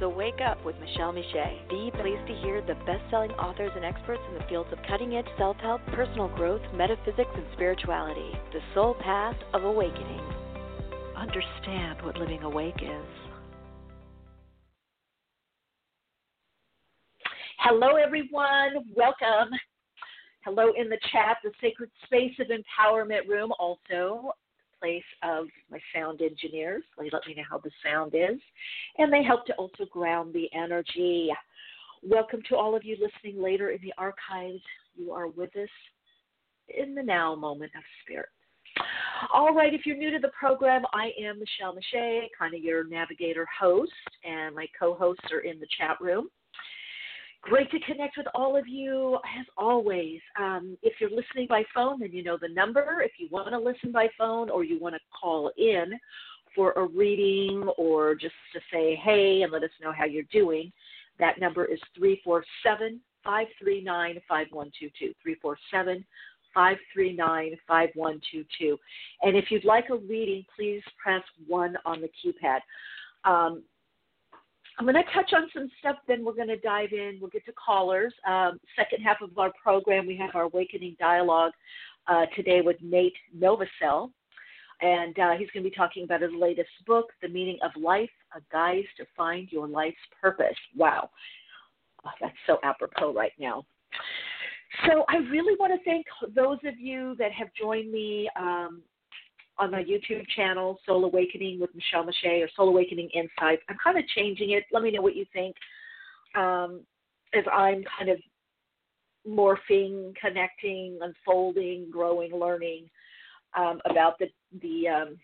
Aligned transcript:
So 0.00 0.08
wake 0.08 0.40
up 0.40 0.64
with 0.64 0.76
Michele 0.80 1.12
Meiche, 1.12 1.68
the 1.68 1.90
place 2.00 2.18
to 2.26 2.34
hear 2.42 2.62
the 2.62 2.74
best-selling 2.86 3.32
authors 3.32 3.70
and 3.76 3.84
experts 3.84 4.22
in 4.30 4.34
the 4.34 4.44
fields 4.48 4.70
of 4.72 4.78
cutting-edge 4.88 5.26
self-help, 5.36 5.82
personal 5.92 6.28
growth, 6.28 6.62
metaphysics, 6.74 7.28
and 7.34 7.44
spirituality. 7.52 8.30
The 8.54 8.60
soul 8.74 8.96
path 8.98 9.36
of 9.52 9.64
awakening. 9.64 10.22
Understand 11.18 12.00
what 12.02 12.16
living 12.16 12.42
awake 12.44 12.80
is. 12.80 13.06
Hello, 17.58 17.96
everyone. 17.96 18.70
Welcome. 18.96 19.50
Hello 20.46 20.72
in 20.78 20.88
the 20.88 20.98
chat, 21.12 21.36
the 21.44 21.50
sacred 21.60 21.90
space 22.06 22.32
of 22.40 22.46
empowerment 22.46 23.28
room, 23.28 23.52
also 23.58 24.32
place 24.80 25.04
of 25.22 25.46
my 25.70 25.78
sound 25.94 26.22
engineers. 26.22 26.82
They 26.98 27.10
let 27.12 27.26
me 27.26 27.34
know 27.34 27.42
how 27.48 27.58
the 27.58 27.70
sound 27.84 28.14
is, 28.14 28.40
and 28.98 29.12
they 29.12 29.22
help 29.22 29.46
to 29.46 29.54
also 29.54 29.84
ground 29.90 30.32
the 30.34 30.48
energy. 30.54 31.30
Welcome 32.02 32.40
to 32.48 32.56
all 32.56 32.74
of 32.74 32.84
you 32.84 32.96
listening 33.00 33.42
later 33.42 33.70
in 33.70 33.80
the 33.82 33.92
archives. 33.98 34.62
You 34.96 35.12
are 35.12 35.28
with 35.28 35.54
us 35.56 35.68
in 36.68 36.94
the 36.94 37.02
now 37.02 37.34
moment 37.34 37.72
of 37.76 37.82
spirit. 38.02 38.28
All 39.34 39.54
right, 39.54 39.74
if 39.74 39.84
you're 39.84 39.96
new 39.96 40.10
to 40.10 40.18
the 40.18 40.30
program, 40.38 40.82
I 40.94 41.10
am 41.22 41.38
Michele 41.38 41.74
Meiche, 41.74 42.28
kind 42.38 42.54
of 42.54 42.62
your 42.62 42.84
navigator 42.88 43.46
host, 43.58 43.92
and 44.24 44.54
my 44.54 44.66
co 44.78 44.94
hosts 44.94 45.30
are 45.30 45.40
in 45.40 45.60
the 45.60 45.66
chat 45.78 46.00
room. 46.00 46.28
Great 47.42 47.70
to 47.70 47.80
connect 47.80 48.18
with 48.18 48.26
all 48.34 48.56
of 48.56 48.68
you 48.68 49.16
as 49.38 49.46
always. 49.56 50.20
Um, 50.38 50.76
if 50.82 50.94
you're 51.00 51.10
listening 51.10 51.46
by 51.48 51.64
phone, 51.74 52.00
then 52.00 52.12
you 52.12 52.22
know 52.22 52.36
the 52.40 52.48
number. 52.48 53.02
If 53.02 53.12
you 53.18 53.28
want 53.30 53.48
to 53.50 53.58
listen 53.58 53.92
by 53.92 54.08
phone 54.18 54.50
or 54.50 54.62
you 54.62 54.78
want 54.78 54.94
to 54.94 55.00
call 55.18 55.50
in 55.56 55.98
for 56.54 56.72
a 56.72 56.86
reading 56.86 57.62
or 57.78 58.14
just 58.14 58.34
to 58.52 58.60
say 58.72 58.94
hey 59.02 59.42
and 59.42 59.52
let 59.52 59.62
us 59.62 59.70
know 59.80 59.90
how 59.90 60.04
you're 60.04 60.24
doing, 60.30 60.70
that 61.18 61.40
number 61.40 61.64
is 61.64 61.80
347 61.96 63.00
539 63.24 64.20
5122. 64.28 65.14
347 65.22 66.04
539 66.52 67.56
5122. 67.66 68.78
And 69.22 69.36
if 69.36 69.50
you'd 69.50 69.64
like 69.64 69.88
a 69.90 69.96
reading, 69.96 70.44
please 70.54 70.82
press 71.02 71.22
1 71.46 71.76
on 71.86 72.02
the 72.02 72.08
keypad. 72.08 72.60
Um, 73.24 73.62
I'm 74.80 74.86
going 74.86 74.94
to 74.94 75.12
touch 75.12 75.34
on 75.36 75.46
some 75.52 75.70
stuff, 75.78 75.96
then 76.08 76.24
we're 76.24 76.32
going 76.32 76.48
to 76.48 76.56
dive 76.56 76.92
in. 76.92 77.18
We'll 77.20 77.28
get 77.28 77.44
to 77.44 77.52
callers. 77.52 78.14
Um, 78.26 78.58
second 78.74 79.02
half 79.04 79.18
of 79.20 79.36
our 79.36 79.52
program, 79.62 80.06
we 80.06 80.16
have 80.16 80.30
our 80.32 80.44
Awakening 80.44 80.96
Dialogue 80.98 81.52
uh, 82.06 82.24
today 82.34 82.62
with 82.62 82.78
Nate 82.80 83.12
Novosel. 83.38 84.10
And 84.80 85.18
uh, 85.18 85.32
he's 85.32 85.50
going 85.50 85.64
to 85.64 85.68
be 85.68 85.76
talking 85.76 86.04
about 86.04 86.22
his 86.22 86.30
latest 86.32 86.70
book, 86.86 87.08
The 87.20 87.28
Meaning 87.28 87.58
of 87.62 87.72
Life 87.76 88.08
A 88.34 88.40
Guide 88.50 88.84
to 88.96 89.04
Find 89.14 89.52
Your 89.52 89.68
Life's 89.68 89.98
Purpose. 90.18 90.56
Wow. 90.74 91.10
Oh, 92.06 92.10
that's 92.18 92.32
so 92.46 92.56
apropos 92.62 93.12
right 93.12 93.32
now. 93.38 93.66
So, 94.86 95.04
I 95.10 95.16
really 95.30 95.56
want 95.60 95.74
to 95.78 95.84
thank 95.84 96.06
those 96.34 96.56
of 96.64 96.78
you 96.78 97.16
that 97.18 97.32
have 97.32 97.48
joined 97.60 97.92
me 97.92 98.30
um, 98.34 98.80
on 99.60 99.70
my 99.70 99.84
YouTube 99.84 100.26
channel, 100.34 100.80
Soul 100.86 101.04
Awakening 101.04 101.60
with 101.60 101.70
Michele 101.74 102.04
Meiche 102.04 102.42
or 102.42 102.48
Soul 102.56 102.70
Awakening 102.70 103.10
Insights. 103.14 103.62
I'm 103.68 103.76
kind 103.82 103.98
of 103.98 104.04
changing 104.16 104.50
it. 104.50 104.64
Let 104.72 104.82
me 104.82 104.90
know 104.90 105.02
what 105.02 105.14
you 105.14 105.26
think 105.34 105.54
um, 106.34 106.80
as 107.34 107.44
I'm 107.52 107.84
kind 107.98 108.10
of 108.10 108.18
morphing, 109.28 110.14
connecting, 110.16 110.98
unfolding, 111.02 111.90
growing, 111.90 112.32
learning 112.32 112.88
um, 113.56 113.80
about 113.88 114.18
the 114.18 114.26
the 114.62 114.88
um, 114.88 115.16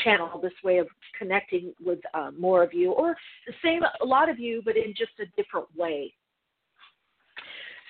channel. 0.00 0.38
This 0.42 0.52
way 0.62 0.76
of 0.76 0.88
connecting 1.18 1.72
with 1.82 2.00
uh, 2.12 2.30
more 2.38 2.62
of 2.62 2.74
you, 2.74 2.92
or 2.92 3.16
the 3.46 3.54
same 3.64 3.80
a 3.82 4.04
lot 4.04 4.28
of 4.28 4.38
you, 4.38 4.60
but 4.64 4.76
in 4.76 4.92
just 4.96 5.12
a 5.18 5.42
different 5.42 5.66
way. 5.74 6.12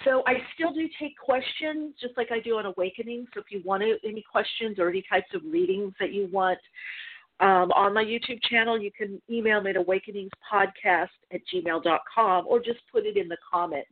So 0.07 0.23
I 0.25 0.35
still 0.55 0.73
do 0.73 0.89
take 1.01 1.19
questions, 1.19 1.95
just 2.01 2.17
like 2.17 2.29
I 2.31 2.39
do 2.39 2.59
on 2.59 2.67
Awakening. 2.67 3.27
So 3.35 3.41
if 3.41 3.47
you 3.51 3.61
want 3.65 3.83
to, 3.83 3.97
any 4.09 4.25
questions 4.31 4.79
or 4.79 4.89
any 4.89 5.05
types 5.11 5.27
of 5.35 5.43
readings 5.45 5.95
that 5.99 6.13
you 6.13 6.29
want 6.31 6.61
um, 7.41 7.73
on 7.73 7.93
my 7.93 8.05
YouTube 8.05 8.41
channel, 8.49 8.81
you 8.81 8.93
can 8.97 9.21
email 9.29 9.61
me 9.61 9.71
at 9.71 9.77
awakeningspodcast 9.77 11.09
at 11.33 11.41
gmail.com 11.53 12.47
or 12.47 12.61
just 12.61 12.79
put 12.93 13.05
it 13.05 13.17
in 13.17 13.27
the 13.27 13.37
comments. 13.53 13.91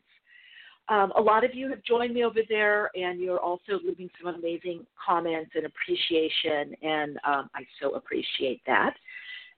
Um, 0.88 1.12
a 1.16 1.20
lot 1.20 1.44
of 1.44 1.52
you 1.52 1.68
have 1.70 1.82
joined 1.82 2.14
me 2.14 2.24
over 2.24 2.40
there, 2.48 2.90
and 2.94 3.18
you're 3.18 3.40
also 3.40 3.80
leaving 3.84 4.08
some 4.22 4.34
amazing 4.34 4.86
comments 5.04 5.50
and 5.54 5.64
appreciation, 5.64 6.76
and 6.82 7.16
um, 7.26 7.48
I 7.54 7.64
so 7.80 7.94
appreciate 7.94 8.60
that. 8.66 8.94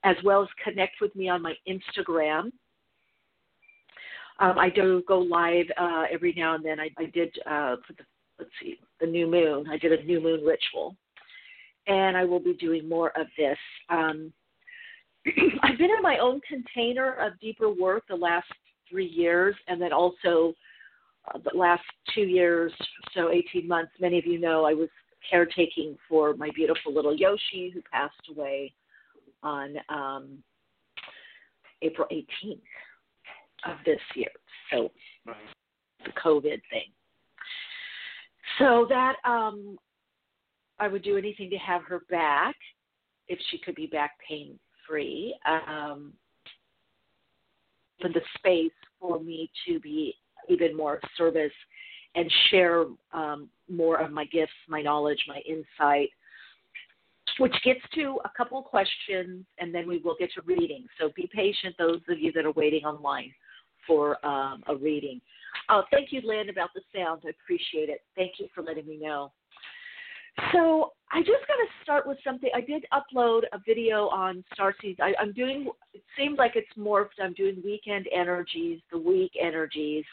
As 0.05 0.15
well 0.25 0.43
as 0.43 0.49
connect 0.63 1.01
with 1.01 1.15
me 1.17 1.29
on 1.29 1.43
my 1.43 1.55
Instagram 1.69 2.53
um, 4.39 4.59
I 4.59 4.69
do 4.69 5.03
go 5.09 5.19
live 5.19 5.67
uh, 5.79 6.05
every 6.13 6.35
now 6.37 6.55
and 6.55 6.65
then. 6.65 6.79
I, 6.79 6.91
I 6.99 7.07
did 7.07 7.35
uh, 7.47 7.77
for 7.87 7.95
the 7.97 8.05
let's 8.39 8.51
see 8.61 8.79
the 9.01 9.07
new 9.07 9.27
moon. 9.27 9.67
I 9.71 9.79
did 9.79 9.93
a 9.93 10.05
new 10.05 10.21
moon 10.21 10.45
ritual, 10.45 10.95
and 11.87 12.17
I 12.17 12.25
will 12.25 12.41
be 12.41 12.55
doing 12.55 12.89
more 12.89 13.19
of 13.19 13.27
this. 13.39 13.59
Um, 13.89 14.33
I've 15.63 15.79
been 15.79 15.91
in 15.91 16.03
my 16.03 16.19
own 16.19 16.41
container 16.47 17.15
of 17.15 17.39
deeper 17.41 17.71
work 17.71 18.05
the 18.09 18.17
last 18.17 18.49
three 18.91 19.07
years, 19.07 19.57
and 19.69 19.81
then 19.81 19.93
also 19.93 20.53
uh, 21.33 21.39
the 21.39 21.57
last 21.57 21.83
two 22.15 22.23
years, 22.23 22.73
so 23.15 23.31
18 23.31 23.67
months. 23.67 23.93
Many 24.01 24.19
of 24.19 24.27
you 24.27 24.39
know 24.39 24.65
I 24.65 24.75
was 24.75 24.89
caretaking 25.29 25.97
for 26.09 26.35
my 26.35 26.51
beautiful 26.55 26.95
little 26.95 27.17
Yoshi 27.17 27.71
who 27.73 27.81
passed 27.91 28.15
away 28.31 28.73
on 29.43 29.77
um, 29.89 30.39
April 31.83 32.07
18th 32.13 32.61
of 33.71 33.77
this 33.85 34.01
year. 34.15 34.31
So 34.73 34.91
right. 35.27 35.37
the 36.05 36.13
COVID 36.13 36.61
thing. 36.71 36.91
So 38.59 38.87
that 38.89 39.17
um, 39.25 39.79
I 40.79 40.89
would 40.89 41.03
do 41.03 41.17
anything 41.17 41.51
to 41.51 41.57
have 41.57 41.83
her 41.85 42.03
back 42.11 42.55
if 43.29 43.39
she 43.51 43.59
could 43.59 43.75
be 43.75 43.87
back 43.87 44.13
pain 44.27 44.59
free. 44.89 45.35
Um, 45.45 46.13
for 48.01 48.09
the 48.09 48.21
space 48.37 48.73
for 49.01 49.21
me 49.21 49.51
to 49.67 49.81
be 49.81 50.15
even 50.49 50.77
more 50.77 50.97
of 50.97 51.03
service 51.17 51.53
and 52.15 52.31
share 52.51 52.85
um, 53.13 53.49
more 53.69 54.01
of 54.01 54.11
my 54.11 54.25
gifts, 54.27 54.53
my 54.69 54.81
knowledge, 54.81 55.19
my 55.29 55.41
insight, 55.47 56.09
which 57.39 57.55
gets 57.65 57.81
to 57.95 58.19
a 58.25 58.31
couple 58.37 58.63
questions, 58.63 59.45
and 59.59 59.75
then 59.75 59.87
we 59.87 59.99
will 59.99 60.17
get 60.19 60.31
to 60.33 60.43
reading. 60.43 60.87
So 60.99 61.11
be 61.15 61.29
patient, 61.35 61.75
those 61.79 62.01
of 62.09 62.19
you 62.19 62.33
that 62.33 62.47
are 62.47 62.53
waiting 62.53 62.85
online 62.85 63.33
for 63.87 64.25
um, 64.25 64.63
a 64.69 64.77
reading. 64.77 65.21
Oh, 65.69 65.83
thank 65.91 66.13
you, 66.13 66.21
Lynn, 66.25 66.49
about 66.49 66.71
the 66.75 66.83
sound. 66.95 67.23
I 67.27 67.31
appreciate 67.31 67.89
it. 67.89 68.03
Thank 68.15 68.33
you 68.39 68.49
for 68.55 68.63
letting 68.63 68.87
me 68.87 68.99
know. 69.01 69.33
So 70.53 70.93
I 71.13 71.21
just 71.21 71.47
got 71.49 71.57
to 71.57 71.67
start 71.83 72.07
with 72.07 72.19
something. 72.23 72.51
I 72.55 72.61
did 72.61 72.85
upload 72.93 73.43
a 73.53 73.59
video 73.67 74.09
on 74.09 74.45
Starseeds. 74.59 75.01
I, 75.01 75.15
I'm 75.21 75.33
doing. 75.33 75.71
It 75.95 76.03
seems 76.17 76.39
like 76.39 76.53
it's 76.57 76.69
morphed. 76.79 77.21
I'm 77.23 77.33
doing 77.33 77.63
weekend 77.65 78.07
energies, 78.15 78.81
the 78.93 78.99
week 78.99 79.33
energies, 79.41 80.05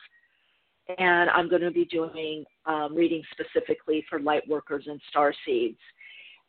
and 0.98 1.30
I'm 1.30 1.50
going 1.50 1.62
to 1.62 1.72
be 1.72 1.86
doing 1.86 2.46
um, 2.66 2.96
reading 2.96 3.22
specifically 3.32 4.06
for 4.10 4.20
light 4.20 4.48
workers 4.48 4.86
and 4.88 5.00
star 5.10 5.34
seeds, 5.46 5.80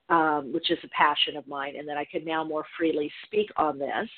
um, 0.08 0.52
which 0.52 0.70
is 0.70 0.78
a 0.84 0.88
passion 0.88 1.36
of 1.36 1.46
mine, 1.48 1.74
and 1.76 1.88
that 1.88 1.96
I 1.96 2.04
can 2.04 2.24
now 2.24 2.44
more 2.44 2.64
freely 2.78 3.10
speak 3.26 3.50
on 3.56 3.78
this 3.78 4.08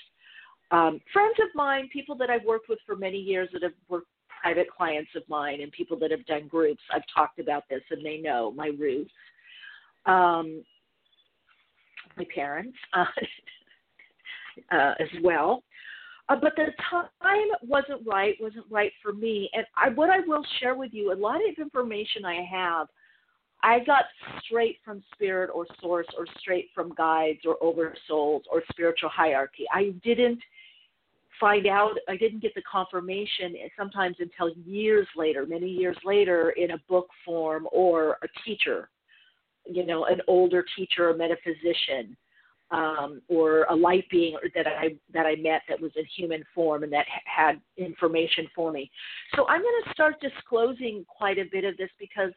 um, 0.71 1.01
friends 1.13 1.37
of 1.41 1.49
mine, 1.55 1.89
people 1.93 2.17
that 2.17 2.31
I've 2.31 2.45
worked 2.45 2.69
with 2.69 2.79
for 2.87 2.97
many 2.97 3.19
years 3.19 3.49
that 3.53 3.63
have 3.63 3.73
worked 3.89 4.09
private 4.43 4.67
clients 4.71 5.11
of 5.17 5.23
mine 5.29 5.61
and 5.61 5.71
people 5.73 5.99
that 5.99 6.11
have 6.11 6.25
done 6.27 6.49
groups, 6.49 6.83
I've 6.93 7.03
talked 7.15 7.39
about 7.39 7.65
this 7.71 7.83
and 7.91 8.05
they 8.05 8.19
know 8.19 8.53
my 8.53 8.73
roots. 8.79 9.11
Um, 10.07 10.63
my 12.17 12.25
parents 12.35 12.77
uh, 12.93 13.05
uh, 14.73 14.95
as 14.99 15.09
well. 15.23 15.63
Uh, 16.29 16.37
but 16.41 16.55
the 16.57 16.67
time 16.91 17.49
wasn't 17.63 18.05
right, 18.07 18.35
wasn't 18.41 18.67
right 18.71 18.93
for 19.03 19.13
me. 19.13 19.49
And 19.53 19.65
I, 19.77 19.91
what 19.91 20.11
I 20.11 20.21
will 20.21 20.45
share 20.61 20.75
with 20.75 20.93
you, 20.93 21.13
a 21.13 21.15
lot 21.15 21.37
of 21.37 21.57
information 21.59 22.25
I 22.25 22.45
have, 22.51 22.89
I 23.63 23.81
got 23.85 24.05
straight 24.45 24.79
from 24.85 25.03
spirit 25.15 25.51
or 25.55 25.67
source 25.81 26.07
or 26.17 26.27
straight 26.39 26.69
from 26.75 26.95
guides 26.97 27.41
or 27.45 27.57
oversouls 27.59 28.43
or 28.51 28.63
spiritual 28.71 29.09
hierarchy. 29.09 29.65
I 29.73 29.95
didn't 30.03 30.41
find 31.41 31.67
out, 31.67 31.93
I 32.09 32.17
didn't 32.17 32.41
get 32.41 32.55
the 32.55 32.63
confirmation 32.71 33.55
sometimes 33.79 34.17
until 34.19 34.55
years 34.65 35.07
later, 35.17 35.47
many 35.47 35.69
years 35.69 35.97
later, 36.05 36.51
in 36.51 36.73
a 36.73 36.79
book 36.89 37.09
form 37.25 37.67
or 37.73 38.19
a 38.23 38.29
teacher, 38.45 38.89
you 39.65 39.85
know, 39.85 40.05
an 40.07 40.21
older 40.27 40.65
teacher, 40.77 41.11
a 41.11 41.17
metaphysician. 41.17 42.17
Um, 42.73 43.23
or 43.29 43.63
a 43.71 43.77
light 43.77 44.07
being 44.11 44.37
that 44.57 44.67
I 44.67 44.97
that 45.13 45.25
I 45.25 45.37
met 45.37 45.63
that 45.69 45.81
was 45.81 45.93
in 45.95 46.05
human 46.17 46.43
form 46.53 46.83
and 46.83 46.93
that 46.93 47.07
had 47.25 47.61
information 47.77 48.49
for 48.57 48.73
me. 48.73 48.91
So 49.37 49.47
I'm 49.47 49.63
going 49.63 49.83
to 49.85 49.91
start 49.93 50.21
disclosing 50.21 51.07
quite 51.07 51.39
a 51.39 51.45
bit 51.53 51.63
of 51.63 51.77
this 51.77 51.91
because 51.97 52.33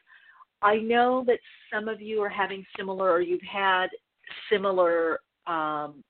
I 0.62 0.76
know 0.76 1.24
that 1.26 1.40
some 1.74 1.88
of 1.88 2.00
you 2.00 2.22
are 2.22 2.30
having 2.30 2.64
similar 2.78 3.10
or 3.12 3.22
you've 3.22 3.42
had 3.42 3.88
similar 4.52 5.20
um, 5.48 6.04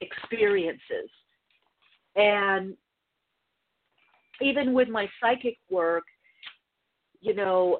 experiences. 0.00 1.08
And 2.16 2.76
even 4.40 4.72
with 4.72 4.88
my 4.88 5.08
psychic 5.20 5.56
work, 5.70 6.04
you 7.20 7.34
know, 7.34 7.78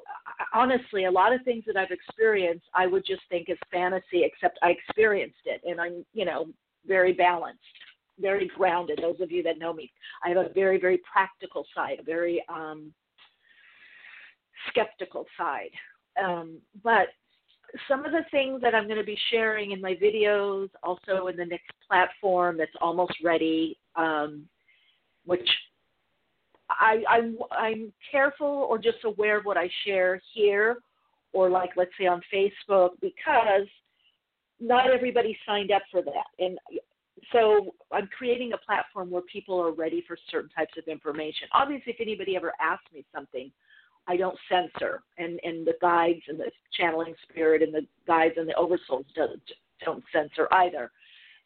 honestly, 0.53 1.05
a 1.05 1.11
lot 1.11 1.33
of 1.33 1.41
things 1.43 1.63
that 1.67 1.75
I've 1.75 1.91
experienced, 1.91 2.65
I 2.73 2.87
would 2.87 3.05
just 3.05 3.21
think 3.29 3.49
is 3.49 3.57
fantasy, 3.71 4.23
except 4.23 4.57
I 4.61 4.69
experienced 4.69 5.45
it. 5.45 5.61
And 5.65 5.81
I'm, 5.81 6.05
you 6.13 6.23
know, 6.23 6.47
very 6.87 7.11
balanced, 7.13 7.59
very 8.19 8.49
grounded. 8.55 8.99
Those 9.01 9.19
of 9.19 9.31
you 9.31 9.43
that 9.43 9.59
know 9.59 9.73
me, 9.73 9.91
I 10.23 10.29
have 10.29 10.37
a 10.37 10.49
very, 10.53 10.79
very 10.79 11.01
practical 11.11 11.65
side, 11.75 11.99
a 11.99 12.03
very 12.03 12.43
um, 12.47 12.93
skeptical 14.69 15.25
side. 15.37 15.71
Um, 16.23 16.59
but 16.83 17.07
some 17.87 18.05
of 18.05 18.11
the 18.11 18.25
things 18.31 18.61
that 18.61 18.75
I'm 18.75 18.85
going 18.85 18.99
to 18.99 19.03
be 19.03 19.17
sharing 19.31 19.71
in 19.71 19.81
my 19.81 19.95
videos, 19.95 20.69
also 20.83 21.27
in 21.27 21.37
the 21.37 21.45
next 21.45 21.71
platform 21.87 22.57
that's 22.57 22.71
almost 22.81 23.13
ready, 23.23 23.77
um, 23.95 24.47
which 25.25 25.47
I, 26.69 27.03
I'm, 27.09 27.37
I'm 27.51 27.93
careful 28.11 28.67
or 28.69 28.77
just 28.77 29.03
aware 29.03 29.37
of 29.37 29.45
what 29.45 29.57
I 29.57 29.69
share 29.85 30.21
here, 30.33 30.77
or 31.33 31.49
like 31.49 31.71
let's 31.75 31.91
say 31.99 32.05
on 32.05 32.21
Facebook, 32.33 32.91
because 33.01 33.67
not 34.59 34.91
everybody 34.91 35.37
signed 35.45 35.71
up 35.71 35.81
for 35.91 36.01
that, 36.01 36.25
and 36.39 36.57
so 37.31 37.73
I'm 37.91 38.07
creating 38.15 38.53
a 38.53 38.57
platform 38.57 39.09
where 39.09 39.21
people 39.23 39.59
are 39.59 39.71
ready 39.71 40.03
for 40.07 40.17
certain 40.29 40.49
types 40.49 40.73
of 40.77 40.87
information. 40.87 41.47
Obviously, 41.53 41.93
if 41.93 42.01
anybody 42.01 42.35
ever 42.35 42.53
asks 42.59 42.85
me 42.93 43.05
something, 43.13 43.51
I 44.07 44.17
don't 44.17 44.37
censor, 44.49 45.01
and 45.17 45.39
and 45.43 45.65
the 45.65 45.75
guides 45.81 46.21
and 46.27 46.39
the 46.39 46.51
channeling 46.77 47.15
spirit 47.29 47.61
and 47.61 47.73
the 47.73 47.85
guides 48.05 48.35
and 48.37 48.47
the 48.47 48.53
oversouls 48.53 49.05
don't 49.15 49.41
don't 49.83 50.03
censor 50.11 50.47
either. 50.51 50.91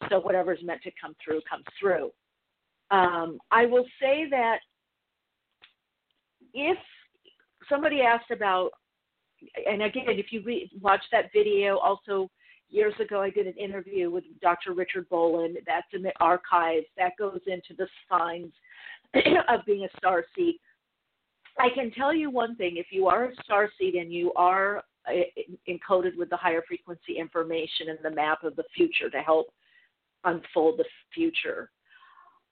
So 0.09 0.19
whatever's 0.19 0.59
meant 0.63 0.81
to 0.83 0.91
come 0.99 1.15
through 1.23 1.41
comes 1.49 1.65
through. 1.79 2.11
Um, 2.91 3.39
I 3.51 3.65
will 3.65 3.85
say 3.99 4.27
that 4.29 4.59
if 6.53 6.77
somebody 7.69 8.01
asked 8.01 8.31
about, 8.31 8.71
and 9.69 9.83
again, 9.83 10.05
if 10.07 10.31
you 10.31 10.41
re- 10.43 10.71
watch 10.81 11.01
that 11.11 11.31
video, 11.33 11.77
also 11.77 12.29
years 12.69 12.93
ago 12.99 13.21
I 13.21 13.29
did 13.29 13.47
an 13.47 13.53
interview 13.53 14.09
with 14.09 14.23
Dr. 14.41 14.73
Richard 14.73 15.09
Bolan. 15.09 15.55
That's 15.65 15.87
in 15.93 16.01
the 16.01 16.13
archives. 16.19 16.85
That 16.97 17.13
goes 17.17 17.39
into 17.47 17.73
the 17.77 17.87
signs 18.09 18.51
of 19.49 19.65
being 19.65 19.85
a 19.85 19.97
star 19.97 20.25
seed. 20.35 20.55
I 21.59 21.69
can 21.73 21.91
tell 21.91 22.13
you 22.13 22.29
one 22.29 22.55
thing: 22.55 22.77
if 22.77 22.87
you 22.91 23.07
are 23.07 23.25
a 23.25 23.35
star 23.43 23.69
seed 23.77 23.95
and 23.95 24.11
you 24.11 24.31
are 24.35 24.83
uh, 25.07 25.11
encoded 25.67 26.17
with 26.17 26.29
the 26.29 26.37
higher 26.37 26.61
frequency 26.67 27.17
information 27.17 27.89
and 27.89 27.99
the 28.03 28.11
map 28.11 28.43
of 28.43 28.55
the 28.55 28.65
future 28.75 29.09
to 29.09 29.19
help 29.19 29.47
unfold 30.23 30.77
the 30.77 30.85
future, 31.13 31.71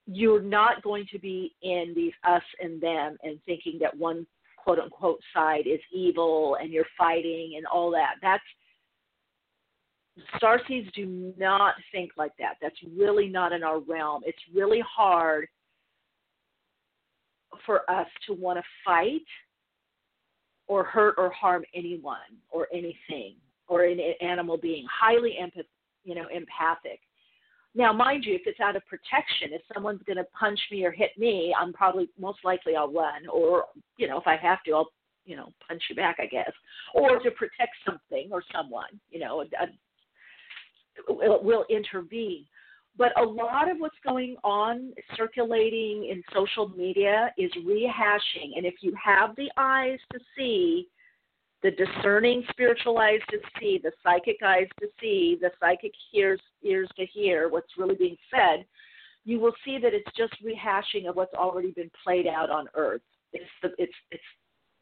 you're 0.08 0.42
not 0.42 0.82
going 0.84 1.06
to 1.12 1.20
be 1.20 1.56
in 1.62 1.94
these 1.96 2.14
us 2.28 2.44
and 2.62 2.82
them 2.82 3.18
and 3.24 3.40
thinking 3.46 3.78
that 3.82 3.96
one 3.96 4.26
quote 4.58 4.80
unquote 4.80 5.20
side 5.34 5.68
is 5.68 5.80
evil 5.94 6.58
and 6.60 6.72
you're 6.72 6.86
fighting 6.98 7.54
and 7.58 7.66
all 7.66 7.92
that. 7.92 8.16
That's 8.22 8.44
star 10.38 10.60
seeds 10.68 10.90
do 10.96 11.34
not 11.38 11.76
think 11.92 12.12
like 12.18 12.32
that. 12.40 12.56
That's 12.62 12.76
really 12.98 13.28
not 13.28 13.52
in 13.52 13.64
our 13.64 13.80
realm. 13.80 14.22
It's 14.26 14.38
really 14.54 14.82
hard 14.88 15.48
for 17.66 17.90
us 17.90 18.08
to 18.28 18.34
want 18.34 18.58
to 18.58 18.64
fight 18.84 19.26
or 20.68 20.84
hurt 20.84 21.16
or 21.18 21.30
harm 21.30 21.64
anyone 21.74 22.18
or 22.50 22.68
anything 22.74 23.36
or 23.68 23.84
an 23.84 24.00
animal 24.22 24.58
being 24.58 24.86
highly 24.92 25.38
empath 25.42 25.66
you 26.04 26.16
know 26.16 26.26
empathic. 26.34 27.00
Now 27.74 27.92
mind 27.92 28.24
you 28.26 28.36
if 28.36 28.42
it's 28.46 28.60
out 28.60 28.76
of 28.76 28.84
protection 28.88 29.50
if 29.52 29.62
someone's 29.74 30.02
going 30.06 30.18
to 30.18 30.26
punch 30.40 30.60
me 30.72 30.86
or 30.86 30.92
hit 30.92 31.12
me 31.18 31.54
i'm 31.60 31.74
probably 31.74 32.10
most 32.20 32.40
likely 32.44 32.76
i'll 32.76 32.92
run 32.92 33.28
or 33.32 33.66
you 33.98 34.08
know 34.08 34.18
if 34.18 34.28
i 34.28 34.36
have 34.36 34.64
to 34.64 34.72
i'll 34.72 34.90
you 35.26 35.36
know 35.36 35.52
punch 35.68 35.84
you 35.90 35.96
back 35.96 36.18
i 36.20 36.26
guess. 36.26 36.52
Or 36.94 37.20
to 37.20 37.32
protect 37.32 37.76
something 37.86 38.30
or 38.32 38.44
someone 38.54 39.00
you 39.10 39.20
know 39.20 39.42
a, 39.42 39.64
a, 39.64 39.68
will, 41.44 41.66
intervene 41.70 42.46
but 42.98 43.20
a 43.20 43.24
lot 43.24 43.70
of 43.70 43.78
what's 43.78 43.96
going 44.06 44.38
on 44.44 44.94
circulating 45.18 46.08
in 46.10 46.24
social 46.34 46.70
media 46.70 47.32
is 47.38 47.52
rehashing. 47.66 48.56
And 48.56 48.66
if 48.66 48.76
you 48.82 48.94
have 49.04 49.36
the 49.36 49.50
eyes 49.58 50.00
to 50.14 50.20
see, 50.38 50.88
the 51.62 51.72
discerning 51.72 52.44
spiritual 52.52 52.98
eyes 52.98 53.20
to 53.32 53.38
see, 53.60 53.80
the 53.84 53.92
psychic 54.04 54.38
eyes 54.46 54.68
to 54.80 54.88
see, 55.02 55.38
the 55.42 55.52
psychic 55.60 55.92
ears, 56.14 56.40
ears 56.64 56.88
to 56.96 57.06
hear 57.06 57.50
what's 57.50 57.78
really 57.78 57.96
being 57.96 58.18
said, 58.32 58.66
you 59.26 59.40
will 59.40 59.54
see 59.66 59.78
that 59.80 59.94
it's 59.94 60.10
just 60.16 60.34
rehashing 60.44 61.10
of 61.10 61.16
what's 61.16 61.34
already 61.34 61.72
been 61.72 61.92
played 62.04 62.28
out 62.28 62.50
on 62.50 62.68
earth. 62.76 63.02
It's 63.34 63.46
the 63.62 63.70
it's 63.78 63.94
it's 64.12 64.24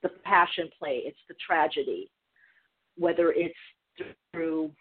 the 0.04 0.10
passion 0.24 0.70
play, 0.78 1.02
it's 1.06 1.18
the 1.30 1.36
tragedy, 1.46 2.12
whether 2.98 3.32
it's 3.32 3.56
through 4.34 4.72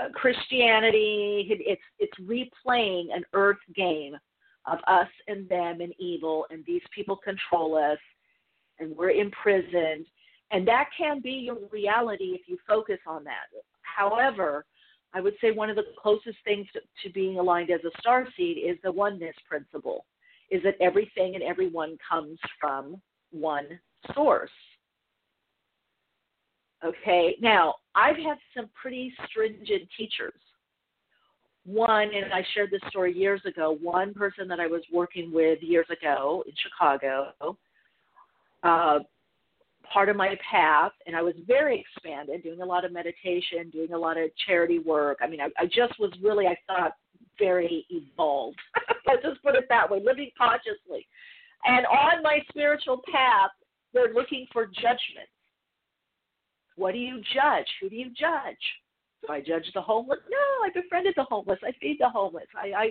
Uh, 0.00 0.08
Christianity. 0.14 1.48
It's 1.50 1.82
it's 1.98 2.12
replaying 2.20 3.06
an 3.14 3.24
earth 3.32 3.58
game 3.74 4.16
of 4.66 4.78
us 4.86 5.08
and 5.26 5.48
them 5.48 5.80
and 5.80 5.92
evil, 5.98 6.46
and 6.50 6.64
these 6.66 6.82
people 6.94 7.16
control 7.16 7.76
us, 7.76 7.98
and 8.78 8.96
we're 8.96 9.10
imprisoned, 9.10 10.06
and 10.50 10.66
that 10.68 10.90
can 10.96 11.20
be 11.20 11.32
your 11.32 11.58
reality 11.70 12.32
if 12.34 12.42
you 12.46 12.56
focus 12.68 12.98
on 13.06 13.24
that. 13.24 13.46
However, 13.82 14.64
I 15.12 15.20
would 15.20 15.34
say 15.40 15.50
one 15.50 15.70
of 15.70 15.76
the 15.76 15.84
closest 16.00 16.38
things 16.44 16.66
to, 16.74 16.80
to 17.02 17.12
being 17.12 17.38
aligned 17.38 17.70
as 17.70 17.80
a 17.84 18.00
star 18.00 18.26
seed 18.36 18.58
is 18.58 18.76
the 18.84 18.92
oneness 18.92 19.34
principle, 19.48 20.04
is 20.50 20.62
that 20.62 20.76
everything 20.80 21.34
and 21.34 21.42
everyone 21.42 21.96
comes 22.08 22.38
from 22.60 23.00
one 23.32 23.66
source. 24.14 24.50
Okay, 26.84 27.36
now 27.40 27.74
I've 27.94 28.16
had 28.16 28.38
some 28.56 28.70
pretty 28.80 29.12
stringent 29.28 29.88
teachers. 29.96 30.32
One, 31.66 32.08
and 32.14 32.32
I 32.32 32.42
shared 32.54 32.70
this 32.70 32.80
story 32.88 33.16
years 33.16 33.42
ago, 33.44 33.76
one 33.82 34.14
person 34.14 34.48
that 34.48 34.60
I 34.60 34.66
was 34.66 34.82
working 34.90 35.30
with 35.30 35.58
years 35.62 35.86
ago 35.90 36.42
in 36.46 36.54
Chicago, 36.56 37.56
uh, 38.62 39.00
part 39.92 40.08
of 40.08 40.16
my 40.16 40.36
path, 40.50 40.92
and 41.06 41.14
I 41.14 41.20
was 41.20 41.34
very 41.46 41.84
expanded, 41.84 42.42
doing 42.42 42.62
a 42.62 42.64
lot 42.64 42.86
of 42.86 42.92
meditation, 42.92 43.68
doing 43.70 43.92
a 43.92 43.98
lot 43.98 44.16
of 44.16 44.30
charity 44.46 44.78
work. 44.78 45.18
I 45.20 45.26
mean, 45.26 45.40
I, 45.40 45.48
I 45.58 45.66
just 45.66 45.98
was 45.98 46.12
really, 46.22 46.46
I 46.46 46.56
thought, 46.66 46.92
very 47.38 47.84
evolved. 47.90 48.58
Let's 49.06 49.22
just 49.22 49.42
put 49.42 49.54
it 49.54 49.66
that 49.68 49.90
way, 49.90 50.00
living 50.02 50.30
consciously. 50.38 51.06
And 51.66 51.84
on 51.86 52.22
my 52.22 52.38
spiritual 52.48 53.02
path, 53.12 53.50
they're 53.92 54.14
looking 54.14 54.46
for 54.52 54.66
judgment 54.66 55.28
what 56.80 56.92
do 56.92 56.98
you 56.98 57.20
judge? 57.34 57.66
Who 57.80 57.90
do 57.90 57.96
you 57.96 58.06
judge? 58.06 58.56
Do 59.20 59.30
I 59.30 59.42
judge 59.42 59.70
the 59.74 59.82
homeless? 59.82 60.20
No, 60.30 60.38
I 60.64 60.70
befriended 60.72 61.12
the 61.14 61.24
homeless. 61.24 61.58
I 61.62 61.72
feed 61.78 61.98
the 62.00 62.08
homeless. 62.08 62.46
I, 62.56 62.72
I 62.74 62.90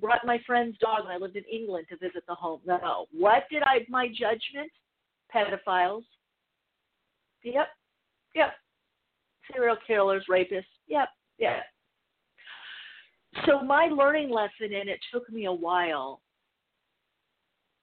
brought 0.00 0.24
my 0.24 0.40
friend's 0.46 0.78
dog 0.78 1.04
when 1.04 1.12
I 1.14 1.18
lived 1.18 1.36
in 1.36 1.44
England 1.52 1.84
to 1.90 1.98
visit 1.98 2.22
the 2.26 2.34
home. 2.34 2.60
No. 2.64 3.04
What 3.12 3.44
did 3.50 3.62
I 3.62 3.80
my 3.90 4.08
judgment? 4.08 4.72
Pedophiles. 5.34 6.04
Yep. 7.42 7.68
Yep. 8.34 8.54
Serial 9.52 9.76
killers, 9.86 10.24
rapists. 10.30 10.64
Yep. 10.86 11.08
Yeah. 11.38 11.60
So 13.44 13.60
my 13.60 13.88
learning 13.88 14.30
lesson, 14.30 14.74
and 14.74 14.88
it 14.88 14.98
took 15.12 15.30
me 15.30 15.44
a 15.44 15.52
while, 15.52 16.22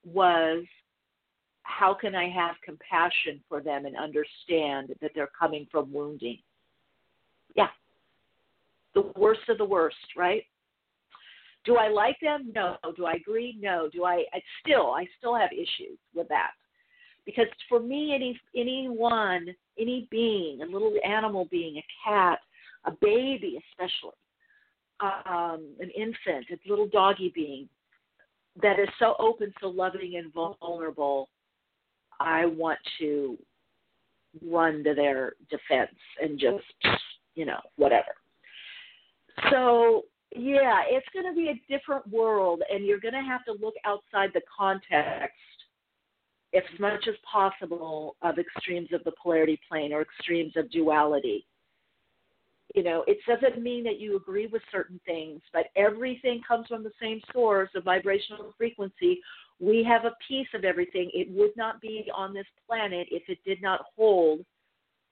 was 0.04 0.66
how 1.65 1.93
can 1.93 2.15
I 2.15 2.29
have 2.29 2.55
compassion 2.63 3.41
for 3.50 3.60
them 3.60 3.86
and 3.86 3.98
understand 3.98 4.93
that 5.01 5.12
they're 5.13 5.29
coming 5.38 5.67
from 5.72 5.91
wounding? 5.91 6.38
Yeah. 7.55 7.67
The 8.93 9.12
worst 9.17 9.41
of 9.50 9.57
the 9.57 9.65
worst, 9.65 9.98
right? 10.15 10.43
Do 11.65 11.77
I 11.77 11.89
like 11.89 12.17
them? 12.22 12.51
No. 12.53 12.77
Do 12.95 13.05
I 13.05 13.13
agree? 13.13 13.57
No. 13.60 13.89
Do 13.91 14.05
I, 14.05 14.24
I 14.31 14.41
still 14.62 14.91
I 14.91 15.07
still 15.17 15.36
have 15.36 15.50
issues 15.51 15.98
with 16.13 16.27
that. 16.29 16.51
Because 17.25 17.48
for 17.67 17.79
me, 17.79 18.13
any 18.13 18.39
anyone, 18.55 19.48
any 19.79 20.07
being, 20.12 20.62
a 20.62 20.65
little 20.65 20.93
animal 21.03 21.48
being, 21.50 21.77
a 21.77 21.86
cat, 22.07 22.39
a 22.86 22.91
baby, 23.01 23.60
especially, 23.72 24.15
um, 25.01 25.74
an 25.79 25.89
infant, 25.98 26.45
a 26.51 26.69
little 26.69 26.88
doggy 26.88 27.31
being, 27.34 27.67
that 28.62 28.79
is 28.79 28.88
so 29.00 29.15
open, 29.17 29.51
so 29.60 29.67
loving, 29.67 30.17
and 30.17 30.31
vulnerable, 30.31 31.29
I 32.19 32.45
want 32.45 32.79
to 33.00 33.38
run 34.45 34.84
to 34.84 34.93
their 34.93 35.34
defense 35.50 35.95
and 36.22 36.39
just, 36.39 36.98
you 37.36 37.45
know, 37.45 37.60
whatever. 37.77 38.15
So, 39.50 40.03
yeah, 40.36 40.84
it's 40.89 41.07
going 41.13 41.25
to 41.25 41.34
be 41.34 41.50
a 41.50 41.62
different 41.72 42.07
world, 42.10 42.62
and 42.69 42.86
you're 42.86 43.00
going 43.00 43.13
to 43.13 43.22
have 43.22 43.45
to 43.45 43.53
look 43.53 43.75
outside 43.86 44.31
the 44.34 44.41
context 44.57 45.34
as 46.53 46.63
much 46.79 47.07
as 47.07 47.15
possible 47.29 48.15
of 48.22 48.38
extremes 48.39 48.89
of 48.93 49.03
the 49.03 49.12
polarity 49.22 49.60
plane 49.69 49.91
or 49.93 50.01
extremes 50.01 50.53
of 50.55 50.69
duality. 50.72 51.45
You 52.75 52.84
know, 52.84 53.05
it 53.08 53.20
doesn't 53.25 53.63
mean 53.63 53.86
that 53.86 54.01
you 54.01 54.17
agree 54.17 54.48
with 54.48 54.62
certain 54.70 55.00
things, 55.05 55.41
but 55.53 55.67
everything 55.77 56.41
comes 56.46 56.67
from 56.67 56.84
the 56.84 56.91
same 57.01 57.22
source 57.32 57.70
of 57.74 57.86
vibrational 57.86 58.53
frequency. 58.58 59.22
We 59.62 59.82
have 59.86 60.03
a 60.03 60.15
piece 60.27 60.50
of 60.53 60.65
everything. 60.65 61.10
It 61.13 61.29
would 61.32 61.55
not 61.55 61.79
be 61.79 62.12
on 62.13 62.34
this 62.34 62.46
planet 62.67 63.08
if 63.12 63.24
it 63.29 63.38
did 63.46 63.62
not 63.62 63.86
hold 63.96 64.41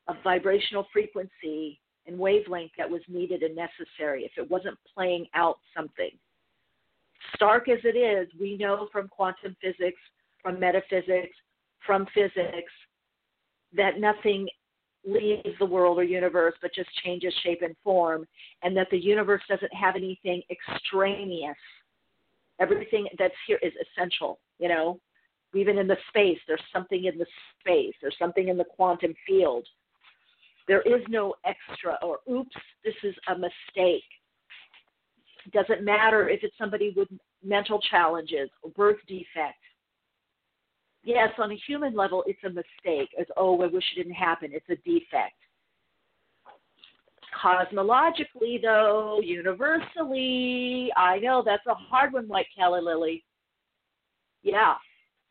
a 0.10 0.14
vibrational 0.26 0.86
frequency 0.92 1.80
and 2.06 2.20
wavelength 2.20 2.72
that 2.78 2.90
was 2.90 3.02
needed 3.08 3.44
and 3.44 3.56
necessary, 3.56 4.26
if 4.26 4.34
it 4.36 4.52
wasn't 4.52 4.78
playing 4.94 5.26
out 5.34 5.60
something. 5.74 6.12
Stark 7.36 7.70
as 7.70 7.80
it 7.86 7.98
is, 7.98 8.28
we 8.38 8.58
know 8.58 8.90
from 8.92 9.08
quantum 9.08 9.56
physics, 9.62 10.02
from 10.42 10.60
metaphysics, 10.60 11.38
from 11.86 12.06
physics, 12.14 12.74
that 13.74 14.02
nothing 14.02 14.50
leaves 15.06 15.58
the 15.60 15.66
world 15.66 15.98
or 15.98 16.04
universe 16.04 16.54
but 16.62 16.74
just 16.74 16.90
changes 17.04 17.34
shape 17.44 17.62
and 17.62 17.76
form, 17.84 18.26
and 18.62 18.76
that 18.76 18.88
the 18.92 18.98
universe 18.98 19.42
doesn't 19.50 19.74
have 19.74 19.96
anything 19.96 20.42
extraneous. 20.50 21.58
Everything 22.60 23.08
that's 23.18 23.34
here 23.48 23.60
is 23.62 23.74
essential, 23.82 24.40
you 24.60 24.70
know. 24.70 25.00
Even 25.56 25.78
in 25.78 25.88
the 25.88 25.98
space, 26.10 26.40
there's 26.48 26.62
something 26.72 27.06
in 27.06 27.18
the 27.18 27.28
space, 27.60 27.94
there's 28.02 28.16
something 28.18 28.48
in 28.48 28.58
the 28.58 28.64
quantum 28.64 29.14
field 29.28 29.68
there 30.68 30.82
is 30.82 31.02
no 31.10 31.36
extra 31.46 31.98
or 32.02 32.20
oops, 32.32 32.56
this 32.84 32.96
is 33.04 33.16
a 33.30 33.36
mistake. 33.36 34.04
Doesn't 35.52 35.84
matter 35.84 36.30
if 36.30 36.44
it's 36.44 36.58
somebody 36.58 36.94
with 36.96 37.10
mental 37.44 37.80
challenges 37.82 38.50
or 38.62 38.72
birth 38.72 39.00
defect. 39.08 39.60
Yes, 41.04 41.30
on 41.38 41.52
a 41.52 41.58
human 41.68 41.96
level, 41.96 42.24
it's 42.26 42.44
a 42.46 42.50
mistake. 42.50 43.10
It's, 43.18 43.30
oh, 43.36 43.62
I 43.62 43.68
wish 43.68 43.84
it 43.94 44.00
didn't 44.00 44.14
happen. 44.14 44.52
It's 44.54 44.70
a 44.70 44.76
defect. 44.90 45.36
Cosmologically, 47.44 48.62
though, 48.62 49.20
universally, 49.22 50.92
I 50.96 51.20
know 51.20 51.44
that's 51.46 51.66
a 51.68 51.74
hard 51.74 52.14
one, 52.14 52.28
White 52.28 52.46
Kelly 52.56 52.82
Lily. 52.82 53.24
Yeah, 54.44 54.76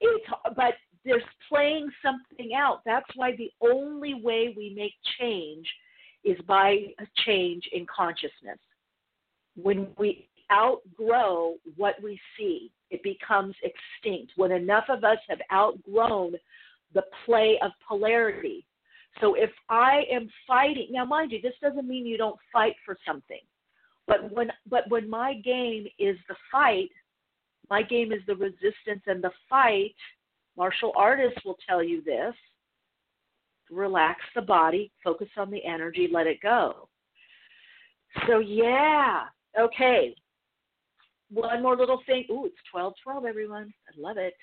it's 0.00 0.24
but 0.56 0.74
there's 1.04 1.22
playing 1.48 1.88
something 2.04 2.54
out. 2.54 2.80
That's 2.84 3.08
why 3.14 3.36
the 3.36 3.50
only 3.62 4.14
way 4.14 4.52
we 4.56 4.74
make 4.76 4.92
change 5.18 5.66
is 6.24 6.38
by 6.46 6.78
a 6.98 7.06
change 7.24 7.68
in 7.72 7.86
consciousness. 7.94 8.58
When 9.56 9.88
we 9.98 10.28
outgrow 10.52 11.54
what 11.76 11.94
we 12.02 12.20
see, 12.36 12.70
it 12.90 13.02
becomes 13.02 13.54
extinct. 13.62 14.32
When 14.36 14.52
enough 14.52 14.84
of 14.88 15.04
us 15.04 15.18
have 15.28 15.40
outgrown 15.52 16.34
the 16.94 17.04
play 17.24 17.58
of 17.62 17.70
polarity. 17.86 18.66
So 19.20 19.34
if 19.34 19.50
I 19.68 20.02
am 20.10 20.28
fighting, 20.46 20.88
now 20.90 21.04
mind 21.04 21.32
you, 21.32 21.40
this 21.40 21.54
doesn't 21.62 21.88
mean 21.88 22.06
you 22.06 22.18
don't 22.18 22.38
fight 22.52 22.74
for 22.84 22.96
something. 23.06 23.40
But 24.06 24.32
when 24.32 24.50
but 24.68 24.88
when 24.88 25.08
my 25.08 25.34
game 25.34 25.86
is 25.98 26.16
the 26.28 26.34
fight, 26.50 26.90
my 27.70 27.82
game 27.82 28.12
is 28.12 28.20
the 28.26 28.34
resistance 28.34 29.02
and 29.06 29.22
the 29.22 29.30
fight, 29.48 29.94
Martial 30.56 30.92
artists 30.96 31.44
will 31.44 31.56
tell 31.66 31.82
you 31.82 32.02
this. 32.02 32.34
Relax 33.70 34.20
the 34.34 34.42
body, 34.42 34.92
focus 35.02 35.28
on 35.36 35.50
the 35.50 35.64
energy, 35.64 36.08
let 36.12 36.26
it 36.26 36.40
go. 36.42 36.88
So, 38.26 38.40
yeah, 38.40 39.22
okay. 39.58 40.14
One 41.32 41.62
more 41.62 41.76
little 41.76 42.02
thing. 42.06 42.24
Ooh, 42.30 42.46
it's 42.46 42.56
1212, 42.72 43.24
everyone. 43.24 43.72
I 43.88 43.92
love 43.98 44.18
it. 44.18 44.34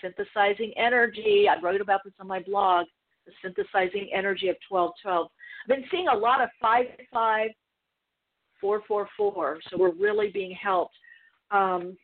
Synthesizing 0.00 0.72
energy. 0.76 1.46
I 1.50 1.60
wrote 1.60 1.82
about 1.82 2.02
this 2.04 2.14
on 2.18 2.26
my 2.26 2.40
blog. 2.40 2.86
The 3.26 3.32
synthesizing 3.42 4.08
energy 4.14 4.48
of 4.48 4.56
1212. 4.68 5.26
I've 5.26 5.68
been 5.68 5.84
seeing 5.90 6.08
a 6.08 6.16
lot 6.16 6.40
of 6.40 6.48
55444, 6.62 9.60
so 9.68 9.76
we're 9.76 9.92
really 9.92 10.30
being 10.30 10.52
helped. 10.52 10.94
Um, 11.50 11.98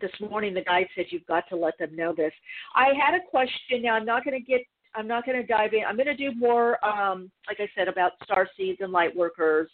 this 0.00 0.10
morning 0.20 0.54
the 0.54 0.62
guide 0.62 0.86
said 0.94 1.06
you've 1.10 1.26
got 1.26 1.44
to 1.48 1.56
let 1.56 1.76
them 1.78 1.96
know 1.96 2.14
this. 2.14 2.32
I 2.74 2.88
had 2.88 3.14
a 3.14 3.20
question. 3.30 3.82
Now 3.82 3.94
I'm 3.94 4.04
not 4.04 4.24
going 4.24 4.38
to 4.38 4.44
get. 4.44 4.60
I'm 4.94 5.08
not 5.08 5.24
going 5.24 5.40
to 5.40 5.46
dive 5.46 5.72
in. 5.72 5.84
I'm 5.88 5.96
going 5.96 6.06
to 6.06 6.16
do 6.16 6.34
more, 6.36 6.84
um, 6.84 7.30
like 7.48 7.60
I 7.60 7.68
said, 7.74 7.88
about 7.88 8.12
star 8.24 8.46
seeds 8.58 8.82
and 8.82 8.92
light 8.92 9.16
workers. 9.16 9.70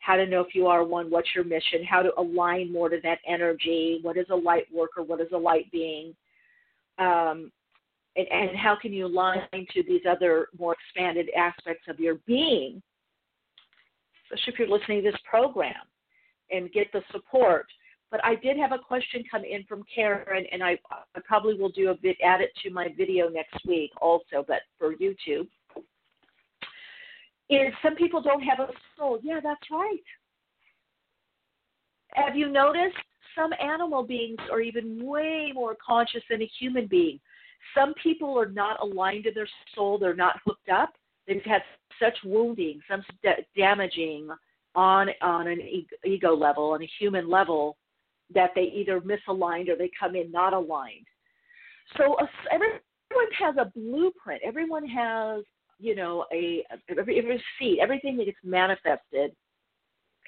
How 0.00 0.16
to 0.16 0.26
know 0.26 0.40
if 0.40 0.54
you 0.54 0.66
are 0.66 0.84
one. 0.84 1.10
What's 1.10 1.28
your 1.34 1.44
mission? 1.44 1.84
How 1.88 2.02
to 2.02 2.10
align 2.18 2.72
more 2.72 2.88
to 2.88 2.98
that 3.02 3.18
energy. 3.26 4.00
What 4.02 4.16
is 4.16 4.26
a 4.30 4.36
light 4.36 4.66
worker? 4.72 5.02
What 5.02 5.20
is 5.20 5.28
a 5.32 5.38
light 5.38 5.70
being? 5.70 6.14
Um, 6.98 7.52
and, 8.16 8.26
and 8.30 8.56
how 8.56 8.76
can 8.80 8.92
you 8.92 9.06
align 9.06 9.46
to 9.52 9.82
these 9.82 10.02
other 10.08 10.48
more 10.58 10.74
expanded 10.74 11.30
aspects 11.36 11.84
of 11.88 12.00
your 12.00 12.16
being, 12.26 12.82
especially 14.24 14.52
if 14.52 14.58
you're 14.58 14.78
listening 14.78 15.02
to 15.02 15.10
this 15.10 15.20
program, 15.28 15.74
and 16.50 16.72
get 16.72 16.90
the 16.92 17.02
support 17.12 17.66
but 18.10 18.24
I 18.24 18.34
did 18.34 18.56
have 18.58 18.72
a 18.72 18.78
question 18.78 19.22
come 19.30 19.44
in 19.44 19.64
from 19.64 19.84
Karen, 19.94 20.44
and 20.50 20.62
I, 20.62 20.76
I 20.90 21.20
probably 21.24 21.54
will 21.54 21.68
do 21.68 21.90
a 21.90 21.94
bit, 21.94 22.16
add 22.24 22.40
it 22.40 22.50
to 22.64 22.70
my 22.70 22.88
video 22.96 23.28
next 23.28 23.64
week 23.66 23.92
also, 24.00 24.44
but 24.46 24.62
for 24.78 24.94
YouTube. 24.94 25.48
Is 27.50 27.72
some 27.82 27.96
people 27.96 28.22
don't 28.22 28.42
have 28.42 28.60
a 28.60 28.68
soul. 28.96 29.18
Yeah, 29.22 29.40
that's 29.42 29.70
right. 29.70 29.98
Have 32.14 32.36
you 32.36 32.48
noticed 32.48 32.96
some 33.36 33.50
animal 33.60 34.02
beings 34.02 34.38
are 34.50 34.60
even 34.60 35.04
way 35.04 35.50
more 35.54 35.76
conscious 35.84 36.22
than 36.30 36.42
a 36.42 36.50
human 36.58 36.86
being? 36.86 37.20
Some 37.76 37.94
people 38.02 38.38
are 38.38 38.48
not 38.48 38.80
aligned 38.80 39.24
to 39.24 39.32
their 39.32 39.48
soul, 39.74 39.98
they're 39.98 40.14
not 40.14 40.40
hooked 40.44 40.68
up. 40.68 40.94
They've 41.26 41.42
had 41.44 41.62
such 42.00 42.16
wounding, 42.24 42.80
some 42.88 43.04
damaging 43.56 44.28
on 44.74 45.08
on 45.20 45.46
an 45.46 45.60
ego 46.04 46.34
level, 46.34 46.70
on 46.70 46.82
a 46.82 46.90
human 46.98 47.28
level, 47.28 47.76
that 48.34 48.50
they 48.54 48.72
either 48.74 49.00
misaligned 49.00 49.68
or 49.68 49.76
they 49.76 49.90
come 49.98 50.14
in 50.14 50.30
not 50.30 50.52
aligned. 50.52 51.06
So 51.96 52.14
uh, 52.14 52.26
everyone 52.52 52.80
has 53.38 53.56
a 53.58 53.70
blueprint. 53.76 54.42
Everyone 54.44 54.86
has, 54.86 55.44
you 55.80 55.94
know, 55.94 56.26
a 56.32 56.64
every, 56.88 57.18
every 57.18 57.42
seed, 57.58 57.78
everything 57.80 58.16
that 58.18 58.26
gets 58.26 58.38
manifested 58.44 59.32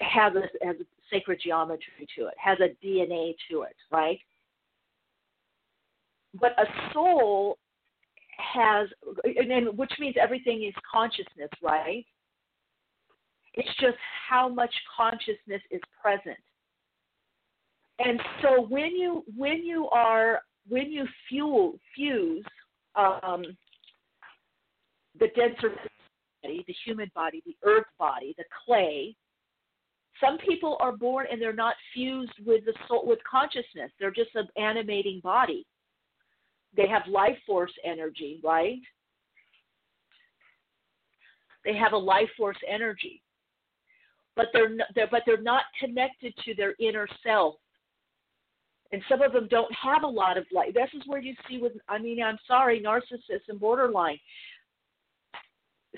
has 0.01 0.33
a 0.35 0.67
has 0.67 0.77
a 0.81 0.85
sacred 1.11 1.41
geometry 1.43 2.07
to 2.17 2.27
it, 2.27 2.35
has 2.39 2.59
a 2.61 2.85
DNA 2.85 3.35
to 3.51 3.63
it, 3.63 3.77
right? 3.91 4.19
But 6.41 6.53
a 6.59 6.65
soul 6.93 7.59
has, 8.39 8.89
and 9.25 9.77
which 9.77 9.93
means 9.99 10.17
everything 10.21 10.65
is 10.65 10.75
consciousness, 10.91 11.51
right? 11.63 12.05
It's 13.55 13.69
just 13.79 13.99
how 14.29 14.49
much 14.49 14.75
consciousness 14.97 15.61
is 15.71 15.81
present 16.01 16.39
and 17.99 18.21
so 18.43 18.63
when 18.69 18.97
you 18.97 19.25
when 19.37 19.65
you 19.65 19.89
are 19.91 20.41
when 20.69 20.91
you 20.91 21.07
fuel 21.29 21.79
fuse 21.95 22.45
um, 22.95 23.45
the 25.19 25.29
denser 25.37 25.75
body, 26.43 26.65
the 26.67 26.75
human 26.85 27.11
body, 27.15 27.43
the 27.47 27.57
earth 27.65 27.87
body, 27.99 28.35
the 28.39 28.45
clay. 28.65 29.15
Some 30.21 30.39
people 30.39 30.77
are 30.81 30.93
born 30.93 31.27
and 31.31 31.41
they're 31.41 31.53
not 31.53 31.75
fused 31.95 32.33
with 32.45 32.65
the 32.65 32.75
soul 32.89 33.07
with 33.07 33.19
consciousness. 33.29 33.91
They're 33.99 34.11
just 34.11 34.35
an 34.35 34.49
animating 34.57 35.21
body. 35.23 35.67
They 36.77 36.87
have 36.89 37.03
life 37.09 37.39
force 37.47 37.73
energy, 37.85 38.41
right? 38.43 38.79
They 41.65 41.77
have 41.77 41.93
a 41.93 41.99
life 41.99 42.29
force 42.37 42.57
energy, 42.69 43.23
but 44.37 44.47
they're, 44.53 44.71
they're 44.95 45.09
but 45.11 45.23
they're 45.27 45.41
not 45.41 45.65
connected 45.79 46.35
to 46.45 46.55
their 46.55 46.75
inner 46.81 47.07
self 47.25 47.57
and 48.93 49.03
some 49.09 49.23
of 49.23 49.33
them 49.33 49.49
don't 49.51 49.73
have 49.75 50.03
a 50.03 50.07
lot 50.07 50.37
of 50.37 50.45
light. 50.53 50.75
This 50.75 50.91
is 50.95 51.03
where 51.07 51.21
you 51.21 51.35
see 51.49 51.59
with, 51.59 51.73
I 51.89 51.99
mean, 51.99 52.23
I'm 52.23 52.39
sorry, 52.47 52.81
narcissists 52.81 53.49
and 53.49 53.59
borderline. 53.59 54.19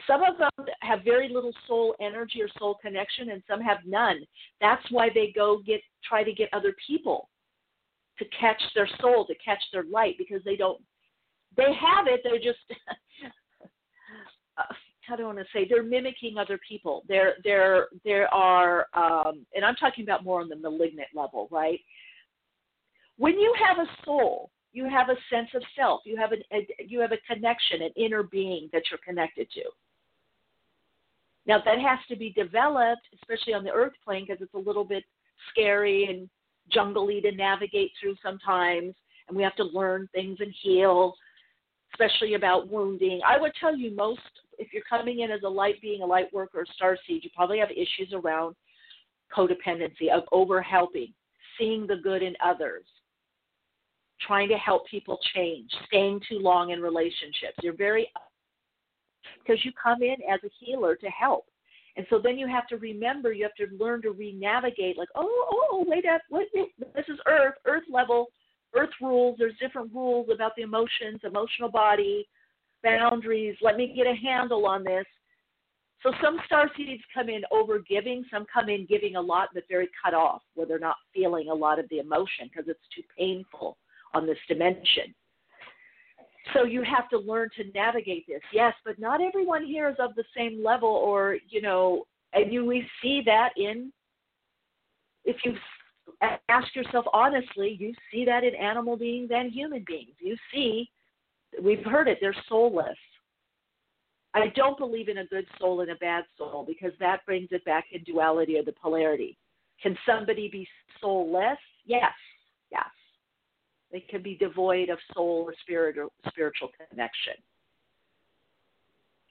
Some 0.06 0.22
of 0.22 0.38
them 0.38 0.66
have 0.80 1.04
very 1.04 1.28
little 1.28 1.52
soul 1.68 1.94
energy 2.00 2.42
or 2.42 2.48
soul 2.58 2.78
connection, 2.82 3.30
and 3.30 3.42
some 3.48 3.60
have 3.60 3.78
none. 3.86 4.24
That's 4.60 4.82
why 4.90 5.08
they 5.14 5.32
go 5.34 5.60
get 5.64 5.80
try 6.08 6.24
to 6.24 6.32
get 6.32 6.48
other 6.52 6.74
people 6.86 7.28
to 8.18 8.24
catch 8.38 8.62
their 8.74 8.88
soul, 9.00 9.26
to 9.26 9.34
catch 9.36 9.62
their 9.72 9.84
light, 9.84 10.16
because 10.18 10.42
they 10.44 10.56
don't 10.56 10.80
they 11.56 11.72
have 11.74 12.06
it. 12.06 12.20
They're 12.24 12.38
just 12.38 12.58
uh, 14.58 14.74
how 15.06 15.16
do 15.16 15.24
I 15.24 15.26
want 15.26 15.38
to 15.38 15.44
say? 15.52 15.66
They're 15.68 15.82
mimicking 15.82 16.38
other 16.38 16.58
people. 16.66 17.04
There, 17.08 17.34
there, 17.44 17.88
there 18.04 18.32
are, 18.32 18.86
um, 18.94 19.44
and 19.54 19.64
I'm 19.64 19.74
talking 19.76 20.04
about 20.04 20.24
more 20.24 20.40
on 20.40 20.48
the 20.48 20.56
malignant 20.56 21.08
level, 21.14 21.48
right? 21.50 21.80
When 23.16 23.38
you 23.38 23.54
have 23.66 23.78
a 23.78 23.88
soul, 24.04 24.50
you 24.72 24.88
have 24.88 25.08
a 25.08 25.16
sense 25.30 25.48
of 25.54 25.62
self. 25.76 26.00
You 26.04 26.16
have 26.16 26.32
a, 26.32 26.56
a 26.56 26.66
you 26.84 26.98
have 27.00 27.12
a 27.12 27.32
connection, 27.32 27.82
an 27.82 27.92
inner 27.96 28.24
being 28.24 28.68
that 28.72 28.82
you're 28.90 28.98
connected 29.06 29.48
to. 29.52 29.62
Now 31.46 31.58
that 31.64 31.78
has 31.78 31.98
to 32.08 32.16
be 32.16 32.30
developed, 32.30 33.02
especially 33.14 33.54
on 33.54 33.64
the 33.64 33.72
earth 33.72 33.92
plane, 34.04 34.24
because 34.26 34.42
it's 34.42 34.54
a 34.54 34.58
little 34.58 34.84
bit 34.84 35.04
scary 35.50 36.06
and 36.06 36.28
jungly 36.70 37.20
to 37.20 37.32
navigate 37.32 37.92
through 38.00 38.16
sometimes, 38.22 38.94
and 39.28 39.36
we 39.36 39.42
have 39.42 39.56
to 39.56 39.64
learn 39.64 40.08
things 40.14 40.38
and 40.40 40.54
heal, 40.62 41.14
especially 41.92 42.34
about 42.34 42.70
wounding. 42.70 43.20
I 43.26 43.38
would 43.38 43.52
tell 43.60 43.76
you 43.76 43.94
most, 43.94 44.20
if 44.58 44.72
you're 44.72 44.82
coming 44.88 45.20
in 45.20 45.30
as 45.30 45.42
a 45.44 45.48
light 45.48 45.80
being, 45.82 46.02
a 46.02 46.06
light 46.06 46.32
worker, 46.32 46.60
or 46.60 46.66
star 46.74 46.96
seed, 47.06 47.24
you 47.24 47.30
probably 47.34 47.58
have 47.58 47.70
issues 47.70 48.12
around 48.12 48.54
codependency, 49.36 50.10
of 50.14 50.22
over 50.32 50.62
helping, 50.62 51.12
seeing 51.58 51.86
the 51.86 51.96
good 51.96 52.22
in 52.22 52.34
others, 52.44 52.84
trying 54.20 54.48
to 54.48 54.56
help 54.56 54.86
people 54.86 55.18
change, 55.34 55.70
staying 55.86 56.20
too 56.28 56.38
long 56.38 56.70
in 56.70 56.80
relationships. 56.80 57.58
You're 57.62 57.76
very 57.76 58.10
because 59.38 59.64
you 59.64 59.72
come 59.80 60.02
in 60.02 60.16
as 60.32 60.40
a 60.44 60.50
healer 60.58 60.96
to 60.96 61.06
help. 61.08 61.46
And 61.96 62.06
so 62.10 62.18
then 62.18 62.38
you 62.38 62.48
have 62.48 62.66
to 62.68 62.76
remember, 62.76 63.32
you 63.32 63.44
have 63.44 63.54
to 63.54 63.76
learn 63.76 64.02
to 64.02 64.10
re-navigate. 64.10 64.98
Like, 64.98 65.08
oh, 65.14 65.68
oh, 65.72 65.84
wait 65.86 66.04
up, 66.06 66.22
what? 66.28 66.46
This 66.54 67.04
is 67.08 67.18
Earth, 67.26 67.54
Earth 67.66 67.84
level, 67.88 68.26
Earth 68.74 68.90
rules. 69.00 69.36
There's 69.38 69.56
different 69.60 69.94
rules 69.94 70.28
about 70.34 70.56
the 70.56 70.62
emotions, 70.62 71.20
emotional 71.22 71.70
body, 71.70 72.26
boundaries. 72.82 73.56
Let 73.62 73.76
me 73.76 73.92
get 73.94 74.08
a 74.08 74.14
handle 74.14 74.66
on 74.66 74.82
this. 74.82 75.06
So 76.02 76.12
some 76.22 76.38
star 76.44 76.68
seeds 76.76 77.02
come 77.14 77.28
in 77.28 77.42
over 77.50 77.78
giving. 77.78 78.24
Some 78.30 78.44
come 78.52 78.68
in 78.68 78.86
giving 78.86 79.16
a 79.16 79.20
lot, 79.20 79.50
but 79.54 79.62
very 79.70 79.88
cut 80.04 80.12
off, 80.14 80.42
where 80.54 80.66
they're 80.66 80.78
not 80.78 80.96
feeling 81.14 81.48
a 81.48 81.54
lot 81.54 81.78
of 81.78 81.88
the 81.88 81.98
emotion 81.98 82.50
because 82.50 82.68
it's 82.68 82.78
too 82.94 83.02
painful 83.16 83.78
on 84.12 84.26
this 84.26 84.36
dimension. 84.48 85.14
So 86.52 86.64
you 86.64 86.82
have 86.82 87.08
to 87.08 87.18
learn 87.18 87.48
to 87.56 87.64
navigate 87.74 88.26
this. 88.26 88.42
Yes, 88.52 88.74
but 88.84 88.98
not 88.98 89.20
everyone 89.22 89.64
here 89.64 89.88
is 89.88 89.96
of 89.98 90.14
the 90.14 90.24
same 90.36 90.62
level, 90.62 90.88
or 90.88 91.38
you 91.48 91.62
know, 91.62 92.04
and 92.32 92.52
you 92.52 92.64
we 92.64 92.86
see 93.02 93.22
that 93.24 93.50
in. 93.56 93.92
If 95.24 95.36
you 95.44 95.54
ask 96.48 96.74
yourself 96.74 97.06
honestly, 97.12 97.76
you 97.80 97.94
see 98.12 98.24
that 98.26 98.44
in 98.44 98.54
animal 98.54 98.96
beings 98.96 99.30
and 99.32 99.50
human 99.50 99.84
beings. 99.86 100.14
You 100.18 100.36
see, 100.52 100.90
we've 101.62 101.84
heard 101.84 102.08
it. 102.08 102.18
They're 102.20 102.36
soulless. 102.48 102.98
I 104.34 104.48
don't 104.56 104.76
believe 104.76 105.08
in 105.08 105.18
a 105.18 105.26
good 105.26 105.46
soul 105.60 105.80
and 105.80 105.90
a 105.90 105.96
bad 105.96 106.24
soul 106.36 106.64
because 106.66 106.92
that 106.98 107.24
brings 107.24 107.48
it 107.52 107.64
back 107.64 107.84
in 107.92 108.02
duality 108.02 108.58
or 108.58 108.64
the 108.64 108.72
polarity. 108.72 109.38
Can 109.80 109.96
somebody 110.04 110.48
be 110.48 110.66
soulless? 111.00 111.58
Yes, 111.84 112.12
yes. 112.72 112.84
They 113.94 114.00
can 114.00 114.22
be 114.22 114.34
devoid 114.34 114.88
of 114.88 114.98
soul 115.14 115.46
or 115.46 115.54
or 115.72 116.08
spiritual 116.28 116.70
connection. 116.90 117.34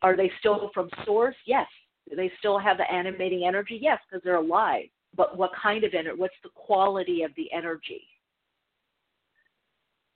Are 0.01 0.15
they 0.15 0.31
still 0.39 0.71
from 0.73 0.89
source? 1.05 1.35
Yes. 1.45 1.67
Do 2.09 2.15
they 2.15 2.31
still 2.39 2.57
have 2.57 2.77
the 2.77 2.89
animating 2.89 3.43
energy? 3.45 3.77
Yes, 3.81 3.99
because 4.09 4.23
they're 4.23 4.37
alive. 4.37 4.85
But 5.17 5.37
what 5.37 5.51
kind 5.61 5.83
of 5.83 5.93
energy? 5.93 6.17
What's 6.17 6.33
the 6.43 6.49
quality 6.55 7.23
of 7.23 7.31
the 7.35 7.51
energy? 7.51 8.07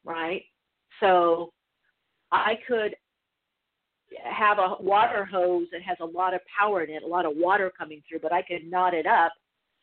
Right? 0.05 0.43
So 1.01 1.51
I 2.31 2.53
could 2.65 2.95
have 4.23 4.59
a 4.59 4.77
water 4.79 5.25
hose 5.25 5.67
that 5.73 5.81
has 5.81 5.97
a 5.99 6.05
lot 6.05 6.33
of 6.33 6.39
power 6.57 6.83
in 6.83 6.89
it, 6.89 7.03
a 7.03 7.07
lot 7.07 7.25
of 7.25 7.33
water 7.35 7.69
coming 7.77 8.01
through, 8.07 8.19
but 8.19 8.31
I 8.31 8.43
could 8.43 8.71
knot 8.71 8.93
it 8.93 9.05
up 9.05 9.33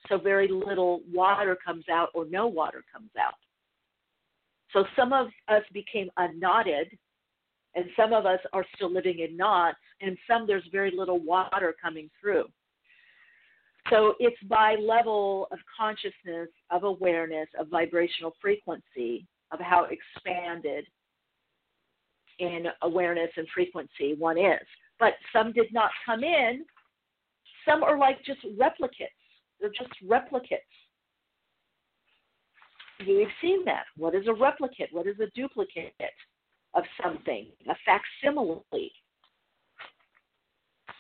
so 0.09 0.17
very 0.17 0.49
little 0.49 1.03
water 1.13 1.55
comes 1.63 1.85
out 1.91 2.09
or 2.15 2.25
no 2.25 2.47
water 2.47 2.83
comes 2.91 3.11
out. 3.19 3.35
So 4.75 4.85
some 4.97 5.13
of 5.13 5.29
us 5.49 5.63
became 5.73 6.11
unknotted, 6.17 6.99
and 7.77 7.87
some 7.97 8.13
of 8.13 8.27
us 8.27 8.41
are 8.53 8.67
still 8.75 8.93
living 8.93 9.21
in 9.21 9.37
knots, 9.37 9.79
and 10.01 10.19
some 10.29 10.47
there's 10.47 10.65
very 10.71 10.93
little 10.95 11.21
water 11.21 11.75
coming 11.81 12.11
through. 12.21 12.45
So 13.91 14.15
it's 14.19 14.43
by 14.49 14.75
level 14.75 15.47
of 15.53 15.59
consciousness, 15.79 16.49
of 16.71 16.83
awareness, 16.85 17.49
of 17.59 17.69
vibrational 17.69 18.35
frequency, 18.41 19.27
of 19.53 19.61
how 19.61 19.87
expanded 19.87 20.87
in 22.41 22.65
awareness 22.83 23.31
and 23.37 23.47
frequency 23.55 24.17
one 24.19 24.39
is. 24.39 24.67
But 24.99 25.13
some 25.33 25.53
did 25.53 25.73
not 25.73 25.91
come 26.05 26.25
in. 26.25 26.65
Some 27.69 27.85
are 27.85 27.97
like 27.97 28.25
just 28.25 28.41
replicates. 28.59 29.15
They're 29.61 29.71
just 29.71 29.93
replicates 30.05 30.59
We've 33.01 33.27
seen 33.41 33.65
that. 33.65 33.85
What 33.97 34.15
is 34.15 34.27
a 34.29 34.33
replicate? 34.33 34.89
What 34.93 35.07
is 35.07 35.19
a 35.21 35.27
duplicate 35.35 35.95
of 36.75 36.85
something? 37.03 37.49
A 37.69 37.75
facsimile. 37.85 38.93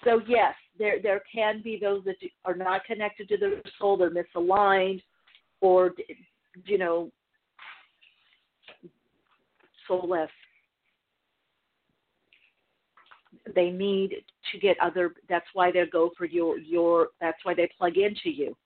So 0.03 0.21
yes, 0.27 0.55
there 0.79 1.01
there 1.03 1.23
can 1.33 1.63
be 1.63 1.79
those 1.81 2.05
that 2.05 2.17
are 2.45 2.55
not 2.57 2.85
connected 2.85 3.29
to 3.29 3.37
their 3.39 3.63
soul. 3.79 3.97
They're 3.97 4.11
misaligned, 4.11 5.03
or 5.61 5.93
you 6.67 6.79
know, 6.79 7.11
soulless. 9.87 10.31
They 13.55 13.71
need 13.71 14.17
to 14.53 14.59
get 14.59 14.77
other. 14.81 15.15
That's 15.29 15.47
why 15.55 15.71
they 15.71 15.85
go 15.91 16.11
for 16.19 16.27
your 16.27 16.59
your. 16.59 17.09
That's 17.21 17.39
why 17.45 17.55
they 17.55 17.69
plug 17.79 17.97
into 17.97 18.31
you 18.31 18.57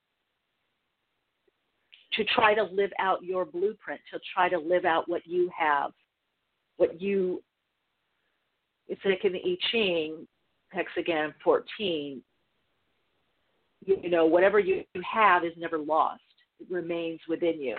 to 2.15 2.25
try 2.25 2.55
to 2.55 2.65
live 2.65 2.91
out 2.99 3.23
your 3.23 3.45
blueprint, 3.45 4.01
to 4.13 4.21
try 4.35 4.49
to 4.49 4.59
live 4.59 4.85
out 4.85 5.09
what 5.09 5.27
you 5.27 5.51
have, 5.57 5.91
what 6.77 7.01
you, 7.01 7.43
it's 8.89 9.01
like 9.05 9.25
in 9.25 9.33
the 9.33 9.39
I 9.39 9.57
Ching, 9.71 10.27
hexagram 10.75 11.35
14, 11.45 12.23
you 13.85 14.11
know, 14.11 14.27
whatever 14.27 14.59
you 14.59 14.85
have 15.11 15.45
is 15.45 15.53
never 15.57 15.79
lost. 15.79 16.23
It 16.61 16.67
remains 16.71 17.21
within 17.29 17.61
you. 17.61 17.77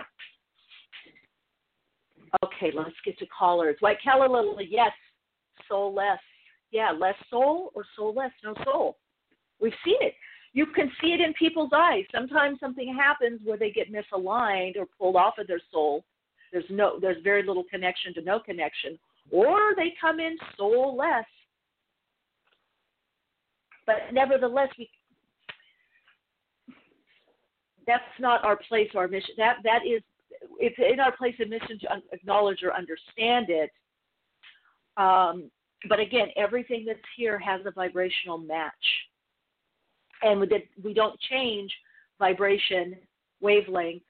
Okay, 2.44 2.70
let's 2.74 2.94
get 3.04 3.18
to 3.18 3.26
callers. 3.26 3.76
White 3.80 3.98
Lily, 4.06 4.68
yes, 4.70 4.92
soul 5.68 5.94
less. 5.94 6.18
Yeah, 6.70 6.92
less 6.92 7.16
soul 7.28 7.72
or 7.74 7.84
soul 7.96 8.14
less, 8.14 8.30
no 8.44 8.54
soul. 8.64 8.96
We've 9.60 9.72
seen 9.84 9.96
it 10.00 10.14
you 10.52 10.66
can 10.66 10.90
see 11.00 11.12
it 11.12 11.20
in 11.20 11.32
people's 11.34 11.70
eyes. 11.74 12.04
Sometimes 12.12 12.58
something 12.58 12.94
happens 12.94 13.40
where 13.44 13.56
they 13.56 13.70
get 13.70 13.92
misaligned 13.92 14.76
or 14.76 14.86
pulled 14.98 15.16
off 15.16 15.38
of 15.38 15.46
their 15.46 15.60
soul. 15.70 16.04
There's 16.52 16.64
no 16.70 16.98
there's 17.00 17.22
very 17.22 17.44
little 17.44 17.64
connection 17.64 18.12
to 18.14 18.22
no 18.22 18.40
connection. 18.40 18.98
Or 19.30 19.74
they 19.76 19.94
come 20.00 20.18
in 20.18 20.36
soulless. 20.56 21.26
But 23.86 23.96
nevertheless 24.12 24.70
we 24.76 24.90
that's 27.86 28.02
not 28.18 28.44
our 28.44 28.56
place 28.56 28.90
or 28.94 29.02
our 29.02 29.08
mission. 29.08 29.34
That 29.36 29.58
that 29.62 29.86
is 29.86 30.02
it's 30.58 30.76
in 30.78 30.98
our 30.98 31.16
place 31.16 31.34
and 31.38 31.50
mission 31.50 31.78
to 31.80 32.02
acknowledge 32.12 32.62
or 32.64 32.74
understand 32.74 33.46
it. 33.50 33.70
Um, 34.96 35.50
but 35.88 36.00
again, 36.00 36.28
everything 36.36 36.84
that's 36.84 36.98
here 37.16 37.38
has 37.38 37.60
a 37.66 37.70
vibrational 37.70 38.38
match 38.38 38.74
and 40.22 40.42
that 40.42 40.62
we 40.82 40.94
don't 40.94 41.18
change 41.20 41.72
vibration 42.18 42.96
wavelength 43.40 44.02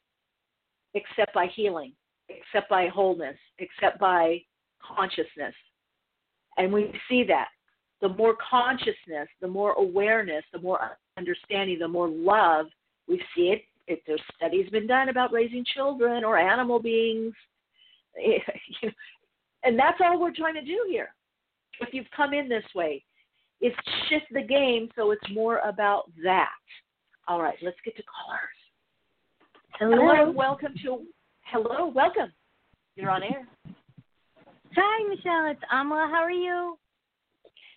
except 0.94 1.32
by 1.34 1.46
healing, 1.54 1.92
except 2.28 2.68
by 2.68 2.88
wholeness, 2.88 3.36
except 3.58 3.98
by 4.00 4.40
consciousness. 4.82 5.54
And 6.56 6.72
we 6.72 6.92
see 7.08 7.24
that. 7.24 7.48
The 8.00 8.08
more 8.08 8.34
consciousness, 8.50 9.28
the 9.40 9.48
more 9.48 9.72
awareness, 9.72 10.42
the 10.52 10.60
more 10.60 10.80
understanding, 11.18 11.78
the 11.78 11.88
more 11.88 12.08
love, 12.08 12.66
we 13.08 13.22
see 13.36 13.50
it. 13.50 13.62
If 13.86 13.98
there's 14.06 14.22
studies 14.36 14.70
been 14.70 14.86
done 14.86 15.08
about 15.08 15.32
raising 15.32 15.64
children 15.74 16.24
or 16.24 16.38
animal 16.38 16.80
beings, 16.80 17.34
and 19.64 19.78
that's 19.78 20.00
all 20.00 20.20
we're 20.20 20.34
trying 20.34 20.54
to 20.54 20.64
do 20.64 20.86
here. 20.88 21.12
If 21.80 21.92
you've 21.92 22.10
come 22.16 22.32
in 22.32 22.48
this 22.48 22.64
way, 22.74 23.02
is 23.60 23.72
shift 24.08 24.26
the 24.30 24.42
game 24.42 24.88
so 24.96 25.10
it's 25.10 25.30
more 25.32 25.58
about 25.58 26.10
that. 26.24 26.50
All 27.28 27.40
right, 27.42 27.58
let's 27.62 27.76
get 27.84 27.96
to 27.96 28.02
callers. 28.02 28.40
Hello. 29.78 29.96
hello 29.96 30.30
welcome 30.30 30.74
to 30.82 31.04
hello, 31.44 31.88
welcome. 31.88 32.32
You're 32.96 33.10
on 33.10 33.22
air. 33.22 33.46
Hi, 34.76 35.08
Michele. 35.08 35.50
It's 35.50 35.60
Amla. 35.72 36.08
How 36.10 36.22
are 36.22 36.30
you? 36.30 36.78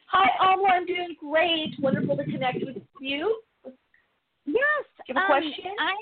Hi, 0.07 0.29
Amla. 0.41 0.71
I'm 0.71 0.85
doing 0.85 1.15
great. 1.19 1.73
Wonderful 1.79 2.17
to 2.17 2.23
connect 2.25 2.59
with 2.61 2.77
you. 2.99 3.39
Yes. 4.45 4.57
Do 4.97 5.03
you 5.07 5.15
have 5.15 5.17
a 5.17 5.19
um, 5.19 5.27
question? 5.27 5.71
I, 5.79 5.93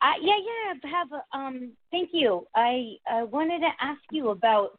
I 0.00 0.14
yeah 0.22 0.36
yeah 0.36 0.74
I 0.82 0.88
have 0.88 1.08
a, 1.12 1.36
um. 1.36 1.72
Thank 1.90 2.10
you. 2.12 2.46
I 2.54 2.94
I 3.10 3.24
wanted 3.24 3.60
to 3.60 3.70
ask 3.80 4.00
you 4.10 4.30
about 4.30 4.78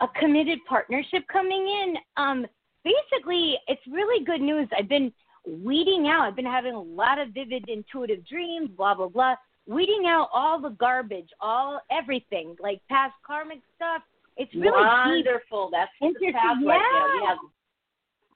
a 0.00 0.06
committed 0.20 0.58
partnership 0.68 1.24
coming 1.32 1.66
in. 1.66 1.96
Um, 2.16 2.46
basically, 2.86 3.58
it's 3.66 3.82
really 3.90 4.24
good 4.24 4.40
news. 4.40 4.68
I've 4.78 4.88
been 4.88 5.12
weeding 5.46 6.08
out. 6.08 6.22
I've 6.22 6.36
been 6.36 6.44
having 6.44 6.74
a 6.74 6.80
lot 6.80 7.18
of 7.18 7.28
vivid 7.30 7.68
intuitive 7.68 8.26
dreams, 8.26 8.70
blah 8.76 8.94
blah 8.94 9.08
blah. 9.08 9.34
Weeding 9.66 10.04
out 10.06 10.28
all 10.32 10.60
the 10.60 10.70
garbage, 10.70 11.28
all 11.40 11.80
everything, 11.90 12.56
like 12.60 12.80
past 12.88 13.14
karmic 13.26 13.60
stuff. 13.74 14.02
It's 14.36 14.54
really 14.54 14.70
wonderful. 14.70 15.70
Deep. 15.70 15.78
That's 15.78 15.90
the 16.00 16.32
path 16.32 16.56
yeah. 16.62 16.68
right. 16.68 17.36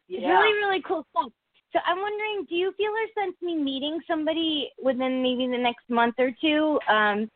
Yeah. 0.09 0.19
yeah. 0.21 0.29
Really, 0.29 0.53
really 0.59 0.83
cool 0.87 1.07
stuff. 1.11 1.31
So 1.73 1.79
I'm 1.87 1.99
wondering, 1.99 2.47
do 2.49 2.57
you 2.57 2.73
feel 2.77 2.91
her 2.91 3.23
sense 3.23 3.37
me 3.43 3.55
meeting 3.57 4.01
somebody 4.09 4.71
within 4.83 5.23
maybe 5.23 5.47
the 5.47 5.59
next 5.59 5.89
month 5.89 6.17
or 6.19 6.33
two? 6.41 6.81
Um, 6.89 7.31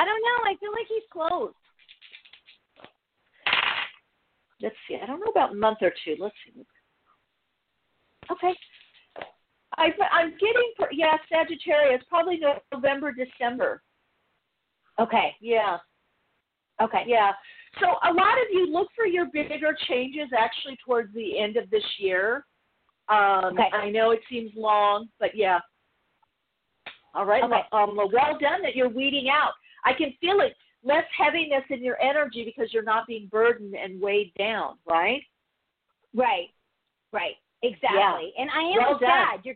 I 0.00 0.04
don't 0.06 0.22
know. 0.24 0.38
I 0.46 0.56
feel 0.58 0.72
like 0.72 0.86
he's 0.88 1.02
close. 1.12 1.52
Let's 4.62 4.76
see. 4.88 4.96
I 5.02 5.06
don't 5.06 5.20
know 5.20 5.30
about 5.30 5.56
month 5.56 5.78
or 5.82 5.92
two. 6.04 6.16
Let's 6.18 6.34
see. 6.46 6.64
Okay. 8.30 8.54
I, 9.78 9.88
I'm 10.12 10.30
getting 10.32 10.72
yeah 10.92 11.16
Sagittarius 11.30 12.02
probably 12.08 12.40
November 12.72 13.12
December. 13.12 13.82
Okay. 15.00 15.34
Yeah. 15.40 15.78
Okay. 16.80 17.04
Yeah. 17.06 17.32
So 17.80 17.86
a 17.86 18.12
lot 18.12 18.34
of 18.34 18.46
you 18.52 18.70
look 18.70 18.88
for 18.94 19.06
your 19.06 19.26
bigger 19.26 19.74
changes 19.88 20.28
actually 20.36 20.76
towards 20.84 21.12
the 21.14 21.38
end 21.38 21.56
of 21.56 21.70
this 21.70 21.84
year. 21.98 22.44
Um, 23.08 23.54
okay. 23.54 23.68
I 23.72 23.90
know 23.90 24.10
it 24.10 24.20
seems 24.30 24.52
long, 24.54 25.08
but 25.18 25.30
yeah. 25.34 25.58
All 27.14 27.26
right. 27.26 27.42
Okay. 27.42 27.60
Um, 27.72 27.96
well 27.96 28.38
done 28.38 28.62
that 28.62 28.76
you're 28.76 28.88
weeding 28.88 29.28
out. 29.28 29.52
I 29.84 29.92
can 29.92 30.14
feel 30.20 30.40
it. 30.40 30.54
Less 30.84 31.04
heaviness 31.16 31.64
in 31.70 31.82
your 31.82 32.00
energy 32.00 32.44
because 32.44 32.72
you're 32.72 32.82
not 32.82 33.06
being 33.06 33.28
burdened 33.30 33.74
and 33.74 34.00
weighed 34.00 34.32
down, 34.38 34.78
right? 34.88 35.22
Right. 36.14 36.48
Right. 37.12 37.36
Exactly. 37.62 38.32
Yeah. 38.36 38.42
And 38.42 38.50
I 38.50 38.62
am 38.62 38.76
well 38.78 38.98
sad. 39.00 39.40
You're 39.44 39.54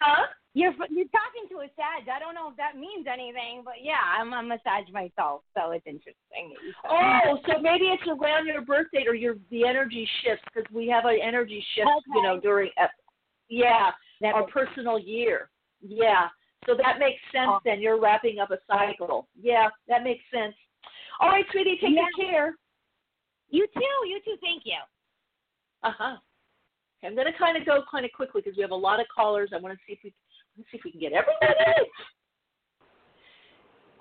huh? 0.00 0.26
You're 0.52 0.72
you're 0.90 1.06
talking 1.14 1.46
to 1.50 1.62
a 1.62 1.68
Sag. 1.76 2.08
I 2.08 2.18
don't 2.18 2.34
know 2.34 2.50
if 2.50 2.56
that 2.56 2.76
means 2.76 3.06
anything, 3.06 3.62
but 3.64 3.74
yeah, 3.82 4.02
I'm 4.18 4.34
I'm 4.34 4.50
a 4.50 4.58
Sag 4.64 4.92
myself, 4.92 5.42
so 5.56 5.70
it's 5.70 5.86
interesting. 5.86 6.56
oh, 6.90 7.38
so 7.46 7.60
maybe 7.60 7.84
it's 7.84 8.02
around 8.08 8.46
your 8.46 8.62
birthday 8.62 9.04
or 9.06 9.14
your 9.14 9.36
the 9.50 9.64
energy 9.64 10.08
shifts 10.24 10.44
because 10.52 10.68
we 10.72 10.88
have 10.88 11.04
an 11.04 11.18
energy 11.22 11.64
shift, 11.76 11.86
okay. 11.86 12.16
you 12.16 12.22
know, 12.22 12.40
during 12.40 12.70
uh, 12.82 12.88
yeah 13.48 13.90
that 14.22 14.34
our 14.34 14.46
personal 14.48 14.98
year. 14.98 15.50
Yeah, 15.86 16.28
so 16.66 16.74
that 16.76 16.98
makes 16.98 17.20
sense. 17.32 17.50
Then 17.64 17.80
you're 17.80 18.00
wrapping 18.00 18.38
up 18.38 18.50
a 18.50 18.58
cycle. 18.66 19.28
Yeah, 19.40 19.68
that 19.88 20.04
makes 20.04 20.24
sense. 20.32 20.54
All 21.20 21.28
right, 21.28 21.44
sweetie, 21.52 21.78
take 21.80 21.94
yeah. 21.94 22.06
good 22.16 22.26
care. 22.26 22.54
You 23.50 23.66
too. 23.74 24.08
You 24.08 24.20
too. 24.24 24.36
Thank 24.40 24.62
you. 24.64 24.78
Uh 25.82 25.92
huh. 25.96 26.16
I'm 27.02 27.14
going 27.14 27.32
to 27.32 27.38
kind 27.38 27.56
of 27.56 27.64
go 27.64 27.82
kind 27.90 28.04
of 28.04 28.12
quickly 28.12 28.42
because 28.44 28.56
we 28.56 28.62
have 28.62 28.72
a 28.72 28.76
lot 28.76 29.00
of 29.00 29.06
callers. 29.14 29.50
I 29.54 29.58
want 29.58 29.72
to 29.74 29.80
see 29.86 29.94
if 29.94 29.98
we 30.04 30.12
let's 30.58 30.70
see 30.70 30.76
if 30.76 30.84
we 30.84 30.92
can 30.92 31.00
get 31.00 31.12
everybody. 31.12 31.88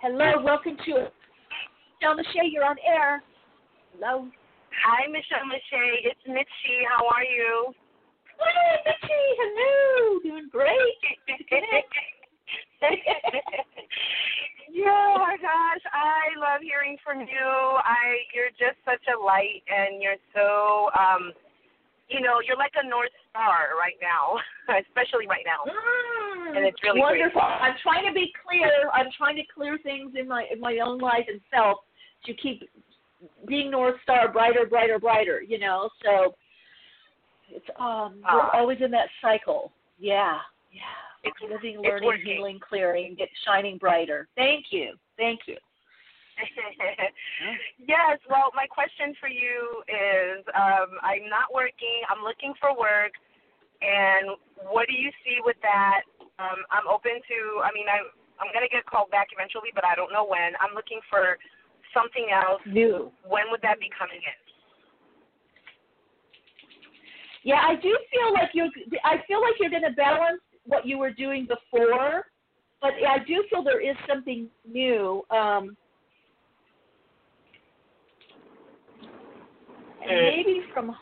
Hello, 0.02 0.42
welcome 0.44 0.78
to 0.86 0.92
Michelle 0.92 2.16
Michelle. 2.16 2.50
You're 2.50 2.66
on 2.66 2.78
air. 2.86 3.24
Hello. 3.94 4.28
Hi, 4.86 5.08
Michelle 5.08 5.48
Michelle. 5.48 6.00
It's 6.04 6.24
Mitchie. 6.28 6.84
How 6.88 7.08
are 7.08 7.24
you? 7.24 7.74
Hi, 8.40 8.78
Mitchie. 8.86 9.30
Hello. 9.40 10.20
Doing 10.24 10.50
great. 10.52 12.16
yeah, 14.72 15.14
oh 15.14 15.20
my 15.20 15.38
gosh, 15.42 15.84
I 15.92 16.32
love 16.40 16.62
hearing 16.62 16.98
from 17.04 17.22
you. 17.22 17.48
I 17.84 18.24
you're 18.34 18.52
just 18.56 18.80
such 18.86 19.04
a 19.12 19.18
light, 19.20 19.64
and 19.68 20.02
you're 20.02 20.22
so 20.34 20.90
um 20.98 21.34
you 22.10 22.22
know, 22.22 22.42
you're 22.46 22.58
like 22.58 22.74
a 22.76 22.88
north 22.88 23.14
star 23.30 23.78
right 23.78 23.98
now, 24.02 24.42
especially 24.82 25.28
right 25.28 25.46
now. 25.46 25.62
Mm, 25.70 26.58
and 26.58 26.66
it's 26.66 26.82
really 26.84 27.00
wonderful. 27.00 27.42
Great. 27.42 27.62
I'm 27.62 27.76
trying 27.84 28.06
to 28.08 28.14
be 28.14 28.34
clear. 28.44 28.90
I'm 28.94 29.08
trying 29.16 29.36
to 29.38 29.44
clear 29.54 29.78
things 29.84 30.14
in 30.18 30.28
my 30.28 30.46
in 30.52 30.60
my 30.60 30.80
own 30.84 31.00
life 31.00 31.26
and 31.28 31.40
self 31.54 31.80
to 32.26 32.34
keep 32.34 32.64
being 33.48 33.70
north 33.72 33.96
star 34.04 34.32
brighter, 34.32 34.66
brighter, 34.68 35.00
brighter. 35.00 35.42
You 35.42 35.60
know, 35.60 35.90
so 36.04 36.36
it's 37.50 37.66
um 37.80 38.22
uh, 38.28 38.34
we're 38.34 38.60
always 38.60 38.80
in 38.84 38.92
that 38.92 39.10
cycle. 39.22 39.72
Yeah, 40.00 40.38
yeah. 40.72 41.09
It's 41.24 41.38
living, 41.44 41.82
learning, 41.84 42.08
working. 42.08 42.26
healing, 42.26 42.60
clearing, 42.64 43.16
get 43.16 43.30
shining 43.46 43.78
brighter. 43.78 44.28
Thank 44.36 44.72
you, 44.72 44.96
thank 45.18 45.42
you. 45.48 45.58
yes, 47.84 48.16
well, 48.32 48.52
my 48.56 48.64
question 48.68 49.12
for 49.20 49.28
you 49.28 49.84
is 49.92 50.40
um, 50.56 50.96
I'm 51.04 51.28
not 51.28 51.52
working, 51.52 52.08
I'm 52.08 52.24
looking 52.24 52.56
for 52.64 52.72
work, 52.72 53.12
and 53.84 54.40
what 54.72 54.88
do 54.88 54.96
you 54.96 55.12
see 55.24 55.44
with 55.44 55.60
that? 55.64 56.08
Um, 56.40 56.64
I'm 56.72 56.88
open 56.88 57.20
to, 57.20 57.38
I 57.64 57.76
mean, 57.76 57.92
I'm, 57.92 58.08
I'm 58.40 58.52
going 58.56 58.64
to 58.64 58.72
get 58.72 58.88
called 58.88 59.12
back 59.12 59.36
eventually, 59.36 59.76
but 59.76 59.84
I 59.84 59.96
don't 59.96 60.16
know 60.16 60.24
when. 60.24 60.56
I'm 60.64 60.72
looking 60.72 61.04
for 61.12 61.36
something 61.92 62.32
else. 62.32 62.64
New. 62.64 63.12
When 63.28 63.52
would 63.52 63.60
that 63.64 63.80
be 63.84 63.92
coming 63.92 64.24
in? 64.24 64.38
Yeah, 67.44 67.64
I 67.64 67.76
do 67.76 67.92
feel 68.12 68.34
like 68.36 68.52
you. 68.52 68.68
I 69.08 69.24
feel 69.28 69.40
like 69.40 69.56
you're 69.60 69.72
going 69.72 69.88
to 69.88 69.96
balance 69.96 70.44
what 70.70 70.86
you 70.86 70.98
were 70.98 71.12
doing 71.12 71.48
before, 71.48 72.26
but 72.82 72.94
I 73.08 73.20
do 73.28 73.44
feel 73.50 73.64
there 73.64 73.82
is 73.82 73.96
something 74.08 74.48
new. 74.70 75.24
Um, 75.30 75.76
and 80.08 80.22
maybe 80.22 80.62
from. 80.74 80.96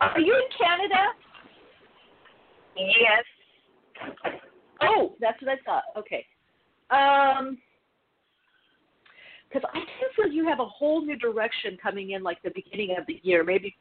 Are 0.00 0.20
you 0.20 0.34
in 0.34 0.66
Canada? 0.66 0.96
Yes. 2.76 3.24
Oh, 4.80 5.14
that's 5.20 5.40
what 5.42 5.52
I 5.52 5.56
thought. 5.64 5.84
Okay. 5.96 6.26
Um, 6.90 7.58
because 9.48 9.68
I 9.74 9.80
do 9.80 10.06
feel 10.16 10.32
you 10.32 10.46
have 10.48 10.60
a 10.60 10.64
whole 10.64 11.04
new 11.04 11.16
direction 11.16 11.76
coming 11.82 12.10
in, 12.10 12.22
like 12.22 12.42
the 12.42 12.50
beginning 12.54 12.96
of 12.98 13.06
the 13.06 13.20
year, 13.22 13.44
maybe 13.44 13.74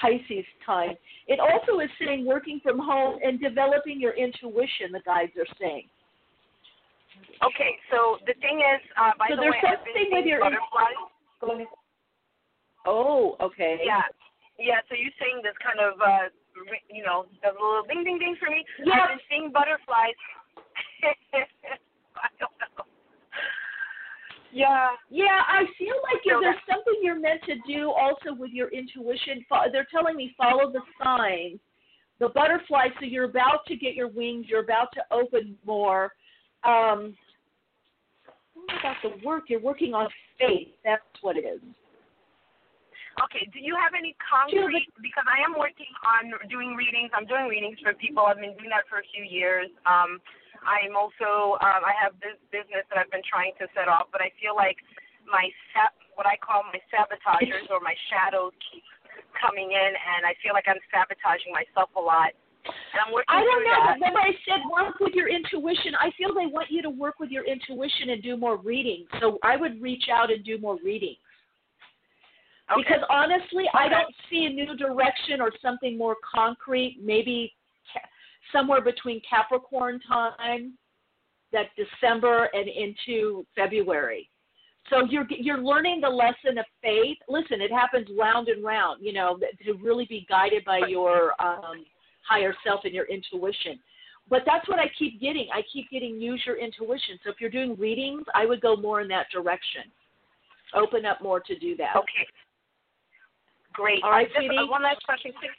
Pisces 0.00 0.44
time. 0.64 0.94
It 1.26 1.40
also 1.40 1.80
is 1.80 1.90
saying 2.04 2.26
working 2.26 2.60
from 2.62 2.78
home 2.78 3.18
and 3.22 3.40
developing 3.40 4.00
your 4.00 4.12
intuition. 4.12 4.92
The 4.92 5.00
guides 5.04 5.32
are 5.38 5.46
saying. 5.60 5.88
Okay, 7.42 7.78
so 7.90 8.18
the 8.26 8.34
thing 8.42 8.58
is, 8.58 8.82
uh, 8.98 9.12
by 9.18 9.28
so 9.30 9.36
the 9.36 9.42
way, 9.42 9.54
I've 9.62 9.84
been 9.86 9.94
with 9.94 10.10
seeing 10.10 10.26
your 10.26 10.40
butterflies. 10.40 10.98
Oh, 12.86 13.36
okay. 13.40 13.80
Yeah, 13.84 14.02
yeah. 14.58 14.80
So 14.88 14.94
you're 14.94 15.14
saying 15.18 15.40
this 15.42 15.56
kind 15.62 15.80
of, 15.80 16.00
uh, 16.00 16.28
you 16.90 17.02
know, 17.02 17.26
the 17.42 17.54
little 17.54 17.82
ding, 17.88 18.04
ding, 18.04 18.18
ding 18.18 18.36
for 18.38 18.50
me. 18.50 18.64
I've 18.92 19.08
been 19.08 19.24
seeing 19.30 19.52
butterflies. 19.52 20.18
I 24.54 24.58
don't 24.58 24.74
know. 24.74 24.90
Yeah. 25.10 25.24
Yeah, 25.24 25.40
I 25.46 25.64
feel 25.78 25.94
like 26.02 26.22
So 26.28 26.40
there's 26.40 26.56
something 26.68 26.94
you're 27.02 27.18
meant 27.18 27.42
to 27.46 27.54
do 27.66 27.90
also 27.90 28.34
with 28.38 28.50
your 28.52 28.68
intuition. 28.68 29.44
They're 29.72 29.86
telling 29.90 30.16
me 30.16 30.34
follow 30.36 30.70
the 30.70 30.80
signs, 31.02 31.60
the 32.20 32.28
butterfly. 32.28 32.88
So 33.00 33.06
you're 33.06 33.24
about 33.24 33.66
to 33.68 33.76
get 33.76 33.94
your 33.94 34.08
wings. 34.08 34.46
You're 34.48 34.62
about 34.62 34.88
to 34.94 35.02
open 35.10 35.56
more. 35.66 36.12
Um, 36.62 37.14
about 38.80 38.96
the 39.02 39.26
work? 39.26 39.44
You're 39.48 39.60
working 39.60 39.94
on 39.94 40.08
faith. 40.38 40.68
That's 40.84 41.02
what 41.20 41.36
it 41.36 41.44
is. 41.44 41.60
Okay. 43.22 43.46
Do 43.52 43.60
you 43.60 43.76
have 43.78 43.92
any 43.94 44.16
concrete? 44.18 44.90
Because 45.02 45.26
I 45.30 45.38
am 45.44 45.58
working 45.58 45.90
on 46.02 46.32
doing 46.48 46.74
readings. 46.74 47.10
I'm 47.14 47.26
doing 47.26 47.46
readings 47.46 47.78
for 47.82 47.94
people. 47.94 48.24
I've 48.26 48.40
been 48.40 48.56
doing 48.56 48.70
that 48.70 48.88
for 48.88 48.98
a 48.98 49.06
few 49.14 49.22
years. 49.22 49.68
Um, 49.86 50.18
I'm 50.64 50.96
also 50.96 51.60
um, 51.60 51.84
I 51.84 51.94
have 52.00 52.16
this 52.18 52.36
business 52.50 52.84
that 52.90 52.98
I've 52.98 53.12
been 53.12 53.24
trying 53.24 53.52
to 53.60 53.68
set 53.76 53.88
off, 53.88 54.08
but 54.10 54.20
I 54.20 54.32
feel 54.40 54.56
like 54.56 54.76
my 55.28 55.48
sab- 55.72 55.96
what 56.16 56.26
I 56.26 56.36
call 56.40 56.64
my 56.68 56.80
sabotagers 56.90 57.68
or 57.70 57.80
my 57.80 57.94
shadows 58.10 58.52
keep 58.72 58.84
coming 59.38 59.72
in, 59.72 59.92
and 59.92 60.24
I 60.24 60.34
feel 60.42 60.52
like 60.56 60.66
I'm 60.66 60.80
sabotaging 60.90 61.52
myself 61.52 61.90
a 61.96 62.00
lot. 62.00 62.32
And 62.64 62.98
I'm 63.04 63.12
working 63.12 63.28
I 63.28 63.44
don't 63.44 63.64
know. 63.64 63.76
that. 63.76 64.00
But 64.00 64.14
when 64.14 64.16
I 64.16 64.32
said 64.48 64.64
work 64.72 64.96
with 65.00 65.12
your 65.12 65.28
intuition, 65.28 65.92
I 66.00 66.10
feel 66.16 66.32
they 66.32 66.48
want 66.48 66.70
you 66.70 66.80
to 66.82 66.90
work 66.90 67.20
with 67.20 67.30
your 67.30 67.44
intuition 67.44 68.10
and 68.10 68.22
do 68.22 68.36
more 68.36 68.56
reading. 68.56 69.04
So 69.20 69.38
I 69.42 69.56
would 69.56 69.80
reach 69.82 70.08
out 70.10 70.32
and 70.32 70.44
do 70.44 70.58
more 70.58 70.78
reading. 70.82 71.16
Okay. 72.72 72.80
Because 72.80 73.04
honestly, 73.10 73.64
I 73.74 73.88
don't 73.88 74.14
see 74.30 74.46
a 74.46 74.50
new 74.50 74.74
direction 74.76 75.40
or 75.40 75.52
something 75.60 75.98
more 75.98 76.16
concrete. 76.24 76.98
Maybe 77.02 77.52
somewhere 78.52 78.80
between 78.80 79.20
Capricorn 79.28 80.00
time, 80.08 80.74
that 81.52 81.66
December, 81.76 82.48
and 82.52 82.68
into 82.68 83.46
February. 83.54 84.28
So 84.90 85.04
you're 85.08 85.26
you're 85.30 85.62
learning 85.62 86.00
the 86.00 86.08
lesson 86.08 86.58
of 86.58 86.66
faith. 86.82 87.16
Listen, 87.28 87.60
it 87.60 87.72
happens 87.72 88.06
round 88.18 88.48
and 88.48 88.62
round. 88.62 89.02
You 89.02 89.12
know, 89.12 89.38
to 89.64 89.72
really 89.74 90.06
be 90.06 90.26
guided 90.28 90.64
by 90.64 90.82
your 90.88 91.32
um, 91.40 91.84
higher 92.28 92.54
self 92.64 92.80
and 92.84 92.92
your 92.92 93.06
intuition. 93.06 93.78
But 94.28 94.42
that's 94.46 94.66
what 94.68 94.78
I 94.78 94.90
keep 94.98 95.20
getting. 95.20 95.48
I 95.52 95.62
keep 95.72 95.90
getting 95.90 96.20
use 96.20 96.42
your 96.46 96.58
intuition. 96.58 97.18
So 97.22 97.30
if 97.30 97.36
you're 97.40 97.50
doing 97.50 97.76
readings, 97.78 98.24
I 98.34 98.46
would 98.46 98.60
go 98.60 98.76
more 98.76 99.00
in 99.00 99.08
that 99.08 99.26
direction. 99.30 99.82
open 100.74 101.04
up 101.04 101.22
more 101.22 101.40
to 101.40 101.58
do 101.58 101.76
that. 101.76 101.96
Okay. 101.96 102.26
Great. 103.74 104.02
All 104.02 104.10
right, 104.10 104.28
just, 104.28 104.38
sweetie. 104.38 104.56
uh, 104.56 104.66
one 104.66 104.82
last 104.82 105.02
question, 105.04 105.32
please. 105.38 105.50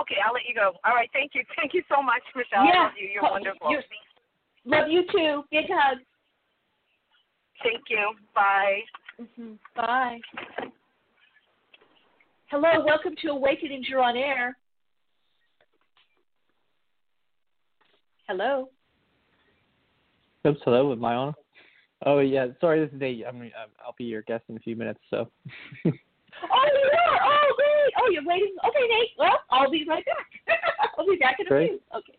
Okay, 0.00 0.16
I'll 0.24 0.32
let 0.32 0.42
you 0.48 0.54
go. 0.54 0.72
All 0.84 0.94
right, 0.94 1.10
thank 1.12 1.32
you. 1.34 1.42
Thank 1.56 1.74
you 1.74 1.82
so 1.88 2.02
much, 2.02 2.22
Michele. 2.34 2.64
Yeah. 2.64 2.72
I 2.72 2.84
love 2.84 2.92
you. 2.98 3.08
You're 3.08 3.22
wonderful. 3.22 3.70
you- 3.70 3.80
Love 4.64 4.88
you 4.88 5.02
too. 5.10 5.42
Big 5.50 5.66
hug. 5.68 5.98
Thank 7.64 7.82
you. 7.88 8.12
Bye. 8.34 8.80
hmm 9.36 9.54
Bye. 9.74 10.20
Hello, 12.46 12.84
welcome 12.84 13.14
to 13.22 13.28
Awakenings. 13.28 13.88
You're 13.88 14.02
on 14.02 14.16
air. 14.16 14.56
Hello. 18.28 18.68
Oops, 20.46 20.60
hello, 20.64 20.92
am 20.92 21.04
I 21.04 21.14
on? 21.14 21.34
Oh 22.04 22.18
yeah, 22.18 22.48
sorry, 22.60 22.80
this 22.84 22.92
is 22.92 23.00
Nate. 23.00 23.24
I'm, 23.26 23.40
I'm 23.40 23.50
I'll 23.84 23.94
be 23.96 24.04
your 24.04 24.22
guest 24.22 24.44
in 24.48 24.56
a 24.56 24.60
few 24.60 24.76
minutes. 24.76 25.00
So. 25.10 25.28
Oh, 26.42 26.68
you 26.72 26.90
are. 27.10 27.20
Oh, 27.24 27.54
great. 27.56 27.94
Oh, 27.98 28.10
you're 28.10 28.24
waiting. 28.24 28.54
Okay, 28.66 28.86
Nate. 28.88 29.10
Well, 29.18 29.38
I'll 29.50 29.70
be 29.70 29.84
right 29.88 30.04
back. 30.04 30.58
I'll 30.98 31.06
be 31.06 31.16
back 31.16 31.36
in 31.40 31.46
a 31.46 31.48
Great. 31.48 31.70
few. 31.70 31.80
Okay. 31.98 32.18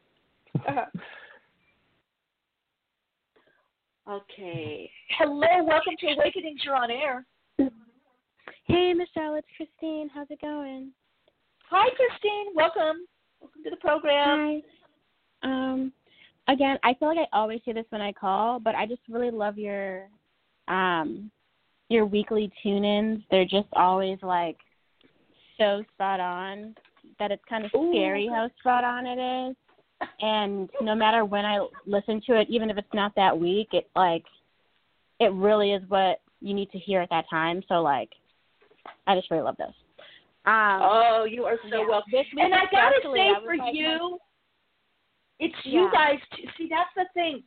Uh-huh. 0.69 0.85
Okay. 4.09 4.89
Hello, 5.17 5.63
welcome 5.63 5.93
to 5.99 6.07
Awakenings. 6.07 6.61
You're 6.63 6.75
on 6.75 6.91
air. 6.91 7.25
Hey, 8.65 8.93
Michele, 8.93 9.35
it's 9.35 9.47
Christine. 9.55 10.09
How's 10.13 10.27
it 10.29 10.41
going? 10.41 10.91
Hi, 11.69 11.89
Christine. 11.95 12.53
Welcome. 12.55 13.05
Welcome 13.39 13.63
to 13.63 13.69
the 13.69 13.77
program. 13.77 14.61
Hi. 15.43 15.47
Um, 15.49 15.93
again, 16.47 16.77
I 16.83 16.93
feel 16.95 17.09
like 17.09 17.17
I 17.17 17.37
always 17.37 17.61
say 17.65 17.73
this 17.73 17.85
when 17.89 18.01
I 18.01 18.11
call, 18.11 18.59
but 18.59 18.75
I 18.75 18.85
just 18.85 19.01
really 19.09 19.31
love 19.31 19.57
your 19.57 20.07
um 20.67 21.29
your 21.93 22.05
weekly 22.05 22.51
tune-ins. 22.61 23.21
They're 23.31 23.45
just 23.45 23.67
always 23.73 24.17
like 24.21 24.57
so 25.57 25.83
spot 25.93 26.19
on 26.19 26.75
that 27.19 27.31
it's 27.31 27.43
kind 27.47 27.63
of 27.63 27.69
scary 27.69 28.27
how 28.27 28.49
spot 28.59 28.83
on 28.83 29.05
it 29.05 29.49
is. 29.49 29.55
And 30.19 30.69
no 30.81 30.95
matter 30.95 31.23
when 31.23 31.45
I 31.45 31.65
listen 31.85 32.21
to 32.27 32.39
it, 32.39 32.47
even 32.49 32.69
if 32.69 32.77
it's 32.77 32.93
not 32.93 33.13
that 33.15 33.37
week, 33.37 33.69
it 33.71 33.89
like 33.95 34.25
it 35.19 35.31
really 35.31 35.71
is 35.71 35.83
what 35.87 36.19
you 36.41 36.53
need 36.53 36.71
to 36.71 36.79
hear 36.79 36.99
at 36.99 37.09
that 37.11 37.29
time. 37.29 37.61
So 37.69 37.75
like, 37.75 38.09
I 39.07 39.15
just 39.15 39.31
really 39.31 39.43
love 39.43 39.57
this. 39.57 39.73
Um, 40.45 40.79
oh, 40.81 41.25
you 41.29 41.45
are 41.45 41.57
so 41.69 41.81
yeah, 41.81 41.87
welcome. 41.87 42.11
This 42.11 42.25
And 42.35 42.53
I 42.53 42.65
gotta 42.69 42.99
say 43.13 43.29
I 43.29 43.39
for 43.45 43.55
like, 43.55 43.73
you, 43.73 44.17
it's 45.39 45.55
you 45.63 45.89
guys. 45.93 46.19
Too. 46.35 46.43
See, 46.57 46.67
that's 46.69 46.89
the 46.97 47.05
thing. 47.13 47.43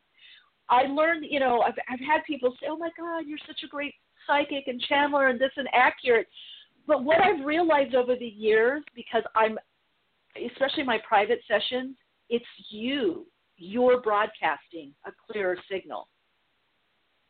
I 0.70 0.84
learned, 0.84 1.26
you 1.28 1.40
know, 1.40 1.60
I've 1.60 1.74
I've 1.90 2.00
had 2.00 2.24
people 2.26 2.54
say, 2.58 2.68
"Oh 2.70 2.76
my 2.76 2.88
God, 2.98 3.26
you're 3.26 3.38
such 3.46 3.60
a 3.64 3.68
great 3.68 3.94
psychic 4.26 4.66
and 4.68 4.82
channeler 4.90 5.30
and 5.30 5.40
this 5.40 5.52
and 5.56 5.68
accurate." 5.72 6.28
But 6.86 7.04
what 7.04 7.20
I've 7.20 7.44
realized 7.44 7.94
over 7.94 8.14
the 8.16 8.26
years, 8.26 8.82
because 8.94 9.22
I'm, 9.34 9.58
especially 10.50 10.84
my 10.84 10.98
private 11.06 11.40
sessions, 11.48 11.96
it's 12.28 12.44
you. 12.70 13.26
You're 13.56 14.00
broadcasting 14.00 14.92
a 15.04 15.12
clearer 15.26 15.56
signal. 15.70 16.08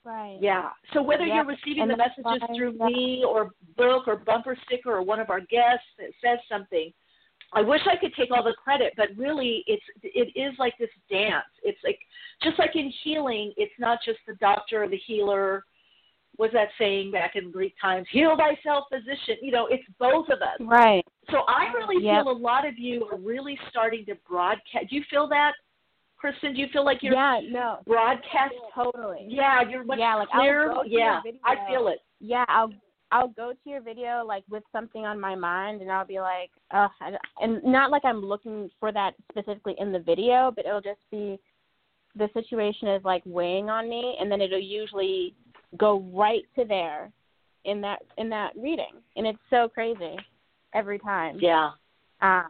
Right. 0.05 0.39
Yeah. 0.41 0.71
So 0.93 1.03
whether 1.03 1.25
Yeah, 1.25 1.37
you're 1.37 1.45
receiving 1.47 1.83
and 1.83 1.91
the 1.91 1.97
messages 1.97 2.25
why- 2.25 2.39
through 2.55 2.77
yeah. 2.79 2.87
me 2.87 3.25
or 3.25 3.51
book 3.77 4.07
or 4.07 4.17
bumper 4.17 4.57
sticker 4.67 4.93
or 4.93 5.03
one 5.03 5.21
of 5.21 5.31
our 5.31 5.41
guests 5.41 5.87
that 5.99 6.11
says 6.23 6.39
something, 6.49 6.93
I 7.53 7.63
wish 7.63 7.81
I 7.87 7.97
could 7.97 8.15
take 8.15 8.31
all 8.31 8.43
the 8.43 8.55
credit, 8.55 8.93
but 8.97 9.09
really 9.17 9.65
it's 9.67 9.83
it 10.03 10.37
is 10.37 10.57
like 10.59 10.77
this 10.79 10.91
dance. 11.11 11.47
It's 11.63 11.79
like 11.83 11.99
just 12.43 12.59
like 12.59 12.77
in 12.77 12.93
healing, 13.03 13.53
it's 13.57 13.73
not 13.79 13.99
just 14.05 14.19
the 14.27 14.35
doctor 14.35 14.85
or 14.85 14.89
the 14.89 14.97
healer. 15.07 15.65
Was 16.39 16.51
that 16.53 16.69
saying 16.79 17.11
back 17.13 17.37
in 17.37 17.51
Greek 17.51 17.75
times? 17.81 18.07
Heal 18.11 18.37
thyself, 18.37 18.85
physician. 18.93 19.37
You 19.43 19.53
know, 19.53 19.67
it's 19.67 19.85
both 19.99 20.29
of 20.29 20.43
us. 20.43 20.59
Right. 20.61 21.05
So 21.31 21.39
I 21.49 21.73
really 21.73 22.05
Yep. 22.05 22.25
feel 22.25 22.33
a 22.33 22.39
lot 22.39 22.67
of 22.67 22.79
you 22.79 23.07
are 23.11 23.17
really 23.17 23.59
starting 23.71 24.05
to 24.07 24.15
broadcast. 24.29 24.89
Do 24.91 24.97
you 24.97 25.03
feel 25.11 25.27
that, 25.29 25.53
Kristen? 26.17 26.55
Do 26.55 26.61
you 26.61 26.69
feel 26.69 26.85
like 26.85 27.03
you're 27.03 27.15
Yeah, 27.15 27.41
no. 27.49 27.79
broadcast? 27.87 28.55
Totally. 28.75 29.27
Yeah, 29.29 29.63
you're 29.63 29.85
much 29.85 29.99
yeah, 29.99 30.15
like 30.17 30.29
clearer. 30.29 30.69
go 30.69 30.83
to 30.83 30.89
your 30.89 31.01
Yeah. 31.01 31.21
I 31.45 31.67
feel 31.69 31.89
it. 31.89 32.01
Yeah, 32.21 32.45
I'll 32.49 32.73
I'll 33.13 33.29
go 33.29 33.53
to 33.53 33.71
your 33.71 33.81
video 33.81 34.25
like 34.25 34.43
with 34.51 34.65
something 34.73 35.07
on 35.07 35.21
my 35.21 35.35
mind, 35.35 35.81
and 35.81 35.91
I'll 35.93 36.05
be 36.07 36.21
like, 36.21 36.51
oh, 36.73 36.89
and 37.41 37.63
not 37.63 37.91
like 37.91 38.05
I'm 38.05 38.21
looking 38.21 38.69
for 38.81 38.91
that 38.93 39.15
specifically 39.31 39.75
in 39.79 39.93
the 39.93 40.01
video, 40.01 40.51
but 40.55 40.67
it'll 40.67 40.81
just 40.81 41.01
be 41.11 41.39
the 42.17 42.29
situation 42.35 42.89
is 42.89 43.05
like 43.05 43.23
weighing 43.25 43.71
on 43.71 43.89
me, 43.89 44.17
and 44.19 44.31
then 44.31 44.41
it'll 44.41 44.59
usually 44.59 45.35
go 45.79 46.05
right 46.13 46.45
to 46.57 46.65
there 46.65 47.11
in 47.65 47.81
that 47.81 48.03
in 48.19 48.29
that 48.31 48.53
reading, 48.57 48.95
and 49.17 49.27
it's 49.27 49.39
so 49.51 49.69
crazy 49.69 50.17
every 50.75 50.99
time. 50.99 51.39
Yeah. 51.41 51.71
Um, 52.23 52.47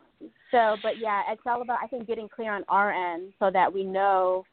so, 0.50 0.76
but 0.82 0.98
yeah, 0.98 1.22
it's 1.30 1.42
all 1.46 1.62
about 1.62 1.78
I 1.82 1.86
think 1.86 2.06
getting 2.06 2.28
clear 2.28 2.52
on 2.52 2.64
our 2.68 2.92
end 2.92 3.32
so 3.38 3.50
that 3.50 3.72
we 3.72 3.82
know 3.84 4.44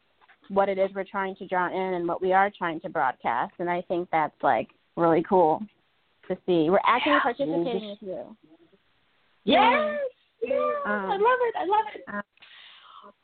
what 0.49 0.69
it 0.69 0.77
is 0.77 0.89
we're 0.93 1.03
trying 1.03 1.35
to 1.37 1.47
draw 1.47 1.67
in 1.67 1.93
and 1.93 2.07
what 2.07 2.21
we 2.21 2.33
are 2.33 2.51
trying 2.57 2.79
to 2.81 2.89
broadcast, 2.89 3.53
and 3.59 3.69
I 3.69 3.81
think 3.81 4.09
that's 4.11 4.35
like 4.41 4.69
really 4.95 5.23
cool 5.27 5.61
to 6.27 6.35
see. 6.45 6.69
We're 6.69 6.79
actually 6.85 7.13
Yeah. 7.13 7.19
participating 7.21 7.89
with 7.89 8.01
you. 8.01 8.37
Yes. 9.45 9.99
Yes. 10.41 10.59
Um, 10.85 10.91
I 10.91 11.17
love 11.17 11.39
it. 11.41 11.55
I 11.57 11.65
love 11.65 11.85
it. 11.95 12.03
uh, 12.07 12.21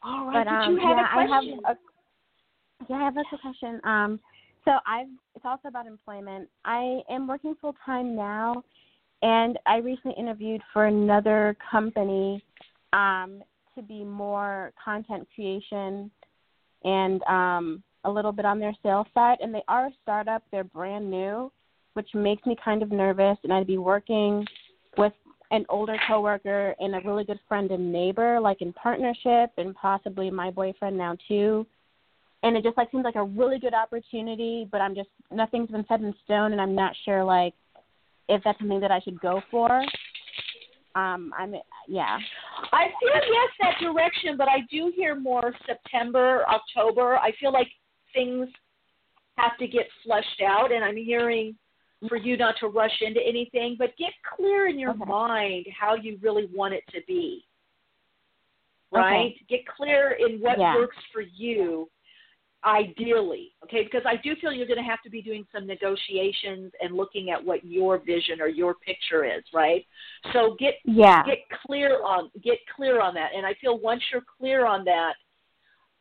All 0.03 0.25
right. 0.27 0.45
But 0.45 0.51
Did 0.51 0.59
um, 0.59 0.73
you 0.73 0.87
have 0.87 0.97
yeah, 0.97 1.05
a 1.05 1.13
question? 1.13 1.59
I 1.65 1.67
have 1.67 1.77
a, 1.77 2.85
yeah, 2.89 2.95
I 2.95 3.03
have 3.03 3.17
a 3.17 3.37
question. 3.41 3.81
Um, 3.83 4.19
so 4.65 4.71
I've 4.85 5.07
it's 5.35 5.45
also 5.45 5.67
about 5.67 5.87
employment. 5.87 6.49
I 6.65 7.01
am 7.09 7.27
working 7.27 7.55
full 7.61 7.75
time 7.85 8.15
now, 8.15 8.63
and 9.21 9.57
I 9.65 9.77
recently 9.77 10.15
interviewed 10.17 10.61
for 10.73 10.85
another 10.85 11.55
company 11.71 12.43
um, 12.93 13.41
to 13.75 13.81
be 13.81 14.03
more 14.03 14.73
content 14.83 15.27
creation 15.33 16.11
and 16.83 17.23
um, 17.23 17.83
a 18.05 18.11
little 18.11 18.31
bit 18.31 18.45
on 18.45 18.59
their 18.59 18.75
sales 18.83 19.07
side. 19.13 19.37
And 19.41 19.53
they 19.53 19.63
are 19.67 19.87
a 19.87 19.91
startup; 20.01 20.43
they're 20.51 20.63
brand 20.63 21.09
new, 21.09 21.51
which 21.93 22.09
makes 22.13 22.45
me 22.45 22.55
kind 22.63 22.83
of 22.83 22.91
nervous. 22.91 23.37
And 23.43 23.53
I'd 23.53 23.67
be 23.67 23.77
working 23.77 24.45
with 24.97 25.13
an 25.51 25.65
older 25.69 25.97
coworker 26.07 26.75
and 26.79 26.95
a 26.95 27.01
really 27.05 27.23
good 27.23 27.39
friend 27.47 27.71
and 27.71 27.91
neighbor, 27.91 28.39
like 28.39 28.61
in 28.61 28.73
partnership, 28.73 29.51
and 29.57 29.73
possibly 29.75 30.29
my 30.29 30.51
boyfriend 30.51 30.97
now 30.97 31.17
too. 31.27 31.65
And 32.41 32.55
it 32.55 32.63
just 32.63 32.77
like 32.77 32.89
seems 32.91 33.03
like 33.03 33.15
a 33.15 33.23
really 33.23 33.59
good 33.59 33.73
opportunity, 33.73 34.67
but 34.71 34.79
I'm 34.79 34.95
just 34.95 35.09
nothing's 35.31 35.69
been 35.69 35.85
set 35.87 35.99
in 35.99 36.13
stone, 36.23 36.53
and 36.53 36.61
I'm 36.61 36.73
not 36.73 36.95
sure 37.03 37.23
like 37.23 37.53
if 38.29 38.41
that's 38.43 38.57
something 38.59 38.79
that 38.79 38.91
I 38.91 38.99
should 39.01 39.19
go 39.19 39.41
for. 39.51 39.69
Um, 40.95 41.33
I'm 41.37 41.53
yeah. 41.87 42.17
I 42.71 42.87
feel 42.99 43.11
yes 43.13 43.49
that 43.61 43.75
direction, 43.81 44.37
but 44.37 44.47
I 44.47 44.59
do 44.71 44.91
hear 44.95 45.15
more 45.15 45.53
September, 45.65 46.45
October. 46.47 47.17
I 47.17 47.31
feel 47.39 47.51
like 47.51 47.67
things 48.13 48.47
have 49.37 49.57
to 49.57 49.67
get 49.67 49.87
fleshed 50.03 50.41
out, 50.45 50.71
and 50.71 50.83
I'm 50.83 50.95
hearing 50.95 51.55
for 52.07 52.15
you 52.15 52.37
not 52.37 52.55
to 52.61 52.67
rush 52.67 53.01
into 53.01 53.19
anything, 53.25 53.75
but 53.77 53.89
get 53.97 54.11
clear 54.35 54.67
in 54.67 54.79
your 54.79 54.93
mind 54.93 55.65
how 55.77 55.95
you 55.95 56.17
really 56.21 56.49
want 56.53 56.73
it 56.73 56.83
to 56.93 57.01
be. 57.07 57.45
Right? 58.91 59.35
Get 59.49 59.67
clear 59.67 60.11
in 60.13 60.39
what 60.39 60.57
Yeah. 60.57 60.75
works 60.75 60.97
for 61.13 61.21
you 61.21 61.89
ideally 62.65 63.51
okay? 63.63 63.83
Because 63.83 64.01
i 64.05 64.15
do 64.21 64.35
feel 64.41 64.51
you're 64.51 64.67
going 64.67 64.83
to 64.83 64.83
have 64.83 65.01
to 65.03 65.09
be 65.09 65.21
doing 65.21 65.45
some 65.53 65.65
negotiations 65.65 66.71
and 66.81 66.95
looking 66.95 67.29
at 67.29 67.43
what 67.43 67.63
your 67.63 67.97
vision 67.99 68.41
or 68.41 68.47
your 68.47 68.75
picture 68.75 69.23
is 69.23 69.43
right? 69.53 69.85
So 70.33 70.55
get 70.59 70.75
Yeah. 70.83 71.23
get 71.23 71.39
clear 71.65 72.03
on 72.03 72.29
get 72.43 72.57
clear 72.75 73.01
on 73.01 73.13
that. 73.13 73.31
And 73.35 73.45
i 73.45 73.53
feel 73.61 73.79
once 73.79 74.01
you're 74.11 74.25
clear 74.37 74.65
on 74.65 74.83
that 74.85 75.13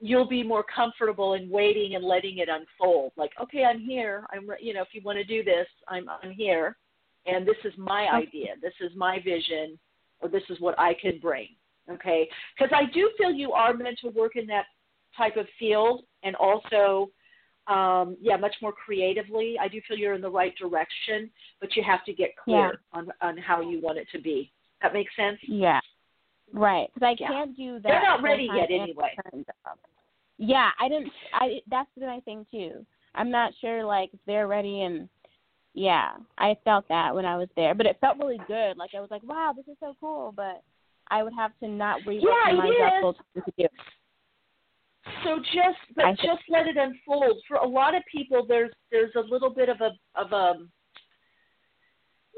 you'll 0.01 0.29
be 0.29 0.43
more 0.43 0.65
comfortable 0.65 1.35
in 1.35 1.49
waiting 1.51 1.95
and 1.97 2.05
letting 2.05 2.39
it 2.39 2.49
unfold. 2.49 3.13
Like 3.17 3.31
okay 3.41 3.65
i'm 3.65 3.79
here. 3.81 4.27
I'm 4.33 4.49
you 4.61 4.75
know 4.75 4.83
if 4.83 4.89
you 4.93 5.03
want 5.05 5.19
to 5.19 5.25
do 5.25 5.45
this 5.45 5.69
i'm 5.89 6.09
i'm 6.09 6.33
here. 6.33 6.77
And 7.27 7.47
this 7.47 7.57
is 7.65 7.75
my 7.77 8.09
idea. 8.13 8.55
This 8.61 8.75
is 8.81 8.91
my 8.97 9.21
vision 9.25 9.79
or 10.21 10.29
this 10.29 10.43
is 10.51 10.59
what 10.61 10.79
i 10.79 10.93
can 11.01 11.21
bring 11.21 11.49
okay? 11.89 12.29
Because 12.59 12.73
i 12.75 12.91
do 12.93 13.11
feel 13.17 13.31
you 13.31 13.53
are 13.53 13.75
meant 13.75 13.99
to 14.03 14.09
work 14.11 14.35
in 14.35 14.47
that 14.49 14.65
type 15.19 15.37
of 15.37 15.47
field 15.59 16.05
and 16.23 16.35
also 16.37 17.11
um, 17.67 18.17
yeah 18.21 18.37
much 18.37 18.55
more 18.63 18.73
creatively 18.73 19.57
i 19.61 19.69
do 19.69 19.79
feel 19.87 19.99
you're 19.99 20.15
in 20.15 20.23
the 20.23 20.31
right 20.31 20.55
direction 20.57 21.31
but 21.61 21.77
you 21.77 21.83
have 21.83 22.03
to 22.07 22.15
get 22.15 22.31
clear 22.43 22.57
Yeah. 22.57 22.99
on 22.99 23.13
on 23.21 23.37
how 23.37 23.61
you 23.61 23.81
want 23.83 23.99
it 23.99 24.09
to 24.13 24.21
be 24.21 24.51
that 24.81 24.95
makes 24.95 25.15
sense 25.17 25.39
Yeah. 25.43 25.81
Right. 26.53 26.89
Because 26.95 27.07
I 27.07 27.17
Yeah. 27.21 27.29
can't 27.29 27.57
do 27.57 27.75
that. 27.75 27.83
They're 27.83 28.03
not 28.03 28.23
ready 28.23 28.49
yet 28.55 28.71
anyway. 28.71 29.15
Yeah, 30.39 30.71
I 30.81 30.89
didn't. 30.89 31.13
I 31.33 31.61
that's 31.69 31.91
the 31.97 32.07
my 32.07 32.21
thing 32.21 32.47
too. 32.51 32.87
I'm 33.15 33.31
not 33.31 33.53
sure 33.61 33.85
like 33.85 34.15
if 34.15 34.21
they're 34.27 34.47
ready 34.47 34.83
and 34.83 35.09
yeah, 35.75 36.13
I 36.39 36.57
felt 36.65 36.89
that 36.89 37.15
when 37.15 37.27
I 37.27 37.37
was 37.37 37.49
there, 37.55 37.75
but 37.75 37.87
it 37.87 37.99
felt 38.01 38.19
really 38.19 38.41
good. 38.47 38.77
Like 38.77 38.95
I 38.97 39.01
was 39.01 39.11
like, 39.11 39.23
wow, 39.23 39.53
this 39.55 39.67
is 39.69 39.77
so 39.81 39.95
cool. 40.01 40.33
But 40.35 40.63
I 41.11 41.23
would 41.23 41.35
have 41.35 41.53
to 41.61 41.69
not 41.69 42.01
rework 42.03 42.23
Yeah, 42.47 42.55
my 42.55 42.71
job 42.79 42.93
full 43.01 43.13
time 43.15 43.43
to 43.45 43.53
do. 43.59 43.69
So 45.25 45.39
just 45.39 45.79
but 45.97 46.05
I 46.05 46.13
just 46.13 46.43
let 46.49 46.67
it 46.67 46.77
unfold. 46.77 47.43
For 47.47 47.57
a 47.59 47.67
lot 47.67 47.95
of 47.95 48.03
people 48.11 48.47
there's 48.47 48.73
there's 48.91 49.15
a 49.17 49.21
little 49.21 49.51
bit 49.51 49.69
of 49.69 49.81
a 49.81 49.91
of 50.21 50.33
a 50.33 50.55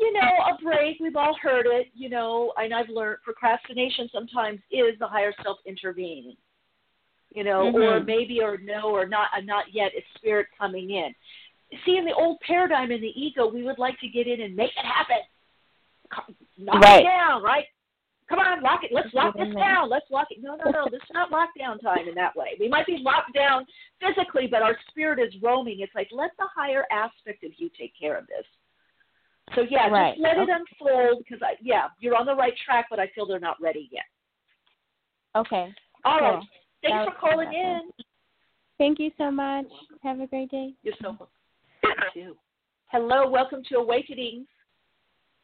you 0.00 0.12
know, 0.14 0.20
a 0.20 0.62
break. 0.62 0.96
We've 0.98 1.16
all 1.16 1.37
heard 1.40 1.66
it, 1.66 1.88
you 1.94 2.09
know, 2.09 2.52
and 2.56 2.72
I've 2.72 2.88
learned 2.88 3.18
procrastination 3.22 4.09
sometimes 4.12 4.61
is 4.70 4.98
the 4.98 5.06
higher 5.06 5.33
self 5.42 5.59
intervening, 5.66 6.37
you 7.35 7.44
know, 7.44 7.64
mm-hmm. 7.64 7.76
or 7.76 8.02
maybe 8.02 8.40
or 8.42 8.56
no 8.59 8.90
or 8.90 9.06
not, 9.06 9.28
uh, 9.37 9.42
not 9.42 9.66
yet 9.72 9.92
is 9.96 10.02
spirit 10.16 10.46
coming 10.59 10.90
in. 10.90 11.14
See, 11.85 11.98
in 11.98 12.04
the 12.04 12.14
old 12.14 12.38
paradigm 12.40 12.90
in 12.90 13.00
the 13.00 13.12
ego, 13.14 13.48
we 13.48 13.62
would 13.62 13.78
like 13.78 14.00
to 14.00 14.09
get 14.09 14.26
in 14.26 14.40
and 14.40 14.56
make 14.56 14.70
it 14.70 14.85
happen, 14.85 15.18
knock 16.59 16.83
right. 16.83 17.00
it 17.00 17.04
down, 17.04 17.42
right? 17.42 17.66
Come 18.30 18.38
on, 18.38 18.62
lock 18.62 18.84
it. 18.84 18.92
Let's 18.94 19.12
lock 19.12 19.36
this 19.36 19.52
down. 19.56 19.90
Let's 19.90 20.06
lock 20.08 20.28
it. 20.30 20.38
No, 20.40 20.54
no, 20.54 20.70
no. 20.70 20.84
This 20.88 21.02
is 21.02 21.10
not 21.12 21.32
lockdown 21.32 21.82
time 21.82 22.06
in 22.08 22.14
that 22.14 22.34
way. 22.36 22.56
We 22.60 22.68
might 22.68 22.86
be 22.86 22.98
locked 23.02 23.34
down 23.34 23.66
physically, 24.00 24.46
but 24.48 24.62
our 24.62 24.76
spirit 24.88 25.18
is 25.18 25.34
roaming. 25.42 25.80
It's 25.80 25.94
like 25.96 26.08
let 26.12 26.30
the 26.38 26.46
higher 26.54 26.84
aspect 26.92 27.42
of 27.42 27.50
you 27.56 27.68
take 27.76 27.92
care 28.00 28.16
of 28.16 28.28
this. 28.28 28.46
So 29.56 29.62
yeah, 29.68 29.88
right. 29.88 30.12
just 30.12 30.22
let 30.22 30.38
it 30.38 30.48
unfold 30.48 31.24
because 31.24 31.42
I 31.42 31.54
yeah, 31.60 31.88
you're 31.98 32.14
on 32.14 32.24
the 32.24 32.34
right 32.36 32.54
track, 32.64 32.86
but 32.88 33.00
I 33.00 33.10
feel 33.16 33.26
they're 33.26 33.40
not 33.40 33.56
ready 33.60 33.88
yet. 33.90 34.04
Okay. 35.34 35.74
All 36.04 36.18
cool. 36.20 36.28
right. 36.28 36.42
Thanks 36.82 37.12
for 37.12 37.20
calling 37.20 37.52
in. 37.52 37.90
Thank 38.78 39.00
you 39.00 39.10
so 39.18 39.32
much. 39.32 39.66
Have 40.04 40.20
a 40.20 40.28
great 40.28 40.52
day. 40.52 40.72
You're 40.84 40.94
so 41.02 41.10
welcome. 41.10 41.26
too. 42.14 42.36
Hello, 42.86 43.28
welcome 43.28 43.62
to 43.68 43.76
Awakenings. 43.76 44.46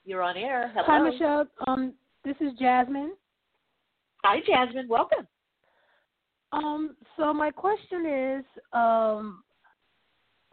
You're 0.05 0.23
on 0.23 0.37
air. 0.37 0.73
Hello. 0.73 0.85
Hi, 0.87 1.11
Michele. 1.11 1.47
Um, 1.67 1.93
this 2.27 2.37
is 2.41 2.59
Jasmine. 2.59 3.13
Hi, 4.25 4.41
Jasmine. 4.45 4.89
Welcome. 4.89 5.29
Um, 6.53 6.97
so 7.17 7.33
my 7.33 7.53
question 7.53 8.05
is, 8.05 8.45
um, 8.73 9.45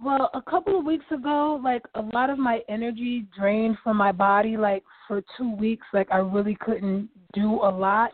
well, 0.03 0.29
a 0.35 0.41
couple 0.41 0.77
of 0.77 0.85
weeks 0.85 1.05
ago, 1.11 1.59
like 1.63 1.81
a 1.95 2.01
lot 2.13 2.29
of 2.29 2.37
my 2.37 2.61
energy 2.69 3.25
drained 3.35 3.77
from 3.83 3.97
my 3.97 4.11
body, 4.11 4.55
like 4.55 4.83
for 5.07 5.23
two 5.35 5.55
weeks, 5.55 5.85
like 5.93 6.07
I 6.11 6.17
really 6.17 6.57
couldn't 6.61 7.09
do 7.33 7.61
a 7.63 7.71
lot. 7.71 8.11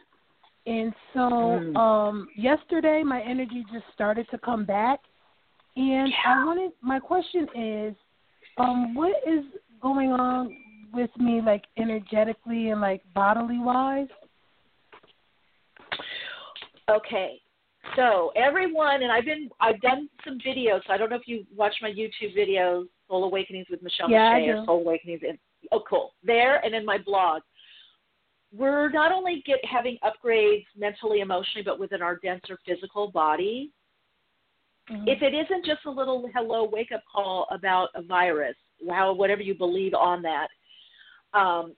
And 0.65 0.93
so 1.13 1.19
Mm. 1.19 1.75
um 1.77 2.27
yesterday 2.35 3.01
my 3.03 3.21
energy 3.21 3.65
just 3.73 3.85
started 3.93 4.27
to 4.29 4.37
come 4.37 4.65
back 4.65 4.99
and 5.75 6.13
I 6.25 6.45
wanted 6.45 6.71
my 6.81 6.99
question 6.99 7.47
is 7.55 7.95
um 8.57 8.93
what 8.93 9.15
is 9.25 9.45
going 9.81 10.11
on 10.11 10.55
with 10.93 11.09
me 11.17 11.41
like 11.45 11.63
energetically 11.77 12.69
and 12.69 12.81
like 12.81 13.01
bodily 13.13 13.59
wise? 13.59 14.07
Okay. 16.89 17.41
So 17.95 18.31
everyone, 18.35 19.03
and 19.03 19.11
I've 19.11 19.25
been, 19.25 19.49
I've 19.59 19.81
done 19.81 20.09
some 20.23 20.39
videos. 20.45 20.81
So 20.85 20.93
I 20.93 20.97
don't 20.97 21.09
know 21.09 21.15
if 21.15 21.27
you 21.27 21.45
watch 21.55 21.75
my 21.81 21.89
YouTube 21.89 22.37
videos, 22.37 22.85
Soul 23.07 23.23
Awakenings 23.23 23.67
with 23.69 23.81
Michele 23.81 24.09
Yeah, 24.09 24.31
I 24.31 24.39
Meiche 24.41 24.61
or. 24.61 24.65
Soul 24.65 24.81
Awakenings. 24.81 25.21
And, 25.27 25.37
oh, 25.71 25.83
cool. 25.89 26.13
There 26.23 26.63
and 26.63 26.75
in 26.75 26.85
my 26.85 26.97
blog. 26.97 27.41
We're 28.51 28.89
not 28.89 29.11
only 29.11 29.43
get 29.45 29.63
having 29.63 29.97
upgrades 30.03 30.65
mentally, 30.75 31.19
emotionally, 31.19 31.63
but 31.63 31.79
within 31.79 32.01
our 32.01 32.15
denser 32.17 32.57
physical 32.65 33.11
body. 33.11 33.71
Mm-hmm. 34.91 35.07
If 35.07 35.21
it 35.21 35.35
isn't 35.35 35.65
just 35.65 35.85
a 35.85 35.91
little 35.91 36.27
hello 36.33 36.67
wake 36.67 36.91
up 36.91 37.03
call 37.11 37.45
about 37.51 37.89
a 37.93 38.01
virus, 38.01 38.55
wow, 38.81 39.13
whatever 39.13 39.41
you 39.41 39.53
believe 39.53 39.93
on 39.93 40.23
that, 40.23 40.47
um, 41.33 41.75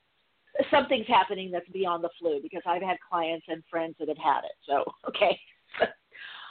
something's 0.70 1.08
happening 1.08 1.52
that's 1.52 1.70
beyond 1.70 2.04
the 2.04 2.10
flu 2.20 2.40
because 2.42 2.62
I've 2.66 2.82
had 2.82 2.98
clients 3.08 3.46
and 3.48 3.64
friends 3.70 3.96
that 4.00 4.08
have 4.08 4.18
had 4.18 4.42
it. 4.46 4.54
So 4.68 4.84
okay. 5.08 5.40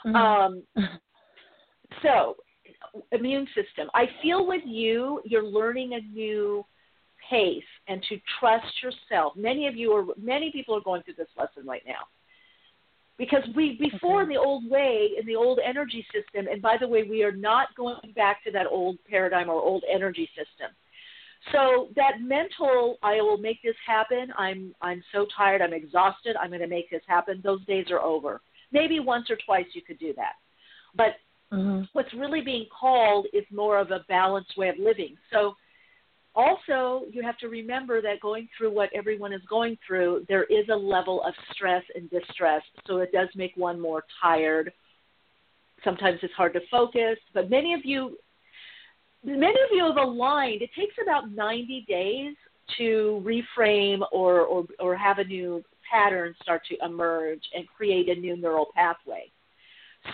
Mhm. 0.05 0.15
Um, 0.15 0.63
so, 2.03 2.37
immune 3.11 3.47
system. 3.47 3.89
I 3.93 4.05
feel 4.21 4.47
with 4.47 4.63
you, 4.65 5.21
you're 5.25 5.43
learning 5.45 5.93
a 5.93 6.01
new 6.01 6.65
pace 7.29 7.63
and 7.87 8.03
to 8.09 8.17
trust 8.39 8.65
yourself. 8.81 9.33
Many 9.35 9.67
of 9.67 9.75
you 9.75 9.91
are, 9.93 10.05
many 10.19 10.51
people 10.51 10.75
are 10.75 10.81
going 10.81 11.03
through 11.03 11.15
this 11.17 11.29
lesson 11.37 11.65
right 11.67 11.83
now. 11.85 12.07
Because 13.17 13.43
we, 13.55 13.77
before 13.79 14.23
in 14.23 14.29
the 14.29 14.37
old 14.37 14.67
way, 14.69 15.11
in 15.19 15.27
the 15.27 15.35
old 15.35 15.59
energy 15.63 16.03
system, 16.11 16.51
and 16.51 16.59
by 16.59 16.75
the 16.79 16.87
way, 16.87 17.03
we 17.03 17.21
are 17.23 17.31
not 17.31 17.67
going 17.75 17.95
back 18.15 18.43
to 18.45 18.51
that 18.51 18.65
old 18.65 18.97
paradigm 19.07 19.47
or 19.47 19.61
old 19.61 19.83
energy 19.91 20.27
system. 20.35 20.71
So 21.51 21.89
that 21.95 22.21
mental, 22.21 22.97
I 23.01 23.15
will 23.15 23.37
make 23.37 23.61
this 23.63 23.75
happen. 23.85 24.31
I'm, 24.37 24.75
I'm 24.81 25.03
so 25.11 25.25
tired. 25.35 25.61
I'm 25.61 25.73
exhausted. 25.73 26.35
I'm 26.39 26.49
going 26.49 26.61
to 26.61 26.67
make 26.67 26.89
this 26.89 27.01
happen. 27.07 27.41
Those 27.43 27.65
days 27.65 27.87
are 27.89 27.99
over. 27.99 28.41
Maybe 28.71 28.99
once 28.99 29.29
or 29.29 29.37
twice 29.45 29.65
you 29.73 29.81
could 29.81 29.99
do 29.99 30.13
that. 30.15 30.33
But 30.95 31.17
Mhm. 31.51 31.89
what's 31.91 32.13
really 32.13 32.41
being 32.41 32.65
called 32.67 33.27
is 33.33 33.43
more 33.51 33.77
of 33.77 33.91
a 33.91 34.05
balanced 34.07 34.55
way 34.55 34.69
of 34.69 34.77
living. 34.77 35.17
So 35.31 35.57
also 36.33 37.05
you 37.09 37.21
have 37.23 37.37
to 37.39 37.49
remember 37.49 38.01
that 38.01 38.21
going 38.21 38.47
through 38.57 38.71
what 38.71 38.89
everyone 38.93 39.33
is 39.33 39.41
going 39.49 39.77
through, 39.85 40.25
there 40.29 40.45
is 40.45 40.69
a 40.69 40.75
level 40.75 41.21
of 41.23 41.33
stress 41.51 41.83
and 41.95 42.09
distress. 42.09 42.63
So 42.85 42.99
it 42.99 43.11
does 43.11 43.27
make 43.35 43.51
one 43.57 43.79
more 43.79 44.05
tired. 44.21 44.71
Sometimes 45.83 46.19
it's 46.21 46.33
hard 46.33 46.53
to 46.53 46.61
focus, 46.69 47.17
but 47.33 47.49
many 47.49 47.73
of 47.73 47.83
you 47.83 48.17
many 49.23 49.47
of 49.47 49.69
you 49.71 49.85
have 49.85 49.97
aligned. 49.97 50.61
It 50.61 50.69
takes 50.77 50.95
about 51.01 51.31
90 51.31 51.85
days 51.87 52.35
to 52.77 53.23
reframe 53.25 53.99
or, 54.11 54.41
or, 54.41 54.65
or 54.79 54.95
have 54.95 55.19
a 55.19 55.23
new 55.23 55.63
pattern 55.91 56.33
start 56.41 56.61
to 56.69 56.77
emerge 56.85 57.41
and 57.55 57.67
create 57.67 58.09
a 58.09 58.19
new 58.19 58.37
neural 58.37 58.67
pathway. 58.73 59.29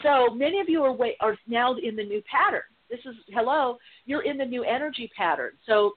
So 0.03 0.33
many 0.33 0.59
of 0.59 0.67
you 0.67 0.83
are, 0.83 0.91
wa- 0.91 1.17
are 1.21 1.37
now 1.47 1.75
in 1.75 1.95
the 1.95 2.03
new 2.03 2.21
pattern. 2.29 2.63
This 2.89 2.99
is, 3.05 3.15
hello, 3.29 3.77
you're 4.05 4.23
in 4.23 4.37
the 4.37 4.45
new 4.45 4.63
energy 4.63 5.09
pattern. 5.15 5.51
So 5.65 5.93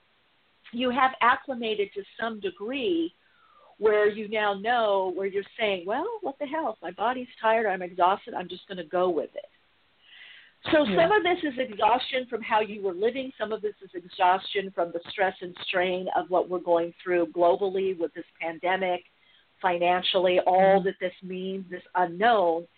you 0.73 0.91
have 0.91 1.13
acclimated 1.21 1.91
to 1.95 2.03
some 2.21 2.41
degree 2.41 3.13
where 3.79 4.09
you 4.09 4.29
now 4.29 4.55
know 4.55 5.13
where 5.15 5.27
you're 5.27 5.43
saying, 5.59 5.85
well, 5.87 6.07
what 6.21 6.39
the 6.39 6.47
hell? 6.47 6.77
My 6.83 6.91
body's 6.91 7.29
tired. 7.41 7.67
I'm 7.67 7.83
exhausted. 7.83 8.35
I'm 8.35 8.49
just 8.49 8.69
going 8.69 8.79
to 8.79 8.85
go 8.85 9.09
with 9.09 9.31
it. 9.35 9.47
So 10.65 10.85
Yeah. 10.85 10.97
some 10.97 11.13
of 11.13 11.23
this 11.23 11.43
is 11.43 11.59
exhaustion 11.59 12.27
from 12.27 12.43
how 12.43 12.61
you 12.61 12.83
were 12.83 12.93
living. 12.93 13.33
Some 13.39 13.51
of 13.53 13.63
this 13.63 13.75
is 13.81 13.95
exhaustion 13.95 14.71
from 14.73 14.93
the 14.93 15.01
stress 15.09 15.35
and 15.41 15.57
strain 15.63 16.09
of 16.09 16.29
what 16.29 16.49
we're 16.51 16.59
going 16.59 16.93
through 17.03 17.29
globally 17.29 17.97
with 17.99 18.13
this 18.13 18.27
pandemic, 18.39 19.05
financially, 19.63 20.39
all 20.41 20.81
that 20.83 20.99
this 21.01 21.15
means, 21.23 21.69
this 21.71 21.83
unknown. 21.95 22.69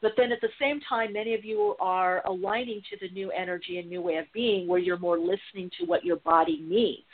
But 0.00 0.16
then 0.16 0.30
at 0.32 0.40
the 0.40 0.50
same 0.58 0.80
time, 0.80 1.12
many 1.12 1.34
of 1.34 1.44
you 1.44 1.76
are 1.80 2.22
aligning 2.26 2.80
to 2.90 2.96
the 2.98 3.08
new 3.10 3.30
energy 3.32 3.78
and 3.78 3.88
new 3.88 4.02
way 4.02 4.16
of 4.16 4.30
being 4.32 4.68
where 4.68 4.80
you're 4.80 4.98
more 4.98 5.18
listening 5.18 5.70
to 5.78 5.84
what 5.84 6.04
your 6.04 6.16
body 6.16 6.60
needs. 6.62 7.06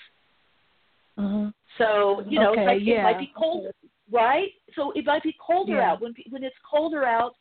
Mhm. 1.19 1.53
So, 1.77 2.21
you 2.29 2.39
know, 2.39 2.53
Okay, 2.53 2.67
like 2.67 2.83
yeah. 2.83 3.01
it 3.01 3.03
might 3.03 3.19
be 3.19 3.33
cold, 3.35 3.73
right? 4.11 4.53
So 4.75 4.93
it 4.93 5.05
might 5.05 5.23
be 5.23 5.33
colder 5.35 5.77
Yeah. 5.77 5.93
out. 5.93 6.01
When 6.01 6.15
when 6.31 6.45
it's 6.45 6.59
colder 6.61 7.05
out, 7.05 7.35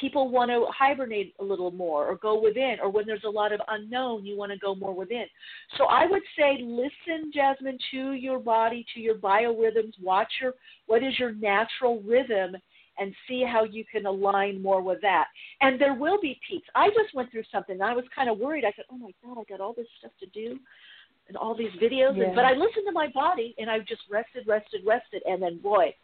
people 0.00 0.30
want 0.30 0.50
to 0.50 0.66
hibernate 0.76 1.34
a 1.40 1.44
little 1.44 1.70
more 1.70 2.06
or 2.06 2.16
go 2.16 2.40
within 2.40 2.76
or 2.82 2.90
when 2.90 3.06
there's 3.06 3.24
a 3.24 3.30
lot 3.30 3.52
of 3.52 3.60
unknown 3.68 4.24
you 4.24 4.36
want 4.36 4.52
to 4.52 4.58
go 4.58 4.74
more 4.74 4.94
within. 4.94 5.26
So 5.76 5.84
i 5.84 6.06
would 6.06 6.22
say 6.38 6.58
listen 6.62 7.30
jasmine 7.32 7.78
to 7.90 8.12
your 8.12 8.38
body 8.38 8.84
to 8.94 9.00
your 9.00 9.16
biorhythms 9.16 9.94
watch 10.02 10.32
your 10.40 10.54
what 10.86 11.02
is 11.02 11.18
your 11.18 11.32
natural 11.32 12.00
rhythm 12.02 12.56
and 12.98 13.14
see 13.28 13.44
how 13.44 13.64
you 13.64 13.84
can 13.90 14.06
align 14.06 14.60
more 14.60 14.82
with 14.82 15.00
that. 15.02 15.26
And 15.60 15.80
there 15.80 15.94
will 15.94 16.20
be 16.20 16.40
peaks. 16.48 16.66
I 16.74 16.88
just 16.88 17.14
went 17.14 17.30
through 17.30 17.44
something. 17.52 17.74
And 17.74 17.84
i 17.84 17.94
was 17.94 18.04
kind 18.14 18.28
of 18.28 18.38
worried. 18.38 18.64
I 18.64 18.72
said 18.74 18.86
oh 18.90 18.98
my 18.98 19.10
god 19.24 19.40
i 19.40 19.44
got 19.48 19.60
all 19.60 19.72
this 19.72 19.86
stuff 19.98 20.12
to 20.20 20.26
do 20.26 20.58
and 21.28 21.36
all 21.36 21.54
these 21.54 21.72
videos. 21.82 22.16
Yeah. 22.16 22.24
and, 22.24 22.34
but 22.34 22.44
i 22.44 22.52
listened 22.52 22.86
to 22.86 22.92
my 22.92 23.08
body 23.08 23.54
and 23.58 23.70
i 23.70 23.78
just 23.78 24.02
rested 24.10 24.46
rested 24.46 24.82
rested 24.86 25.22
and 25.26 25.42
then 25.42 25.58
boy 25.60 25.94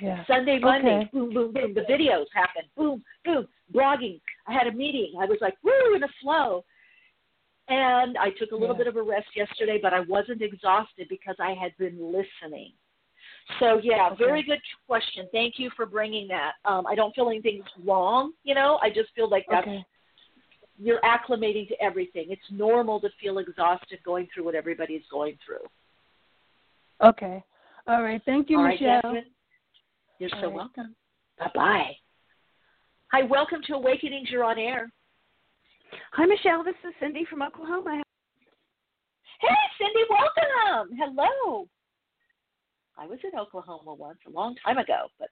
Yeah. 0.00 0.24
Sunday, 0.26 0.58
Monday, 0.58 0.98
Okay. 1.00 1.10
boom, 1.12 1.32
boom, 1.32 1.52
boom. 1.52 1.74
The 1.74 1.80
videos 1.82 2.26
happen, 2.34 2.62
boom, 2.76 3.02
boom. 3.24 3.48
Blogging. 3.72 4.20
I 4.46 4.52
had 4.52 4.66
a 4.66 4.72
meeting. 4.72 5.14
I 5.18 5.26
was 5.26 5.38
like, 5.40 5.54
woo, 5.62 5.94
in 5.94 6.02
a 6.02 6.08
flow. 6.20 6.64
And 7.68 8.16
I 8.16 8.30
took 8.30 8.52
a 8.52 8.56
little 8.56 8.74
Yeah. 8.74 8.78
bit 8.78 8.86
of 8.86 8.96
a 8.96 9.02
rest 9.02 9.34
yesterday, 9.34 9.78
but 9.78 9.92
I 9.92 10.00
wasn't 10.00 10.40
exhausted 10.40 11.08
because 11.08 11.36
I 11.38 11.52
had 11.52 11.76
been 11.76 12.12
listening. 12.12 12.72
So 13.58 13.78
yeah, 13.78 14.08
Okay. 14.08 14.24
very 14.24 14.42
good 14.42 14.60
question. 14.86 15.28
Thank 15.32 15.58
you 15.58 15.70
for 15.70 15.86
bringing 15.86 16.28
that. 16.28 16.54
Um, 16.64 16.86
I 16.86 16.94
don't 16.94 17.14
feel 17.14 17.28
anything's 17.28 17.66
wrong. 17.84 18.32
You 18.42 18.54
know, 18.54 18.78
I 18.82 18.90
just 18.90 19.10
feel 19.14 19.28
like 19.28 19.46
that's 19.50 19.66
Okay. 19.66 19.84
you're 20.78 21.00
acclimating 21.00 21.66
to 21.68 21.82
everything. 21.82 22.30
It's 22.30 22.50
normal 22.50 23.00
to 23.00 23.10
feel 23.20 23.38
exhausted 23.38 24.02
going 24.02 24.28
through 24.28 24.44
what 24.44 24.54
everybody's 24.54 25.06
going 25.08 25.36
through. 25.44 25.66
Okay. 27.00 27.42
All 27.86 28.02
right. 28.02 28.22
Thank 28.24 28.48
you, 28.50 28.58
All 28.58 28.64
right, 28.64 28.80
Michele. 28.80 29.00
Jasmine. 29.02 29.34
You're 30.18 30.30
All 30.34 30.40
so 30.40 30.46
right. 30.48 30.56
welcome. 30.56 30.96
Bye 31.38 31.50
bye. 31.54 31.96
Hi, 33.12 33.22
welcome 33.22 33.60
to 33.66 33.74
Awakenings. 33.74 34.28
You're 34.30 34.44
on 34.44 34.58
air. 34.58 34.90
Hi, 36.12 36.26
Michele. 36.26 36.64
This 36.64 36.74
is 36.86 36.92
Cindy 37.00 37.24
from 37.30 37.42
Oklahoma. 37.42 38.02
Hey, 39.40 39.48
Cindy, 39.78 40.04
welcome. 40.10 40.96
Hello. 40.98 41.68
I 42.98 43.06
was 43.06 43.18
in 43.22 43.38
Oklahoma 43.38 43.94
once 43.94 44.18
a 44.26 44.30
long 44.30 44.56
time 44.64 44.78
ago, 44.78 45.06
but 45.20 45.28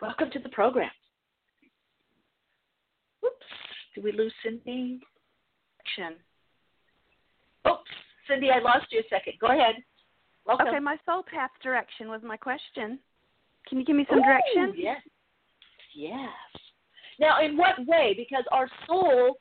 welcome 0.00 0.30
to 0.30 0.38
the 0.38 0.48
program. 0.48 0.90
Oops, 3.24 3.34
Did 3.94 4.02
we 4.02 4.12
lose 4.12 4.32
Cindy? 4.42 5.00
Oh, 7.66 7.78
Cindy, 8.26 8.50
I 8.50 8.60
lost 8.60 8.86
you 8.90 9.00
a 9.00 9.08
second. 9.10 9.34
Go 9.40 9.48
ahead. 9.48 9.74
Welcome. 10.46 10.68
Okay, 10.68 10.80
my 10.80 10.96
soul 11.04 11.22
path 11.22 11.50
direction 11.62 12.08
was 12.08 12.22
my 12.24 12.38
question. 12.38 12.98
Can 13.68 13.78
you 13.78 13.84
give 13.84 13.96
me 13.96 14.06
some 14.08 14.18
Ooh, 14.18 14.22
direction? 14.22 14.74
Yes. 14.76 15.00
Yes. 15.94 16.28
Now, 17.20 17.44
in 17.44 17.56
what 17.56 17.74
way? 17.86 18.14
Because 18.16 18.44
our 18.50 18.68
soul, 18.86 19.36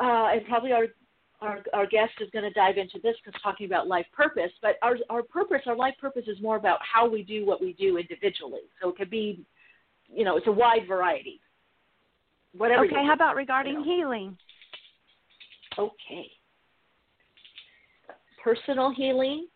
uh, 0.00 0.28
and 0.32 0.46
probably 0.46 0.72
our 0.72 0.86
our, 1.42 1.62
our 1.72 1.86
guest 1.86 2.12
is 2.20 2.28
going 2.32 2.44
to 2.44 2.50
dive 2.50 2.76
into 2.76 2.98
this 3.02 3.16
because 3.24 3.40
talking 3.42 3.66
about 3.66 3.88
life 3.88 4.04
purpose, 4.12 4.50
but 4.60 4.76
our 4.82 4.96
our 5.08 5.22
purpose, 5.22 5.62
our 5.66 5.76
life 5.76 5.94
purpose 5.98 6.24
is 6.26 6.36
more 6.42 6.56
about 6.56 6.78
how 6.80 7.08
we 7.08 7.22
do 7.22 7.46
what 7.46 7.60
we 7.60 7.72
do 7.72 7.96
individually. 7.96 8.60
So 8.82 8.90
it 8.90 8.96
could 8.96 9.10
be, 9.10 9.42
you 10.12 10.24
know, 10.24 10.36
it's 10.36 10.46
a 10.46 10.52
wide 10.52 10.86
variety. 10.86 11.40
Whatever. 12.52 12.84
Okay, 12.84 13.06
how 13.06 13.14
about 13.14 13.36
regarding 13.36 13.74
you 13.74 13.78
know. 13.78 13.84
healing? 13.84 14.36
Okay. 15.78 16.26
Personal 18.42 18.92
healing. 18.94 19.46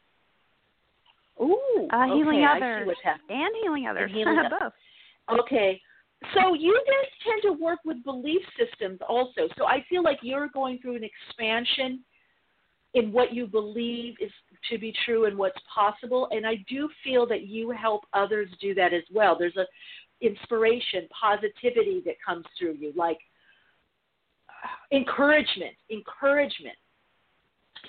Ooh, 1.41 1.89
uh, 1.93 2.05
healing 2.07 2.45
okay, 2.45 2.57
others 2.57 2.89
and 3.29 3.51
healing 3.63 3.87
others. 3.87 4.11
And 4.11 4.17
healing 4.17 4.43
both. 4.61 5.41
Okay. 5.41 5.81
So 6.33 6.55
you 6.55 6.81
guys 6.87 7.11
tend 7.27 7.43
to 7.43 7.63
work 7.63 7.81
with 7.85 8.03
belief 8.05 8.41
systems 8.59 8.99
also. 9.07 9.49
So 9.59 9.67
I 9.67 9.85
feel 9.91 10.03
like 10.03 10.19
you're 10.23 10.49
going 10.49 10.79
through 10.79 10.97
an 10.97 11.05
expansion 11.05 12.01
in 12.95 13.13
what 13.13 13.35
you 13.35 13.47
believe 13.47 14.15
is 14.21 14.31
to 14.71 14.79
be 14.79 14.95
true 15.05 15.27
and 15.27 15.37
what's 15.37 15.59
possible. 15.73 16.29
And 16.31 16.47
I 16.47 16.65
do 16.69 16.89
feel 17.03 17.27
that 17.27 17.43
you 17.43 17.71
help 17.71 18.05
others 18.15 18.49
do 18.61 18.75
that 18.75 18.95
as 18.95 19.03
well. 19.13 19.37
There's 19.39 19.57
a 19.57 19.67
inspiration, 20.25 21.09
positivity 21.21 22.03
that 22.07 22.15
comes 22.25 22.45
through 22.59 22.75
you, 22.75 22.93
like 22.97 23.19
encouragement, 24.93 25.75
encouragement. 25.91 26.77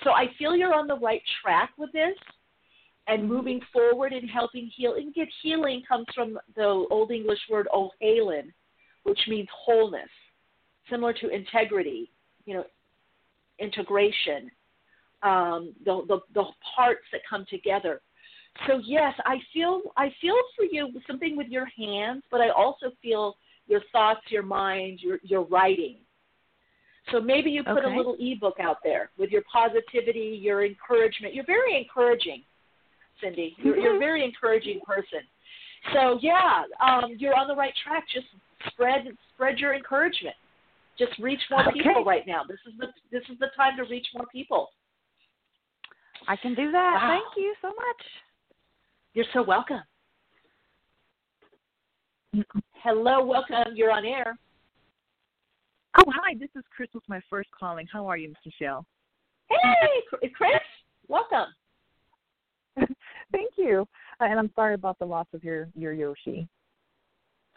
So 0.04 0.10
I 0.10 0.26
feel 0.38 0.54
you're 0.54 0.74
on 0.74 0.86
the 0.86 0.98
right 0.98 1.22
track 1.42 1.70
with 1.78 1.92
this 1.92 2.16
and 3.08 3.28
moving 3.28 3.60
forward 3.72 4.12
and 4.12 4.28
helping 4.28 4.70
heal. 4.74 4.94
And 4.94 5.14
get 5.14 5.28
healing 5.42 5.82
comes 5.88 6.06
from 6.14 6.38
the 6.54 6.86
Old 6.90 7.10
English 7.10 7.38
word 7.50 7.68
ohalen, 7.74 8.52
which 9.04 9.20
means 9.28 9.48
wholeness, 9.64 10.08
similar 10.90 11.12
to 11.14 11.28
integrity, 11.28 12.10
you 12.44 12.54
know, 12.54 12.64
integration, 13.58 14.50
um, 15.22 15.74
the, 15.84 16.04
the 16.08 16.18
the 16.34 16.44
parts 16.76 17.04
that 17.12 17.22
come 17.28 17.46
together. 17.48 18.00
So 18.66 18.80
yes, 18.84 19.14
I 19.24 19.36
feel 19.52 19.82
I 19.96 20.12
feel 20.20 20.36
for 20.56 20.64
you 20.64 20.90
something 21.06 21.36
with 21.36 21.48
your 21.48 21.66
hands, 21.76 22.22
but 22.30 22.40
I 22.40 22.50
also 22.50 22.90
feel 23.02 23.36
your 23.66 23.80
thoughts, 23.92 24.20
your 24.28 24.42
mind, 24.42 25.00
your 25.02 25.18
your 25.22 25.42
writing. 25.42 25.98
So 27.12 27.20
maybe 27.20 27.50
you 27.50 27.62
put 27.62 27.84
okay. 27.84 27.94
a 27.94 27.96
little 27.96 28.16
ebook 28.18 28.58
out 28.60 28.78
there 28.82 29.10
with 29.16 29.30
your 29.30 29.42
positivity, 29.52 30.38
your 30.42 30.64
encouragement. 30.64 31.34
You're 31.34 31.46
very 31.46 31.76
encouraging. 31.76 32.42
Cindy. 33.22 33.56
You're, 33.62 33.76
you're 33.76 33.96
a 33.96 33.98
very 33.98 34.24
encouraging 34.24 34.80
person. 34.86 35.20
So 35.92 36.18
yeah, 36.20 36.62
um, 36.80 37.12
you're 37.18 37.38
on 37.38 37.48
the 37.48 37.54
right 37.54 37.72
track. 37.84 38.04
Just 38.12 38.26
spread 38.72 39.06
spread 39.34 39.58
your 39.58 39.74
encouragement. 39.74 40.34
Just 40.98 41.12
reach 41.18 41.40
more 41.50 41.68
okay. 41.68 41.82
people 41.82 42.04
right 42.04 42.26
now. 42.26 42.42
This 42.48 42.58
is 42.66 42.72
the 42.78 42.86
this 43.12 43.22
is 43.30 43.38
the 43.38 43.48
time 43.56 43.76
to 43.76 43.84
reach 43.84 44.06
more 44.14 44.26
people. 44.32 44.68
I 46.28 46.36
can 46.36 46.54
do 46.54 46.72
that. 46.72 46.98
Wow. 47.00 47.20
Thank 47.20 47.44
you 47.44 47.54
so 47.62 47.68
much. 47.68 48.06
You're 49.14 49.26
so 49.32 49.42
welcome. 49.42 49.82
Hello, 52.82 53.24
welcome. 53.24 53.74
You're 53.74 53.92
on 53.92 54.04
air. 54.04 54.36
Oh, 55.98 56.04
hi. 56.08 56.34
This 56.38 56.50
is 56.54 56.64
Chris 56.74 56.88
with 56.92 57.04
my 57.08 57.20
first 57.30 57.48
calling. 57.58 57.86
How 57.90 58.06
are 58.06 58.16
you, 58.16 58.28
Miss 58.28 58.36
Michele? 58.44 58.84
Hey, 59.48 60.28
Chris. 60.34 60.60
Welcome. 61.08 61.46
Thank 63.32 63.52
you. 63.56 63.86
Uh, 64.20 64.24
and 64.24 64.38
I'm 64.38 64.50
sorry 64.54 64.74
about 64.74 64.98
the 64.98 65.04
loss 65.04 65.26
of 65.32 65.42
your 65.44 65.68
your 65.74 65.92
Yoshi. 65.92 66.48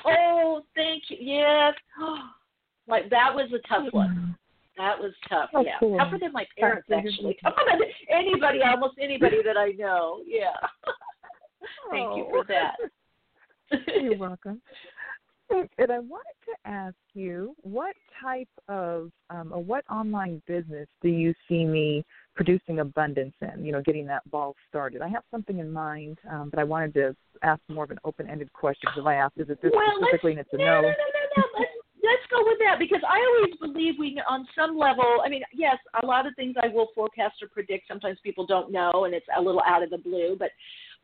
Oh, 0.05 0.61
thank 0.75 1.03
you. 1.09 1.17
Yes. 1.19 1.73
like 2.87 3.09
that 3.09 3.33
was 3.33 3.51
a 3.53 3.67
tough 3.67 3.91
one. 3.91 4.35
That 4.77 4.97
was 4.97 5.11
tough. 5.27 5.49
Oh, 5.53 5.61
yeah. 5.61 5.73
cool. 5.79 5.97
Tougher 5.97 6.17
than 6.19 6.31
my 6.31 6.45
parents 6.57 6.87
actually. 6.89 7.37
Tougher 7.43 7.61
than 7.69 7.81
anybody, 8.09 8.59
almost 8.63 8.95
anybody 9.01 9.37
that 9.45 9.57
I 9.57 9.71
know. 9.71 10.21
Yeah. 10.25 10.55
thank 11.91 12.15
you 12.15 12.27
for 12.29 12.45
that. 12.47 12.75
You're 14.01 14.17
welcome. 14.17 14.61
And 15.49 15.91
I 15.91 15.99
wanted 15.99 16.37
to 16.45 16.69
ask 16.69 16.95
you, 17.13 17.55
what 17.63 17.95
type 18.21 18.47
of 18.67 19.11
um, 19.29 19.51
or 19.51 19.63
what 19.63 19.83
online 19.89 20.41
business 20.47 20.87
do 21.01 21.09
you 21.09 21.33
see 21.47 21.65
me 21.65 22.05
producing 22.39 22.79
abundance 22.79 23.33
in? 23.41 23.65
You 23.65 23.73
know, 23.73 23.81
getting 23.81 24.07
that 24.07 24.23
ball 24.31 24.55
started. 24.69 25.01
I 25.01 25.09
have 25.09 25.23
something 25.29 25.59
in 25.59 25.69
mind, 25.69 26.19
um, 26.31 26.49
but 26.49 26.57
I 26.57 26.63
wanted 26.63 26.93
to 26.93 27.15
ask 27.43 27.59
more 27.67 27.83
of 27.83 27.91
an 27.91 27.99
open-ended 28.05 28.53
question. 28.53 28.89
If 28.95 29.05
I 29.05 29.15
asked, 29.15 29.33
is 29.35 29.49
it 29.49 29.61
this 29.61 29.73
well, 29.75 29.85
specifically, 29.97 30.31
and 30.31 30.39
it's 30.39 30.49
a 30.53 30.57
no, 30.57 30.63
no, 30.63 30.81
no, 30.81 30.87
no, 30.87 31.23
no. 31.35 31.43
Let's, 31.59 31.71
let's 32.01 32.23
go 32.31 32.39
with 32.47 32.57
that 32.59 32.79
because 32.79 33.01
I 33.03 33.19
always 33.27 33.55
believe 33.59 33.95
we, 33.99 34.13
can, 34.13 34.23
on 34.29 34.47
some 34.57 34.77
level. 34.77 35.17
I 35.21 35.27
mean, 35.27 35.41
yes, 35.53 35.75
a 36.01 36.05
lot 36.05 36.27
of 36.27 36.33
things 36.37 36.55
I 36.63 36.69
will 36.69 36.87
forecast 36.95 37.35
or 37.41 37.49
predict. 37.49 37.89
Sometimes 37.89 38.17
people 38.23 38.45
don't 38.45 38.71
know, 38.71 39.03
and 39.03 39.13
it's 39.13 39.27
a 39.37 39.41
little 39.41 39.61
out 39.67 39.83
of 39.83 39.89
the 39.89 39.97
blue, 39.97 40.37
but 40.39 40.51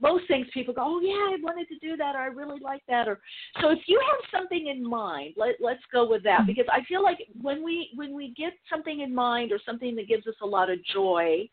most 0.01 0.27
things 0.27 0.47
people 0.53 0.73
go, 0.73 0.81
oh 0.83 0.99
yeah, 1.01 1.13
I 1.13 1.37
wanted 1.41 1.67
to 1.69 1.79
do 1.79 1.95
that, 1.97 2.15
or 2.15 2.19
I 2.19 2.25
really 2.25 2.59
like 2.59 2.81
that, 2.87 3.07
or 3.07 3.19
so. 3.61 3.69
If 3.69 3.79
you 3.87 3.99
have 3.99 4.39
something 4.39 4.67
in 4.67 4.87
mind, 4.87 5.35
let 5.37 5.55
let's 5.61 5.83
go 5.91 6.07
with 6.07 6.23
that 6.23 6.45
because 6.45 6.65
I 6.71 6.83
feel 6.83 7.01
like 7.01 7.19
when 7.41 7.63
we 7.63 7.89
when 7.95 8.13
we 8.13 8.33
get 8.35 8.53
something 8.69 9.01
in 9.01 9.15
mind 9.15 9.51
or 9.51 9.59
something 9.65 9.95
that 9.95 10.07
gives 10.07 10.27
us 10.27 10.35
a 10.41 10.45
lot 10.45 10.69
of 10.69 10.83
joy, 10.83 11.49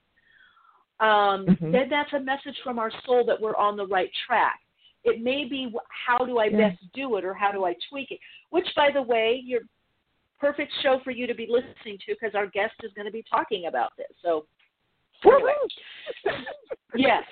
um, 1.01 1.47
Mhm. 1.47 1.73
then 1.73 1.89
that's 1.89 2.13
a 2.13 2.21
message 2.21 2.59
from 2.63 2.79
our 2.79 2.91
soul 3.05 3.25
that 3.27 3.41
we're 3.41 3.57
on 3.57 3.77
the 3.77 3.87
right 3.87 4.11
track. 4.27 4.61
It 5.05 5.21
may 5.21 5.45
be 5.45 5.73
how 5.89 6.19
do 6.19 6.39
I 6.39 6.47
Yeah. 6.47 6.71
best 6.71 6.93
do 6.93 7.17
it 7.17 7.25
or 7.25 7.35
how 7.35 7.53
do 7.53 7.65
I 7.65 7.75
tweak 7.89 8.11
it. 8.11 8.21
Which, 8.51 8.73
by 8.75 8.91
the 8.91 9.03
way, 9.03 9.37
you're 9.37 9.63
perfect 10.39 10.73
show 10.83 10.99
for 11.01 11.13
you 11.13 11.27
to 11.27 11.35
be 11.35 11.47
listening 11.47 11.99
to 11.99 12.15
because 12.15 12.35
our 12.35 12.47
guest 12.47 12.75
is 12.83 12.93
going 12.95 13.07
to 13.07 13.13
be 13.13 13.23
talking 13.23 13.67
about 13.67 13.97
this. 13.97 14.11
So, 14.21 14.47
anyway, 15.25 15.55
yes. 16.97 17.25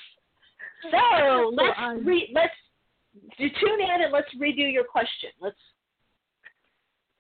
So 0.83 1.53
let's 1.53 2.05
re- 2.05 2.31
let's 2.35 2.55
tune 3.39 3.81
in 3.81 4.03
and 4.03 4.13
let's 4.13 4.29
redo 4.37 4.73
your 4.73 4.85
question. 4.85 5.31
Let's 5.41 5.57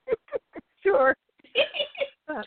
sure. 0.82 1.16
Uh, 2.32 2.42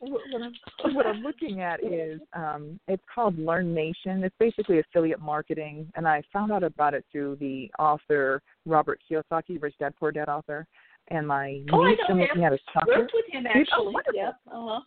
what 0.00 0.42
I'm 0.42 0.94
what 0.94 1.06
I'm 1.06 1.22
looking 1.22 1.62
at 1.62 1.82
is 1.82 2.20
um, 2.34 2.78
it's 2.86 3.02
called 3.14 3.38
Learn 3.38 3.72
Nation. 3.72 4.22
It's 4.24 4.34
basically 4.38 4.78
affiliate 4.78 5.20
marketing, 5.20 5.90
and 5.94 6.06
I 6.06 6.22
found 6.30 6.52
out 6.52 6.62
about 6.62 6.92
it 6.92 7.04
through 7.10 7.36
the 7.36 7.70
author 7.78 8.42
Robert 8.66 9.00
Kiyosaki, 9.10 9.60
Rich 9.62 9.76
Dad 9.80 9.94
Poor 9.98 10.12
Dad 10.12 10.28
author. 10.28 10.66
And 11.08 11.26
my 11.26 11.52
niece. 11.52 11.68
Oh, 11.72 11.82
I 11.82 11.92
know 11.92 11.96
I'm 12.10 12.18
him. 12.18 12.26
looking 12.28 12.44
at 12.44 12.52
is 12.52 12.60
chocolate. 12.72 12.98
worked 12.98 13.12
with 13.14 13.24
him 13.30 13.46
oh, 13.46 13.58
actually. 13.58 13.94
wonderful. 13.94 14.34
Uh 14.46 14.74
huh. 14.74 14.80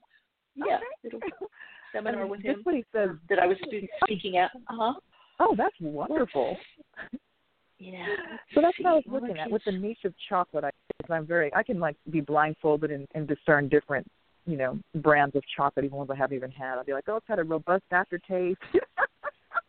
Yeah. 0.56 0.78
Little 1.04 1.20
Seminar 1.92 2.28
with 2.28 2.42
him 2.42 2.60
what 2.64 2.76
he 2.76 2.86
says. 2.94 3.10
that 3.30 3.40
I 3.40 3.48
was 3.48 3.58
speaking 4.04 4.38
at. 4.38 4.52
Uh 4.70 4.76
huh. 4.76 4.94
Oh, 5.40 5.56
that's 5.58 5.76
wonderful. 5.80 6.58
Yeah. 7.80 8.06
So 8.56 8.62
that's 8.62 8.78
what 8.80 8.90
I 8.90 8.94
was 8.94 9.04
looking 9.08 9.38
at 9.38 9.52
with 9.52 9.64
the 9.66 9.72
niche 9.72 10.06
of 10.06 10.14
chocolate. 10.30 10.64
I, 10.64 10.72
I'm 11.14 11.26
very, 11.26 11.54
I 11.54 11.64
can 11.64 11.80
like 11.80 11.98
be 12.10 12.22
blindfolded 12.22 12.92
and, 12.92 13.08
and 13.14 13.28
discern 13.28 13.68
different, 13.68 14.08
you 14.46 14.58
know, 14.58 14.80
brands 14.96 15.36
of 15.36 15.44
chocolate, 15.56 15.86
even 15.86 15.98
ones 15.98 16.10
I 16.12 16.16
haven't 16.16 16.38
even 16.38 16.52
had. 16.52 16.78
I'll 16.78 16.86
be 16.86 16.94
like, 16.94 17.06
oh, 17.08 17.18
it's 17.18 17.28
had 17.28 17.40
a 17.40 17.44
robust 17.44 17.84
aftertaste. 17.92 18.60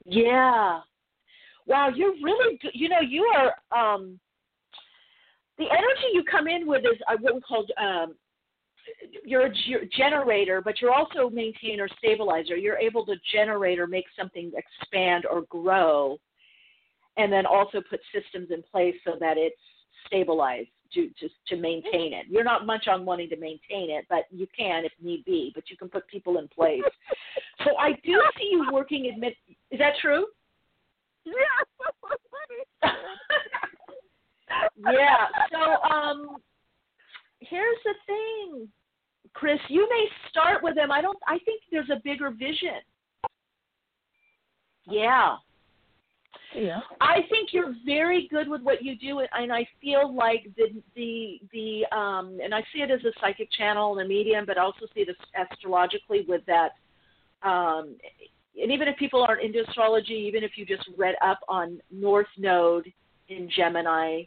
Yeah. 0.05 0.81
Wow, 1.67 1.89
you're 1.95 2.15
really 2.23 2.59
good. 2.61 2.73
You 2.75 2.89
know, 2.91 3.01
you 3.01 3.23
are 3.35 3.55
um 3.77 4.21
the 5.57 5.65
energy 5.65 6.09
you 6.13 6.25
come 6.31 6.47
in 6.47 6.67
with 6.67 6.83
is 6.83 7.01
uh, 7.09 7.17
what 7.21 7.35
we 7.35 7.41
call 7.41 7.65
um 7.81 8.15
you're 9.25 9.47
a 9.47 9.87
generator, 9.97 10.61
but 10.61 10.81
you're 10.81 10.93
also 10.93 11.27
a 11.27 11.31
maintainer 11.31 11.89
stabilizer. 11.99 12.57
You're 12.57 12.79
able 12.79 13.05
to 13.07 13.15
generate 13.33 13.79
or 13.79 13.87
make 13.87 14.07
something 14.19 14.53
expand 14.57 15.25
or 15.31 15.43
grow, 15.43 16.19
and 17.17 17.33
then 17.33 17.47
also 17.47 17.81
put 17.89 18.01
systems 18.13 18.51
in 18.51 18.63
place 18.71 18.95
so 19.05 19.13
that 19.21 19.37
it's 19.37 19.57
stabilized 20.07 20.69
to 20.93 21.09
to 21.21 21.29
to 21.49 21.57
maintain 21.57 22.13
it. 22.13 22.27
You're 22.29 22.45
not 22.45 22.67
much 22.67 22.87
on 22.89 23.05
wanting 23.05 23.29
to 23.31 23.37
maintain 23.37 23.91
it, 23.91 24.07
but 24.09 24.25
you 24.31 24.47
can 24.57 24.85
if 24.85 24.93
need 25.03 25.25
be. 25.25 25.53
But 25.55 25.71
you 25.71 25.77
can 25.77 25.89
put 25.89 26.07
people 26.09 26.39
in 26.39 26.49
place. 26.49 26.83
so 27.65 27.77
I 27.77 27.93
do 28.05 28.21
see 28.39 28.49
you 28.53 28.69
working. 28.73 29.11
Admit 29.13 29.35
is 29.71 29.79
that 29.79 29.95
true? 30.01 30.27
yeah. 31.25 31.33
yeah. 34.77 35.27
So 35.51 35.83
um 35.95 36.37
here's 37.49 37.79
the 37.85 37.95
thing, 38.07 38.69
Chris, 39.33 39.59
you 39.69 39.89
may 39.89 40.07
start 40.31 40.63
with 40.63 40.75
them. 40.75 40.91
I 40.91 41.01
don't 41.01 41.19
I 41.27 41.39
think 41.45 41.63
there's 41.71 41.91
a 41.91 42.01
bigger 42.05 42.31
vision. 42.31 42.81
Yeah. 44.87 45.37
Yeah. 46.55 46.81
I 47.01 47.17
think 47.31 47.53
you're 47.53 47.75
very 47.85 48.29
good 48.31 48.49
with 48.49 48.63
what 48.63 48.83
you 48.83 48.97
do, 48.97 49.21
and 49.21 49.53
I 49.53 49.67
feel 49.81 50.15
like 50.15 50.47
the 50.57 50.83
the 50.95 51.41
the 51.53 51.97
um, 51.97 52.39
and 52.43 52.55
I 52.55 52.63
see 52.73 52.81
it 52.81 52.91
as 52.91 53.05
a 53.05 53.13
psychic 53.21 53.51
channel 53.53 53.99
and 53.99 54.05
a 54.05 54.09
medium, 54.09 54.45
but 54.47 54.59
I 54.59 54.63
also 54.63 54.87
see 54.95 55.01
it 55.01 55.09
as 55.09 55.49
astrologically 55.51 56.25
with 56.29 56.43
that 56.47 56.73
Um, 57.43 57.97
and 58.61 58.73
even 58.73 58.89
if 58.89 58.97
people 58.97 59.23
aren't 59.23 59.43
into 59.43 59.61
astrology, 59.69 60.15
even 60.15 60.43
if 60.43 60.53
you 60.57 60.65
just 60.65 60.89
read 60.97 61.17
up 61.23 61.41
on 61.49 61.81
North 61.91 62.33
Node 62.39 62.91
in 63.29 63.51
Gemini, 63.55 64.23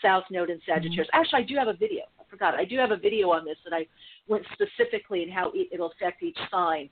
South 0.00 0.24
Node 0.30 0.50
in 0.50 0.60
Sagittarius. 0.66 1.08
Mm-hmm. 1.08 1.20
Actually, 1.20 1.42
I 1.42 1.46
do 1.46 1.56
have 1.56 1.68
a 1.68 1.74
video. 1.74 2.04
I 2.26 2.30
forgot. 2.30 2.54
I 2.54 2.64
do 2.64 2.76
have 2.78 2.90
a 2.90 2.96
video 2.96 3.30
on 3.30 3.44
this 3.44 3.56
that 3.64 3.74
I 3.74 3.86
went 4.28 4.44
specifically 4.52 5.22
in 5.22 5.30
how 5.30 5.52
it'll 5.72 5.92
affect 5.92 6.22
each 6.22 6.38
sign. 6.50 6.88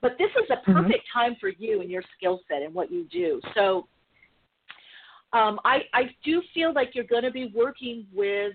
But 0.00 0.12
this 0.18 0.30
is 0.42 0.48
a 0.50 0.54
mm-hmm. 0.56 0.72
perfect 0.72 1.04
mm-hmm. 1.08 1.18
time 1.18 1.36
for 1.40 1.48
you 1.48 1.80
and 1.80 1.90
your 1.90 2.02
skill 2.16 2.40
set 2.48 2.62
and 2.62 2.74
what 2.74 2.90
you 2.90 3.04
do. 3.04 3.40
So 3.54 3.86
um, 5.32 5.60
I, 5.64 5.80
I 5.92 6.10
do 6.24 6.42
feel 6.54 6.72
like 6.72 6.94
you're 6.94 7.04
going 7.04 7.22
to 7.22 7.30
be 7.30 7.52
working 7.54 8.06
with, 8.12 8.54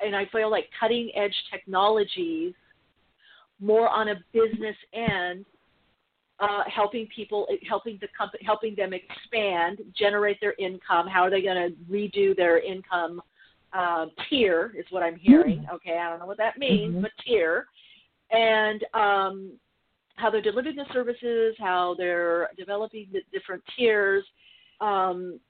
and 0.00 0.14
I 0.14 0.26
feel 0.26 0.50
like 0.50 0.68
cutting 0.78 1.10
edge 1.14 1.34
technologies 1.50 2.54
more 3.60 3.88
on 3.88 4.08
a 4.08 4.14
business 4.32 4.76
end, 4.92 5.44
uh, 6.40 6.62
helping 6.72 7.08
people, 7.14 7.46
helping 7.68 7.98
the 8.00 8.08
company, 8.16 8.44
helping 8.44 8.74
them 8.76 8.92
expand, 8.92 9.80
generate 9.96 10.40
their 10.40 10.54
income. 10.58 11.08
How 11.08 11.22
are 11.22 11.30
they 11.30 11.42
going 11.42 11.70
to 11.70 11.92
redo 11.92 12.36
their 12.36 12.60
income 12.60 13.20
uh, 13.72 14.06
tier? 14.28 14.72
Is 14.78 14.86
what 14.90 15.02
I'm 15.02 15.16
hearing. 15.16 15.60
Mm-hmm. 15.60 15.74
Okay, 15.76 15.98
I 15.98 16.10
don't 16.10 16.18
know 16.18 16.26
what 16.26 16.38
that 16.38 16.58
means, 16.58 16.92
mm-hmm. 16.92 17.02
but 17.02 17.10
tier, 17.24 17.66
and 18.30 18.84
um, 18.94 19.52
how 20.16 20.30
they're 20.30 20.42
delivering 20.42 20.76
the 20.76 20.86
services, 20.92 21.54
how 21.58 21.94
they're 21.96 22.48
developing 22.56 23.08
the 23.12 23.20
different 23.32 23.62
tiers. 23.76 24.24
Um, 24.80 25.40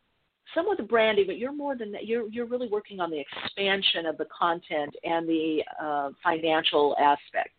some 0.54 0.68
of 0.68 0.76
the 0.76 0.82
branding, 0.82 1.26
but 1.26 1.38
you're 1.38 1.52
more 1.52 1.76
than 1.76 1.92
that. 1.92 2.06
You're 2.06 2.28
you're 2.28 2.46
really 2.46 2.68
working 2.68 3.00
on 3.00 3.10
the 3.10 3.20
expansion 3.20 4.06
of 4.06 4.16
the 4.16 4.26
content 4.26 4.94
and 5.04 5.28
the 5.28 5.62
uh, 5.82 6.10
financial 6.22 6.96
aspect. 6.98 7.50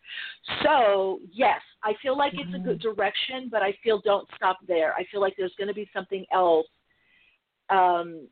So 0.64 1.20
yes, 1.32 1.60
I 1.84 1.92
feel 2.02 2.16
like 2.16 2.32
mm-hmm. 2.32 2.54
it's 2.54 2.62
a 2.62 2.64
good 2.66 2.80
mm-hmm. 2.80 2.94
direction, 2.94 3.48
but 3.50 3.62
I 3.62 3.74
feel 3.82 4.00
don't 4.04 4.28
stop 4.34 4.58
there. 4.66 4.94
I 4.94 5.04
feel 5.10 5.20
like 5.20 5.34
there's 5.38 5.54
going 5.56 5.68
to 5.68 5.74
be 5.74 5.88
something 5.94 6.24
else. 6.32 6.66
Um, 7.68 8.26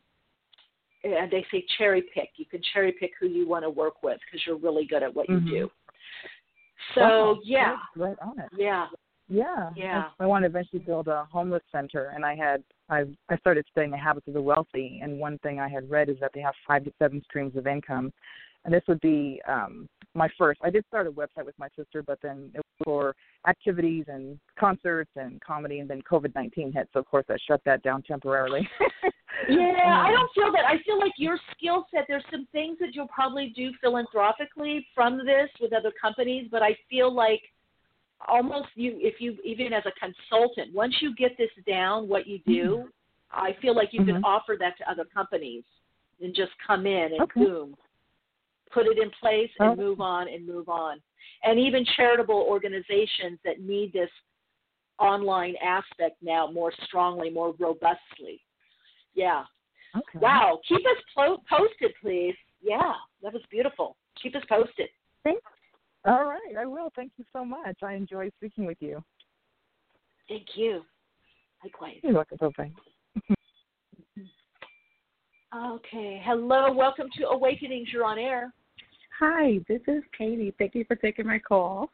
and 1.05 1.31
they 1.31 1.45
say 1.51 1.65
cherry 1.77 2.03
pick. 2.15 2.31
You 2.37 2.45
can 2.47 2.61
cherry 2.73 2.93
pick 2.93 3.13
who 3.21 3.27
you 3.27 3.49
want 3.49 3.65
to 3.65 3.71
work 3.71 4.03
with 4.03 4.19
because 4.27 4.45
you're 4.47 4.59
really 4.59 4.87
good 4.87 5.03
at 5.03 5.15
what 5.15 5.29
mm-hmm. 5.29 5.47
you 5.47 5.53
do. 5.53 5.71
So 6.95 7.01
wow, 7.01 7.39
yeah, 7.45 7.77
right 7.97 8.17
on 8.23 8.39
it. 8.39 8.49
Yeah, 8.57 8.87
yeah, 9.29 9.71
yeah. 9.77 10.05
I, 10.19 10.25
I 10.25 10.27
want 10.27 10.45
to 10.45 10.47
eventually 10.47 10.81
build 10.81 11.09
a 11.09 11.27
homeless 11.31 11.63
center, 11.71 12.13
and 12.15 12.25
I 12.25 12.35
had 12.35 12.63
I 12.89 13.05
I 13.29 13.37
started 13.39 13.67
studying 13.71 13.91
the 13.91 13.99
habits 13.99 14.27
of 14.29 14.35
the 14.35 14.41
wealthy, 14.41 15.01
and 15.03 15.19
one 15.19 15.39
thing 15.39 15.61
I 15.61 15.69
had 15.69 15.91
read 15.91 16.09
is 16.09 16.17
that 16.21 16.33
they 16.35 16.41
have 16.41 16.55
five 16.67 16.85
to 16.85 16.93
seven 16.99 17.23
streams 17.25 17.57
of 17.57 17.67
income, 17.67 18.13
and 18.65 18.73
this 18.73 18.83
would 18.89 19.01
be 19.01 19.41
um, 19.47 19.89
my 20.15 20.29
first. 20.37 20.61
I 20.63 20.71
did 20.71 20.85
start 20.89 21.07
a 21.07 21.11
website 21.11 21.45
with 21.45 21.59
my 21.59 21.69
sister, 21.77 22.03
but 22.03 22.19
then 22.23 22.51
it 22.55 22.59
was 22.59 22.85
for 22.85 23.15
activities 23.47 24.07
and 24.09 24.39
concerts 24.59 25.11
and 25.17 25.41
comedy, 25.41 25.81
and 25.81 25.89
then 25.89 26.03
COVID 26.11 26.35
nineteen 26.35 26.73
hit, 26.73 26.89
so 26.93 27.01
of 27.01 27.07
course 27.07 27.27
I 27.29 27.37
shut 27.47 27.61
that 27.65 27.83
down 27.83 28.03
temporarily. 28.03 28.69
yeah, 29.49 30.05
I 30.07 30.11
don't 30.11 30.31
feel 30.35 30.53
that. 30.53 30.65
I 30.67 30.83
feel 30.85 30.99
like 30.99 31.13
your 31.17 31.39
skill 31.57 31.87
set. 31.93 32.05
There's 32.09 32.25
some 32.31 32.47
things 32.53 32.79
that 32.81 32.95
you'll 32.95 33.09
probably 33.09 33.53
do 33.55 33.71
philanthropically 33.81 34.87
from 34.95 35.19
this 35.19 35.49
with 35.61 35.73
other 35.73 35.93
companies, 36.01 36.49
but 36.51 36.63
I 36.63 36.77
feel 36.91 37.13
like 37.13 37.43
almost 38.27 38.69
you 38.75 38.97
if 38.97 39.21
you 39.21 39.37
even 39.45 39.73
as 39.73 39.85
a 39.87 39.93
consultant 39.93 40.75
once 40.75 40.95
you 41.01 41.15
get 41.15 41.37
this 41.39 41.51
down 41.67 42.09
what 42.09 42.27
you 42.27 42.41
do 42.47 42.79
mm-hmm. 42.79 42.89
i 43.31 43.57
feel 43.63 43.77
like 43.77 43.91
you 43.93 44.01
mm-hmm. 44.01 44.15
can 44.15 44.25
offer 44.25 44.57
that 44.59 44.77
to 44.77 44.91
other 44.91 45.05
companies 45.05 45.63
and 46.21 46.35
just 46.35 46.51
come 46.67 46.85
in 46.85 47.13
and 47.13 47.21
okay. 47.21 47.45
boom 47.45 47.77
put 48.73 48.87
it 48.87 48.99
in 48.99 49.11
place 49.21 49.51
and 49.59 49.79
move 49.79 50.01
on 50.01 50.29
and 50.29 50.47
move 50.47 50.69
on 50.69 51.01
and 51.45 51.59
even 51.59 51.85
charitable 51.97 52.47
organizations 52.49 53.39
that 53.45 53.61
need 53.61 53.93
this 53.93 54.11
online 54.99 55.55
aspect 55.65 56.17
now 56.23 56.51
more 56.51 56.73
strongly 56.85 57.31
more 57.31 57.55
robustly 57.59 58.41
yeah 59.15 59.45
okay. 59.97 60.19
wow 60.21 60.59
keep 60.69 60.81
us 60.81 61.03
po- 61.17 61.43
posted 61.49 61.93
please 62.01 62.35
yeah 62.63 62.93
that 63.23 63.33
was 63.33 63.43
beautiful 63.51 63.97
keep 64.21 64.35
us 64.35 64.43
posted 64.49 64.89
thanks 65.23 65.43
all 66.05 66.25
right, 66.25 66.57
I 66.59 66.65
will. 66.65 66.91
Thank 66.95 67.13
you 67.19 67.25
so 67.33 67.45
much. 67.45 67.77
I 67.83 67.95
enjoy 67.95 68.31
speaking 68.39 68.65
with 68.65 68.79
you. 68.81 69.03
Thank 70.29 70.47
you. 70.55 70.83
Likewise. 71.63 71.97
You're 72.03 72.15
welcome. 72.15 72.39
Bye. 72.57 72.73
Okay. 75.57 76.23
Hello. 76.25 76.73
Welcome 76.73 77.09
to 77.19 77.29
Awakenings. 77.29 77.89
You're 77.93 78.05
on 78.05 78.19
air. 78.19 78.53
Hi, 79.19 79.59
this 79.69 79.81
is 79.89 80.03
Katie. 80.17 80.55
Thank 80.59 80.75
you 80.75 80.85
for 80.87 80.97
taking 80.97 81.27
my 81.27 81.39
call. 81.39 81.91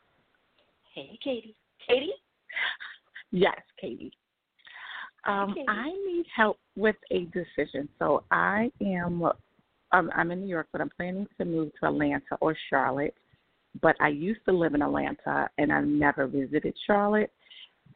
Hey, 0.95 1.19
Katie. 1.23 1.55
Katie? 1.87 2.13
Yes, 3.31 3.61
Katie. 3.81 4.13
Um, 5.27 5.55
Katie. 5.55 5.67
I 5.69 5.89
need 5.89 6.27
help 6.35 6.59
with 6.77 6.97
a 7.11 7.27
decision. 7.27 7.89
So 7.99 8.25
I 8.31 8.71
am, 8.81 9.25
um, 9.93 10.11
I'm 10.15 10.31
in 10.31 10.43
New 10.43 10.49
York, 10.49 10.69
but 10.71 10.81
I'm 10.81 10.91
planning 10.91 11.27
to 11.39 11.45
move 11.45 11.71
to 11.81 11.89
Atlanta 11.89 12.37
or 12.41 12.57
Charlotte 12.69 13.15
but 13.81 13.97
I 14.01 14.09
used 14.09 14.41
to 14.47 14.53
live 14.53 14.75
in 14.75 14.83
Atlanta 14.83 15.49
and 15.59 15.73
I've 15.73 15.87
never 15.87 16.27
visited 16.27 16.75
Charlotte. 16.87 17.31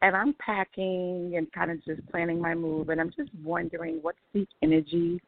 And 0.03 0.15
I'm 0.15 0.35
packing 0.35 1.35
and 1.37 1.51
kind 1.53 1.71
of 1.71 1.85
just 1.85 2.07
planning 2.09 2.41
my 2.41 2.55
move, 2.55 2.89
and 2.89 3.01
I'm 3.01 3.11
just 3.17 3.31
wondering 3.43 3.99
what's 4.01 4.19
the 4.33 4.47
energy 4.63 5.21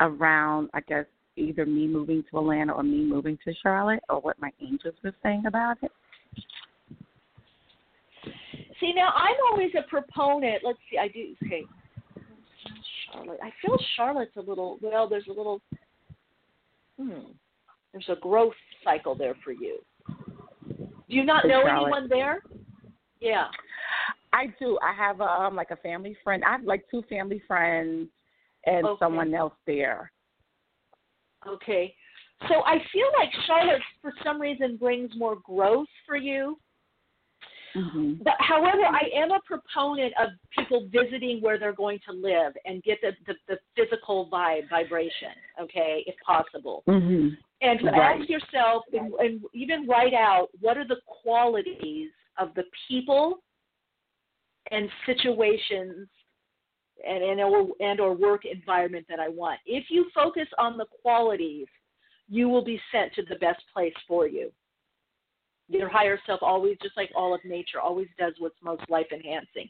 around, 0.00 0.70
I 0.74 0.80
guess, 0.80 1.06
either 1.36 1.66
me 1.66 1.86
moving 1.86 2.24
to 2.30 2.38
Atlanta 2.38 2.72
or 2.72 2.82
me 2.82 3.04
moving 3.04 3.38
to 3.44 3.52
Charlotte, 3.62 4.02
or 4.08 4.20
what 4.20 4.40
my 4.40 4.50
angels 4.60 4.94
were 5.02 5.14
saying 5.22 5.44
about 5.46 5.76
it. 5.82 5.90
See, 8.80 8.92
now 8.94 9.12
I'm 9.14 9.36
always 9.50 9.70
a 9.78 9.88
proponent. 9.88 10.62
Let's 10.64 10.78
see, 10.90 10.98
I 10.98 11.08
do. 11.08 11.34
Okay, 11.44 11.62
Charlotte. 13.12 13.38
I 13.42 13.50
feel 13.64 13.76
Charlotte's 13.96 14.36
a 14.36 14.40
little. 14.40 14.78
Well, 14.80 15.08
there's 15.08 15.26
a 15.28 15.32
little. 15.32 15.60
Hmm. 17.00 17.32
There's 17.92 18.08
a 18.08 18.16
growth 18.20 18.54
cycle 18.82 19.14
there 19.14 19.36
for 19.44 19.52
you. 19.52 19.78
Do 20.66 20.86
you 21.08 21.24
not 21.24 21.46
know 21.46 21.62
Charlotte. 21.64 21.82
anyone 21.82 22.08
there? 22.08 22.42
Yeah. 23.20 23.46
I 24.32 24.46
do. 24.58 24.78
I 24.82 24.92
have 24.92 25.20
um 25.20 25.54
like 25.54 25.70
a 25.70 25.76
family 25.76 26.16
friend. 26.24 26.42
I 26.44 26.52
have 26.52 26.64
like 26.64 26.84
two 26.90 27.02
family 27.08 27.40
friends 27.46 28.08
and 28.66 28.86
okay. 28.86 28.98
someone 28.98 29.34
else 29.34 29.54
there. 29.66 30.10
Okay. 31.46 31.94
So 32.48 32.62
I 32.64 32.78
feel 32.92 33.06
like 33.18 33.30
Charlotte 33.46 33.82
for 34.02 34.12
some 34.24 34.40
reason 34.40 34.76
brings 34.76 35.10
more 35.16 35.36
growth 35.44 35.86
for 36.06 36.16
you. 36.16 36.58
Mm-hmm. 37.76 38.22
But 38.22 38.34
however, 38.38 38.84
I 38.84 39.08
am 39.16 39.32
a 39.32 39.40
proponent 39.44 40.12
of 40.20 40.30
people 40.56 40.88
visiting 40.92 41.40
where 41.40 41.58
they're 41.58 41.72
going 41.72 41.98
to 42.08 42.14
live 42.14 42.52
and 42.64 42.82
get 42.82 42.98
the 43.02 43.12
the, 43.26 43.34
the 43.48 43.58
physical 43.76 44.28
vibe 44.32 44.70
vibration, 44.70 45.30
okay, 45.60 46.04
if 46.06 46.14
possible. 46.24 46.84
Mm-hmm. 46.88 47.30
And 47.62 47.80
to 47.80 47.86
right. 47.86 48.20
ask 48.20 48.28
yourself 48.28 48.84
and, 48.92 49.12
and 49.14 49.40
even 49.52 49.88
write 49.88 50.14
out 50.14 50.48
what 50.60 50.76
are 50.76 50.86
the 50.86 51.00
qualities 51.22 52.10
of 52.38 52.54
the 52.54 52.64
people 52.88 53.42
and 54.70 54.88
situations 55.06 56.08
and 57.06 57.22
and 57.22 57.40
or, 57.40 57.68
and 57.80 58.00
or 58.00 58.14
work 58.14 58.42
environment 58.44 59.06
that 59.08 59.20
I 59.20 59.28
want. 59.28 59.60
If 59.66 59.84
you 59.88 60.06
focus 60.14 60.48
on 60.58 60.76
the 60.76 60.86
qualities, 61.02 61.66
you 62.28 62.48
will 62.48 62.64
be 62.64 62.80
sent 62.92 63.12
to 63.14 63.22
the 63.28 63.36
best 63.36 63.62
place 63.72 63.94
for 64.08 64.26
you 64.26 64.50
your 65.68 65.88
higher 65.88 66.18
self 66.26 66.40
always 66.42 66.76
just 66.82 66.96
like 66.96 67.10
all 67.16 67.34
of 67.34 67.40
nature 67.44 67.80
always 67.80 68.08
does 68.18 68.34
what's 68.38 68.56
most 68.62 68.82
life 68.90 69.06
enhancing 69.12 69.68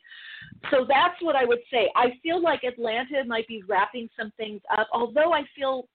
so 0.71 0.85
that's 0.89 1.21
what 1.21 1.37
i 1.37 1.45
would 1.45 1.61
say 1.71 1.91
i 1.95 2.07
feel 2.23 2.43
like 2.43 2.65
atlanta 2.65 3.25
might 3.27 3.47
be 3.47 3.63
wrapping 3.69 4.09
some 4.19 4.33
things 4.37 4.61
up 4.77 4.89
although 4.93 5.33
i 5.33 5.43
feel 5.57 5.87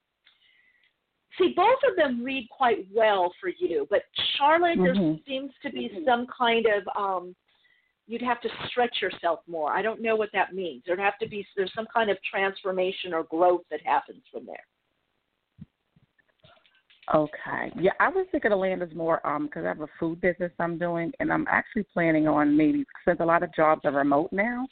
see 1.37 1.53
both 1.55 1.79
of 1.89 1.95
them 1.97 2.23
read 2.23 2.47
quite 2.49 2.87
well 2.93 3.31
for 3.41 3.49
you 3.59 3.85
but 3.89 4.03
charlotte 4.37 4.77
mm-hmm. 4.77 4.99
there 4.99 5.15
seems 5.27 5.51
to 5.61 5.69
be 5.69 5.89
some 6.05 6.25
kind 6.37 6.65
of 6.65 6.87
um 6.97 7.35
you'd 8.10 8.22
have 8.22 8.41
to 8.41 8.49
stretch 8.68 8.97
yourself 9.01 9.39
more 9.47 9.72
i 9.72 9.82
don't 9.82 10.01
know 10.01 10.16
what 10.16 10.30
that 10.34 10.53
means 10.53 10.82
there'd 10.86 10.99
have 10.99 11.18
to 11.20 11.28
be 11.28 11.45
there's 11.55 11.72
some 11.76 11.88
kind 11.93 12.10
of 12.10 12.18
transformation 12.30 13.14
or 13.14 13.24
growth 13.24 13.62
that 13.72 13.80
happens 13.86 14.22
from 14.32 14.45
there 14.45 14.66
Okay. 17.12 17.72
Yeah, 17.80 17.93
I 17.99 18.10
was 18.10 18.28
thinking 18.32 18.51
of 18.51 18.60
land 18.60 18.84
is 18.84 18.93
more 18.93 19.26
um 19.26 19.45
because 19.45 19.66
I 19.66 19.70
have 19.70 19.82
a 19.82 19.88
food 19.99 20.22
business 20.22 20.51
I'm 20.60 20.78
doing, 20.78 21.12
and 21.20 21.34
I'm 21.34 21.47
actually 21.49 21.88
planning 21.91 22.28
on 22.28 22.55
maybe 22.55 22.86
since 23.03 23.20
a 23.20 23.26
lot 23.26 23.41
of 23.41 23.53
jobs 23.55 23.82
are 23.86 23.91
remote 23.91 24.30
now, 24.32 24.68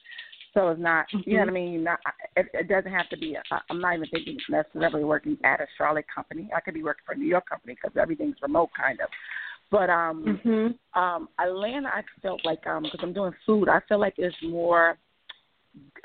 so 0.53 0.69
it's 0.69 0.81
not 0.81 1.05
mm-hmm. 1.13 1.29
you 1.29 1.37
know 1.37 1.43
what 1.43 1.49
I 1.49 1.53
mean. 1.53 1.83
Not, 1.83 1.99
it, 2.35 2.47
it 2.53 2.67
doesn't 2.67 2.91
have 2.91 3.09
to 3.09 3.17
be. 3.17 3.35
A, 3.35 3.61
I'm 3.69 3.81
not 3.81 3.95
even 3.95 4.07
thinking 4.09 4.37
necessarily 4.49 5.03
working 5.03 5.37
at 5.43 5.61
a 5.61 5.67
Charlotte 5.77 6.05
company. 6.13 6.49
I 6.55 6.61
could 6.61 6.75
be 6.75 6.83
working 6.83 7.03
for 7.05 7.13
a 7.13 7.17
New 7.17 7.27
York 7.27 7.47
company 7.49 7.75
because 7.75 7.97
everything's 7.99 8.37
remote 8.41 8.69
kind 8.79 8.99
of. 8.99 9.09
But 9.69 9.89
um 9.89 10.39
mm-hmm. 10.45 10.99
um 10.99 11.29
Atlanta, 11.39 11.89
I 11.89 12.01
felt 12.21 12.45
like 12.45 12.65
um 12.67 12.83
because 12.83 12.99
I'm 13.01 13.13
doing 13.13 13.33
food, 13.45 13.69
I 13.69 13.81
feel 13.87 13.99
like 13.99 14.15
it's 14.17 14.35
more 14.43 14.97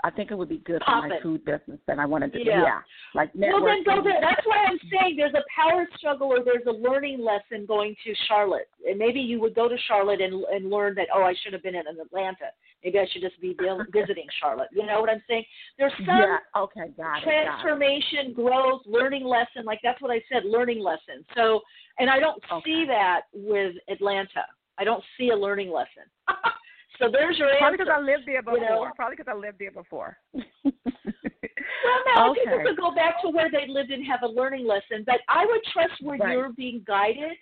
I 0.05 0.11
think 0.11 0.33
it 0.33 0.35
would 0.39 0.49
be 0.49 0.59
good 0.59 0.81
Pop 0.81 1.05
for 1.05 1.09
my 1.09 1.15
it. 1.15 1.23
food 1.23 1.45
business 1.45 1.79
that 1.87 1.99
I 2.01 2.07
wanted 2.07 2.33
to 2.33 2.43
do. 2.43 2.51
Yeah. 2.51 2.81
like 3.15 3.31
Well, 3.35 3.65
then 3.65 3.85
go 3.85 4.03
there. 4.03 4.21
That's 4.21 4.45
why 4.45 4.67
I'm 4.69 4.79
saying 4.91 5.17
there's 5.17 5.35
a 5.35 5.45
power 5.55 5.87
struggle 5.97 6.27
or 6.27 6.45
there's 6.45 6.67
a 6.67 6.73
learning 6.73 7.25
lesson 7.25 7.67
going 7.67 7.95
to 8.05 8.13
Charlotte. 8.27 8.69
And 8.89 8.99
maybe 8.99 9.21
you 9.21 9.41
would 9.41 9.55
go 9.55 9.69
to 9.69 9.77
Charlotte 9.87 10.21
and 10.21 10.45
and 10.45 10.71
learn 10.71 10.95
that 10.97 11.07
oh 11.15 11.23
I 11.23 11.35
should 11.43 11.53
have 11.53 11.63
been 11.63 11.77
in 11.77 11.85
Atlanta. 11.87 12.51
Maybe 12.83 12.99
I 12.99 13.07
should 13.13 13.23
just 13.23 13.41
be 13.41 13.57
visiting 13.93 14.27
Charlotte. 14.41 14.69
You 14.73 14.87
know 14.87 15.01
what 15.01 15.09
I'm 15.11 15.23
saying? 15.29 15.45
There's 15.79 15.93
some 15.99 16.19
Yeah. 16.19 16.39
Okay. 16.57 16.81
Got 16.81 16.89
it. 16.89 16.97
Got 16.97 17.19
it. 17.19 17.23
transformation, 17.23 18.33
growth, 18.35 18.83
learning 18.87 19.25
lesson. 19.25 19.65
Like 19.65 19.79
that's 19.85 20.03
what 20.03 20.11
I 20.11 20.21
said, 20.33 20.45
learning 20.45 20.81
lesson. 20.81 21.25
So, 21.37 21.61
and 21.99 22.09
I 22.11 22.19
don't 22.19 22.43
see 22.65 22.85
that 22.87 23.23
with 23.33 23.75
Atlanta. 23.89 24.47
I 24.79 24.85
don't 24.85 25.03
see 25.19 25.31
a 25.31 25.37
learning 25.37 25.71
lesson. 25.71 26.05
so 26.99 27.09
there's 27.13 27.39
your 27.39 27.49
Probably 27.59 27.79
answer. 27.79 27.85
because 27.85 27.93
I 27.95 28.01
lived 28.01 28.25
there 28.27 28.43
before. 28.43 28.59
You 28.59 28.65
know? 28.65 28.91
Probably 28.97 29.17
because 29.17 29.33
I 29.35 29.39
lived 29.39 29.59
there 29.61 29.71
before. 29.71 30.17
Well, 30.35 32.01
no, 32.17 32.31
Okay. 32.31 32.41
people 32.45 32.61
could 32.65 32.77
go 32.77 32.95
back 32.95 33.21
to 33.23 33.29
where 33.29 33.51
they 33.51 33.67
lived 33.69 33.91
and 33.91 34.05
have 34.07 34.23
a 34.23 34.29
learning 34.29 34.67
lesson, 34.67 35.03
but 35.07 35.21
I 35.29 35.45
would 35.47 35.61
trust 35.73 36.01
where 36.03 36.19
Right. 36.19 36.33
you're 36.33 36.53
being 36.53 36.83
guided 36.87 37.33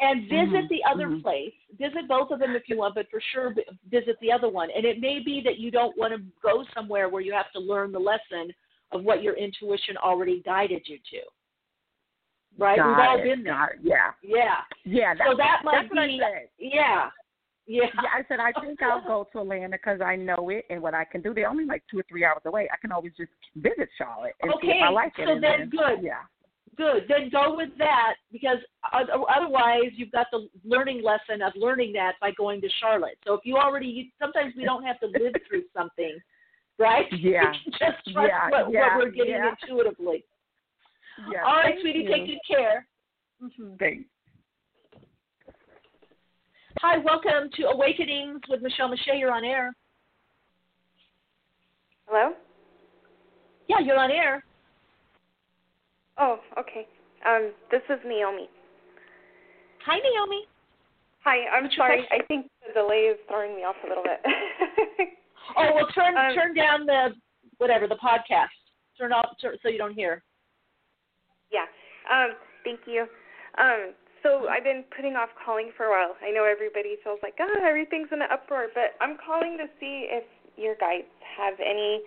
and 0.00 0.22
visit 0.28 0.64
Mhm, 0.64 0.68
the 0.68 0.84
other 0.84 1.08
mhm. 1.08 1.22
place. 1.22 1.54
Visit 1.78 2.08
both 2.08 2.30
of 2.30 2.38
them 2.40 2.54
if 2.56 2.68
you 2.68 2.76
want, 2.78 2.94
but 2.94 3.08
for 3.10 3.20
sure 3.20 3.54
visit 3.88 4.18
the 4.20 4.32
other 4.32 4.48
one. 4.48 4.70
And 4.70 4.84
it 4.84 5.00
may 5.00 5.20
be 5.20 5.40
that 5.42 5.58
you 5.58 5.70
don't 5.70 5.96
want 5.96 6.12
to 6.14 6.20
go 6.42 6.64
somewhere 6.74 7.08
where 7.08 7.22
you 7.22 7.32
have 7.32 7.50
to 7.52 7.60
learn 7.60 7.92
the 7.92 7.98
lesson 8.00 8.52
of 8.92 9.02
what 9.04 9.22
your 9.22 9.34
intuition 9.34 9.96
already 9.96 10.40
guided 10.40 10.88
you 10.88 10.98
to. 11.10 11.20
Right? 12.58 12.76
Got 12.78 12.88
We've 12.88 12.98
all 13.06 13.18
it, 13.18 13.24
been 13.24 13.42
there. 13.42 13.76
Yeah. 13.82 14.10
Yeah. 14.22 14.54
Yeah. 14.84 15.14
so 15.26 15.36
that 15.36 15.62
might 15.64 15.90
be. 15.90 16.20
Yeah. 16.58 17.08
Yeah. 17.66 17.86
Yeah, 17.94 18.10
I 18.14 18.22
said 18.28 18.40
I 18.40 18.52
think 18.60 18.82
I'll 18.82 19.02
go 19.06 19.26
to 19.32 19.40
Atlanta 19.40 19.70
because 19.70 20.00
I 20.02 20.16
know 20.16 20.50
it 20.50 20.66
and 20.68 20.82
what 20.82 20.92
I 20.92 21.04
can 21.04 21.22
do. 21.22 21.32
They're 21.32 21.48
only 21.48 21.64
like 21.64 21.82
two 21.90 21.98
or 21.98 22.04
three 22.08 22.22
hours 22.24 22.42
away. 22.44 22.68
I 22.70 22.76
can 22.78 22.92
always 22.92 23.12
just 23.16 23.30
visit 23.56 23.88
Charlotte 23.96 24.34
and 24.42 24.52
see 24.60 24.68
Okay, 24.68 24.78
if 24.78 24.84
I 24.84 24.90
like 24.90 25.12
it. 25.18 25.26
so 25.26 25.32
and 25.32 25.42
then 25.42 25.70
good. 25.70 26.02
Yeah. 26.02 26.28
Good. 26.76 27.04
Then 27.08 27.30
go 27.30 27.56
with 27.56 27.70
that 27.78 28.14
because 28.32 28.58
otherwise 28.92 29.92
you've 29.96 30.12
got 30.12 30.26
the 30.30 30.48
learning 30.64 31.02
lesson 31.02 31.40
of 31.40 31.52
learning 31.56 31.92
that 31.94 32.14
by 32.20 32.32
going 32.32 32.60
to 32.60 32.68
Charlotte. 32.80 33.16
So 33.26 33.32
if 33.34 33.40
you 33.44 33.56
already, 33.56 33.86
you, 33.86 34.04
sometimes 34.20 34.52
we 34.56 34.64
don't 34.64 34.82
have 34.84 35.00
to 35.00 35.06
live 35.06 35.32
through 35.48 35.62
something, 35.74 36.18
right? 36.78 37.06
Yeah. 37.12 37.52
Just 37.64 37.80
trust 37.80 38.28
Yeah, 38.28 38.50
what, 38.50 38.72
yeah, 38.72 38.96
what 38.96 39.06
we're 39.06 39.10
getting 39.12 39.34
yeah. 39.34 39.52
intuitively. 39.62 40.24
Yeah. 41.30 41.44
All 41.46 41.56
right, 41.56 41.74
sweetie, 41.80 42.00
you. 42.00 42.08
take 42.08 42.26
good 42.26 42.38
care. 42.48 42.86
Mm-hmm. 43.42 43.76
Thanks. 43.78 44.04
Hi, 46.80 46.98
welcome 46.98 47.50
to 47.54 47.68
Awakenings 47.68 48.40
with 48.48 48.60
Michele 48.62 48.88
Meiche. 48.90 49.18
You're 49.18 49.32
on 49.32 49.44
air. 49.44 49.74
Hello? 52.06 52.32
Yeah, 53.68 53.78
you're 53.80 53.98
on 53.98 54.10
air. 54.10 54.44
Oh, 56.18 56.38
okay. 56.58 56.86
Um, 57.26 57.52
this 57.70 57.80
is 57.88 57.98
Naomi. 58.06 58.48
Hi, 59.86 59.98
Naomi. 59.98 60.44
Hi, 61.24 61.48
I'm 61.56 61.64
What's 61.64 61.76
sorry. 61.76 62.06
I 62.10 62.22
think 62.26 62.50
the 62.66 62.78
delay 62.78 63.08
is 63.12 63.18
throwing 63.28 63.56
me 63.56 63.62
off 63.62 63.76
a 63.84 63.88
little 63.88 64.04
bit. 64.04 64.20
Oh, 65.56 65.70
well, 65.74 65.86
turn 65.94 66.16
Um, 66.18 66.34
turn 66.34 66.54
down 66.54 66.86
the 66.86 67.08
whatever 67.58 67.86
the 67.86 67.96
podcast. 67.96 68.48
Turn 68.98 69.12
off 69.12 69.36
turn, 69.40 69.56
so 69.62 69.68
you 69.68 69.78
don't 69.78 69.94
hear. 69.94 70.22
Um, 72.10 72.34
thank 72.64 72.80
you. 72.86 73.06
Um, 73.58 73.94
so 74.22 74.48
I've 74.48 74.64
been 74.64 74.84
putting 74.96 75.14
off 75.14 75.28
calling 75.44 75.70
for 75.76 75.86
a 75.86 75.90
while. 75.90 76.16
I 76.24 76.30
know 76.30 76.44
everybody 76.44 76.96
feels 77.04 77.20
like, 77.22 77.34
oh, 77.40 77.60
everything's 77.62 78.08
in 78.10 78.22
an 78.22 78.28
uproar, 78.32 78.68
but 78.74 78.96
I'm 79.00 79.16
calling 79.20 79.58
to 79.58 79.66
see 79.78 80.08
if 80.08 80.24
your 80.56 80.74
guides 80.76 81.10
have 81.36 81.54
any 81.60 82.00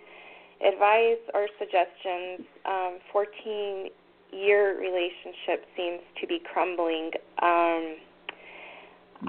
advice 0.66 1.22
or 1.34 1.46
suggestions. 1.58 2.42
Um, 2.66 2.98
14 3.12 3.88
year 4.32 4.78
relationship 4.78 5.64
seems 5.76 6.02
to 6.20 6.26
be 6.26 6.40
crumbling. 6.52 7.10
Um, 7.40 7.96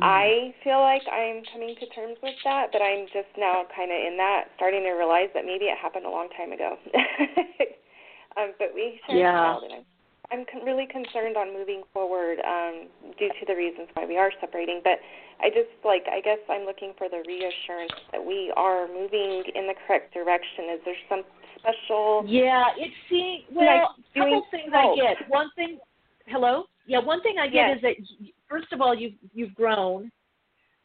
I 0.02 0.54
feel 0.64 0.80
like 0.82 1.02
I'm 1.12 1.42
coming 1.52 1.76
to 1.80 1.86
terms 1.94 2.18
with 2.22 2.36
that, 2.46 2.70
but 2.72 2.82
I'm 2.82 3.06
just 3.08 3.34
now 3.38 3.66
kind 3.76 3.90
of 3.92 3.98
in 3.98 4.18
that, 4.18 4.54
starting 4.56 4.84
to 4.84 4.92
realize 4.94 5.30
that 5.34 5.46
maybe 5.46 5.66
it 5.66 5.78
happened 5.78 6.06
a 6.06 6.10
long 6.10 6.30
time 6.38 6.52
ago. 6.52 6.78
um, 8.38 8.54
but 8.60 8.70
we 8.74 9.02
share 9.08 9.18
Yeah. 9.18 9.34
a 9.34 9.34
child, 9.34 9.64
and 9.64 9.74
I'm, 9.82 9.86
I'm 10.32 10.46
con- 10.52 10.64
really 10.66 10.86
concerned 10.86 11.38
on 11.38 11.54
moving 11.54 11.84
forward 11.94 12.40
um, 12.46 12.88
due 13.18 13.30
to 13.30 13.46
the 13.48 13.56
reasons 13.56 13.88
why 13.94 14.06
we 14.06 14.18
are 14.18 14.32
separating. 14.40 14.82
But 14.84 15.00
I 15.42 15.50
just 15.50 15.70
like, 15.84 16.06
I 16.12 16.22
guess 16.22 16.38
I'm 16.50 16.66
looking 16.66 16.94
for 16.98 17.10
the 17.10 17.24
reassurance 17.28 17.92
that 18.12 18.24
we 18.24 18.54
are 18.56 18.88
moving 18.88 19.44
in 19.56 19.68
the 19.68 19.74
correct 19.88 20.14
direction. 20.14 20.70
Is 20.74 20.82
there 20.86 20.96
some 21.10 21.24
special? 21.58 22.24
Yeah, 22.28 22.66
it's 22.78 22.94
see. 23.10 23.46
Well, 23.52 23.66
Like 23.66 23.90
a 24.16 24.20
couple 24.20 24.46
things 24.52 24.72
I 24.74 24.96
get. 24.96 25.30
One 25.30 25.50
thing, 25.56 25.80
hello. 26.28 26.66
Yeah, 26.86 27.00
one 27.00 27.22
thing 27.22 27.36
I 27.40 27.48
get 27.48 27.68
Yes. 27.68 27.76
is 27.78 27.82
that 27.84 27.96
y- 28.22 28.32
first 28.48 28.72
of 28.72 28.82
all, 28.82 28.94
you've 28.96 29.14
you've 29.34 29.54
grown. 29.56 30.12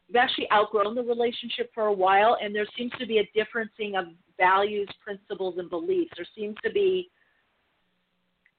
You've 0.08 0.16
actually 0.16 0.50
outgrown 0.52 0.94
the 0.94 1.02
relationship 1.02 1.70
for 1.74 1.86
a 1.86 1.92
while, 1.92 2.36
and 2.42 2.54
there 2.54 2.66
seems 2.76 2.92
to 2.98 3.06
be 3.06 3.18
a 3.18 3.26
differencing 3.36 3.98
of 3.98 4.08
values, 4.38 4.88
principles, 5.02 5.56
and 5.58 5.70
beliefs. 5.70 6.12
There 6.16 6.26
seems 6.36 6.56
to 6.62 6.70
be 6.70 7.10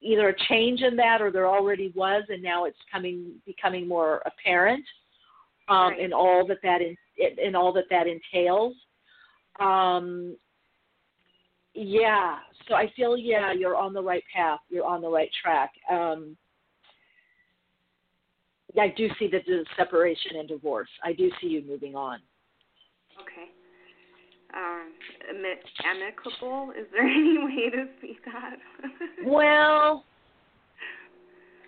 either 0.00 0.28
a 0.28 0.38
change 0.48 0.82
in 0.82 0.96
that, 0.96 1.20
or 1.20 1.30
there 1.30 1.48
already 1.48 1.92
was, 1.94 2.24
and 2.28 2.42
now 2.42 2.64
it's 2.64 2.78
coming 2.90 3.32
becoming 3.46 3.88
more 3.88 4.22
apparent 4.26 4.84
um, 5.68 5.90
Right. 5.90 6.00
in 6.00 6.12
all 6.12 6.46
that 6.46 6.58
that 6.62 6.80
in, 6.80 6.96
in 7.38 7.54
all 7.54 7.72
that 7.72 7.84
that 7.90 8.06
entails. 8.06 8.74
Um, 9.58 10.36
yeah, 11.74 12.38
so 12.68 12.74
I 12.74 12.90
feel 12.96 13.16
yeah, 13.16 13.52
you're 13.52 13.76
on 13.76 13.92
the 13.92 14.02
right 14.02 14.24
path. 14.34 14.60
You're 14.68 14.86
on 14.86 15.00
the 15.00 15.10
right 15.10 15.30
track. 15.42 15.72
Um, 15.90 16.36
I 18.78 18.88
do 18.96 19.08
see 19.18 19.28
that 19.28 19.44
the 19.46 19.64
separation 19.76 20.32
and 20.38 20.48
divorce. 20.48 20.88
I 21.02 21.12
do 21.12 21.30
see 21.40 21.48
you 21.48 21.62
moving 21.66 21.94
on. 21.94 22.18
Okay. 23.20 23.50
Um, 24.56 24.92
amicable? 25.84 26.72
Is 26.78 26.86
there 26.92 27.02
any 27.06 27.38
way 27.38 27.70
to 27.70 27.86
see 28.00 28.18
that? 28.24 28.56
Well, 29.26 30.04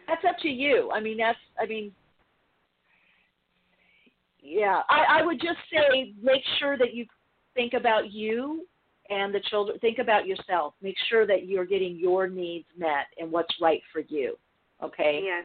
that's 0.07 0.25
up 0.25 0.37
to 0.43 0.49
you. 0.49 0.91
I 0.93 1.01
mean, 1.01 1.19
that's. 1.19 1.39
I 1.61 1.67
mean, 1.67 1.93
yeah. 4.43 4.81
I, 4.89 5.21
I 5.21 5.27
would 5.27 5.39
just 5.41 5.59
say 5.71 6.15
make 6.23 6.43
sure 6.59 6.79
that 6.79 6.95
you 6.95 7.05
think 7.55 7.75
about 7.75 8.13
you 8.13 8.67
and 9.11 9.35
the 9.35 9.41
children. 9.51 9.79
Think 9.81 9.99
about 9.99 10.27
yourself. 10.27 10.75
Make 10.83 10.97
sure 11.11 11.27
that 11.27 11.47
you're 11.47 11.67
getting 11.67 11.97
your 11.97 12.29
needs 12.29 12.67
met 12.79 13.07
and 13.19 13.31
what's 13.31 13.55
right 13.61 13.83
for 13.93 14.01
you. 14.09 14.37
Okay. 14.83 15.21
yes. 15.25 15.45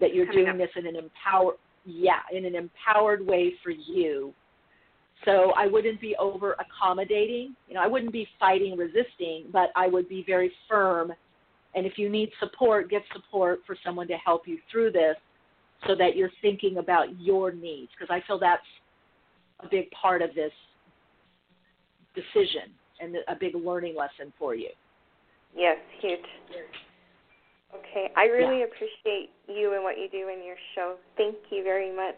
that 0.00 0.14
you're 0.14 0.26
Coming 0.26 0.44
doing 0.46 0.60
up. 0.60 0.68
this 0.68 0.70
in 0.76 0.86
an 0.86 0.96
empower 0.96 1.52
yeah 1.86 2.20
in 2.32 2.44
an 2.44 2.54
empowered 2.54 3.24
way 3.24 3.52
for 3.62 3.70
you 3.70 4.32
so 5.24 5.52
i 5.56 5.66
wouldn't 5.66 6.00
be 6.00 6.14
over 6.18 6.54
accommodating 6.54 7.54
you 7.68 7.74
know 7.74 7.80
i 7.80 7.86
wouldn't 7.86 8.12
be 8.12 8.26
fighting 8.38 8.76
resisting 8.76 9.44
but 9.52 9.70
i 9.76 9.86
would 9.86 10.08
be 10.08 10.24
very 10.26 10.52
firm 10.68 11.12
and 11.74 11.86
if 11.86 11.98
you 11.98 12.08
need 12.08 12.30
support 12.40 12.90
get 12.90 13.02
support 13.12 13.60
for 13.66 13.76
someone 13.84 14.08
to 14.08 14.16
help 14.16 14.46
you 14.46 14.58
through 14.70 14.90
this 14.90 15.16
so 15.86 15.94
that 15.94 16.16
you're 16.16 16.30
thinking 16.40 16.78
about 16.78 17.20
your 17.20 17.52
needs 17.52 17.90
because 17.98 18.12
i 18.14 18.24
feel 18.26 18.38
that's 18.38 18.62
a 19.60 19.68
big 19.70 19.90
part 19.90 20.22
of 20.22 20.34
this 20.34 20.52
decision 22.14 22.70
and 23.00 23.16
a 23.28 23.34
big 23.34 23.54
learning 23.54 23.94
lesson 23.96 24.32
for 24.38 24.54
you 24.54 24.68
Yes, 25.56 25.78
huge. 26.00 26.18
Okay. 27.74 28.10
I 28.16 28.24
really 28.26 28.62
appreciate 28.62 29.30
you 29.48 29.74
and 29.74 29.82
what 29.82 29.98
you 29.98 30.08
do 30.10 30.28
in 30.28 30.44
your 30.44 30.56
show. 30.74 30.96
Thank 31.16 31.36
you 31.50 31.62
very 31.62 31.94
much. 31.94 32.14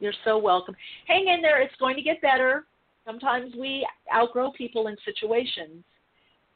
You're 0.00 0.14
so 0.24 0.38
welcome. 0.38 0.76
Hang 1.06 1.28
in 1.28 1.42
there. 1.42 1.60
It's 1.60 1.74
going 1.76 1.96
to 1.96 2.02
get 2.02 2.20
better. 2.22 2.64
Sometimes 3.04 3.54
we 3.58 3.86
outgrow 4.14 4.52
people 4.52 4.88
in 4.88 4.96
situations. 5.04 5.82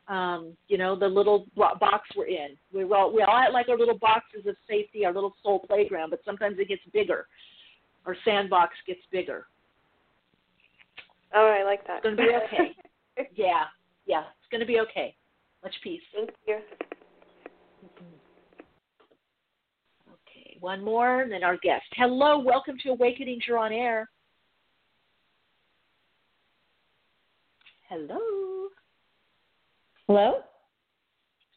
Um, 0.09 0.57
you 0.69 0.79
know, 0.79 0.99
the 0.99 1.07
little 1.07 1.47
box 1.57 2.09
we're 2.17 2.27
in. 2.27 2.57
We 2.75 2.83
all 2.85 3.15
we 3.15 3.23
all 3.23 3.41
had 3.41 3.53
like 3.53 3.69
our 3.69 3.79
little 3.79 3.97
boxes 3.97 4.47
of 4.47 4.57
safety, 4.69 5.05
our 5.05 5.13
little 5.13 5.35
soul 5.43 5.61
playground, 5.61 6.11
but 6.11 6.21
sometimes 6.25 6.59
it 6.59 6.69
gets 6.69 6.83
bigger. 6.93 7.27
Our 8.05 8.17
sandbox 8.25 8.75
gets 8.87 9.01
bigger. 9.11 9.47
Oh, 11.35 11.57
I 11.59 11.65
like 11.65 11.87
that. 11.87 12.05
It's 12.05 12.05
going 12.05 12.17
to 12.17 12.23
be 12.23 12.35
okay. 12.35 13.31
yeah, 13.37 13.65
yeah, 14.07 14.25
it's 14.41 14.51
going 14.51 14.61
to 14.61 14.67
be 14.67 14.81
okay. 14.81 15.15
Much 15.63 15.75
peace. 15.83 16.03
Thank 16.15 16.31
you. 16.47 16.57
Okay, 16.57 18.05
one 20.63 20.83
more, 20.83 21.23
and 21.23 21.33
then 21.33 21.43
our 21.43 21.57
guest. 21.57 21.85
Hello, 21.97 22.39
welcome 22.39 22.77
to 22.85 22.91
Awakenings. 22.91 23.43
You're 23.47 23.59
on 23.59 23.73
air. 23.73 24.09
Hello. 27.89 28.69
Hello? 30.07 30.35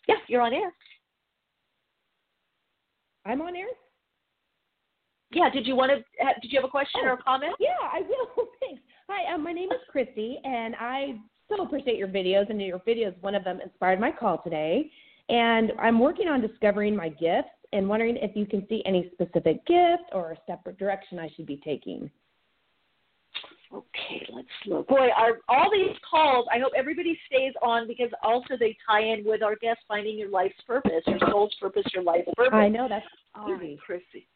Yeah, 0.07 0.15
you're 0.27 0.41
on 0.41 0.53
air. 0.53 0.73
I'm 3.25 3.41
on 3.41 3.55
air? 3.55 3.67
Yeah, 5.31 5.49
did 5.51 5.67
you 5.67 5.75
want 5.75 5.91
to? 5.91 5.97
Did 6.41 6.51
you 6.51 6.59
have 6.59 6.67
a 6.67 6.71
question 6.71 7.01
or 7.03 7.13
a 7.13 7.17
comment? 7.17 7.53
Yeah, 7.59 7.69
I 7.81 8.01
will. 8.01 8.47
Thanks. 8.59 8.81
Hi, 9.07 9.33
um, 9.33 9.43
my 9.43 9.53
name 9.53 9.71
is 9.71 9.79
Christy, 9.91 10.39
and 10.43 10.75
I 10.79 11.15
so 11.47 11.63
appreciate 11.63 11.97
your 11.97 12.07
videos, 12.07 12.49
and 12.49 12.59
your 12.59 12.79
videos, 12.79 13.13
one 13.21 13.35
of 13.35 13.43
them 13.43 13.59
inspired 13.61 13.99
my 13.99 14.11
call 14.11 14.41
today. 14.43 14.89
And 15.29 15.71
I'm 15.79 15.99
working 15.99 16.27
on 16.27 16.41
discovering 16.41 16.95
my 16.95 17.09
gifts 17.09 17.49
and 17.74 17.88
wondering 17.88 18.18
if 18.18 18.36
you 18.36 18.45
can 18.45 18.66
see 18.68 18.82
any 18.86 19.09
specific 19.13 19.66
gift 19.66 20.03
or 20.11 20.32
a 20.32 20.38
separate 20.47 20.78
direction 20.78 21.20
I 21.20 21.30
should 21.36 21.45
be 21.45 21.61
taking. 21.63 22.09
Okay, 23.74 24.26
let's 24.34 24.47
look. 24.68 24.88
Boy, 24.88 25.09
our, 25.18 25.39
all 25.49 25.70
these 25.72 25.97
calls, 26.09 26.45
I 26.53 26.59
hope 26.59 26.72
everybody 26.78 27.20
stays 27.28 27.53
on 27.61 27.88
because 27.88 28.09
also 28.24 28.55
they 28.59 28.78
tie 28.88 29.01
in 29.01 29.26
with 29.26 29.41
our 29.41 29.55
guest 29.55 29.80
finding 29.88 30.18
your 30.18 30.30
life's 30.30 30.55
purpose, 30.66 31.03
your 31.07 31.20
soul's 31.30 31.53
purpose, 31.59 31.84
your 31.93 32.03
life's 32.03 32.30
purpose. 32.38 32.53
I 32.53 32.70
know 32.70 32.88
that's 32.88 33.05
all 33.34 33.53
right, 33.53 33.78
Chrissy. 33.86 34.28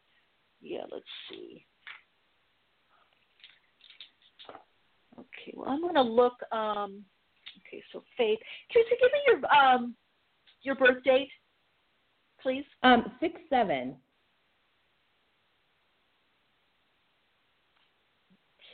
Yeah, 0.60 0.82
let's 0.92 1.04
see. 1.30 1.64
Okay, 5.18 5.54
well, 5.54 5.68
I'm 5.68 5.80
going 5.80 5.94
to 5.94 6.02
look. 6.02 6.34
Um, 6.52 7.04
okay, 7.66 7.82
so 7.92 8.02
Faith, 8.16 8.38
Chrissy, 8.72 8.90
give 9.00 9.10
me 9.12 9.20
your 9.26 9.52
um, 9.52 9.94
your 10.62 10.74
birth 10.74 11.02
date, 11.04 11.30
please. 12.42 12.64
Um, 12.82 13.12
six 13.20 13.40
seven. 13.48 13.96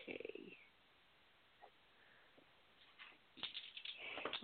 Okay, 0.09 0.57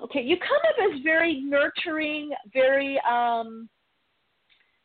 Okay, 0.03 0.23
you 0.23 0.37
come 0.37 0.57
up 0.68 0.93
as 0.93 1.01
very 1.03 1.41
nurturing, 1.43 2.31
very 2.53 3.01
um 3.09 3.68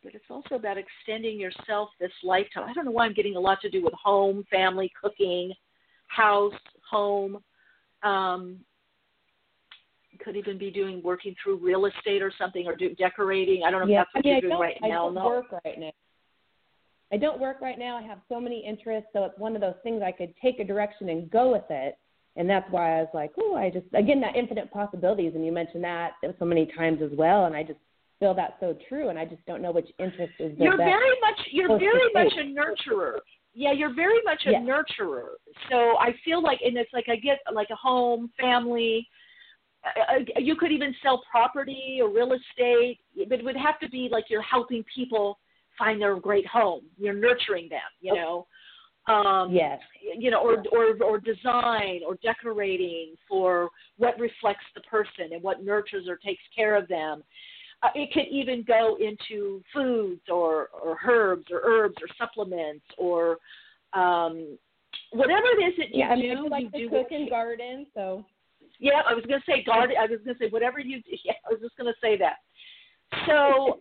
but 0.04 0.14
it's 0.14 0.26
also 0.30 0.56
about 0.56 0.78
extending 0.78 1.38
yourself 1.40 1.90
this 2.00 2.12
lifetime. 2.24 2.64
I 2.70 2.74
don't 2.74 2.86
know 2.86 2.92
why 2.92 3.06
I'm 3.06 3.14
getting 3.14 3.36
a 3.36 3.40
lot 3.40 3.60
to 3.62 3.70
do 3.70 3.84
with 3.84 3.94
home, 3.94 4.46
family, 4.50 4.90
cooking, 5.02 5.52
house, 6.08 6.54
home. 6.90 7.44
Um 8.04 8.60
could 10.20 10.36
even 10.36 10.58
be 10.58 10.72
doing 10.72 11.02
working 11.04 11.36
through 11.42 11.58
real 11.58 11.86
estate 11.86 12.22
or 12.22 12.32
something 12.38 12.68
or 12.68 12.76
do 12.76 12.94
decorating. 12.96 13.64
I 13.66 13.72
don't 13.72 13.82
know 13.82 13.94
yeah, 13.94 14.02
if 14.02 14.08
that's 14.14 14.26
what 14.26 14.26
I 14.26 14.34
mean, 14.34 14.42
you're 14.42 14.52
doing 14.52 14.62
right 14.62 14.78
I 14.84 14.88
now. 14.88 15.06
don't 15.06 15.14
no. 15.16 15.26
work 15.26 15.46
right 15.66 15.80
now. 15.80 15.92
I 17.12 17.18
don't 17.18 17.40
work 17.40 17.62
right 17.62 17.80
now. 17.80 17.98
I 17.98 18.02
have 18.02 18.20
so 18.28 18.40
many 18.40 18.66
interests, 18.66 19.10
so 19.14 19.24
it's 19.24 19.40
one 19.40 19.56
of 19.56 19.62
those 19.62 19.76
things 19.82 20.02
I 20.06 20.12
could 20.12 20.34
take 20.42 20.60
a 20.60 20.64
direction 20.64 21.10
and 21.10 21.30
go 21.32 21.52
with 21.52 21.64
it 21.70 21.98
and 22.38 22.48
that's 22.48 22.72
why 22.72 22.98
I 22.98 23.02
was 23.02 23.10
like, 23.14 23.32
oh, 23.40 23.56
I 23.56 23.70
just 23.70 23.88
again 23.94 24.22
that 24.22 24.36
infinite 24.36 24.72
possibilities, 24.72 25.34
and 25.36 25.46
you 25.46 25.52
mentioned 25.52 25.84
that 25.84 26.12
so 26.40 26.46
many 26.46 26.68
times 26.78 27.02
as 27.02 27.10
well, 27.18 27.46
and 27.46 27.56
I 27.56 27.64
just 27.64 27.80
feel 28.20 28.34
that's 28.36 28.54
so 28.60 28.78
true, 28.88 29.10
and 29.10 29.18
I 29.20 29.26
just 29.26 29.44
don't 29.48 29.62
know 29.62 29.72
which 29.72 29.90
interest 30.00 30.34
is 30.40 30.56
the 30.58 30.64
You're 30.64 30.78
best 30.78 30.88
very 30.88 31.20
much 31.20 31.40
you're 31.52 31.80
very 31.80 32.14
much 32.14 32.34
a 32.38 32.44
nurturer. 32.44 33.18
Yeah, 33.54 33.72
you're 33.72 33.94
very 33.96 34.22
much 34.24 34.44
a 34.46 34.52
Yes. 34.52 34.62
nurturer. 34.64 35.30
So 35.72 35.98
I 35.98 36.14
feel 36.24 36.44
like, 36.44 36.60
and 36.64 36.78
it's 36.78 36.94
like 36.94 37.06
I 37.10 37.16
get 37.16 37.40
like 37.52 37.70
a 37.72 37.76
home, 37.76 38.32
family. 38.40 39.08
Uh, 39.96 40.40
you 40.40 40.56
could 40.56 40.72
even 40.72 40.94
sell 41.04 41.24
property 41.30 42.00
or 42.02 42.10
real 42.10 42.34
estate, 42.34 43.00
but 43.30 43.40
it 43.40 43.46
would 43.46 43.58
have 43.58 43.80
to 43.80 43.90
be 43.90 44.10
like 44.12 44.26
you're 44.30 44.42
helping 44.42 44.84
people 44.94 45.40
find 45.78 46.02
their 46.02 46.16
great 46.20 46.46
home. 46.48 46.82
You're 46.98 47.14
nurturing 47.14 47.70
them, 47.70 47.80
you 48.02 48.14
know. 48.14 48.48
Um, 49.08 49.54
Yes. 49.54 49.80
You 50.18 50.32
know, 50.32 50.42
or 50.42 50.64
or 50.72 51.02
or 51.02 51.20
design 51.20 52.02
or 52.06 52.18
decorating 52.22 53.16
for 53.28 53.70
what 53.98 54.20
reflects 54.20 54.66
the 54.76 54.82
person 54.82 55.32
and 55.32 55.42
what 55.42 55.64
nurtures 55.64 56.08
or 56.10 56.18
takes 56.18 56.44
care 56.56 56.76
of 56.76 56.88
them. 56.88 57.24
Uh, 57.84 57.90
it 57.96 58.12
could 58.12 58.28
even 58.30 58.64
go 58.68 58.98
into 59.00 59.62
foods 59.74 60.22
or 60.30 60.70
or 60.84 60.98
herbs 61.08 61.46
or 61.52 61.62
herbs 61.64 61.96
or 62.02 62.08
supplements 62.18 62.86
or 62.98 63.38
um, 63.94 64.58
whatever 65.12 65.46
it 65.58 65.64
is 65.64 65.74
that 65.78 65.90
you 65.94 66.00
yeah, 66.00 66.10
I 66.12 66.16
do. 66.16 66.22
mean, 66.22 66.32
I 66.32 66.36
do 66.42 66.50
like 66.50 66.64
you 66.64 66.70
do 66.72 66.90
cook 66.90 67.12
with 67.12 67.20
and 67.20 67.30
garden, 67.30 67.88
so 67.94 68.26
yeah, 68.80 69.02
I 69.10 69.14
was 69.14 69.26
going 69.26 69.40
to 69.40 69.52
say 69.52 69.64
garden. 69.64 69.96
I 70.00 70.06
was 70.06 70.20
going 70.24 70.38
to 70.38 70.44
say 70.46 70.50
whatever 70.50 70.80
you. 70.80 71.02
Yeah, 71.26 71.34
I 71.46 71.54
was 71.54 71.62
just 71.62 71.78
going 71.78 71.92
to 71.92 72.00
say 72.02 72.18
that. 72.18 72.38
So 73.26 73.80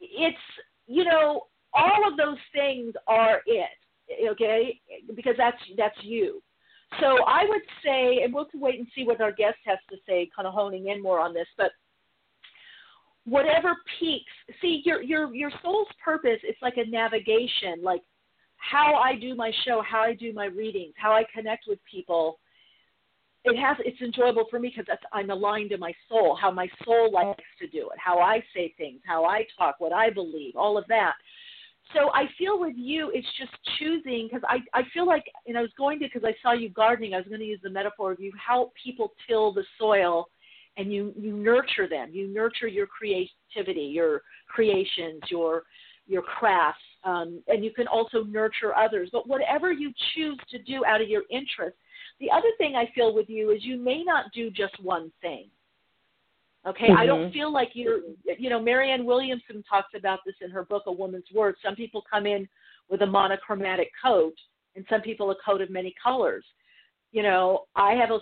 it's 0.00 0.36
you 0.86 1.04
know 1.04 1.42
all 1.72 2.08
of 2.10 2.16
those 2.16 2.38
things 2.52 2.94
are 3.06 3.42
it. 3.46 3.68
Okay, 4.30 4.80
because 5.14 5.34
that's 5.38 5.56
that's 5.76 5.96
you. 6.02 6.42
So 7.00 7.24
I 7.26 7.44
would 7.48 7.62
say, 7.84 8.22
and 8.22 8.34
we'll 8.34 8.46
to 8.46 8.58
wait 8.58 8.78
and 8.78 8.86
see 8.94 9.04
what 9.04 9.20
our 9.20 9.32
guest 9.32 9.56
has 9.64 9.78
to 9.90 9.96
say, 10.06 10.28
kind 10.34 10.46
of 10.46 10.52
honing 10.52 10.88
in 10.88 11.02
more 11.02 11.20
on 11.20 11.32
this. 11.32 11.46
But 11.56 11.70
whatever 13.24 13.76
peaks, 13.98 14.32
see 14.60 14.82
your 14.84 15.02
your 15.02 15.34
your 15.34 15.50
soul's 15.62 15.88
purpose. 16.04 16.40
It's 16.42 16.60
like 16.60 16.76
a 16.76 16.90
navigation, 16.90 17.82
like 17.82 18.02
how 18.56 18.94
I 18.94 19.16
do 19.16 19.34
my 19.34 19.52
show, 19.64 19.82
how 19.86 20.00
I 20.00 20.14
do 20.14 20.32
my 20.32 20.46
readings, 20.46 20.94
how 20.96 21.12
I 21.12 21.24
connect 21.34 21.64
with 21.66 21.78
people 21.90 22.38
it 23.44 23.58
has 23.58 23.76
it's 23.80 24.00
enjoyable 24.00 24.44
for 24.50 24.58
me 24.58 24.72
because 24.74 24.96
I'm 25.12 25.30
aligned 25.30 25.70
to 25.70 25.78
my 25.78 25.92
soul, 26.08 26.38
how 26.40 26.50
my 26.50 26.68
soul 26.84 27.10
likes 27.12 27.42
to 27.60 27.66
do 27.66 27.90
it, 27.90 27.98
how 27.98 28.20
I 28.20 28.42
say 28.54 28.72
things, 28.78 29.00
how 29.04 29.24
I 29.24 29.44
talk, 29.58 29.76
what 29.78 29.92
I 29.92 30.10
believe, 30.10 30.54
all 30.56 30.78
of 30.78 30.84
that. 30.88 31.14
So 31.92 32.10
I 32.14 32.24
feel 32.38 32.58
with 32.60 32.74
you, 32.76 33.10
it's 33.12 33.26
just 33.38 33.52
choosing 33.78 34.28
because 34.30 34.42
I 34.48 34.58
I 34.78 34.82
feel 34.94 35.06
like 35.06 35.24
and 35.46 35.58
I 35.58 35.62
was 35.62 35.72
going 35.76 35.98
to 36.00 36.06
because 36.06 36.24
I 36.24 36.34
saw 36.42 36.52
you 36.52 36.68
gardening. 36.70 37.14
I 37.14 37.18
was 37.18 37.26
going 37.26 37.40
to 37.40 37.46
use 37.46 37.60
the 37.62 37.70
metaphor 37.70 38.12
of 38.12 38.20
you 38.20 38.32
help 38.34 38.72
people 38.82 39.12
till 39.28 39.52
the 39.52 39.64
soil, 39.78 40.28
and 40.76 40.92
you 40.92 41.12
you 41.16 41.32
nurture 41.36 41.88
them. 41.88 42.10
You 42.12 42.28
nurture 42.28 42.68
your 42.68 42.86
creativity, 42.86 43.82
your 43.82 44.22
creations, 44.48 45.20
your 45.30 45.64
your 46.06 46.22
crafts, 46.22 46.80
um, 47.04 47.42
and 47.48 47.64
you 47.64 47.72
can 47.72 47.88
also 47.88 48.22
nurture 48.24 48.74
others. 48.76 49.08
But 49.12 49.28
whatever 49.28 49.72
you 49.72 49.92
choose 50.14 50.38
to 50.50 50.58
do 50.62 50.84
out 50.84 51.00
of 51.00 51.08
your 51.08 51.22
interest, 51.30 51.76
the 52.22 52.30
other 52.30 52.48
thing 52.56 52.76
I 52.76 52.86
feel 52.94 53.12
with 53.12 53.28
you 53.28 53.50
is 53.50 53.64
you 53.64 53.76
may 53.76 54.04
not 54.04 54.26
do 54.32 54.48
just 54.48 54.80
one 54.80 55.12
thing. 55.20 55.50
Okay, 56.64 56.88
I 56.96 57.04
don't 57.04 57.28
Mhm. 57.28 57.32
feel 57.32 57.50
like 57.50 57.74
you're, 57.74 58.02
you 58.38 58.48
know, 58.48 58.60
Marianne 58.60 59.04
Williamson 59.04 59.64
talks 59.64 59.92
about 59.94 60.20
this 60.24 60.36
in 60.40 60.48
her 60.48 60.64
book, 60.64 60.84
A 60.86 60.92
Woman's 60.92 61.30
Worth. 61.32 61.56
Some 61.60 61.74
people 61.74 62.00
come 62.02 62.24
in 62.24 62.48
with 62.88 63.02
a 63.02 63.06
monochromatic 63.06 63.90
coat, 64.00 64.40
and 64.76 64.86
some 64.88 65.00
people 65.00 65.32
a 65.32 65.34
coat 65.36 65.60
of 65.60 65.70
many 65.70 65.92
colors. 66.00 66.44
You 67.10 67.24
know, 67.24 67.66
I 67.74 67.94
have 67.94 68.12
a 68.12 68.20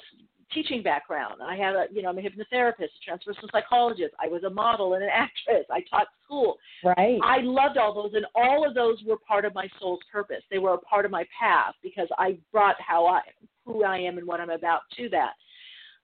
teaching 0.53 0.83
background. 0.83 1.43
I 1.43 1.55
have 1.57 1.75
a, 1.75 1.87
you 1.93 2.01
know, 2.01 2.09
I'm 2.09 2.19
a 2.19 2.23
hypnotherapist, 2.23 2.89
a 2.97 3.11
transpersonal 3.11 3.53
psychologist. 3.53 4.15
I 4.19 4.29
was 4.29 4.43
a 4.45 4.51
model 4.51 4.95
and 4.95 5.03
an 5.05 5.11
actress. 5.11 5.67
I 5.71 5.83
taught 5.83 6.09
school. 6.25 6.59
Right. 6.83 7.21
I 7.23 7.41
loved 7.43 7.77
all 7.77 7.93
those, 7.93 8.15
and 8.15 8.27
all 8.35 8.67
of 8.67 8.75
those 8.75 9.03
were 9.05 9.19
part 9.19 9.45
of 9.45 9.55
my 9.55 9.69
soul's 9.79 10.01
purpose. 10.11 10.43
They 10.51 10.59
were 10.59 10.75
a 10.75 10.79
part 10.79 11.05
of 11.05 11.11
my 11.11 11.27
path 11.39 11.75
because 11.83 12.09
I 12.19 12.39
brought 12.51 12.81
how 12.81 13.07
I, 13.07 13.21
who 13.73 13.85
I 13.85 13.99
am, 13.99 14.19
and 14.19 14.27
what 14.27 14.41
I'm 14.41 14.51
about 14.51 14.83
to 14.97 15.09
that. 15.11 15.33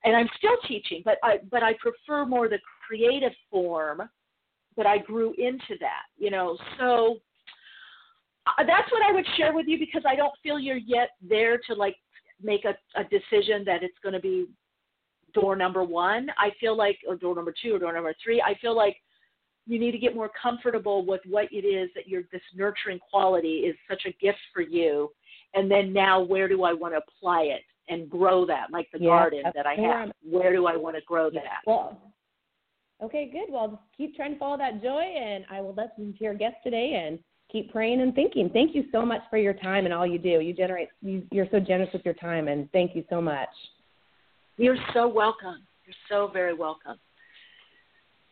And 0.04 0.14
I'm 0.14 0.28
still 0.36 0.56
teaching, 0.68 1.02
but 1.04 1.18
I, 1.22 1.38
but 1.50 1.62
I 1.62 1.74
prefer 1.80 2.24
more 2.24 2.48
the 2.48 2.58
creative 2.86 3.32
form. 3.50 4.02
But 4.76 4.86
I 4.86 4.98
grew 4.98 5.32
into 5.38 5.74
that, 5.80 6.02
you 6.18 6.30
know. 6.30 6.58
So 6.78 7.16
uh, 8.46 8.64
that's 8.64 8.92
what 8.92 9.02
I 9.02 9.10
would 9.10 9.24
share 9.36 9.54
with 9.54 9.66
you 9.66 9.78
because 9.78 10.02
I 10.06 10.16
don't 10.16 10.34
feel 10.42 10.58
you're 10.58 10.76
yet 10.76 11.10
there 11.26 11.58
to 11.66 11.74
like 11.74 11.96
make 12.42 12.66
a, 12.66 12.76
a 12.98 13.04
decision 13.04 13.64
that 13.64 13.82
it's 13.82 13.96
going 14.02 14.12
to 14.12 14.20
be 14.20 14.46
door 15.32 15.56
number 15.56 15.82
one. 15.82 16.28
I 16.38 16.50
feel 16.60 16.76
like, 16.76 16.98
or 17.08 17.16
door 17.16 17.34
number 17.34 17.54
two, 17.62 17.74
or 17.74 17.78
door 17.78 17.92
number 17.92 18.14
three. 18.22 18.42
I 18.42 18.54
feel 18.60 18.76
like 18.76 18.96
you 19.66 19.78
need 19.78 19.92
to 19.92 19.98
get 19.98 20.14
more 20.14 20.30
comfortable 20.40 21.04
with 21.04 21.20
what 21.26 21.52
it 21.52 21.64
is 21.64 21.90
that 21.94 22.06
you're 22.06 22.22
this 22.32 22.42
nurturing 22.54 23.00
quality 23.10 23.60
is 23.60 23.76
such 23.88 24.02
a 24.06 24.12
gift 24.24 24.38
for 24.54 24.62
you 24.62 25.10
and 25.57 25.70
then 25.70 25.92
now 25.92 26.20
where 26.20 26.48
do 26.48 26.62
i 26.62 26.72
want 26.72 26.94
to 26.94 26.98
apply 26.98 27.42
it 27.42 27.62
and 27.88 28.09
grow 28.09 28.46
that 28.46 28.66
like 28.72 28.88
the 28.92 28.98
Yeah, 29.00 29.09
garden 29.09 29.42
that 29.54 29.66
i 29.66 29.74
have 29.74 30.12
where 30.22 30.52
do 30.54 30.66
i 30.66 30.76
want 30.76 30.94
to 30.96 31.02
grow 31.02 31.30
that 31.30 31.61
Well, 31.66 32.00
okay, 33.02 33.28
good. 33.30 33.52
Well, 33.52 33.68
just 33.68 33.82
keep 33.96 34.16
trying 34.16 34.32
to 34.34 34.38
follow 34.38 34.57
that 34.57 34.82
joy, 34.82 35.02
and 35.02 35.44
I 35.50 35.61
will 35.61 35.74
listen 35.74 36.14
to 36.16 36.24
your 36.24 36.34
guest 36.34 36.57
today 36.64 37.04
and 37.07 37.18
keep 37.52 37.70
praying 37.70 38.00
and 38.00 38.14
thinking. 38.14 38.48
Thank 38.50 38.74
you 38.74 38.84
so 38.90 39.04
much 39.04 39.20
for 39.30 39.36
your 39.38 39.52
time 39.52 39.84
and 39.84 39.92
all 39.94 40.07
you 40.07 40.18
do. 40.18 40.40
You 40.40 40.52
generate. 40.54 40.88
You, 41.02 41.22
you're 41.30 41.46
so 41.50 41.61
generous 41.61 41.92
with 41.92 42.04
your 42.04 42.14
time, 42.14 42.48
and 42.48 42.70
thank 42.72 42.96
you 42.96 43.04
so 43.11 43.20
much. 43.20 43.48
you're 44.57 44.78
so 44.94 45.07
welcome 45.07 45.59
you're 45.84 45.94
so 46.09 46.28
very 46.32 46.54
welcome 46.54 46.96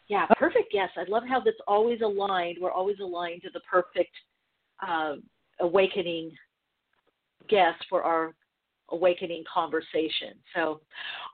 yeah 0.09 0.27
perfect 0.39 0.68
yes 0.72 0.89
i 0.97 1.05
love 1.09 1.22
how 1.29 1.39
that's 1.41 1.57
always 1.68 2.01
aligned 2.01 2.57
we're 2.61 2.70
always 2.72 2.99
aligned 3.01 3.43
to 3.43 3.51
the 3.53 3.61
perfect 3.61 4.11
uh, 4.87 5.14
awakening 5.61 6.31
guest 7.49 7.85
for 7.89 8.03
our 8.03 8.35
awakening 8.91 9.45
conversation. 9.53 10.35
So, 10.55 10.81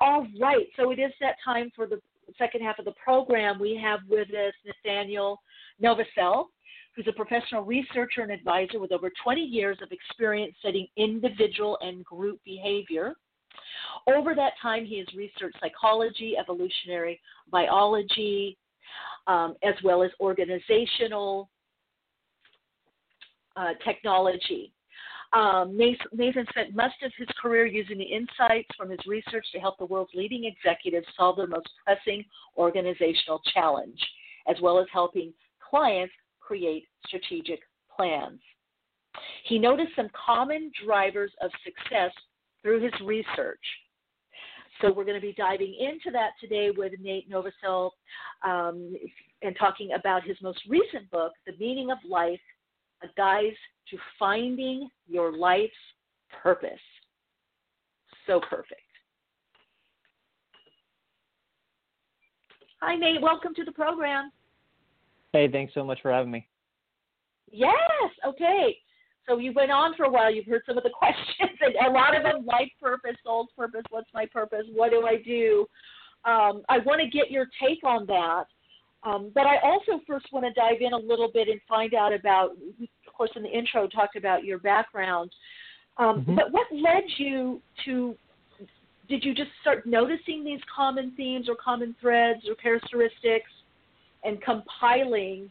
all 0.01 0.27
right. 0.41 0.67
So 0.77 0.91
it 0.91 0.99
is 0.99 1.13
that 1.21 1.37
time 1.45 1.71
for 1.75 1.87
the 1.87 2.01
second 2.39 2.63
half 2.63 2.79
of 2.79 2.85
the 2.85 2.95
program. 3.03 3.59
We 3.59 3.81
have 3.83 4.01
with 4.09 4.29
us 4.29 4.55
Nathanael 4.65 5.41
Novosel, 5.83 6.47
who's 6.95 7.07
a 7.09 7.13
professional 7.13 7.63
researcher 7.63 8.23
and 8.23 8.31
advisor 8.31 8.79
with 8.79 8.93
over 8.93 9.11
20 9.23 9.41
years 9.41 9.79
of 9.83 9.91
experience 9.91 10.55
studying 10.61 10.87
individual 10.97 11.79
and 11.81 12.05
group 12.05 12.41
behavior. 12.45 13.15
Over 14.07 14.35
that 14.35 14.53
time, 14.63 14.85
he 14.85 14.99
has 14.99 15.07
researched 15.17 15.59
psychology, 15.61 16.35
evolutionary 16.39 17.21
biology, 17.51 18.57
um, 19.27 19.55
as 19.63 19.75
well 19.85 20.03
as 20.03 20.11
organizational 20.21 21.49
uh, 23.57 23.71
technology. 23.85 24.73
Um, 25.33 25.77
Nathan 25.77 26.47
spent 26.51 26.75
much 26.75 26.93
of 27.05 27.13
his 27.17 27.29
career 27.41 27.65
using 27.65 27.99
the 27.99 28.05
insights 28.05 28.69
from 28.77 28.91
his 28.91 28.99
research 29.07 29.47
to 29.53 29.61
help 29.61 29.79
the 29.79 29.85
world's 29.85 30.11
leading 30.15 30.45
executives 30.45 31.07
solve 31.17 31.37
their 31.37 31.47
most 31.47 31.69
pressing 31.85 32.25
organizational 32.57 33.41
challenge, 33.55 34.01
as 34.49 34.57
well 34.61 34.81
as 34.81 34.87
helping 34.93 35.33
clients 35.69 36.13
create 36.41 36.89
strategic 37.07 37.61
plans. 37.95 38.41
He 39.45 39.59
noticed 39.59 39.93
some 39.95 40.09
common 40.27 40.73
drivers 40.85 41.33
of 41.41 41.51
success 41.65 42.13
through 42.63 42.83
his 42.83 42.93
research. 43.05 43.61
So 44.81 44.93
we're 44.93 45.05
going 45.05 45.21
to 45.21 45.27
be 45.27 45.35
diving 45.37 45.77
into 45.79 46.11
that 46.13 46.31
today 46.41 46.71
with 46.75 46.93
Nate 47.01 47.31
Novosel 47.31 47.91
um, 48.45 48.97
and 49.43 49.55
talking 49.59 49.91
about 49.93 50.25
his 50.25 50.37
most 50.43 50.61
recent 50.69 51.11
book, 51.11 51.33
The 51.47 51.53
Meaning 51.61 51.91
of 51.91 51.99
Life, 52.09 52.41
a 53.03 53.09
guide 53.17 53.53
to 53.91 53.97
finding 54.19 54.89
your 55.09 55.37
life's 55.37 55.73
purpose. 56.43 56.71
So 58.27 58.41
perfect. 58.49 58.81
Hi, 62.81 62.97
Nate. 62.97 63.21
Welcome 63.21 63.55
to 63.57 63.65
the 63.65 63.73
program. 63.73 64.31
Hey, 65.33 65.49
thanks 65.51 65.75
so 65.75 65.85
much 65.85 66.01
for 66.01 66.11
having 66.11 66.31
me. 66.31 66.47
Yes. 67.51 67.75
Okay. 68.27 68.77
So 69.29 69.39
you 69.39 69.53
went 69.53 69.71
on 69.71 69.95
for 69.97 70.05
a 70.05 70.11
while. 70.11 70.33
You've 70.33 70.47
heard 70.47 70.63
some 70.67 70.79
of 70.79 70.85
the 70.85 70.91
questions, 70.99 71.59
and 71.61 71.75
a 71.87 71.91
lot 71.91 72.17
of 72.17 72.23
them 72.23 72.47
life 72.47 72.71
purpose, 72.81 73.17
soul's 73.25 73.49
purpose, 73.57 73.83
what's 73.91 74.09
my 74.15 74.27
purpose, 74.27 74.65
what 74.73 74.91
do 74.91 75.07
I 75.07 75.17
do? 75.23 75.67
Um, 76.25 76.63
I 76.69 76.79
want 76.85 77.01
to 77.01 77.09
get 77.09 77.31
your 77.31 77.47
take 77.63 77.85
on 77.85 78.07
that. 78.07 78.45
Um, 79.03 79.31
but 79.35 79.47
I 79.47 79.57
also 79.63 80.03
first 80.07 80.27
want 80.33 80.45
to 80.47 80.53
dive 80.53 80.81
in 80.81 80.93
a 80.93 80.99
little 80.99 81.31
bit 81.33 81.49
and 81.49 81.61
find 81.69 81.95
out 81.95 82.13
about, 82.13 82.51
of 82.51 83.15
course, 83.15 83.31
in 83.35 83.43
the 83.43 83.49
intro, 83.49 83.87
talked 83.89 84.17
about 84.17 84.45
your 84.45 84.59
background. 84.59 85.31
Um, 85.97 86.21
mm-hmm. 86.21 86.35
But 86.35 86.53
what 86.53 86.67
led 86.73 87.05
you 87.17 87.61
to? 87.87 88.15
Did 89.09 89.25
you 89.25 89.35
just 89.35 89.51
start 89.61 89.87
noticing 89.87 90.45
these 90.45 90.61
common 90.75 91.13
themes 91.17 91.49
or 91.49 91.57
common 91.57 91.97
threads 92.01 92.43
or 92.49 92.55
characteristics, 92.55 93.51
and 94.23 94.41
compiling? 94.43 95.51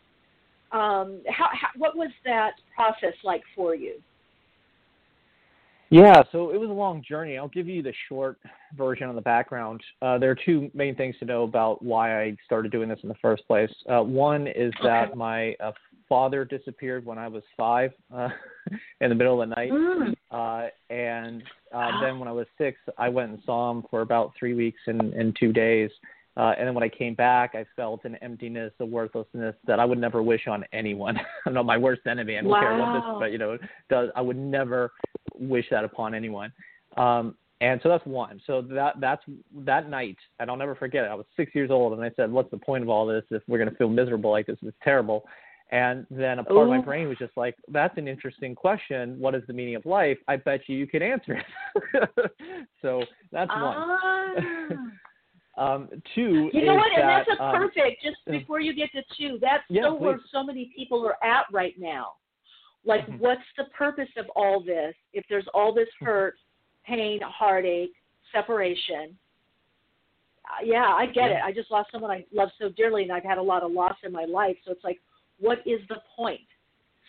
Um, 0.71 1.21
how, 1.27 1.49
how, 1.51 1.69
what 1.75 1.97
was 1.97 2.11
that 2.25 2.51
process 2.75 3.15
like 3.23 3.41
for 3.55 3.73
you? 3.73 3.95
Yeah, 5.91 6.21
so 6.31 6.51
it 6.51 6.59
was 6.59 6.69
a 6.69 6.73
long 6.73 7.03
journey. 7.07 7.37
I'll 7.37 7.47
give 7.47 7.67
you 7.67 7.81
the 7.81 7.93
short 8.07 8.37
version 8.77 9.09
on 9.09 9.15
the 9.15 9.21
background. 9.21 9.81
Uh, 10.01 10.19
there 10.19 10.29
are 10.29 10.37
two 10.45 10.69
main 10.75 10.95
things 10.95 11.15
to 11.19 11.25
know 11.25 11.43
about 11.43 11.83
why 11.83 12.21
I 12.21 12.37
started 12.45 12.71
doing 12.71 12.89
this 12.89 12.99
in 13.01 13.09
the 13.09 13.15
first 13.15 13.47
place. 13.47 13.71
Uh, 13.89 14.01
one 14.01 14.47
is 14.47 14.71
that 14.83 15.17
my 15.17 15.55
uh, 15.59 15.71
father 16.07 16.45
disappeared 16.45 17.05
when 17.05 17.17
I 17.17 17.27
was 17.27 17.41
five 17.57 17.91
uh, 18.13 18.29
in 19.01 19.09
the 19.09 19.15
middle 19.15 19.41
of 19.41 19.49
the 19.49 19.55
night. 19.55 19.71
Mm. 19.71 20.13
Uh, 20.29 20.69
and 20.93 21.41
uh, 21.73 21.91
then 22.01 22.19
when 22.19 22.27
I 22.27 22.33
was 22.33 22.45
six, 22.57 22.79
I 22.97 23.09
went 23.09 23.31
and 23.31 23.39
saw 23.45 23.71
him 23.71 23.83
for 23.89 24.01
about 24.01 24.33
three 24.37 24.53
weeks 24.53 24.79
and, 24.85 25.13
and 25.13 25.35
two 25.39 25.51
days. 25.51 25.89
Uh, 26.39 26.53
and 26.57 26.65
then 26.65 26.73
when 26.73 26.85
I 26.85 26.89
came 26.89 27.15
back, 27.15 27.53
I 27.53 27.65
felt 27.75 28.05
an 28.05 28.15
emptiness, 28.21 28.71
a 28.79 28.85
worthlessness 28.85 29.55
that 29.67 29.77
I 29.77 29.83
would 29.83 29.97
never 29.97 30.23
wish 30.23 30.47
on 30.47 30.63
anyone. 30.71 31.19
I'm 31.45 31.53
not 31.53 31.65
my 31.65 31.77
worst 31.77 32.03
enemy. 32.07 32.37
I 32.37 32.41
don't 32.41 32.49
wow. 32.49 32.61
care 32.61 32.77
what 32.77 32.93
this, 32.93 33.19
but 33.19 33.31
you 33.33 33.37
know, 33.37 33.57
does. 33.89 34.09
I 34.15 34.21
would 34.21 34.37
never 34.37 34.93
wish 35.37 35.65
that 35.69 35.83
upon 35.83 36.15
anyone. 36.15 36.53
Um, 36.95 37.35
and 37.59 37.81
so 37.83 37.89
that's 37.89 38.05
one. 38.05 38.39
So 38.47 38.61
that 38.61 39.01
that's 39.01 39.21
that 39.65 39.89
night, 39.89 40.15
and 40.39 40.49
I'll 40.49 40.55
never 40.55 40.75
forget 40.75 41.03
it. 41.03 41.07
I 41.07 41.13
was 41.13 41.25
six 41.35 41.53
years 41.53 41.71
old, 41.71 41.91
and 41.91 42.01
I 42.01 42.09
said, 42.15 42.31
"What's 42.31 42.51
the 42.51 42.57
point 42.57 42.83
of 42.83 42.89
all 42.89 43.05
this 43.05 43.25
if 43.31 43.43
we're 43.49 43.57
going 43.57 43.69
to 43.69 43.75
feel 43.75 43.89
miserable 43.89 44.31
like 44.31 44.45
this? 44.45 44.55
It's 44.61 44.77
terrible." 44.81 45.25
And 45.71 46.07
then 46.09 46.39
a 46.39 46.43
part 46.45 46.55
Ooh. 46.55 46.61
of 46.61 46.69
my 46.69 46.79
brain 46.79 47.09
was 47.09 47.17
just 47.17 47.35
like, 47.35 47.55
"That's 47.67 47.97
an 47.97 48.07
interesting 48.07 48.55
question. 48.55 49.19
What 49.19 49.35
is 49.35 49.43
the 49.45 49.53
meaning 49.53 49.75
of 49.75 49.85
life? 49.85 50.17
I 50.29 50.37
bet 50.37 50.61
you 50.67 50.77
you 50.77 50.87
can 50.87 51.01
answer 51.01 51.33
it." 51.33 52.09
so 52.81 53.03
that's 53.33 53.51
one. 53.51 54.93
Um, 55.59 55.89
two. 56.15 56.49
You 56.53 56.65
know 56.65 56.75
what? 56.75 56.89
That, 56.95 57.01
and 57.01 57.09
that's 57.09 57.39
a 57.39 57.43
um, 57.43 57.55
perfect. 57.55 58.01
Just 58.01 58.17
before 58.25 58.61
you 58.61 58.73
get 58.73 58.91
to 58.93 59.01
two, 59.17 59.37
that's 59.41 59.63
yeah, 59.69 59.83
so 59.83 59.97
please. 59.97 60.03
where 60.03 60.19
so 60.31 60.41
many 60.41 60.71
people 60.73 61.05
are 61.05 61.21
at 61.23 61.45
right 61.51 61.73
now. 61.77 62.13
Like, 62.85 63.01
mm-hmm. 63.01 63.17
what's 63.17 63.41
the 63.57 63.65
purpose 63.65 64.07
of 64.17 64.25
all 64.37 64.63
this? 64.63 64.95
If 65.11 65.25
there's 65.29 65.47
all 65.53 65.73
this 65.73 65.89
Mm-hmm. 65.97 66.05
hurt, 66.05 66.35
pain, 66.85 67.19
heartache, 67.21 67.91
separation. 68.31 69.17
Uh, 70.45 70.63
yeah, 70.63 70.85
I 70.85 71.05
get 71.05 71.29
Yeah. 71.29 71.39
it. 71.39 71.43
I 71.43 71.51
just 71.51 71.69
lost 71.71 71.91
someone 71.91 72.09
I 72.09 72.25
love 72.31 72.49
so 72.57 72.69
dearly, 72.69 73.03
and 73.03 73.11
I've 73.11 73.23
had 73.23 73.37
a 73.37 73.41
lot 73.41 73.61
of 73.61 73.71
loss 73.71 73.97
in 74.03 74.13
my 74.13 74.23
life. 74.25 74.57
So 74.63 74.71
it's 74.71 74.83
like, 74.85 74.99
what 75.39 75.59
is 75.67 75.81
the 75.89 76.01
point? 76.15 76.47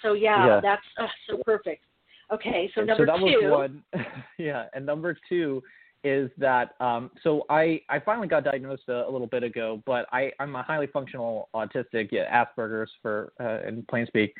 So 0.02 0.14
yeah, 0.14 0.46
Yeah. 0.46 0.60
that's 0.60 0.86
uh, 0.98 1.06
so 1.28 1.38
perfect. 1.44 1.84
Okay, 2.32 2.70
so 2.74 2.82
number 2.82 3.06
so 3.06 3.12
that 3.12 3.18
two. 3.18 3.48
was 3.48 3.70
one. 3.70 3.84
yeah, 4.38 4.66
and 4.74 4.84
number 4.84 5.16
two 5.28 5.62
is 6.04 6.30
that 6.38 6.74
um, 6.80 7.10
so 7.22 7.44
I 7.50 7.82
I 7.88 7.98
finally 8.00 8.28
got 8.28 8.44
diagnosed 8.44 8.88
a, 8.88 9.06
a 9.06 9.10
little 9.10 9.26
bit 9.26 9.42
ago, 9.42 9.82
but 9.86 10.06
I 10.12 10.32
I'm 10.40 10.54
a 10.56 10.62
highly 10.62 10.86
functional 10.86 11.48
autistic, 11.54 12.08
yeah, 12.10 12.44
Asperger's 12.44 12.90
for 13.02 13.32
uh, 13.40 13.66
in 13.66 13.84
plain 13.88 14.06
speak, 14.06 14.34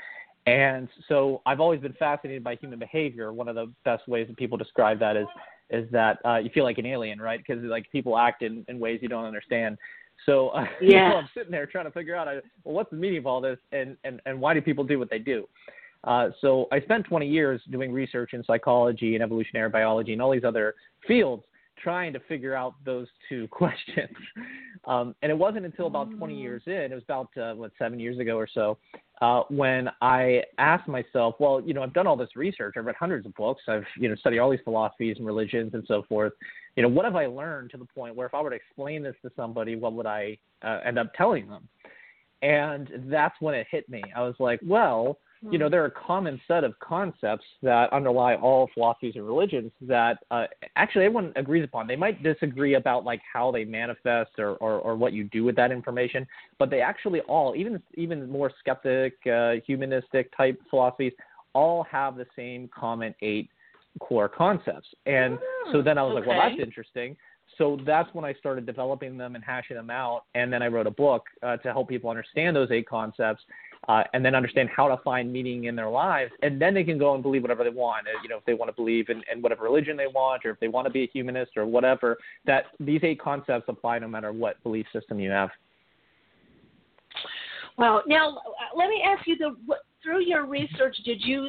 and 0.46 0.88
so 1.08 1.42
I've 1.46 1.60
always 1.60 1.80
been 1.80 1.92
fascinated 1.94 2.42
by 2.42 2.56
human 2.56 2.78
behavior. 2.78 3.32
One 3.32 3.48
of 3.48 3.54
the 3.54 3.72
best 3.84 4.08
ways 4.08 4.26
that 4.28 4.36
people 4.36 4.56
describe 4.56 4.98
that 5.00 5.16
is 5.16 5.26
is 5.70 5.90
that 5.92 6.18
uh, 6.24 6.36
you 6.38 6.50
feel 6.50 6.64
like 6.64 6.78
an 6.78 6.86
alien, 6.86 7.20
right? 7.20 7.38
Because 7.38 7.62
like 7.64 7.90
people 7.92 8.18
act 8.18 8.42
in, 8.42 8.64
in 8.68 8.78
ways 8.78 8.98
you 9.02 9.08
don't 9.08 9.24
understand. 9.24 9.78
So 10.26 10.48
uh, 10.48 10.64
you 10.80 10.94
Yeah. 10.94 11.10
know, 11.10 11.16
I'm 11.16 11.28
sitting 11.34 11.52
there 11.52 11.66
trying 11.66 11.84
to 11.84 11.92
figure 11.92 12.16
out, 12.16 12.26
I, 12.26 12.34
well, 12.64 12.74
what's 12.74 12.90
the 12.90 12.96
meaning 12.96 13.18
of 13.18 13.26
all 13.26 13.40
this, 13.40 13.58
and 13.72 13.96
and 14.04 14.20
and 14.26 14.40
why 14.40 14.54
do 14.54 14.62
people 14.62 14.84
do 14.84 14.98
what 14.98 15.10
they 15.10 15.18
do? 15.18 15.46
Uh, 16.04 16.30
so 16.40 16.66
I 16.72 16.80
spent 16.80 17.04
20 17.04 17.28
years 17.28 17.60
doing 17.70 17.92
research 17.92 18.32
in 18.32 18.42
psychology 18.44 19.14
and 19.14 19.22
evolutionary 19.22 19.68
biology 19.68 20.14
and 20.14 20.22
all 20.22 20.30
these 20.32 20.44
other 20.44 20.74
fields 21.06 21.44
trying 21.82 22.12
to 22.12 22.20
figure 22.20 22.54
out 22.54 22.74
those 22.84 23.06
two 23.28 23.48
questions. 23.50 24.16
Um, 24.86 25.14
and 25.22 25.30
it 25.30 25.36
wasn't 25.36 25.66
until 25.66 25.86
about 25.86 26.10
20 26.16 26.34
years 26.34 26.62
in, 26.66 26.72
it 26.72 26.92
was 26.92 27.02
about, 27.04 27.28
uh, 27.36 27.54
what, 27.54 27.72
seven 27.78 28.00
years 28.00 28.18
ago 28.18 28.36
or 28.36 28.48
so, 28.52 28.78
uh, 29.20 29.42
when 29.50 29.90
I 30.00 30.42
asked 30.56 30.88
myself, 30.88 31.34
well, 31.38 31.60
you 31.60 31.74
know, 31.74 31.82
I've 31.82 31.92
done 31.92 32.06
all 32.06 32.16
this 32.16 32.34
research, 32.36 32.74
I've 32.78 32.86
read 32.86 32.96
hundreds 32.96 33.26
of 33.26 33.34
books, 33.34 33.62
I've, 33.68 33.84
you 33.98 34.08
know, 34.08 34.14
studied 34.14 34.38
all 34.38 34.50
these 34.50 34.60
philosophies 34.64 35.16
and 35.18 35.26
religions 35.26 35.74
and 35.74 35.84
so 35.86 36.04
forth. 36.08 36.32
You 36.76 36.82
know, 36.82 36.88
what 36.88 37.04
have 37.04 37.16
I 37.16 37.26
learned 37.26 37.70
to 37.72 37.76
the 37.76 37.84
point 37.84 38.14
where 38.14 38.26
if 38.26 38.32
I 38.32 38.40
were 38.40 38.50
to 38.50 38.56
explain 38.56 39.02
this 39.02 39.16
to 39.22 39.30
somebody, 39.36 39.76
what 39.76 39.92
would 39.92 40.06
I 40.06 40.38
uh, 40.62 40.80
end 40.84 40.98
up 40.98 41.12
telling 41.14 41.48
them? 41.48 41.68
And 42.42 42.90
that's 43.10 43.34
when 43.40 43.54
it 43.54 43.66
hit 43.70 43.88
me. 43.90 44.02
I 44.16 44.22
was 44.22 44.36
like, 44.38 44.60
well, 44.66 45.18
you 45.50 45.58
know, 45.58 45.70
there 45.70 45.82
are 45.82 45.86
a 45.86 45.90
common 45.90 46.38
set 46.46 46.64
of 46.64 46.78
concepts 46.80 47.44
that 47.62 47.90
underlie 47.92 48.34
all 48.34 48.68
philosophies 48.74 49.14
and 49.16 49.26
religions 49.26 49.72
that 49.80 50.18
uh, 50.30 50.44
actually 50.76 51.06
everyone 51.06 51.32
agrees 51.36 51.64
upon. 51.64 51.86
They 51.86 51.96
might 51.96 52.22
disagree 52.22 52.74
about 52.74 53.04
like 53.04 53.22
how 53.32 53.50
they 53.50 53.64
manifest 53.64 54.32
or, 54.38 54.56
or, 54.56 54.72
or 54.80 54.96
what 54.96 55.14
you 55.14 55.24
do 55.24 55.44
with 55.44 55.56
that 55.56 55.72
information, 55.72 56.26
but 56.58 56.68
they 56.68 56.82
actually 56.82 57.20
all, 57.22 57.54
even 57.56 57.82
even 57.94 58.28
more 58.28 58.52
skeptic, 58.58 59.14
uh, 59.26 59.54
humanistic 59.66 60.36
type 60.36 60.60
philosophies, 60.68 61.12
all 61.54 61.84
have 61.84 62.16
the 62.16 62.26
same 62.36 62.68
common 62.68 63.14
eight 63.22 63.48
core 63.98 64.28
concepts. 64.28 64.88
And 65.06 65.38
so 65.72 65.80
then 65.80 65.96
I 65.96 66.02
was 66.02 66.14
like, 66.14 66.26
well, 66.26 66.38
that's 66.38 66.60
interesting. 66.60 67.16
So 67.58 67.78
that's 67.84 68.12
when 68.14 68.24
I 68.24 68.34
started 68.34 68.64
developing 68.66 69.16
them 69.16 69.34
and 69.34 69.44
hashing 69.44 69.76
them 69.76 69.90
out. 69.90 70.24
And 70.34 70.52
then 70.52 70.62
I 70.62 70.68
wrote 70.68 70.86
a 70.86 70.90
book 70.90 71.24
uh, 71.42 71.56
to 71.58 71.72
help 71.72 71.88
people 71.88 72.08
understand 72.10 72.54
those 72.54 72.70
eight 72.70 72.88
concepts 72.88 73.42
uh, 73.88 74.04
and 74.12 74.24
then 74.24 74.34
understand 74.34 74.68
how 74.74 74.88
to 74.88 74.96
find 74.98 75.32
meaning 75.32 75.64
in 75.64 75.74
their 75.74 75.88
lives. 75.88 76.30
And 76.42 76.60
then 76.60 76.74
they 76.74 76.84
can 76.84 76.98
go 76.98 77.14
and 77.14 77.22
believe 77.22 77.42
whatever 77.42 77.64
they 77.64 77.70
want. 77.70 78.06
Uh, 78.06 78.20
You 78.22 78.28
know, 78.28 78.36
if 78.36 78.44
they 78.44 78.54
want 78.54 78.68
to 78.68 78.74
believe 78.74 79.08
in, 79.08 79.22
in 79.32 79.40
whatever 79.42 79.64
religion 79.64 79.96
they 79.96 80.06
want, 80.06 80.44
or 80.44 80.50
if 80.50 80.60
they 80.60 80.68
want 80.68 80.86
to 80.86 80.92
be 80.92 81.04
a 81.04 81.06
humanist 81.06 81.56
or 81.56 81.66
whatever, 81.66 82.18
that 82.46 82.66
these 82.78 83.00
eight 83.02 83.20
concepts 83.20 83.64
apply 83.68 83.98
no 83.98 84.08
matter 84.08 84.32
what 84.32 84.62
belief 84.62 84.86
system 84.92 85.18
you 85.18 85.30
have. 85.30 85.50
Well, 87.78 88.02
now 88.06 88.36
uh, 88.36 88.76
let 88.76 88.88
me 88.88 89.02
ask 89.04 89.26
you: 89.26 89.36
the 89.38 89.56
what, 89.64 89.78
through 90.02 90.22
your 90.24 90.46
research, 90.46 90.96
did 91.04 91.22
you 91.22 91.48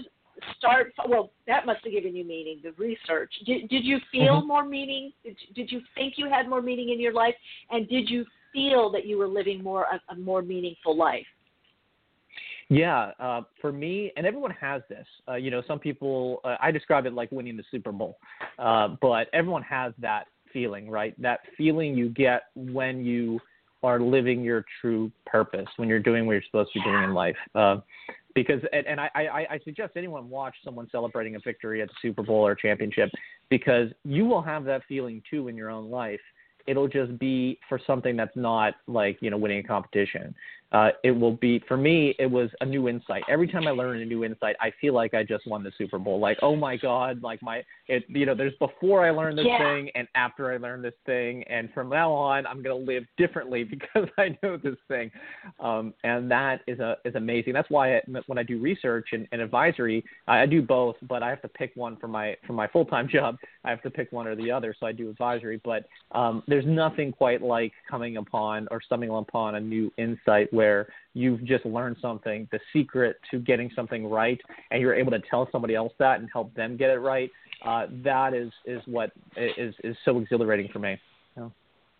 start? 0.57 0.93
Well, 1.07 1.31
that 1.47 1.65
must 1.65 1.83
have 1.83 1.91
given 1.91 2.15
you 2.15 2.23
meaning. 2.23 2.59
The 2.63 2.71
research. 2.73 3.31
Did 3.45 3.67
did 3.67 3.83
you 3.83 3.99
feel 4.11 4.41
Mhm. 4.41 4.47
more 4.47 4.63
meaning? 4.63 5.11
Did, 5.23 5.37
did 5.53 5.71
you 5.71 5.81
think 5.95 6.17
you 6.17 6.29
had 6.29 6.47
more 6.47 6.61
meaning 6.61 6.89
in 6.89 6.99
your 6.99 7.13
life? 7.13 7.35
And 7.69 7.87
did 7.89 8.09
you 8.09 8.25
feel 8.53 8.89
that 8.91 9.05
you 9.05 9.17
were 9.17 9.27
living 9.27 9.61
more 9.61 9.83
a, 9.91 10.01
a 10.13 10.15
more 10.15 10.41
meaningful 10.41 10.95
life? 10.95 11.27
Yeah, 12.71 13.11
uh, 13.19 13.41
for 13.59 13.73
me, 13.73 14.13
and 14.15 14.25
everyone 14.25 14.51
has 14.51 14.81
this. 14.87 15.05
Uh, 15.27 15.35
you 15.35 15.51
know, 15.51 15.61
some 15.67 15.77
people, 15.77 16.39
uh, 16.45 16.55
I 16.61 16.71
describe 16.71 17.05
it 17.05 17.11
like 17.11 17.29
winning 17.29 17.57
the 17.57 17.65
Super 17.69 17.91
Bowl, 17.91 18.17
uh, 18.59 18.95
but 19.01 19.27
everyone 19.33 19.61
has 19.63 19.91
that 19.99 20.27
feeling, 20.53 20.89
right? 20.89 21.13
That 21.21 21.41
feeling 21.57 21.95
you 21.95 22.07
get 22.07 22.43
when 22.55 23.03
you 23.03 23.41
are 23.83 23.99
living 23.99 24.41
your 24.41 24.63
true 24.79 25.11
purpose, 25.25 25.67
when 25.75 25.89
you're 25.89 25.99
doing 25.99 26.25
what 26.25 26.31
you're 26.31 26.43
supposed 26.45 26.71
to 26.71 26.79
be 26.79 26.85
doing 26.85 27.03
in 27.03 27.13
life. 27.13 27.35
Uh, 27.53 27.77
because, 28.35 28.61
and, 28.71 28.87
and 28.87 29.01
I, 29.01 29.09
I, 29.15 29.47
I 29.55 29.59
suggest 29.65 29.97
anyone 29.97 30.29
watch 30.29 30.55
someone 30.63 30.87
celebrating 30.93 31.35
a 31.35 31.39
victory 31.39 31.81
at 31.81 31.89
the 31.89 31.95
Super 32.01 32.23
Bowl 32.23 32.47
or 32.47 32.55
championship, 32.55 33.09
because 33.49 33.89
you 34.05 34.23
will 34.23 34.41
have 34.41 34.63
that 34.63 34.83
feeling 34.87 35.21
too 35.29 35.49
in 35.49 35.57
your 35.57 35.69
own 35.69 35.89
life. 35.89 36.21
It'll 36.67 36.87
just 36.87 37.17
be 37.19 37.59
for 37.67 37.81
something 37.85 38.15
that's 38.15 38.35
not 38.37 38.75
like 38.87 39.17
you 39.19 39.29
know 39.29 39.37
winning 39.37 39.59
a 39.59 39.63
competition. 39.63 40.33
Uh, 40.71 40.89
it 41.03 41.11
will 41.11 41.33
be 41.33 41.61
for 41.67 41.75
me. 41.75 42.15
It 42.17 42.29
was 42.29 42.49
a 42.61 42.65
new 42.65 42.87
insight. 42.87 43.23
Every 43.27 43.47
time 43.47 43.67
I 43.67 43.71
learn 43.71 44.01
a 44.01 44.05
new 44.05 44.23
insight, 44.23 44.55
I 44.61 44.71
feel 44.79 44.93
like 44.93 45.13
I 45.13 45.23
just 45.23 45.45
won 45.45 45.63
the 45.63 45.71
Super 45.77 45.99
Bowl. 45.99 46.19
Like, 46.19 46.37
oh 46.41 46.55
my 46.55 46.77
God! 46.77 47.21
Like 47.21 47.41
my, 47.41 47.63
it, 47.87 48.05
you 48.07 48.25
know, 48.25 48.33
there's 48.35 48.53
before 48.59 49.05
I 49.05 49.11
learned 49.11 49.37
this 49.37 49.45
Yeah. 49.47 49.57
thing 49.57 49.89
and 49.95 50.07
after 50.15 50.51
I 50.51 50.57
learned 50.57 50.83
this 50.83 50.93
thing, 51.05 51.43
and 51.43 51.71
from 51.73 51.89
now 51.89 52.11
on, 52.11 52.47
I'm 52.47 52.63
gonna 52.63 52.75
live 52.75 53.03
differently 53.17 53.63
because 53.71 54.07
I 54.17 54.37
know 54.41 54.57
this 54.57 54.77
thing, 54.87 55.11
um, 55.59 55.93
and 56.03 56.31
that 56.31 56.61
is 56.67 56.79
a 56.79 56.97
is 57.03 57.15
amazing. 57.15 57.53
That's 57.53 57.69
why 57.69 57.97
I, 57.97 58.01
when 58.27 58.37
I 58.37 58.43
do 58.43 58.59
research 58.59 59.09
and, 59.11 59.27
and 59.33 59.41
advisory, 59.41 60.03
I, 60.27 60.41
I 60.41 60.45
do 60.45 60.61
both, 60.61 60.95
but 61.07 61.21
I 61.21 61.29
have 61.29 61.41
to 61.41 61.49
pick 61.49 61.71
one 61.75 61.97
for 61.97 62.07
my 62.07 62.37
for 62.47 62.53
my 62.53 62.67
full 62.67 62.85
time 62.85 63.09
job. 63.11 63.37
I 63.65 63.69
have 63.69 63.81
to 63.83 63.89
pick 63.89 64.11
one 64.11 64.25
or 64.25 64.35
the 64.35 64.51
other, 64.51 64.73
so 64.79 64.85
I 64.85 64.93
do 64.93 65.09
advisory. 65.09 65.59
But 65.63 65.85
um, 66.13 66.43
there's 66.47 66.65
nothing 66.65 67.11
quite 67.11 67.41
like 67.41 67.73
coming 67.89 68.17
upon 68.17 68.67
or 68.71 68.81
stumbling 68.81 69.11
upon 69.11 69.55
a 69.55 69.59
new 69.59 69.91
insight 69.97 70.51
where 70.61 70.87
you've 71.15 71.43
just 71.43 71.65
learned 71.65 71.97
something, 71.99 72.47
the 72.51 72.59
secret 72.71 73.15
to 73.31 73.39
getting 73.39 73.71
something 73.75 74.05
right, 74.07 74.39
and 74.69 74.79
you're 74.79 74.93
able 74.93 75.09
to 75.11 75.21
tell 75.27 75.49
somebody 75.51 75.73
else 75.73 75.91
that 75.97 76.19
and 76.19 76.29
help 76.31 76.53
them 76.53 76.77
get 76.77 76.91
it 76.91 76.99
right. 76.99 77.31
Uh, 77.65 77.87
that 78.03 78.35
is 78.35 78.51
is 78.65 78.81
what 78.85 79.11
is 79.35 79.73
is 79.83 79.95
so 80.05 80.19
exhilarating 80.19 80.69
for 80.71 80.77
me. 80.77 80.99
Yeah. 81.35 81.49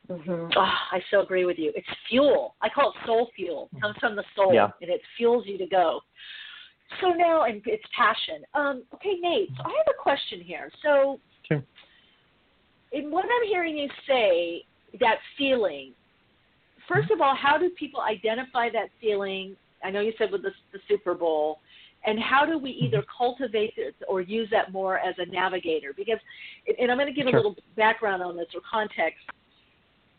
Mm-hmm. 0.09 0.49
Oh, 0.55 0.73
I 0.95 0.99
so 1.09 1.21
agree 1.21 1.45
with 1.45 1.57
you. 1.57 1.71
It's 1.75 1.87
fuel. 2.07 2.53
I 2.61 2.69
call 2.69 2.89
it 2.91 2.95
soul 3.07 3.29
fuel. 3.35 3.67
It 3.75 3.81
comes 3.81 3.95
from 3.99 4.15
the 4.15 4.23
soul, 4.35 4.53
Yeah. 4.53 4.69
and 4.81 4.91
it 4.91 5.01
fuels 5.17 5.45
you 5.47 5.57
to 5.57 5.65
go. 5.65 6.01
So 6.99 7.09
now, 7.09 7.45
and 7.45 7.61
it's 7.65 7.83
passion. 7.97 8.43
Um, 8.53 8.83
okay, 8.93 9.15
Nate. 9.21 9.49
So 9.57 9.63
I 9.65 9.69
have 9.69 9.89
a 9.89 10.01
question 10.07 10.39
here. 10.41 10.69
So, 10.83 11.19
Sure. 11.47 11.63
in 12.91 13.09
what 13.09 13.25
I'm 13.25 13.47
hearing 13.47 13.75
you 13.77 13.89
say, 14.07 14.65
that 14.99 15.17
feeling. 15.37 15.93
First 16.87 17.11
of 17.11 17.21
all, 17.21 17.35
how 17.35 17.57
do 17.57 17.69
people 17.71 18.01
identify 18.01 18.69
that 18.71 18.89
feeling? 18.99 19.55
I 19.83 19.91
know 19.91 20.01
you 20.01 20.13
said 20.17 20.31
with 20.31 20.43
the, 20.43 20.51
the 20.73 20.79
Super 20.87 21.13
Bowl, 21.13 21.59
and 22.05 22.19
how 22.19 22.45
do 22.45 22.57
we 22.57 22.71
mm-hmm. 22.71 22.85
either 22.85 23.03
cultivate 23.15 23.73
it 23.77 23.95
or 24.07 24.21
use 24.21 24.49
that 24.51 24.71
more 24.71 24.97
as 24.99 25.15
a 25.19 25.25
navigator? 25.25 25.93
Because, 25.95 26.19
and 26.79 26.91
I'm 26.91 26.97
going 26.97 27.07
to 27.07 27.13
give 27.13 27.27
a 27.27 27.35
little 27.35 27.55
background 27.75 28.23
on 28.23 28.35
this 28.35 28.47
or 28.55 28.61
context 28.69 29.23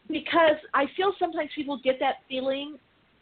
because 0.09 0.57
I 0.75 0.87
feel 0.97 1.13
sometimes 1.19 1.51
people 1.55 1.81
get 1.83 1.99
that 2.01 2.17
feeling, 2.29 2.79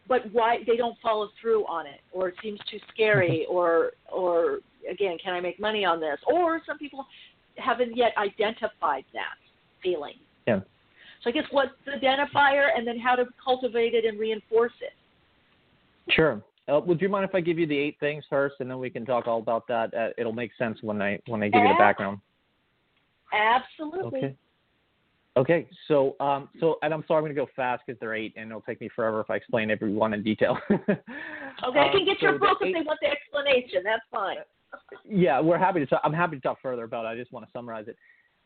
but 0.09 0.31
why 0.33 0.59
they 0.67 0.77
don't 0.77 0.97
follow 1.03 1.29
through 1.41 1.65
on 1.67 1.87
it, 1.87 2.01
or 2.13 2.29
it 2.29 2.35
seems 2.43 2.59
too 2.71 2.79
scary, 2.93 3.47
mm-hmm. 3.49 3.57
or 3.57 3.93
or 4.13 4.59
again, 4.91 5.19
can 5.23 5.35
I 5.35 5.41
make 5.41 5.61
money 5.61 5.85
on 5.85 6.01
this? 6.01 6.19
Or 6.27 6.61
some 6.67 6.79
people 6.79 7.07
haven't 7.57 7.97
yet 7.97 8.13
identified 8.17 9.05
that 9.13 9.37
feeling. 9.83 10.15
Yeah. 10.47 10.61
So 11.23 11.31
I 11.31 11.33
guess 11.33 11.45
what's 11.51 11.73
the 11.85 11.93
identifier, 11.93 12.69
and 12.77 12.87
then 12.87 12.99
how 12.99 13.15
to 13.15 13.27
cultivate 13.43 13.95
it 13.95 14.05
and 14.05 14.19
reinforce 14.19 14.73
it. 14.81 14.93
Sure. 16.13 16.43
Uh, 16.67 16.81
would 16.81 17.01
you 17.01 17.09
mind 17.09 17.25
if 17.29 17.35
I 17.35 17.41
give 17.41 17.59
you 17.59 17.67
the 17.67 17.77
eight 17.77 17.97
things 18.01 18.25
first, 18.31 18.57
and 18.61 18.71
then 18.71 18.79
we 18.79 18.91
can 18.91 19.05
talk 19.05 19.27
all 19.27 19.39
about 19.39 19.67
that? 19.69 19.93
Uh, 19.93 20.09
it'll 20.17 20.33
make 20.33 20.51
sense 20.59 20.79
when 20.83 21.03
I 21.03 21.19
when 21.27 21.43
I 21.43 21.49
give 21.49 21.63
you 21.63 21.69
the 21.69 21.75
background. 21.79 22.19
Absolutely. 23.33 24.19
Okay. 24.19 24.35
Okay. 25.37 25.69
So 25.89 26.17
um 26.21 26.49
so 26.59 26.79
and 26.83 26.93
I'm 26.93 27.05
sorry 27.07 27.19
I'm 27.19 27.25
going 27.25 27.35
to 27.35 27.41
go 27.41 27.49
fast 27.55 27.83
because 27.87 27.99
they're 28.01 28.15
eight, 28.15 28.35
and 28.37 28.49
it'll 28.51 28.63
take 28.63 28.81
me 28.81 28.89
forever 28.95 29.21
if 29.21 29.31
I 29.31 29.37
explain 29.37 29.71
every 29.71 29.93
one 29.93 30.15
in 30.15 30.23
detail. 30.23 30.59
Okay, 31.63 31.79
I 31.79 31.87
Um, 31.89 31.93
can 31.93 32.05
get 32.07 32.23
your 32.23 32.31
so 32.33 32.35
the 32.35 32.39
book 32.39 32.59
if 32.63 32.69
eight- 32.69 32.73
they 32.75 32.81
want 32.81 32.99
the 33.03 33.09
explanation. 33.09 33.83
That's 33.85 34.03
fine. 34.11 34.39
yeah, 35.05 35.41
we're 35.41 35.59
happy 35.59 35.81
to 35.81 35.85
talk. 35.87 36.01
I'm 36.05 36.13
happy 36.13 36.37
to 36.37 36.41
talk 36.43 36.59
further 36.63 36.85
about 36.85 37.05
it. 37.05 37.09
I 37.09 37.17
just 37.17 37.33
want 37.33 37.45
to 37.45 37.53
summarize 37.53 37.87
it. 37.87 37.97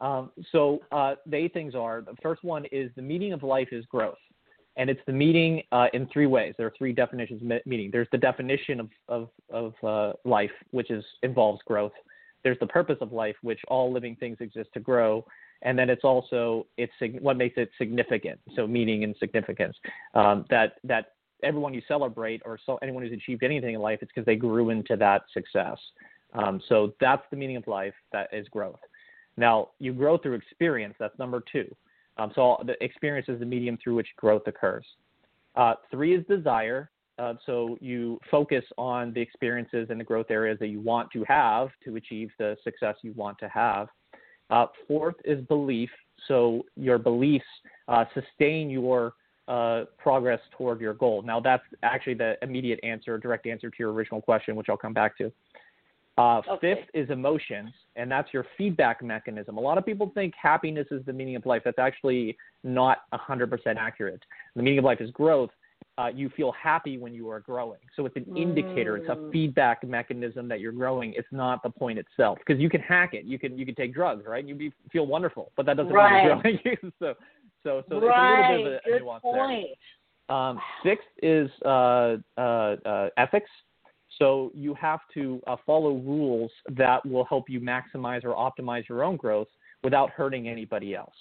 Um, 0.05 0.31
so 0.53 0.81
uh, 0.93 1.15
the 1.25 1.37
eight 1.37 1.55
things 1.55 1.75
are 1.75 2.03
the 2.03 2.15
first 2.23 2.45
one 2.45 2.67
is 2.67 2.91
the 2.95 3.03
meaning 3.03 3.33
of 3.33 3.43
life 3.43 3.69
is 3.73 3.87
growth, 3.87 4.19
and 4.77 4.91
it's 4.91 5.01
the 5.07 5.15
meaning 5.15 5.63
uh, 5.73 5.87
in 5.95 6.07
three 6.13 6.27
ways. 6.27 6.55
There 6.59 6.67
are 6.67 6.75
three 6.77 6.93
definitions 6.93 7.41
of 7.41 7.49
me- 7.49 7.63
meaning. 7.65 7.89
There's 7.91 8.09
the 8.13 8.19
definition 8.19 8.81
of 8.81 8.89
of, 9.09 9.29
of 9.51 9.73
uh, 9.83 10.13
life, 10.29 10.51
which 10.73 10.91
is 10.91 11.03
involves 11.23 11.63
growth. 11.67 11.93
There's 12.43 12.59
the 12.61 12.67
purpose 12.67 12.99
of 13.01 13.13
life, 13.13 13.37
which 13.41 13.61
all 13.69 13.91
living 13.91 14.15
things 14.17 14.37
exist 14.41 14.69
to 14.75 14.81
grow, 14.81 15.25
and 15.63 15.79
then 15.79 15.89
it's 15.89 16.05
also 16.05 16.67
it's 16.77 16.93
what 17.21 17.39
makes 17.39 17.57
it 17.57 17.71
significant. 17.79 18.39
So 18.55 18.67
meaning 18.67 19.05
and 19.05 19.17
significance. 19.19 19.75
Um, 20.13 20.45
that 20.51 20.75
that 20.85 21.13
everyone 21.43 21.73
you 21.73 21.81
celebrate 21.89 22.43
or 22.45 22.59
so 22.67 22.79
anyone 22.83 23.03
who's 23.05 23.13
achieved 23.13 23.43
anything 23.43 23.75
in 23.75 23.81
life, 23.81 24.01
it's 24.03 24.13
because 24.15 24.27
they 24.27 24.37
grew 24.37 24.69
into 24.69 24.97
that 24.97 25.23
success. 25.33 25.79
Um, 26.35 26.61
so 26.69 26.93
that's 27.01 27.23
the 27.31 27.39
meaning 27.39 27.57
of 27.57 27.67
life. 27.67 27.95
That 28.13 28.29
is 28.35 28.47
growth. 28.49 28.81
Now 29.37 29.71
you 29.79 29.93
grow 29.93 30.19
through 30.19 30.35
experience. 30.35 30.95
That's 30.99 31.19
number 31.19 31.43
two. 31.51 31.75
Um, 32.17 32.31
so 32.35 32.59
the 32.65 32.83
experience 32.83 33.29
is 33.29 33.41
the 33.41 33.47
medium 33.47 33.79
through 33.83 33.97
which 33.97 34.09
growth 34.17 34.43
occurs. 34.47 34.85
Uh, 35.57 35.75
three 35.91 36.15
is 36.15 36.25
desire. 36.27 36.91
Uh, 37.19 37.35
so 37.47 37.79
you 37.81 38.19
focus 38.31 38.65
on 38.77 39.13
the 39.13 39.21
experiences 39.21 39.87
and 39.91 40.01
the 40.01 40.05
growth 40.05 40.31
areas 40.31 40.59
that 40.59 40.69
you 40.69 40.81
want 40.81 41.09
to 41.13 41.25
have 41.29 41.69
to 41.85 41.97
achieve 41.97 42.31
the 42.39 42.57
success 42.65 42.97
you 43.03 43.13
want 43.13 43.39
to 43.39 43.49
have. 43.49 43.89
Uh, 44.51 44.67
fourth 44.89 45.15
is 45.25 45.45
belief. 45.47 45.91
So 46.29 46.65
your 46.77 46.99
beliefs 46.99 47.45
uh, 47.89 48.05
sustain 48.15 48.69
your 48.69 49.15
uh, 49.47 49.85
progress 49.99 50.41
toward 50.57 50.81
your 50.81 50.95
goal. 50.95 51.23
Now 51.23 51.39
that's 51.39 51.63
actually 51.83 52.15
the 52.15 52.35
immediate 52.43 52.81
answer, 52.83 53.19
direct 53.19 53.47
answer 53.47 53.71
to 53.71 53.77
your 53.79 53.93
original 53.93 54.21
question, 54.21 54.57
which 54.57 54.69
I'll 54.69 54.77
come 54.77 54.95
back 54.95 55.17
to. 55.19 55.31
Uh, 56.17 56.41
Okay. 56.49 56.75
Fifth 56.75 56.89
is 56.95 57.11
emotions, 57.11 57.73
and 57.97 58.11
that's 58.11 58.33
your 58.33 58.47
feedback 58.57 59.03
mechanism. 59.03 59.57
A 59.57 59.61
lot 59.61 59.79
of 59.79 59.85
people 59.85 60.11
think 60.15 60.33
happiness 60.41 60.87
is 60.93 61.05
the 61.07 61.13
meaning 61.13 61.35
of 61.37 61.45
life. 61.45 61.63
That's 61.65 61.79
actually 61.79 62.37
not 62.63 62.99
100% 63.13 63.77
accurate. 63.77 64.23
The 64.55 64.63
meaning 64.63 64.79
of 64.79 64.85
life 64.85 65.01
is 65.01 65.11
growth. 65.11 65.51
Uh, 65.99 66.09
you 66.15 66.29
feel 66.31 66.53
happy 66.53 66.99
when 66.99 67.15
you 67.15 67.29
are 67.31 67.41
growing. 67.41 67.79
So 67.97 68.07
it's 68.07 68.17
an 68.17 68.27
indicator. 68.37 68.97
It's 68.97 69.09
a 69.09 69.17
Mm. 69.17 69.33
feedback 69.33 69.83
mechanism 69.85 70.49
that 70.49 70.59
you're 70.61 70.73
growing. 70.73 71.13
It's 71.15 71.31
not 71.33 71.63
the 71.63 71.71
point 71.71 71.99
itself 71.99 72.39
because 72.39 72.61
you 72.61 72.69
can 72.69 72.81
hack 72.81 73.15
it. 73.15 73.25
You 73.25 73.39
can 73.39 73.57
you 73.59 73.65
can 73.67 73.75
take 73.77 73.93
drugs, 73.95 74.25
right? 74.27 74.45
You 74.45 74.55
be, 74.57 74.73
feel 74.91 75.07
wonderful, 75.07 75.53
but 75.57 75.67
that 75.67 75.77
doesn't 75.77 75.93
Right. 75.93 76.43
mean 76.45 76.61
you're 76.65 76.77
growing. 76.77 76.93
so 76.99 77.15
so 77.63 77.83
so 77.89 78.01
right. 78.01 78.09
it's 78.09 78.19
a 78.19 78.53
little 78.53 78.65
bit 78.65 78.67
of 78.67 78.85
a, 78.87 78.91
Good 78.91 79.03
nuance 79.03 79.23
point. 79.23 79.67
there. 80.29 80.37
Um, 80.37 80.61
sixth 80.83 81.07
is 81.23 81.51
uh, 81.65 82.17
uh, 82.39 82.41
uh, 82.41 83.11
ethics. 83.17 83.51
So 84.19 84.53
you 84.55 84.75
have 84.75 85.01
to 85.15 85.41
uh, 85.47 85.57
follow 85.67 85.95
rules 85.95 86.51
that 86.71 87.05
will 87.07 87.25
help 87.25 87.49
you 87.49 87.61
maximize 87.61 88.25
or 88.25 88.35
optimize 88.35 88.89
your 88.89 89.03
own 89.03 89.17
growth 89.17 89.49
without 89.83 90.11
hurting 90.11 90.49
anybody 90.49 90.95
else. 90.95 91.15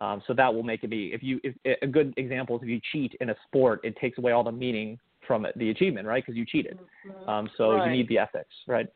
Um, 0.00 0.22
so 0.26 0.34
that 0.34 0.52
will 0.52 0.62
make 0.62 0.84
it 0.84 0.90
be. 0.90 1.12
If 1.12 1.22
you, 1.22 1.40
if, 1.42 1.54
a 1.82 1.86
good 1.86 2.12
example 2.16 2.56
is 2.56 2.62
if 2.62 2.68
you 2.68 2.80
cheat 2.92 3.14
in 3.20 3.30
a 3.30 3.34
sport, 3.46 3.80
it 3.82 3.96
takes 3.96 4.18
away 4.18 4.32
all 4.32 4.44
the 4.44 4.52
meaning 4.52 4.98
from 5.26 5.46
it, 5.46 5.56
the 5.58 5.70
achievement, 5.70 6.06
right? 6.06 6.24
Because 6.24 6.36
you 6.36 6.44
cheated. 6.44 6.78
Um, 7.26 7.48
so 7.56 7.74
Right. 7.74 7.86
you 7.86 7.96
need 7.96 8.08
the 8.08 8.18
ethics, 8.18 8.54
right? 8.66 8.86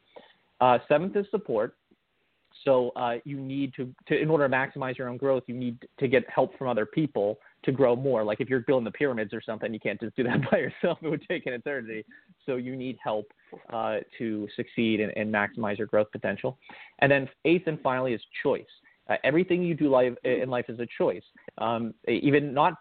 Uh, 0.60 0.78
seventh 0.88 1.16
is 1.16 1.26
support. 1.30 1.76
So 2.64 2.90
uh, 2.90 3.16
you 3.24 3.40
need 3.40 3.72
to, 3.74 3.92
to, 4.08 4.20
in 4.20 4.28
order 4.28 4.46
to 4.46 4.54
maximize 4.54 4.98
your 4.98 5.08
own 5.08 5.16
growth, 5.16 5.44
you 5.46 5.54
need 5.54 5.78
to 5.98 6.08
get 6.08 6.28
help 6.28 6.56
from 6.58 6.68
other 6.68 6.84
people 6.84 7.38
to 7.64 7.72
grow 7.72 7.94
more. 7.94 8.24
Like 8.24 8.40
if 8.40 8.48
you're 8.48 8.60
building 8.60 8.84
the 8.84 8.90
pyramids 8.90 9.32
or 9.32 9.42
something, 9.42 9.72
you 9.72 9.80
can't 9.80 10.00
just 10.00 10.16
do 10.16 10.24
that 10.24 10.38
by 10.50 10.58
yourself. 10.58 10.98
It 11.02 11.08
would 11.08 11.24
take 11.28 11.46
an 11.46 11.52
eternity. 11.52 12.04
So 12.46 12.56
you 12.56 12.76
need 12.76 12.98
help 13.02 13.26
uh, 13.72 13.98
to 14.18 14.48
succeed 14.56 15.00
and, 15.00 15.12
and 15.16 15.32
maximize 15.32 15.78
your 15.78 15.86
growth 15.86 16.10
potential. 16.12 16.58
And 17.00 17.10
then 17.10 17.28
eighth 17.44 17.66
and 17.66 17.80
finally 17.80 18.14
is 18.14 18.22
choice. 18.42 18.64
Uh, 19.08 19.16
everything 19.24 19.62
you 19.62 19.74
do 19.74 19.90
life, 19.90 20.12
in 20.22 20.48
life 20.48 20.66
is 20.68 20.78
a 20.78 20.86
choice. 20.96 21.22
Um, 21.58 21.94
even 22.06 22.54
not 22.54 22.74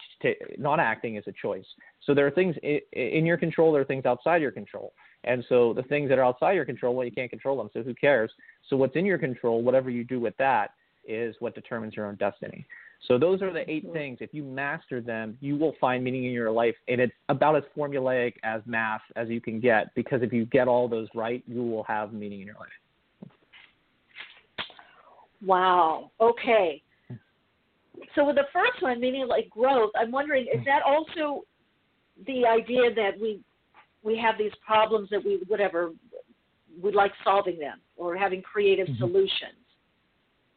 not 0.60 0.80
acting 0.80 1.16
is 1.16 1.24
a 1.28 1.32
choice. 1.32 1.66
So 2.06 2.14
there 2.14 2.28
are 2.28 2.32
things 2.32 2.56
in, 2.62 2.80
in 2.94 3.26
your 3.26 3.38
control. 3.38 3.72
There 3.72 3.82
are 3.82 3.86
things 3.86 4.06
outside 4.06 4.42
your 4.42 4.52
control. 4.52 4.94
And 5.24 5.44
so 5.50 5.74
the 5.74 5.84
things 5.84 6.08
that 6.10 6.20
are 6.20 6.24
outside 6.24 6.54
your 6.54 6.66
control, 6.66 6.96
well, 6.96 7.06
you 7.06 7.12
can't 7.12 7.32
control 7.32 7.58
them. 7.58 7.70
So 7.74 7.82
who 7.82 7.96
cares? 7.96 8.32
So 8.70 8.78
what's 8.78 8.96
in 8.96 9.06
your 9.06 9.18
control, 9.18 9.64
whatever 9.64 9.90
you 9.90 10.04
do 10.04 10.20
with 10.20 10.38
that, 10.38 10.72
is 11.06 11.36
what 11.40 11.56
determines 11.56 11.96
your 11.96 12.06
own 12.06 12.16
destiny. 12.16 12.66
So 13.08 13.18
those 13.18 13.41
are 13.41 13.52
the 13.52 13.70
eight 13.70 13.88
things. 13.93 14.18
If 14.22 14.34
you 14.34 14.43
master 14.43 15.02
them, 15.02 15.38
you 15.39 15.56
will 15.56 15.74
find 15.80 16.04
meaning 16.04 16.26
in 16.26 16.32
your 16.32 16.52
life, 16.52 16.76
and 16.88 17.00
it's 17.00 17.14
about 17.30 17.56
as 17.56 17.64
formulaic 17.76 18.34
as 18.43 18.62
math 18.66 19.02
as 19.16 19.30
you 19.30 19.39
can 19.39 19.60
get. 19.60 19.93
Because 19.95 20.22
if 20.22 20.34
you 20.34 20.45
get 20.45 20.68
all 20.68 20.88
those 20.88 21.08
right, 21.16 21.43
you 21.47 21.64
will 21.64 21.84
have 21.84 22.12
meaning 22.14 22.41
in 22.41 22.47
your 22.47 22.58
life. 22.60 23.32
Wow. 25.43 26.12
Okay. 26.20 26.82
So 28.16 28.26
with 28.26 28.36
the 28.36 28.47
first 28.52 28.82
one, 28.82 29.00
meaning 29.00 29.28
like 29.28 29.50
growth, 29.50 29.91
I'm 29.97 30.12
wondering 30.12 30.47
is 30.54 30.64
that 30.66 30.82
also 30.84 31.43
the 32.28 32.45
idea 32.45 32.93
that 32.93 33.12
we 33.20 33.39
we 34.04 34.18
have 34.18 34.38
these 34.38 34.52
problems 34.66 35.10
that 35.10 35.24
we 35.24 35.41
whatever 35.47 35.91
we 36.82 36.91
like 36.91 37.12
solving 37.24 37.60
them 37.60 37.80
or 37.97 38.16
having 38.16 38.41
creative 38.41 38.88
Mhm. 38.88 38.97
solutions. 38.97 39.56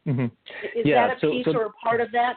Mm-hmm. 0.07 0.25
Is 0.79 0.85
Yeah, 0.85 1.07
that 1.07 1.17
a 1.17 1.19
so- 1.19 1.31
piece 1.31 1.45
so- 1.45 1.55
or 1.57 1.65
a 1.65 1.71
part 1.71 2.01
of 2.01 2.11
that? 2.11 2.35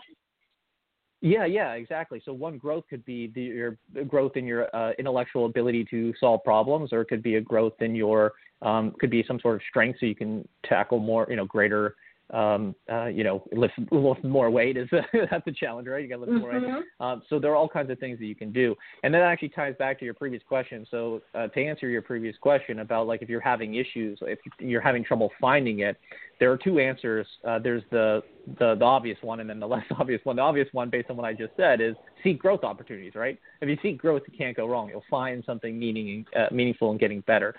Yeah, 1.22 1.46
yeah, 1.46 1.72
exactly. 1.72 2.20
So 2.24 2.32
one 2.34 2.58
growth 2.58 2.84
could 2.90 3.04
be 3.06 3.28
the, 3.34 3.40
your 3.42 3.78
growth 4.06 4.36
in 4.36 4.44
your 4.46 4.74
uh, 4.76 4.92
intellectual 4.98 5.46
ability 5.46 5.86
to 5.90 6.12
solve 6.20 6.44
problems, 6.44 6.92
or 6.92 7.00
it 7.00 7.06
could 7.06 7.22
be 7.22 7.36
a 7.36 7.40
growth 7.40 7.72
in 7.80 7.94
your 7.94 8.34
um, 8.62 8.92
could 9.00 9.10
be 9.10 9.24
some 9.26 9.40
sort 9.40 9.56
of 9.56 9.62
strength, 9.68 9.98
so 9.98 10.06
you 10.06 10.14
can 10.14 10.46
tackle 10.64 10.98
more, 10.98 11.26
you 11.28 11.36
know, 11.36 11.46
greater 11.46 11.96
um, 12.30 12.74
uh, 12.90 13.06
you 13.06 13.22
know, 13.22 13.44
lift, 13.52 13.74
lift 13.92 14.24
more 14.24 14.50
weight 14.50 14.76
is 14.76 14.88
that's 15.30 15.46
a 15.46 15.52
challenge, 15.52 15.86
right? 15.86 16.02
You 16.02 16.08
got 16.08 16.16
to 16.16 16.30
lift 16.30 16.40
more 16.40 16.52
weight. 16.52 16.62
Mm-hmm. 16.62 17.02
Um, 17.04 17.22
so 17.28 17.38
there 17.38 17.52
are 17.52 17.56
all 17.56 17.68
kinds 17.68 17.90
of 17.90 17.98
things 17.98 18.18
that 18.18 18.26
you 18.26 18.34
can 18.34 18.52
do, 18.52 18.74
and 19.04 19.14
that 19.14 19.22
actually 19.22 19.50
ties 19.50 19.74
back 19.78 19.98
to 20.00 20.04
your 20.04 20.14
previous 20.14 20.42
question. 20.46 20.86
So 20.90 21.22
uh, 21.34 21.48
to 21.48 21.64
answer 21.64 21.88
your 21.88 22.02
previous 22.02 22.36
question 22.38 22.80
about 22.80 23.06
like 23.06 23.22
if 23.22 23.28
you're 23.28 23.40
having 23.40 23.76
issues, 23.76 24.18
if 24.22 24.38
you're 24.58 24.80
having 24.80 25.04
trouble 25.04 25.30
finding 25.40 25.80
it, 25.80 25.96
there 26.40 26.50
are 26.50 26.58
two 26.58 26.80
answers. 26.80 27.26
Uh, 27.46 27.58
there's 27.58 27.82
the, 27.90 28.22
the 28.58 28.74
the 28.76 28.84
obvious 28.84 29.18
one, 29.22 29.40
and 29.40 29.48
then 29.48 29.60
the 29.60 29.66
less 29.68 29.84
obvious 29.98 30.20
one. 30.24 30.36
The 30.36 30.42
obvious 30.42 30.68
one, 30.72 30.90
based 30.90 31.10
on 31.10 31.16
what 31.16 31.26
I 31.26 31.32
just 31.32 31.52
said, 31.56 31.80
is 31.80 31.94
seek 32.24 32.38
growth 32.40 32.64
opportunities. 32.64 33.14
Right? 33.14 33.38
If 33.60 33.68
you 33.68 33.76
seek 33.82 33.98
growth, 33.98 34.22
you 34.30 34.36
can't 34.36 34.56
go 34.56 34.66
wrong. 34.66 34.88
You'll 34.88 35.04
find 35.08 35.44
something 35.46 35.78
meaning 35.78 36.24
uh, 36.36 36.46
meaningful 36.52 36.90
and 36.90 36.98
getting 36.98 37.20
better. 37.20 37.54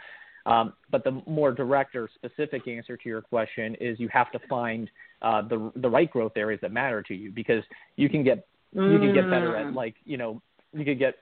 Um, 0.48 0.74
but 0.90 1.04
the 1.04 1.22
more 1.28 1.52
direct 1.52 1.96
or 1.96 2.10
specific 2.16 2.68
answer 2.68 2.96
to 2.96 3.10
your 3.10 3.22
question 3.22 3.76
is 3.82 4.00
you 4.00 4.08
have 4.14 4.32
to 4.32 4.40
find 4.48 4.90
uh, 5.22 5.42
the 5.42 5.72
the 5.76 5.90
right 5.90 6.10
growth 6.10 6.32
areas 6.38 6.60
that 6.62 6.72
matter 6.72 7.04
to 7.04 7.14
you 7.14 7.32
because 7.32 7.64
you 7.98 8.08
can 8.10 8.24
get 8.24 8.48
you 8.74 8.98
can 9.00 9.14
get 9.14 9.30
better 9.30 9.56
at 9.56 9.68
Mm. 9.68 9.76
like 9.76 9.96
you 10.06 10.18
know 10.18 10.42
you 10.74 10.86
could 10.86 11.00
get 11.00 11.16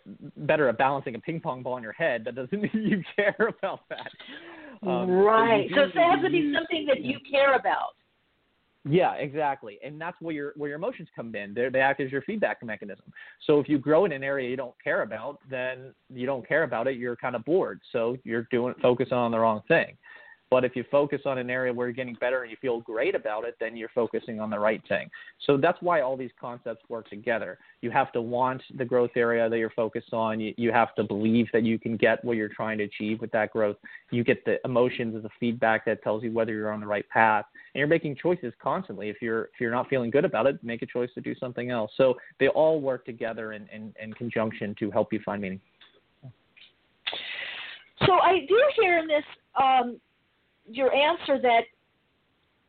better 0.48 0.68
at 0.70 0.78
balancing 0.78 1.16
a 1.16 1.20
ping 1.20 1.40
pong 1.40 1.64
ball 1.64 1.78
in 1.78 1.84
your 1.84 1.94
head. 1.94 2.24
That 2.26 2.36
doesn't 2.36 2.62
mean 2.62 2.72
you 2.74 3.04
care 3.16 3.50
about 3.60 3.82
that. 3.90 4.12
Um, 4.88 5.10
right. 5.10 5.70
you 5.70 5.76
So, 5.76 5.84
it 5.84 5.96
has 5.96 6.24
to 6.24 6.30
be 6.30 6.54
something 6.54 6.86
that 6.88 7.02
you 7.02 7.20
care 7.30 7.56
about. 7.56 7.96
Yeah, 8.88 9.14
exactly, 9.14 9.80
and 9.84 10.00
that's 10.00 10.16
where 10.22 10.34
your 10.34 10.54
where 10.56 10.70
your 10.70 10.78
emotions 10.78 11.10
come 11.16 11.34
in. 11.34 11.56
They 11.56 11.70
they 11.70 11.80
act 11.80 12.02
as 12.02 12.12
your 12.12 12.22
feedback 12.22 12.64
mechanism. 12.64 13.06
So 13.48 13.60
if 13.60 13.68
you 13.68 13.80
grow 13.80 14.06
in 14.06 14.12
an 14.12 14.24
area 14.24 14.48
you 14.48 14.56
don't 14.56 14.76
care 14.84 15.02
about, 15.02 15.40
then 15.50 15.94
you 16.14 16.28
don't 16.28 16.48
care 16.48 16.64
about 16.64 16.88
it. 16.88 16.98
You're 16.98 17.16
kind 17.16 17.36
of 17.36 17.44
bored. 17.46 17.82
So 17.92 18.16
you're 18.24 18.48
doing 18.52 18.76
focusing 18.82 19.18
on 19.18 19.32
the 19.32 19.40
wrong 19.40 19.64
thing. 19.68 19.98
But 20.52 20.64
if 20.64 20.76
you 20.76 20.86
focus 20.92 21.22
on 21.26 21.38
an 21.38 21.50
area 21.50 21.74
where 21.74 21.88
you're 21.88 21.94
getting 21.94 22.16
better 22.16 22.44
and 22.44 22.52
you 22.52 22.58
feel 22.62 22.80
great 22.82 23.16
about 23.16 23.46
it, 23.46 23.56
then 23.60 23.76
you're 23.76 23.90
focusing 23.96 24.40
on 24.40 24.50
the 24.50 24.60
right 24.60 24.82
thing. 24.88 25.10
So 25.46 25.58
that's 25.58 25.78
why 25.82 26.02
all 26.02 26.16
these 26.16 26.32
concepts 26.40 26.88
work 26.88 27.10
together. 27.10 27.58
You 27.82 27.90
have 27.92 28.12
to 28.14 28.22
want 28.22 28.62
the 28.78 28.86
growth 28.86 29.12
area 29.16 29.50
that 29.50 29.58
you're 29.58 29.72
focused 29.72 30.14
on. 30.14 30.40
You, 30.40 30.54
you 30.58 30.72
have 30.72 30.94
to 30.96 31.04
believe 31.04 31.48
that 31.52 31.64
you 31.64 31.80
can 31.80 31.98
get 31.98 32.24
what 32.24 32.38
you're 32.38 32.50
trying 32.50 32.78
to 32.78 32.84
achieve 32.84 33.22
with 33.22 33.32
that 33.32 33.52
growth. 33.52 33.78
You 34.12 34.24
get 34.24 34.46
the 34.46 34.58
emotions 34.66 35.16
as 35.16 35.26
a 35.26 35.30
feedback 35.40 35.84
that 35.86 36.04
tells 36.04 36.24
you 36.24 36.32
whether 36.32 36.54
you're 36.54 36.72
on 36.72 36.80
the 36.80 36.88
right 36.88 37.08
path. 37.10 37.46
And 37.74 37.80
you're 37.80 37.88
making 37.88 38.16
choices 38.16 38.54
constantly. 38.62 39.10
If 39.10 39.22
you're 39.22 39.46
if 39.46 39.60
you're 39.60 39.72
not 39.72 39.90
feeling 39.90 40.12
good 40.12 40.26
about 40.26 40.46
it, 40.46 40.64
make 40.64 40.82
a 40.84 40.86
choice 40.86 41.10
to 41.16 41.22
do 41.22 41.36
something 41.36 41.72
else. 41.72 41.92
So 41.98 42.16
they 42.40 42.48
all 42.50 42.80
work 42.80 43.04
together 43.06 43.54
in, 43.54 43.68
in, 43.74 43.94
in 44.02 44.14
conjunction 44.14 44.76
to 44.80 44.92
help 44.92 45.12
you 45.12 45.20
find 45.26 45.42
meaning. 45.42 45.60
So 48.06 48.14
I 48.14 48.46
do 48.48 48.62
hear 48.80 49.00
in 49.00 49.08
this 49.08 49.24
um, 49.62 50.00
your 50.70 50.94
answer 50.94 51.40
that, 51.42 51.62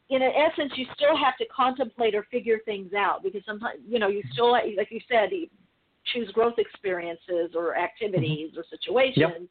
in 0.09 0.22
essence, 0.22 0.72
you 0.76 0.86
still 0.94 1.16
have 1.16 1.36
to 1.38 1.47
contemplate 1.47 2.14
or 2.14 2.24
figure 2.30 2.59
things 2.64 2.92
out 2.94 3.22
because 3.22 3.42
sometimes 3.44 3.80
you 3.86 3.99
know 3.99 4.09
you 4.09 4.22
still, 4.32 4.53
like 4.53 4.90
you 4.90 5.01
said, 5.11 5.30
you 5.32 5.49
choose 6.12 6.30
growth 6.30 6.55
experiences 6.59 7.55
or 7.57 7.76
activities 7.76 8.53
or 8.57 8.64
situations. 8.70 9.49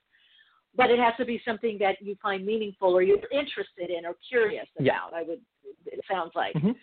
But 0.78 0.91
it 0.91 1.00
has 1.00 1.14
to 1.18 1.26
be 1.26 1.41
something 1.46 1.78
that 1.80 2.02
you 2.02 2.18
find 2.22 2.46
meaningful 2.46 2.93
or 2.93 3.02
you're 3.02 3.18
interested 3.32 3.89
in 3.89 4.06
or 4.06 4.14
curious 4.28 4.68
about. 4.78 4.86
Yeah. 4.86 5.18
I 5.18 5.24
would. 5.24 5.39
It 5.86 6.02
sounds 6.10 6.32
like. 6.36 6.54
Mhm. 6.54 6.76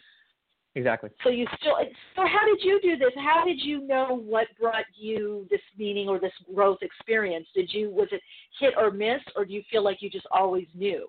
Exactly. 0.74 1.10
So 1.22 1.28
you 1.28 1.46
still. 1.60 1.76
So 2.16 2.26
how 2.26 2.46
did 2.46 2.64
you 2.64 2.80
do 2.80 2.96
this? 2.96 3.12
How 3.16 3.44
did 3.44 3.60
you 3.60 3.82
know 3.86 4.16
what 4.24 4.48
brought 4.58 4.86
you 4.94 5.46
this 5.50 5.60
meaning 5.76 6.08
or 6.08 6.18
this 6.18 6.32
growth 6.54 6.78
experience? 6.82 7.46
Did 7.54 7.72
you 7.72 7.90
was 7.90 8.08
it 8.12 8.22
hit 8.58 8.74
or 8.78 8.90
miss, 8.90 9.20
or 9.36 9.44
do 9.44 9.52
you 9.52 9.62
feel 9.70 9.82
like 9.82 10.00
you 10.00 10.08
just 10.08 10.26
always 10.30 10.66
knew? 10.74 11.08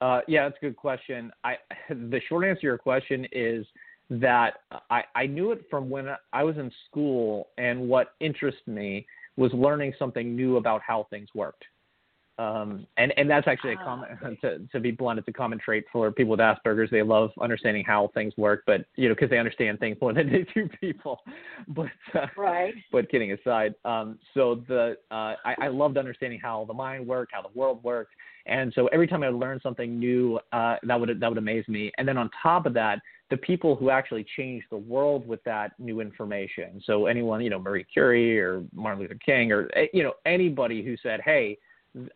Uh, 0.00 0.20
yeah, 0.28 0.48
that's 0.48 0.58
a 0.62 0.66
good 0.66 0.76
question. 0.76 1.32
I 1.44 1.56
the 1.88 2.20
short 2.28 2.46
answer 2.46 2.60
to 2.60 2.66
your 2.66 2.78
question 2.78 3.26
is 3.32 3.66
that 4.08 4.60
I, 4.90 5.02
I 5.14 5.26
knew 5.26 5.50
it 5.52 5.64
from 5.68 5.90
when 5.90 6.08
I 6.32 6.44
was 6.44 6.56
in 6.58 6.70
school, 6.88 7.48
and 7.58 7.88
what 7.88 8.14
interested 8.20 8.68
me 8.68 9.06
was 9.36 9.52
learning 9.52 9.94
something 9.98 10.34
new 10.36 10.56
about 10.56 10.80
how 10.82 11.06
things 11.10 11.28
worked. 11.34 11.64
Um, 12.38 12.86
and 12.98 13.14
and 13.16 13.30
that's 13.30 13.48
actually 13.48 13.72
a 13.72 13.76
common 13.78 14.08
to 14.42 14.58
to 14.70 14.78
be 14.78 14.90
blunt, 14.90 15.18
it's 15.18 15.28
a 15.28 15.32
common 15.32 15.58
trait 15.58 15.86
for 15.90 16.12
people 16.12 16.32
with 16.32 16.40
Asperger's. 16.40 16.90
They 16.90 17.02
love 17.02 17.30
understanding 17.40 17.82
how 17.82 18.10
things 18.12 18.34
work, 18.36 18.62
but 18.66 18.84
you 18.96 19.08
know 19.08 19.14
because 19.14 19.30
they 19.30 19.38
understand 19.38 19.80
things 19.80 19.96
more 20.02 20.12
than 20.14 20.30
they 20.30 20.46
do 20.54 20.68
people. 20.78 21.20
But 21.68 21.86
uh, 22.14 22.26
Right. 22.36 22.74
but 22.92 23.10
kidding 23.10 23.32
aside, 23.32 23.74
um, 23.86 24.18
so 24.34 24.62
the 24.68 24.98
uh, 25.10 25.34
I, 25.46 25.54
I 25.62 25.68
loved 25.68 25.96
understanding 25.96 26.38
how 26.38 26.66
the 26.66 26.74
mind 26.74 27.06
worked, 27.06 27.32
how 27.34 27.40
the 27.40 27.58
world 27.58 27.82
worked, 27.82 28.12
and 28.46 28.72
so 28.74 28.86
every 28.88 29.06
time 29.06 29.22
I 29.22 29.30
would 29.30 29.40
learn 29.40 29.60
something 29.62 29.98
new, 29.98 30.38
uh, 30.52 30.76
that 30.84 30.98
would 30.98 31.20
that 31.20 31.28
would 31.28 31.38
amaze 31.38 31.66
me. 31.68 31.90
And 31.98 32.06
then 32.06 32.16
on 32.16 32.30
top 32.42 32.66
of 32.66 32.74
that, 32.74 33.00
the 33.30 33.36
people 33.36 33.76
who 33.76 33.90
actually 33.90 34.24
changed 34.36 34.66
the 34.70 34.76
world 34.76 35.26
with 35.26 35.42
that 35.44 35.72
new 35.78 36.00
information. 36.00 36.80
So 36.84 37.06
anyone, 37.06 37.42
you 37.42 37.50
know, 37.50 37.58
Marie 37.58 37.84
Curie 37.84 38.38
or 38.38 38.64
Martin 38.72 39.02
Luther 39.02 39.18
King 39.24 39.52
or 39.52 39.68
eh, 39.74 39.86
you 39.92 40.02
know 40.02 40.14
anybody 40.24 40.82
who 40.82 40.96
said, 41.02 41.20
hey. 41.24 41.58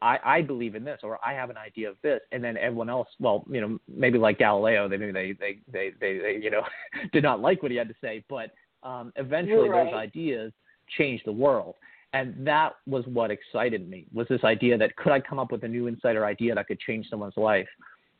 I, 0.02 0.18
I 0.22 0.42
believe 0.42 0.74
in 0.74 0.84
this, 0.84 1.00
or 1.02 1.18
I 1.24 1.32
have 1.32 1.48
an 1.48 1.56
idea 1.56 1.88
of 1.88 1.96
this, 2.02 2.20
and 2.32 2.44
then 2.44 2.58
everyone 2.58 2.90
else, 2.90 3.08
well, 3.18 3.46
you 3.50 3.62
know, 3.62 3.78
maybe 3.88 4.18
like 4.18 4.36
Galileo, 4.36 4.90
they 4.90 4.98
maybe 4.98 5.10
they 5.10 5.32
they 5.32 5.58
they 5.72 5.92
they, 5.98 6.18
they 6.18 6.38
you 6.42 6.50
know 6.50 6.60
did 7.14 7.22
not 7.22 7.40
like 7.40 7.62
what 7.62 7.70
he 7.70 7.78
had 7.78 7.88
to 7.88 7.94
say, 7.98 8.22
but 8.28 8.50
um, 8.82 9.10
eventually 9.16 9.70
Right. 9.70 9.86
those 9.86 9.94
ideas 9.94 10.52
changed 10.98 11.24
the 11.24 11.32
world, 11.32 11.76
and 12.12 12.34
that 12.46 12.72
was 12.86 13.04
what 13.06 13.30
excited 13.30 13.88
me 13.88 14.06
was 14.12 14.26
this 14.28 14.42
idea 14.44 14.76
that 14.78 14.96
could 14.96 15.12
I 15.12 15.20
come 15.20 15.38
up 15.38 15.52
with 15.52 15.62
a 15.64 15.68
new 15.68 15.86
insider 15.86 16.24
idea 16.24 16.54
that 16.54 16.66
could 16.66 16.80
change 16.80 17.08
someone's 17.08 17.36
life, 17.36 17.68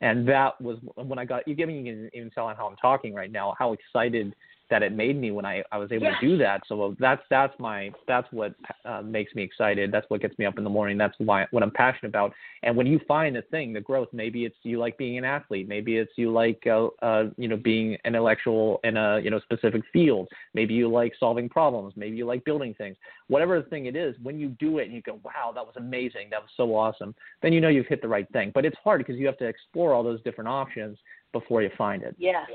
and 0.01 0.28
that 0.28 0.61
was 0.61 0.78
when 0.95 1.18
I 1.18 1.24
got 1.24 1.47
You're 1.47 1.57
giving 1.57 1.82
me 1.82 2.09
even 2.12 2.30
tell 2.30 2.47
on 2.47 2.57
how 2.57 2.66
I'm 2.66 2.76
talking 2.76 3.14
right 3.14 3.30
now, 3.30 3.55
how 3.59 3.72
excited 3.72 4.34
that 4.70 4.82
it 4.82 4.92
made 4.92 5.20
me 5.20 5.30
when 5.30 5.44
I, 5.44 5.62
I 5.72 5.78
was 5.78 5.92
able 5.92 6.06
Yes. 6.06 6.20
to 6.20 6.28
do 6.28 6.38
that. 6.38 6.62
So 6.66 6.96
that's 6.98 7.22
that's 7.28 7.52
my 7.58 7.90
that's 8.06 8.26
what 8.30 8.54
uh, 8.84 9.02
makes 9.02 9.34
me 9.34 9.42
excited. 9.42 9.92
That's 9.92 10.08
what 10.08 10.20
gets 10.20 10.38
me 10.38 10.46
up 10.46 10.58
in 10.58 10.64
the 10.64 10.70
morning. 10.70 10.96
That's 10.96 11.14
why 11.18 11.46
what 11.50 11.62
I'm 11.62 11.70
passionate 11.70 12.08
about. 12.08 12.32
And 12.62 12.76
when 12.76 12.86
you 12.86 13.00
find 13.06 13.34
the 13.34 13.42
thing, 13.42 13.72
the 13.72 13.80
growth, 13.80 14.08
maybe 14.12 14.44
it's 14.44 14.56
you 14.62 14.78
like 14.78 14.96
being 14.96 15.18
an 15.18 15.24
athlete, 15.24 15.68
maybe 15.68 15.96
it's 15.96 16.12
you 16.16 16.32
like 16.32 16.62
uh, 16.66 16.86
uh, 17.02 17.30
you 17.36 17.48
know 17.48 17.56
being 17.56 17.96
intellectual 18.04 18.80
in 18.84 18.96
a 18.96 19.20
you 19.20 19.30
know 19.30 19.40
specific 19.40 19.82
field, 19.92 20.28
maybe 20.54 20.74
you 20.74 20.88
like 20.88 21.12
solving 21.18 21.48
problems, 21.48 21.94
maybe 21.96 22.16
you 22.16 22.24
like 22.24 22.44
building 22.44 22.74
things. 22.74 22.96
Whatever 23.28 23.60
the 23.60 23.68
thing 23.68 23.86
it 23.86 23.96
is, 23.96 24.14
when 24.22 24.38
you 24.38 24.48
do 24.60 24.78
it 24.78 24.84
and 24.84 24.92
you 24.92 25.02
go, 25.02 25.20
wow, 25.24 25.52
that 25.54 25.64
was 25.64 25.74
amazing, 25.76 26.28
that 26.30 26.40
was 26.40 26.50
so 26.56 26.74
awesome, 26.74 27.14
then 27.42 27.52
you 27.52 27.60
know 27.60 27.68
you've 27.68 27.86
hit 27.86 28.02
the 28.02 28.08
right 28.08 28.30
thing. 28.32 28.50
But 28.54 28.64
it's 28.64 28.76
hard 28.82 29.00
because 29.00 29.16
you 29.16 29.26
have 29.26 29.38
to 29.38 29.46
explore 29.46 29.92
all 29.92 30.02
those 30.02 30.22
different 30.22 30.48
options 30.48 30.98
before 31.32 31.62
you 31.62 31.70
find 31.76 32.02
it. 32.02 32.14
Yes. 32.18 32.48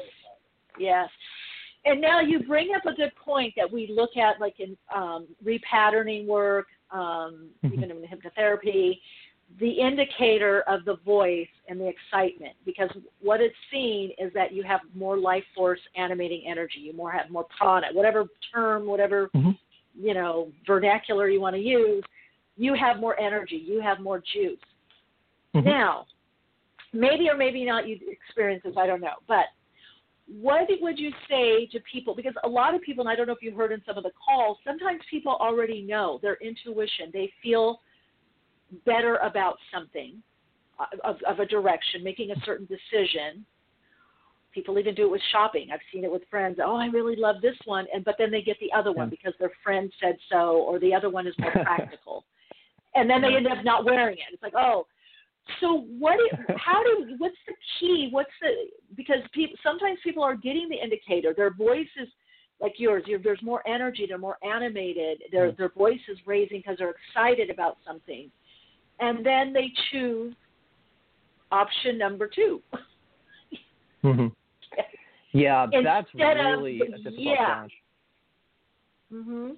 Yes. 0.78 1.10
And 1.86 2.02
now 2.02 2.20
you 2.20 2.40
bring 2.40 2.70
up 2.76 2.86
a 2.86 2.96
good 2.96 3.12
point 3.16 3.54
that 3.58 3.72
we 3.72 3.88
look 3.96 4.18
at, 4.18 4.42
like 4.42 4.60
in 4.60 4.76
um, 4.94 5.28
repatterning 5.46 6.26
work, 6.26 6.68
um, 6.92 7.50
even 7.64 7.92
in 7.92 7.98
hypnotherapy, 7.98 9.00
the 9.60 9.70
indicator 9.70 10.62
of 10.68 10.84
the 10.86 10.98
voice 11.06 11.48
and 11.70 11.80
the 11.80 11.88
excitement. 11.88 12.54
Because 12.66 12.90
what 13.22 13.40
it's 13.40 13.56
seeing 13.72 14.12
is 14.18 14.34
that 14.34 14.52
you 14.52 14.64
have 14.64 14.82
more 14.96 15.18
life 15.18 15.44
force 15.56 15.80
animating 15.96 16.44
energy. 16.48 16.80
You 16.80 16.94
more 16.94 17.12
have 17.12 17.30
more 17.30 17.46
prana, 17.56 17.88
whatever 17.94 18.26
term, 18.54 18.88
whatever 18.88 19.30
you 19.98 20.14
know 20.14 20.52
vernacular 20.66 21.30
you 21.30 21.40
want 21.40 21.56
to 21.56 21.62
use. 21.62 22.04
You 22.58 22.74
have 22.74 23.00
more 23.00 23.20
energy. 23.20 23.62
You 23.64 23.80
have 23.82 24.00
more 24.00 24.20
juice. 24.34 24.58
Now, 25.54 26.06
maybe 26.94 27.30
or 27.30 27.38
maybe 27.38 27.64
not 27.64 27.88
you 27.88 28.00
experience 28.08 28.64
this, 28.66 28.74
I 28.78 28.88
don't 28.88 29.02
know. 29.02 29.16
But 29.28 29.46
what 30.28 30.68
would 30.82 30.98
you 30.98 31.12
say 31.30 31.68
to 31.72 31.80
people? 31.92 32.16
Because 32.16 32.34
a 32.44 32.48
lot 32.48 32.74
of 32.74 32.82
people, 32.82 33.02
and 33.04 33.10
I 33.10 33.16
don't 33.16 33.28
know 33.28 33.34
if 33.34 33.44
you 33.44 33.56
heard 33.56 33.72
in 33.72 33.82
some 33.86 33.98
of 33.98 34.04
the 34.04 34.12
calls, 34.12 34.58
sometimes 34.66 35.02
people 35.10 35.38
already 35.40 35.82
know 35.82 36.20
their 36.22 36.36
intuition. 36.36 37.10
They 37.14 37.32
feel 37.44 37.80
better 38.86 39.18
about 39.18 39.58
something 39.74 40.22
uh, 40.80 40.86
of, 41.04 41.18
of 41.28 41.40
a 41.40 41.46
direction, 41.46 42.04
making 42.04 42.32
a 42.32 42.36
certain 42.44 42.68
decision. 42.68 43.46
People 44.52 44.80
even 44.80 44.96
do 44.96 45.04
it 45.04 45.12
with 45.12 45.22
shopping. 45.32 45.68
I've 45.72 45.80
seen 45.94 46.04
it 46.04 46.12
with 46.12 46.24
friends. 46.30 46.58
Oh, 46.64 46.76
I 46.76 46.88
really 46.88 47.16
love 47.16 47.36
this 47.42 47.58
one, 47.66 47.86
and 47.94 48.04
but 48.04 48.16
then 48.18 48.32
they 48.32 48.42
get 48.42 48.58
the 48.60 48.72
other 48.76 48.92
one 48.92 49.10
because 49.10 49.34
their 49.38 49.52
friend 49.64 49.92
said 50.02 50.16
so, 50.32 50.64
or 50.68 50.80
the 50.80 50.94
other 50.94 51.10
one 51.10 51.28
is 51.28 51.36
more 51.38 51.52
practical, 51.64 52.24
and 52.96 53.10
then 53.10 53.22
they 53.22 53.36
end 53.36 53.48
up 53.48 53.64
not 53.64 53.86
wearing 53.86 54.18
it. 54.18 54.34
It's 54.34 54.42
like, 54.42 54.56
oh, 54.58 54.88
so 55.60 55.86
what? 56.00 56.18
do- 56.18 56.54
How 56.58 56.84
do? 56.84 57.16
What's 57.18 57.36
the 57.48 57.54
key? 57.80 58.10
What's 58.12 58.30
the? 58.42 58.50
Because 58.96 59.20
people 59.34 59.56
sometimes 59.64 60.00
people 60.04 60.24
are 60.24 60.36
getting 60.36 60.68
the 60.70 60.76
indicator. 60.82 61.34
Their 61.36 61.54
voice 61.54 61.88
is 62.02 62.08
like 62.62 62.74
yours. 62.78 63.04
You're, 63.06 63.20
there's 63.20 63.42
more 63.44 63.62
energy. 63.68 64.06
They're 64.08 64.18
more 64.18 64.38
animated. 64.44 65.24
Their 65.32 65.52
their 65.52 65.70
voice 65.70 66.00
is 66.08 66.18
raising 66.26 66.60
because 66.60 66.78
they're 66.80 66.96
excited 67.10 67.50
about 67.50 67.78
something, 67.86 68.30
and 69.00 69.26
then 69.26 69.54
they 69.54 69.72
choose 69.92 70.34
option 71.52 71.98
number 71.98 72.28
two. 72.34 72.62
hmm 74.02 74.28
Yeah, 75.32 75.68
that's 75.84 76.08
Instead 76.14 76.38
of- 76.38 76.60
really 76.60 76.80
a 76.80 76.86
difficult 76.98 77.14
yeah. 77.18 77.36
challenge. 77.46 77.74
hmm 79.12 79.50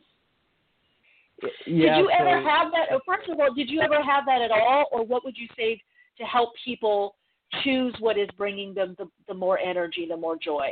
Yeah, 1.65 1.97
did 1.97 1.97
you 1.97 2.09
ever 2.09 2.41
have 2.41 2.71
that? 2.71 2.87
oh, 2.91 2.99
First 3.05 3.29
of 3.29 3.39
all, 3.39 3.53
did 3.53 3.69
you 3.69 3.81
ever 3.81 4.01
have 4.01 4.25
that 4.25 4.41
at 4.41 4.51
all, 4.51 4.85
or 4.91 5.05
what 5.05 5.23
would 5.23 5.37
you 5.37 5.47
say 5.55 5.81
to 6.17 6.23
help 6.23 6.53
people 6.65 7.15
choose 7.63 7.95
what 7.99 8.17
is 8.17 8.27
bringing 8.37 8.73
them 8.73 8.95
the, 8.97 9.07
the 9.27 9.33
more 9.33 9.57
energy, 9.59 10.05
the 10.09 10.17
more 10.17 10.37
joy. 10.37 10.69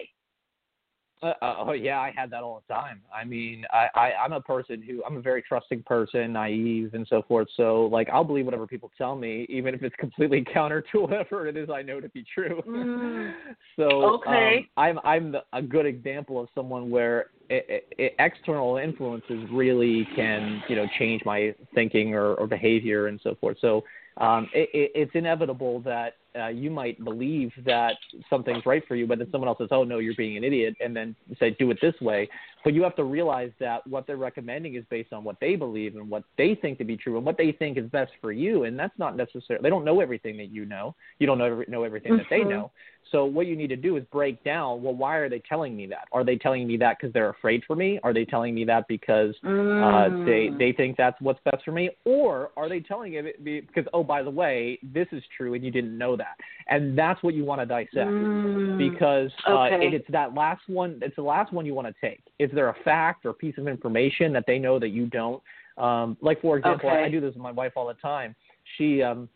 Uh, 1.42 1.56
oh 1.60 1.74
yeah, 1.74 2.00
I 2.00 2.12
had 2.16 2.30
that 2.32 2.44
all 2.44 2.62
the 2.68 2.74
time. 2.74 3.02
I 3.14 3.24
mean, 3.24 3.66
I, 3.72 3.88
I 3.96 4.12
I'm 4.24 4.34
a 4.34 4.42
person 4.42 4.82
who 4.82 5.04
I'm 5.04 5.18
a 5.18 5.22
very 5.22 5.42
trusting 5.42 5.84
person, 5.84 6.34
naive 6.34 6.94
and 6.94 7.06
so 7.10 7.24
forth. 7.28 7.48
So 7.58 7.86
like 7.86 8.10
I'll 8.10 8.24
believe 8.24 8.46
whatever 8.46 8.68
people 8.68 8.92
tell 8.98 9.16
me, 9.16 9.46
even 9.50 9.74
if 9.74 9.84
it's 9.84 9.96
completely 10.00 10.46
counter 10.54 10.84
to 10.92 11.00
whatever 11.02 11.48
it 11.48 11.58
is 11.58 11.70
I 11.70 11.82
know 11.82 12.00
to 12.00 12.10
be 12.10 12.24
true. 12.34 12.62
Mm. 12.68 13.34
so 13.76 14.16
okay. 14.16 14.68
um, 14.78 14.84
I'm 14.84 15.00
I'm 15.04 15.32
the, 15.32 15.44
a 15.54 15.62
good 15.62 15.86
example 15.86 16.40
of 16.40 16.48
someone 16.54 16.90
where 16.90 17.28
it, 17.50 17.66
it, 17.70 17.88
it, 17.98 18.16
external 18.20 18.78
influences 18.78 19.48
really 19.52 20.08
can 20.16 20.62
you 20.68 20.76
know 20.76 20.86
change 21.00 21.22
my 21.26 21.54
thinking 21.74 22.14
or, 22.14 22.36
or 22.36 22.48
behavior 22.48 23.08
and 23.08 23.20
so 23.24 23.36
forth. 23.40 23.58
So 23.62 23.84
um, 24.18 24.50
it, 24.54 24.70
it, 24.74 24.92
it's 24.96 25.12
inevitable 25.14 25.82
that 25.82 26.14
uh, 26.40 26.48
you 26.48 26.70
might 26.70 27.04
believe 27.04 27.52
that 27.66 27.96
something's 28.30 28.66
right 28.66 28.84
for 28.88 28.96
you, 28.96 29.08
but 29.08 29.20
then 29.20 29.28
someone 29.32 29.48
else 29.48 29.58
says, 29.58 29.70
"Oh 29.72 29.84
no, 29.84 30.00
you're 30.00 30.16
being 30.16 30.38
an 30.38 30.44
idiot," 30.44 30.76
and 30.80 30.96
then 30.96 31.16
say, 31.40 31.56
"Do 31.58 31.72
it 31.72 31.78
this 31.82 32.00
way." 32.02 32.30
But 32.66 32.74
you 32.74 32.82
have 32.82 32.96
to 32.96 33.04
realize 33.04 33.52
that 33.60 33.86
what 33.86 34.08
they're 34.08 34.18
recommending 34.18 34.74
is 34.74 34.84
based 34.90 35.14
on 35.14 35.24
what 35.24 35.40
they 35.40 35.56
believe 35.56 35.96
and 35.96 36.10
what 36.10 36.24
they 36.36 36.56
think 36.56 36.80
to 36.80 36.84
be 36.84 36.98
true 36.98 37.16
and 37.16 37.26
what 37.26 37.38
they 37.38 37.52
think 37.52 37.78
is 37.78 37.86
best 37.92 38.12
for 38.20 38.32
you, 38.32 38.64
and 38.64 38.78
that's 38.78 38.98
not 38.98 39.16
necessarily. 39.16 39.62
They 39.62 39.70
don't 39.70 39.86
know 39.86 40.02
everything 40.02 40.36
that 40.38 40.50
you 40.52 40.66
know. 40.66 40.96
You 41.20 41.28
don't 41.28 41.38
know 41.38 41.64
know 41.68 41.84
everything 41.84 42.14
mm-hmm. 42.14 42.18
that 42.18 42.28
they 42.30 42.40
Mm-hmm. 42.40 42.50
know. 42.50 42.72
So 43.12 43.24
what 43.24 43.46
you 43.46 43.56
need 43.56 43.68
to 43.68 43.76
do 43.76 43.98
is 43.98 44.04
break 44.12 44.44
down. 44.44 44.82
Well, 44.82 44.96
why 44.96 45.18
are 45.18 45.30
they 45.30 45.40
telling 45.48 45.78
me 45.78 45.86
that? 45.88 46.08
Are 46.12 46.24
they 46.24 46.38
telling 46.38 46.66
me 46.68 46.76
that 46.78 46.98
because 47.00 47.14
they're 47.14 47.30
afraid 47.30 47.64
for 47.68 47.76
me? 47.76 48.00
Are 48.04 48.14
they 48.14 48.26
telling 48.26 48.56
me 48.56 48.66
that 48.66 48.88
because 48.88 49.36
uh, 49.44 50.10
they 50.26 50.48
Mm. 50.50 50.58
they 50.58 50.72
think 50.72 50.98
that's 50.98 51.20
what's 51.22 51.40
best 51.44 51.64
for 51.64 51.72
me, 51.72 51.92
or 52.06 52.50
are 52.58 52.68
they 52.68 52.80
telling 52.80 53.14
it 53.14 53.44
because 53.44 53.86
oh 53.94 54.04
by 54.04 54.24
the 54.24 54.30
way 54.30 54.80
this 54.82 55.08
is 55.12 55.24
true 55.38 55.54
and 55.54 55.64
you 55.64 55.70
didn't 55.70 55.96
know 55.96 56.16
that, 56.16 56.36
and 56.68 56.98
that's 56.98 57.22
what 57.22 57.36
you 57.36 57.46
want 57.46 57.62
to 57.62 57.66
dissect 57.66 58.18
Mm. 58.18 58.78
because 58.78 59.32
uh, 59.48 59.66
Okay. 59.66 59.88
it, 59.88 59.94
it's 59.94 60.10
that 60.10 60.34
last 60.34 60.64
one. 60.68 61.00
It's 61.04 61.16
the 61.16 61.22
last 61.22 61.54
one 61.54 61.66
you 61.66 61.76
want 61.76 61.88
to 61.88 61.96
take. 62.02 62.24
Is 62.40 62.50
there 62.56 62.70
a 62.70 62.76
fact 62.84 63.26
or 63.26 63.34
piece 63.34 63.58
of 63.58 63.68
information 63.68 64.34
that 64.34 64.46
they 64.48 64.58
know 64.58 64.80
that 64.80 64.90
you 64.90 65.06
don't? 65.08 65.42
Um, 65.78 66.18
like 66.22 66.42
for 66.42 66.58
example, 66.58 66.90
Okay. 66.90 67.04
I 67.04 67.10
do 67.10 67.20
this 67.20 67.34
with 67.34 67.44
my 67.44 67.52
wife 67.52 67.74
all 67.76 67.88
the 67.88 67.96
time. 67.96 68.36
She 68.78 69.04
um, 69.04 69.30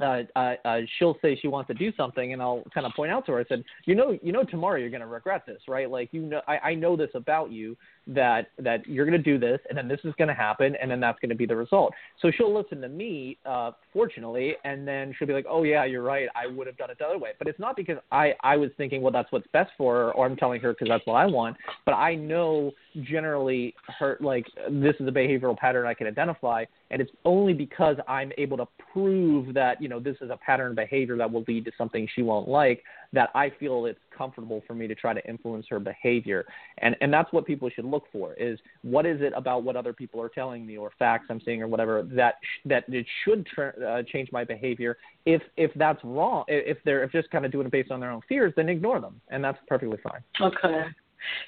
uh, 0.00 0.22
uh, 0.34 0.54
uh, 0.64 0.80
she'll 0.98 1.16
say 1.20 1.38
she 1.40 1.48
wants 1.48 1.68
to 1.68 1.74
do 1.74 1.92
something, 1.96 2.32
and 2.32 2.40
I'll 2.40 2.62
kind 2.72 2.86
of 2.86 2.92
point 2.94 3.12
out 3.12 3.26
to 3.26 3.32
her. 3.32 3.40
I 3.40 3.44
said, 3.44 3.62
you 3.84 3.94
know, 3.94 4.18
you 4.22 4.32
know, 4.32 4.44
tomorrow 4.44 4.78
you're 4.78 4.90
going 4.90 5.02
to 5.02 5.06
regret 5.06 5.44
this, 5.46 5.60
right? 5.68 5.90
Like, 5.90 6.08
you 6.12 6.22
know, 6.22 6.40
I, 6.48 6.58
I 6.58 6.74
know 6.74 6.96
this 6.96 7.10
about 7.14 7.50
you 7.50 7.76
that 8.14 8.48
that 8.58 8.86
you're 8.86 9.06
going 9.06 9.16
to 9.16 9.22
do 9.22 9.38
this, 9.38 9.60
and 9.68 9.78
then 9.78 9.88
this 9.88 10.00
is 10.04 10.12
going 10.18 10.28
to 10.28 10.34
happen, 10.34 10.76
and 10.80 10.90
then 10.90 11.00
that's 11.00 11.18
going 11.20 11.30
to 11.30 11.34
be 11.34 11.46
the 11.46 11.56
result. 11.56 11.92
So 12.20 12.30
she'll 12.30 12.54
listen 12.54 12.80
to 12.80 12.88
me, 12.88 13.38
uh, 13.46 13.72
fortunately, 13.92 14.54
and 14.64 14.86
then 14.86 15.14
she'll 15.16 15.28
be 15.28 15.34
like, 15.34 15.46
oh 15.48 15.62
yeah, 15.62 15.84
you're 15.84 16.02
right. 16.02 16.28
I 16.34 16.46
would 16.46 16.66
have 16.66 16.76
done 16.76 16.90
it 16.90 16.98
the 16.98 17.04
other 17.04 17.18
way. 17.18 17.30
But 17.38 17.48
it's 17.48 17.58
not 17.58 17.76
because 17.76 17.98
I 18.10 18.34
I 18.40 18.56
was 18.56 18.70
thinking, 18.76 19.02
well, 19.02 19.12
that's 19.12 19.30
what's 19.32 19.46
best 19.52 19.70
for 19.78 19.94
her, 19.94 20.12
or 20.12 20.26
I'm 20.26 20.36
telling 20.36 20.60
her 20.60 20.72
because 20.72 20.88
that's 20.88 21.06
what 21.06 21.14
I 21.14 21.26
want. 21.26 21.56
But 21.84 21.92
I 21.92 22.14
know 22.14 22.72
generally 23.02 23.74
her 23.98 24.18
like 24.20 24.46
this 24.68 24.94
is 24.98 25.06
a 25.06 25.12
behavioral 25.12 25.56
pattern 25.56 25.86
I 25.86 25.94
can 25.94 26.06
identify, 26.06 26.64
and 26.90 27.00
it's 27.00 27.12
only 27.24 27.52
because 27.52 27.96
I'm 28.08 28.32
able 28.38 28.56
to 28.56 28.66
prove 28.92 29.54
that 29.54 29.80
you 29.80 29.88
know 29.88 30.00
this 30.00 30.16
is 30.20 30.30
a 30.30 30.36
pattern 30.36 30.70
of 30.70 30.76
behavior 30.76 31.16
that 31.16 31.30
will 31.30 31.44
lead 31.46 31.64
to 31.66 31.72
something 31.78 32.08
she 32.14 32.22
won't 32.22 32.48
like 32.48 32.82
that 33.12 33.30
I 33.34 33.50
feel 33.58 33.86
it's 33.86 33.98
comfortable 34.16 34.62
for 34.66 34.74
me 34.74 34.86
to 34.86 34.94
try 34.94 35.12
to 35.12 35.28
influence 35.28 35.66
her 35.70 35.80
behavior. 35.80 36.44
And 36.78 36.96
and 37.00 37.12
that's 37.12 37.32
what 37.32 37.46
people 37.46 37.68
should 37.70 37.84
look 37.84 38.04
for 38.12 38.34
is 38.34 38.58
what 38.82 39.06
is 39.06 39.20
it 39.20 39.32
about 39.36 39.64
what 39.64 39.76
other 39.76 39.92
people 39.92 40.20
are 40.20 40.28
telling 40.28 40.66
me 40.66 40.76
or 40.76 40.90
facts 40.98 41.26
I'm 41.30 41.40
seeing 41.44 41.62
or 41.62 41.68
whatever 41.68 42.02
that 42.12 42.34
that 42.66 42.84
it 42.88 43.06
should 43.24 43.46
tr- 43.46 43.84
uh, 43.84 44.02
change 44.04 44.30
my 44.32 44.44
behavior. 44.44 44.96
If 45.26 45.42
if 45.56 45.70
that's 45.74 46.02
wrong, 46.04 46.44
if 46.48 46.78
they're 46.84 47.02
if 47.02 47.12
just 47.12 47.30
kind 47.30 47.44
of 47.44 47.52
doing 47.52 47.66
it 47.66 47.72
based 47.72 47.90
on 47.90 48.00
their 48.00 48.10
own 48.10 48.22
fears, 48.28 48.52
then 48.56 48.68
ignore 48.68 49.00
them, 49.00 49.20
and 49.30 49.42
that's 49.42 49.58
perfectly 49.66 49.98
fine. 50.02 50.22
Okay. 50.40 50.84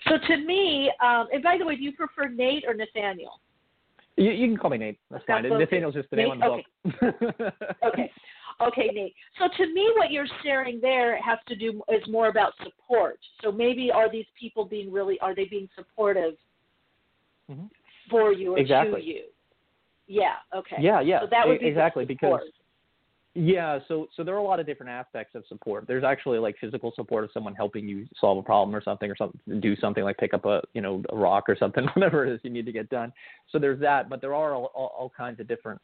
So 0.07 0.19
to 0.19 0.37
me, 0.37 0.93
um, 1.03 1.29
and 1.33 1.43
by 1.43 1.57
the 1.59 1.65
way, 1.65 1.77
do 1.77 1.83
you 1.83 1.93
prefer 1.93 2.29
Nate 2.29 2.65
or 2.67 2.75
Nathanael? 2.75 3.41
You, 4.17 4.31
you 4.31 4.47
can 4.49 4.57
call 4.57 4.71
me 4.71 4.79
Nate. 4.79 4.99
That's 5.11 5.25
That's 5.27 5.43
fine. 5.43 5.53
okay. 5.53 5.59
Nathanael's 5.65 5.95
just 5.95 6.11
the 6.11 6.17
name 6.17 6.31
on 6.31 6.39
the 6.39 6.47
book. 6.47 7.15
Okay. 7.85 8.11
Okay, 8.61 8.91
Nate. 8.95 9.15
So 9.41 9.49
to 9.57 9.73
me, 9.73 9.91
what 9.97 10.13
you're 10.13 10.27
sharing 10.45 10.81
there 10.81 11.21
has 11.21 11.39
to 11.49 11.57
do 11.57 11.83
is 11.89 12.07
more 12.09 12.29
about 12.29 12.53
support. 12.63 13.19
So 13.43 13.51
maybe 13.51 13.91
are 13.91 14.13
these 14.13 14.27
people 14.39 14.65
being 14.65 14.93
really 14.93 15.19
are 15.21 15.35
they 15.35 15.47
being 15.47 15.69
supportive 15.75 16.35
Mhm. 17.51 17.69
for 18.09 18.33
you 18.33 18.55
or 18.55 18.59
Exactly. 18.59 19.01
to 19.01 19.07
you? 19.07 19.25
Yeah. 20.07 20.37
Okay. 20.55 20.77
Yeah, 20.79 21.01
yeah, 21.01 21.21
So 21.23 21.27
that 21.29 21.49
would 21.49 21.59
be 21.59 21.67
exactly, 21.67 22.05
because-. 22.05 22.41
Yeah, 23.35 23.79
so 23.89 24.09
so 24.15 24.23
there 24.23 24.35
are 24.35 24.39
a 24.39 24.43
lot 24.43 24.61
of 24.61 24.67
different 24.67 24.91
aspects 24.91 25.35
of 25.35 25.45
support. 25.49 25.87
There's 25.87 26.05
actually 26.05 26.39
like 26.39 26.55
physical 26.61 26.93
support 26.95 27.25
of 27.25 27.31
someone 27.33 27.55
helping 27.55 27.89
you 27.89 28.07
solve 28.21 28.37
a 28.37 28.43
problem 28.43 28.77
or 28.77 28.83
something 28.83 29.11
or 29.11 29.17
something 29.17 29.61
do 29.61 29.75
something 29.77 30.05
like 30.05 30.19
pick 30.19 30.35
up 30.35 30.45
a 30.45 30.61
you 30.75 30.83
know 30.83 31.03
a 31.09 31.17
rock 31.17 31.45
or 31.49 31.57
something 31.57 31.87
whatever 31.95 32.27
it 32.27 32.35
is 32.35 32.41
you 32.43 32.51
need 32.51 32.67
to 32.67 32.73
get 32.73 32.91
done. 32.91 33.11
So 33.51 33.59
there's 33.59 33.81
that, 33.81 34.11
but 34.11 34.21
there 34.21 34.35
are 34.35 34.53
all, 34.53 34.71
all, 34.75 34.95
all 34.99 35.13
kinds 35.17 35.41
of 35.41 35.49
different 35.49 35.81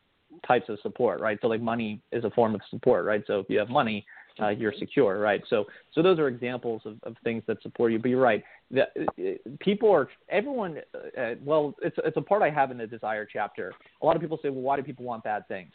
types 0.47 0.69
of 0.69 0.79
support, 0.83 1.21
right? 1.21 1.39
So 1.41 1.49
like 1.49 1.63
money 1.63 2.03
is 2.13 2.25
a 2.25 2.31
form 2.31 2.55
of 2.55 2.61
support, 2.69 3.07
right? 3.07 3.25
So 3.27 3.41
if 3.41 3.47
you 3.49 3.59
have 3.59 3.71
money, 3.71 4.05
uh, 4.41 4.49
you're 4.49 4.75
secure, 4.79 5.19
right? 5.19 5.41
So 5.49 5.65
so 5.95 6.03
those 6.03 6.19
are 6.19 6.29
examples 6.29 6.83
of, 6.85 6.99
of 7.03 7.17
things 7.25 7.43
that 7.47 7.63
support 7.63 7.93
you. 7.93 7.99
But 7.99 8.11
you're 8.11 8.21
right, 8.21 8.45
that 8.73 8.89
uh, 9.19 9.49
people 9.59 9.91
are 9.91 10.11
everyone. 10.29 10.81
Uh, 11.19 11.37
well, 11.43 11.75
it's 11.81 11.97
it's 12.05 12.19
a 12.19 12.23
part 12.23 12.43
I 12.43 12.51
have 12.51 12.71
in 12.71 12.77
the 12.77 12.87
desire 12.87 13.27
chapter. 13.31 13.73
A 14.03 14.07
lot 14.07 14.17
of 14.17 14.21
people 14.21 14.39
say, 14.43 14.51
well, 14.51 14.61
why 14.61 14.77
do 14.77 14.83
people 14.83 15.07
want 15.07 15.25
bad 15.25 15.49
things? 15.49 15.73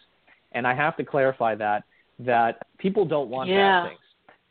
And 0.54 0.68
I 0.68 0.74
have 0.74 0.96
to 0.98 1.04
clarify 1.04 1.56
that 1.56 1.84
that 2.20 2.60
people 2.78 3.06
don't 3.06 3.30
want 3.30 3.50
Yeah. 3.50 3.82
bad 3.84 3.90
things. 3.90 4.00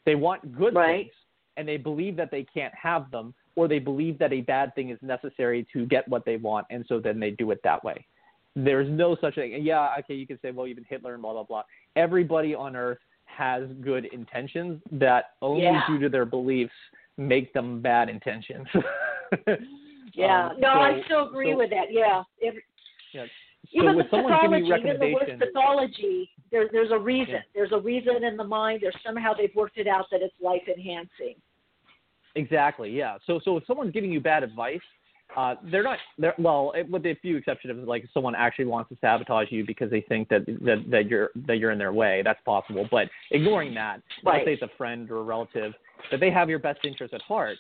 They 0.05 0.15
want 0.17 0.53
good 0.57 0.75
Right. 0.75 1.05
things, 1.07 1.15
and 1.57 1.67
they 1.69 1.77
believe 1.77 2.17
that 2.17 2.31
they 2.31 2.43
can't 2.45 2.75
have 2.75 3.11
them, 3.11 3.35
or 3.55 3.69
they 3.69 3.79
believe 3.79 4.19
that 4.19 4.33
a 4.33 4.41
bad 4.41 4.75
thing 4.75 4.91
is 4.91 5.01
necessary 5.03 5.65
to 5.73 5.87
get 5.87 6.07
what 6.09 6.25
they 6.25 6.37
want, 6.39 6.67
and 6.71 6.85
so 6.87 6.99
then 6.99 7.21
they 7.21 7.31
do 7.31 7.51
it 7.53 7.63
that 7.63 7.83
way. 7.85 8.05
There's 8.57 8.89
no 8.91 9.15
such 9.17 9.37
thing. 9.37 9.53
Yeah, 9.63 9.95
okay, 10.01 10.15
you 10.15 10.27
can 10.27 10.39
say, 10.41 10.51
well, 10.51 10.67
even 10.67 10.85
Hitler 10.85 11.15
and 11.15 11.23
blah 11.23 11.33
blah 11.33 11.45
blah. 11.45 11.63
Everybody 11.97 12.55
on 12.55 12.75
Earth 12.75 12.99
has 13.27 13.67
good 13.81 14.07
intentions 14.07 14.83
that 14.91 15.35
only 15.41 15.63
Yeah. 15.63 15.87
due 15.87 15.99
to 16.01 16.09
their 16.09 16.27
beliefs 16.27 16.75
make 17.17 17.53
them 17.53 17.81
bad 17.81 18.09
intentions. 18.09 18.67
Yeah. 20.15 20.49
Um, 20.49 20.61
no, 20.61 20.69
I 20.69 21.01
so- 21.03 21.09
so 21.09 21.29
agree 21.29 21.53
so- 21.53 21.57
with 21.59 21.71
that. 21.71 21.91
Yeah. 21.91 22.23
Every, 22.43 22.63
Yeah. 23.13 23.27
Even 23.73 23.89
so 23.89 23.93
the 23.93 23.97
with 23.99 24.11
someone 24.11 24.39
giving 24.43 24.65
pathology, 24.65 24.89
even 24.89 25.01
the 25.01 25.15
word 25.15 25.41
pathology, 25.41 26.31
there, 26.51 26.69
there's 26.71 26.91
a 26.91 26.99
reason. 26.99 27.35
Yeah. 27.35 27.41
There's 27.55 27.73
a 27.73 27.79
reason 27.79 28.25
in 28.25 28.37
the 28.37 28.45
mind. 28.45 28.81
There's 28.83 28.97
somehow 29.05 29.33
they've 29.35 29.55
worked 29.55 29.79
it 29.79 29.87
out 29.87 30.07
that 30.11 30.21
it's 30.23 30.35
life 30.41 30.63
enhancing. 30.69 31.37
Exactly. 32.35 32.91
Yeah. 32.91 33.19
So 33.27 33.41
so 33.45 33.57
if 33.57 33.67
someone's 33.67 33.93
giving 33.93 34.13
you 34.13 34.21
bad 34.21 34.43
advice, 34.43 34.81
uh, 35.37 35.55
they're 35.71 35.83
not. 35.83 35.99
They're 36.19 36.35
well, 36.39 36.73
it, 36.77 36.89
with 36.91 37.05
a 37.07 37.15
few 37.23 37.37
exceptions 37.37 37.79
of 37.79 37.89
like 37.89 38.05
someone 38.13 38.35
actually 38.35 38.67
wants 38.67 38.91
to 38.91 38.97
sabotage 39.01 39.49
you 39.51 39.65
because 39.67 39.91
they 39.91 40.03
think 40.03 40.29
that 40.29 40.45
that 40.47 40.85
that 40.91 41.07
you're 41.09 41.31
that 41.47 41.59
you're 41.59 41.71
in 41.71 41.79
their 41.79 41.93
way. 41.93 42.23
That's 42.25 42.41
possible. 42.45 42.87
But 42.91 43.09
ignoring 43.31 43.75
that, 43.75 44.03
Right. 44.25 44.35
let's 44.35 44.45
say 44.45 44.53
it's 44.55 44.63
a 44.63 44.77
friend 44.77 45.11
or 45.11 45.19
a 45.19 45.23
relative, 45.23 45.73
that 46.11 46.21
they 46.21 46.31
have 46.31 46.51
your 46.51 46.59
best 46.59 46.81
interest 46.85 47.15
at 47.15 47.23
heart, 47.23 47.57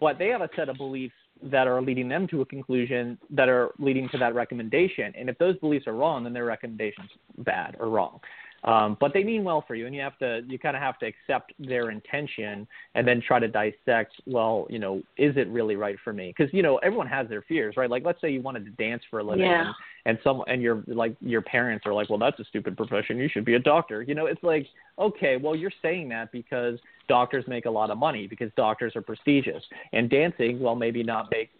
but 0.00 0.18
they 0.18 0.28
have 0.28 0.40
a 0.40 0.50
set 0.56 0.68
of 0.68 0.76
beliefs 0.76 1.14
that 1.42 1.66
are 1.66 1.80
leading 1.82 2.08
them 2.08 2.26
to 2.28 2.40
a 2.40 2.46
conclusion 2.46 3.18
that 3.30 3.48
are 3.48 3.70
leading 3.78 4.08
to 4.10 4.18
that 4.18 4.34
recommendation. 4.34 5.12
And 5.16 5.28
if 5.28 5.38
those 5.38 5.56
beliefs 5.58 5.86
are 5.86 5.94
wrong, 5.94 6.24
then 6.24 6.32
their 6.32 6.44
recommendation's 6.44 7.10
bad 7.38 7.76
or 7.78 7.88
wrong. 7.88 8.20
Um, 8.64 8.96
but 9.00 9.12
they 9.14 9.22
mean 9.22 9.44
well 9.44 9.62
for 9.66 9.74
you, 9.74 9.86
and 9.86 9.94
you 9.94 10.00
have 10.00 10.18
to 10.18 10.42
you 10.48 10.58
kind 10.58 10.74
of 10.74 10.82
have 10.82 10.98
to 10.98 11.06
accept 11.06 11.52
their 11.58 11.90
intention 11.90 12.66
and 12.94 13.06
then 13.06 13.22
try 13.24 13.38
to 13.38 13.46
dissect. 13.46 14.14
Well, 14.26 14.66
you 14.68 14.78
know, 14.80 15.02
is 15.16 15.36
it 15.36 15.48
really 15.48 15.76
right 15.76 15.96
for 16.02 16.12
me? 16.12 16.34
Because 16.36 16.52
you 16.52 16.62
know 16.62 16.78
everyone 16.78 17.06
has 17.06 17.28
their 17.28 17.42
fears, 17.42 17.76
right? 17.76 17.88
Like 17.88 18.04
let's 18.04 18.20
say 18.20 18.30
you 18.30 18.42
wanted 18.42 18.64
to 18.64 18.70
dance 18.72 19.02
for 19.08 19.20
a 19.20 19.22
living, 19.22 19.44
Yeah. 19.44 19.66
and, 19.66 19.74
and 20.06 20.18
some 20.24 20.42
and 20.48 20.60
your 20.60 20.82
like 20.88 21.14
your 21.20 21.42
parents 21.42 21.86
are 21.86 21.94
like, 21.94 22.10
well, 22.10 22.18
that's 22.18 22.40
a 22.40 22.44
stupid 22.44 22.76
profession. 22.76 23.18
You 23.18 23.28
should 23.28 23.44
be 23.44 23.54
a 23.54 23.60
doctor. 23.60 24.02
You 24.02 24.14
know, 24.14 24.26
it's 24.26 24.42
like 24.42 24.66
okay, 24.98 25.36
well, 25.36 25.54
you're 25.54 25.72
saying 25.82 26.08
that 26.08 26.32
because 26.32 26.78
doctors 27.08 27.44
make 27.46 27.66
a 27.66 27.70
lot 27.70 27.90
of 27.90 27.98
money 27.98 28.26
because 28.26 28.50
doctors 28.56 28.94
are 28.96 29.02
prestigious, 29.02 29.62
and 29.92 30.10
dancing, 30.10 30.60
well, 30.60 30.74
maybe 30.74 31.02
not 31.02 31.30
make 31.30 31.50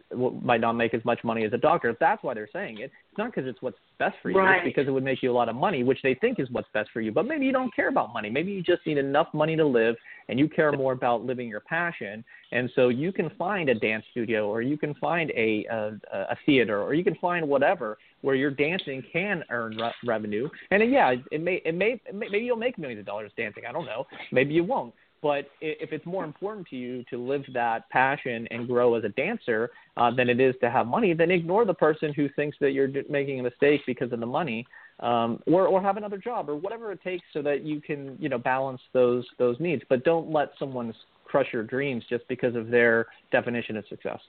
might 0.42 0.60
not 0.60 0.74
make 0.74 0.94
as 0.94 1.04
much 1.04 1.18
money 1.24 1.44
as 1.44 1.52
a 1.52 1.58
doctor. 1.58 1.96
That's 1.98 2.22
why 2.22 2.34
they're 2.34 2.48
saying 2.52 2.78
it. 2.78 2.92
It's 3.10 3.18
not 3.18 3.34
because 3.34 3.48
it's 3.48 3.60
what's 3.60 3.78
best 3.98 4.14
for 4.22 4.30
you. 4.30 4.38
Right. 4.38 4.58
It's 4.58 4.64
because 4.64 4.86
it 4.86 4.92
would 4.92 5.02
make 5.02 5.20
you 5.20 5.32
a 5.32 5.34
lot 5.34 5.48
of 5.48 5.56
money, 5.56 5.82
which 5.82 5.98
they 6.02 6.14
think 6.14 6.38
is 6.38 6.48
what's 6.50 6.68
best 6.72 6.90
for 6.92 7.00
you. 7.00 7.10
But 7.10 7.26
maybe 7.26 7.44
you 7.44 7.52
don't 7.52 7.74
care 7.74 7.88
about 7.88 8.12
money. 8.12 8.30
Maybe 8.30 8.52
you 8.52 8.62
just 8.62 8.86
need 8.86 8.98
enough 8.98 9.26
money 9.34 9.56
to 9.56 9.64
live, 9.64 9.96
and 10.28 10.38
you 10.38 10.48
care 10.48 10.70
more 10.70 10.92
about 10.92 11.24
living 11.24 11.48
your 11.48 11.60
passion. 11.60 12.24
And 12.52 12.70
so 12.76 12.88
you 12.88 13.12
can 13.12 13.30
find 13.30 13.68
a 13.68 13.74
dance 13.74 14.04
studio, 14.12 14.48
or 14.48 14.62
you 14.62 14.78
can 14.78 14.94
find 14.94 15.30
a 15.32 15.66
a, 15.70 15.98
a 16.12 16.36
theater, 16.46 16.80
or 16.82 16.94
you 16.94 17.02
can 17.02 17.16
find 17.16 17.46
whatever 17.48 17.98
where 18.22 18.36
your 18.36 18.50
dancing 18.50 19.02
can 19.12 19.42
earn 19.50 19.76
re- 19.76 19.92
revenue. 20.04 20.48
And 20.70 20.88
yeah, 20.90 21.14
it 21.32 21.40
may 21.40 21.62
it 21.64 21.74
may 21.74 22.00
it 22.06 22.14
may- 22.14 22.28
maybe 22.28 22.44
you'll 22.44 22.56
make 22.56 22.78
millions 22.78 23.00
of 23.00 23.06
dollars 23.06 23.32
dancing. 23.36 23.64
I 23.68 23.72
don't 23.72 23.86
know. 23.86 24.06
Maybe 24.30 24.54
you 24.54 24.62
won't. 24.62 24.94
But 25.22 25.48
if 25.60 25.92
it's 25.92 26.06
more 26.06 26.24
important 26.24 26.66
to 26.68 26.76
you 26.76 27.04
to 27.10 27.18
live 27.18 27.42
that 27.54 27.88
passion 27.90 28.46
and 28.50 28.66
grow 28.66 28.94
as 28.94 29.04
a 29.04 29.08
dancer 29.10 29.70
uh, 29.96 30.10
than 30.14 30.28
it 30.28 30.40
is 30.40 30.54
to 30.60 30.70
have 30.70 30.86
money, 30.86 31.14
then 31.14 31.30
ignore 31.30 31.64
the 31.64 31.74
person 31.74 32.12
who 32.12 32.28
thinks 32.36 32.56
that 32.60 32.72
you're 32.72 32.88
making 33.08 33.40
a 33.40 33.42
mistake 33.42 33.80
because 33.86 34.12
of 34.12 34.20
the 34.20 34.26
money, 34.26 34.66
um, 35.00 35.40
or 35.46 35.66
or 35.66 35.82
have 35.82 35.96
another 35.96 36.18
job 36.18 36.48
or 36.48 36.56
whatever 36.56 36.92
it 36.92 37.02
takes 37.02 37.24
so 37.32 37.42
that 37.42 37.62
you 37.62 37.80
can 37.80 38.16
you 38.20 38.28
know 38.28 38.38
balance 38.38 38.80
those 38.92 39.24
those 39.38 39.56
needs. 39.58 39.82
But 39.88 40.04
don't 40.04 40.30
let 40.30 40.50
someone 40.58 40.92
crush 41.24 41.48
your 41.52 41.64
dreams 41.64 42.04
just 42.08 42.26
because 42.28 42.54
of 42.54 42.68
their 42.68 43.06
definition 43.32 43.76
of 43.76 43.84
success. 43.88 44.20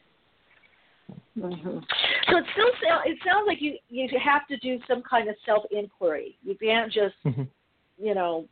Mm-hmm. 1.38 1.80
So 2.30 2.38
it 2.38 2.45
still 2.53 2.72
sounds 2.84 3.03
it 3.05 3.18
sounds 3.26 3.45
like 3.47 3.61
you 3.61 3.77
you 3.89 4.07
have 4.23 4.47
to 4.47 4.57
do 4.57 4.80
some 4.88 5.01
kind 5.03 5.30
of 5.30 5.35
self 5.45 5.64
inquiry. 5.72 6.38
You 6.43 6.55
can't 6.55 6.91
just 6.91 7.15
mm-hmm. 7.26 7.43
you 7.97 8.15
know 8.15 8.45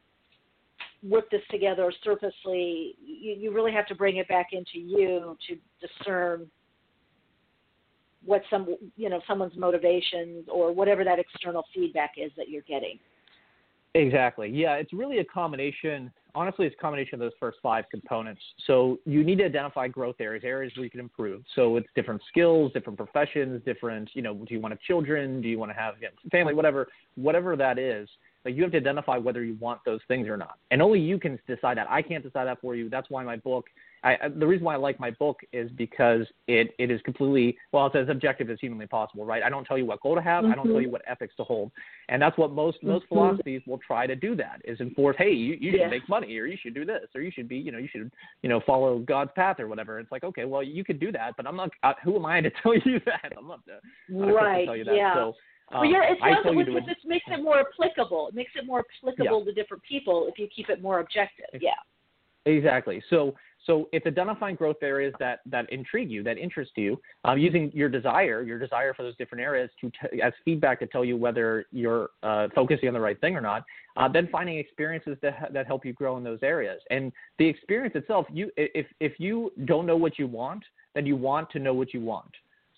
whip 1.07 1.29
this 1.29 1.41
together 1.51 1.91
surfacely. 2.03 2.95
You 3.03 3.35
you 3.37 3.53
really 3.53 3.71
have 3.71 3.87
to 3.87 3.95
bring 3.95 4.17
it 4.17 4.27
back 4.27 4.47
into 4.51 4.79
you 4.79 5.37
to 5.47 5.57
discern 5.85 6.47
what 8.25 8.41
some 8.49 8.75
you 8.95 9.09
know 9.09 9.21
someone's 9.27 9.55
motivations 9.55 10.45
or 10.51 10.73
whatever 10.73 11.03
that 11.03 11.19
external 11.19 11.63
feedback 11.73 12.13
is 12.17 12.31
that 12.37 12.49
you're 12.49 12.63
getting. 12.63 12.99
Exactly. 13.93 14.49
Yeah, 14.49 14.73
it's 14.73 14.91
really 14.91 15.19
a 15.19 15.25
combination. 15.25 16.11
Honestly, 16.33 16.65
it's 16.65 16.75
a 16.77 16.81
combination 16.81 17.13
of 17.13 17.21
those 17.21 17.31
first 17.39 17.59
five 17.63 17.85
components. 17.89 18.41
So 18.67 18.99
you 19.05 19.23
need 19.23 19.37
to 19.37 19.45
identify 19.45 19.87
growth 19.87 20.17
areas, 20.19 20.43
areas 20.45 20.73
where 20.75 20.83
you 20.83 20.89
can 20.89 20.99
improve. 20.99 21.43
So 21.55 21.77
it's 21.77 21.87
different 21.95 22.21
skills, 22.27 22.73
different 22.73 22.97
professions, 22.97 23.61
different. 23.63 24.09
You 24.13 24.21
know, 24.21 24.33
do 24.33 24.53
you 24.53 24.59
want 24.59 24.73
to 24.73 24.75
have 24.75 24.81
children? 24.81 25.41
Do 25.41 25.47
you 25.47 25.57
want 25.57 25.71
to 25.71 25.77
have 25.77 25.95
family? 26.29 26.53
Whatever, 26.53 26.87
whatever 27.15 27.55
that 27.55 27.79
is. 27.79 28.09
Like 28.45 28.55
you 28.55 28.63
have 28.63 28.71
to 28.71 28.77
identify 28.77 29.17
whether 29.17 29.43
you 29.43 29.55
want 29.59 29.81
those 29.85 29.99
things 30.07 30.27
or 30.27 30.37
not, 30.37 30.57
and 30.71 30.81
only 30.81 30.99
you 30.99 31.19
can 31.19 31.39
decide 31.47 31.77
that. 31.77 31.89
I 31.89 32.01
can't 32.01 32.23
decide 32.23 32.45
that 32.45 32.61
for 32.61 32.75
you. 32.75 32.89
That's 32.89 33.09
why 33.09 33.23
my 33.23 33.37
book 33.37 33.65
I, 34.05 34.17
the 34.37 34.45
reason 34.45 34.63
why 34.63 34.75
I 34.75 34.77
like 34.77 34.99
my 34.99 35.09
book 35.09 35.39
is 35.51 35.71
because 35.71 36.27
it, 36.47 36.75
it 36.77 36.91
is 36.91 37.01
completely 37.01 37.57
well, 37.71 37.87
it's 37.87 37.95
as 37.95 38.07
objective 38.07 38.51
as 38.51 38.59
humanly 38.61 38.85
possible, 38.85 39.25
right? 39.25 39.41
I 39.41 39.49
don't 39.49 39.65
tell 39.65 39.79
you 39.79 39.85
what 39.85 39.99
goal 40.01 40.13
to 40.13 40.21
have, 40.21 40.43
mm-hmm. 40.43 40.53
I 40.53 40.55
don't 40.55 40.67
tell 40.67 40.79
you 40.79 40.91
what 40.91 41.01
ethics 41.07 41.33
to 41.37 41.43
hold, 41.43 41.71
and 42.07 42.21
that's 42.21 42.37
what 42.37 42.51
most 42.51 42.77
most 42.83 43.05
mm-hmm. 43.05 43.15
philosophies 43.15 43.61
will 43.65 43.79
try 43.79 44.05
to 44.05 44.15
do. 44.15 44.35
That 44.35 44.61
is 44.63 44.79
enforce, 44.79 45.15
hey, 45.17 45.31
you, 45.31 45.57
you 45.59 45.71
should 45.71 45.89
make 45.89 46.07
money, 46.07 46.37
or 46.37 46.45
you 46.45 46.55
should 46.61 46.75
do 46.75 46.85
this, 46.85 47.07
or 47.15 47.21
you 47.21 47.31
should 47.31 47.49
be, 47.49 47.57
you 47.57 47.71
know, 47.71 47.79
you 47.79 47.89
should, 47.91 48.11
you 48.43 48.49
know, 48.49 48.61
follow 48.67 48.99
God's 48.99 49.31
path 49.35 49.59
or 49.59 49.67
whatever. 49.67 49.99
It's 49.99 50.11
like, 50.11 50.23
okay, 50.23 50.45
well, 50.45 50.61
you 50.61 50.83
could 50.83 50.99
do 50.99 51.11
that, 51.11 51.31
but 51.35 51.47
I'm 51.47 51.55
not. 51.55 51.71
Uh, 51.81 51.93
who 52.03 52.15
am 52.15 52.27
I 52.27 52.41
to 52.41 52.51
tell 52.63 52.75
you 52.75 52.99
that? 53.05 53.33
I'm 53.35 53.47
not 53.47 53.61
the, 53.65 54.15
right. 54.15 54.59
to 54.59 54.65
tell 54.67 54.77
you 54.77 54.83
that. 54.83 54.95
Yeah. 54.95 55.15
So, 55.15 55.35
um, 55.71 55.81
well, 55.81 55.89
yeah, 55.89 56.03
it 56.03 56.17
sounds 56.21 56.45
like 56.45 56.85
just 56.85 57.05
makes 57.05 57.25
it 57.27 57.43
more 57.43 57.59
applicable. 57.59 58.27
It 58.27 58.35
makes 58.35 58.51
it 58.55 58.65
more 58.65 58.85
applicable 59.01 59.39
yeah. 59.39 59.45
to 59.45 59.53
different 59.53 59.83
people 59.83 60.27
if 60.27 60.37
you 60.37 60.47
keep 60.55 60.69
it 60.69 60.81
more 60.81 60.99
objective. 60.99 61.59
Yeah. 61.59 61.71
Exactly. 62.45 63.03
So 63.09 63.33
so 63.65 63.89
it's 63.91 64.05
identifying 64.05 64.55
growth 64.55 64.77
areas 64.81 65.13
that, 65.19 65.39
that 65.47 65.71
intrigue 65.71 66.11
you, 66.11 66.21
that 66.23 66.37
interest 66.37 66.71
you, 66.75 67.01
um, 67.23 67.39
using 67.39 67.71
your 67.73 67.89
desire, 67.89 68.43
your 68.43 68.59
desire 68.59 68.93
for 68.93 69.03
those 69.03 69.15
different 69.17 69.43
areas 69.43 69.69
to 69.81 69.89
t- 69.89 70.21
as 70.21 70.33
feedback 70.43 70.79
to 70.79 70.87
tell 70.87 71.03
you 71.03 71.17
whether 71.17 71.65
you're 71.71 72.11
uh, 72.21 72.47
focusing 72.53 72.87
on 72.87 72.93
the 72.93 72.99
right 72.99 73.19
thing 73.19 73.35
or 73.35 73.41
not. 73.41 73.63
Uh, 73.97 74.07
then 74.07 74.29
finding 74.31 74.57
experiences 74.59 75.17
that, 75.21 75.51
that 75.51 75.65
help 75.65 75.83
you 75.83 75.93
grow 75.93 76.17
in 76.17 76.23
those 76.23 76.39
areas. 76.43 76.79
And 76.91 77.11
the 77.39 77.47
experience 77.47 77.95
itself, 77.95 78.27
you 78.31 78.51
if 78.55 78.85
if 78.99 79.13
you 79.19 79.51
don't 79.65 79.85
know 79.85 79.97
what 79.97 80.19
you 80.19 80.27
want, 80.27 80.63
then 80.93 81.05
you 81.05 81.15
want 81.15 81.49
to 81.51 81.59
know 81.59 81.73
what 81.73 81.93
you 81.93 82.01
want. 82.01 82.31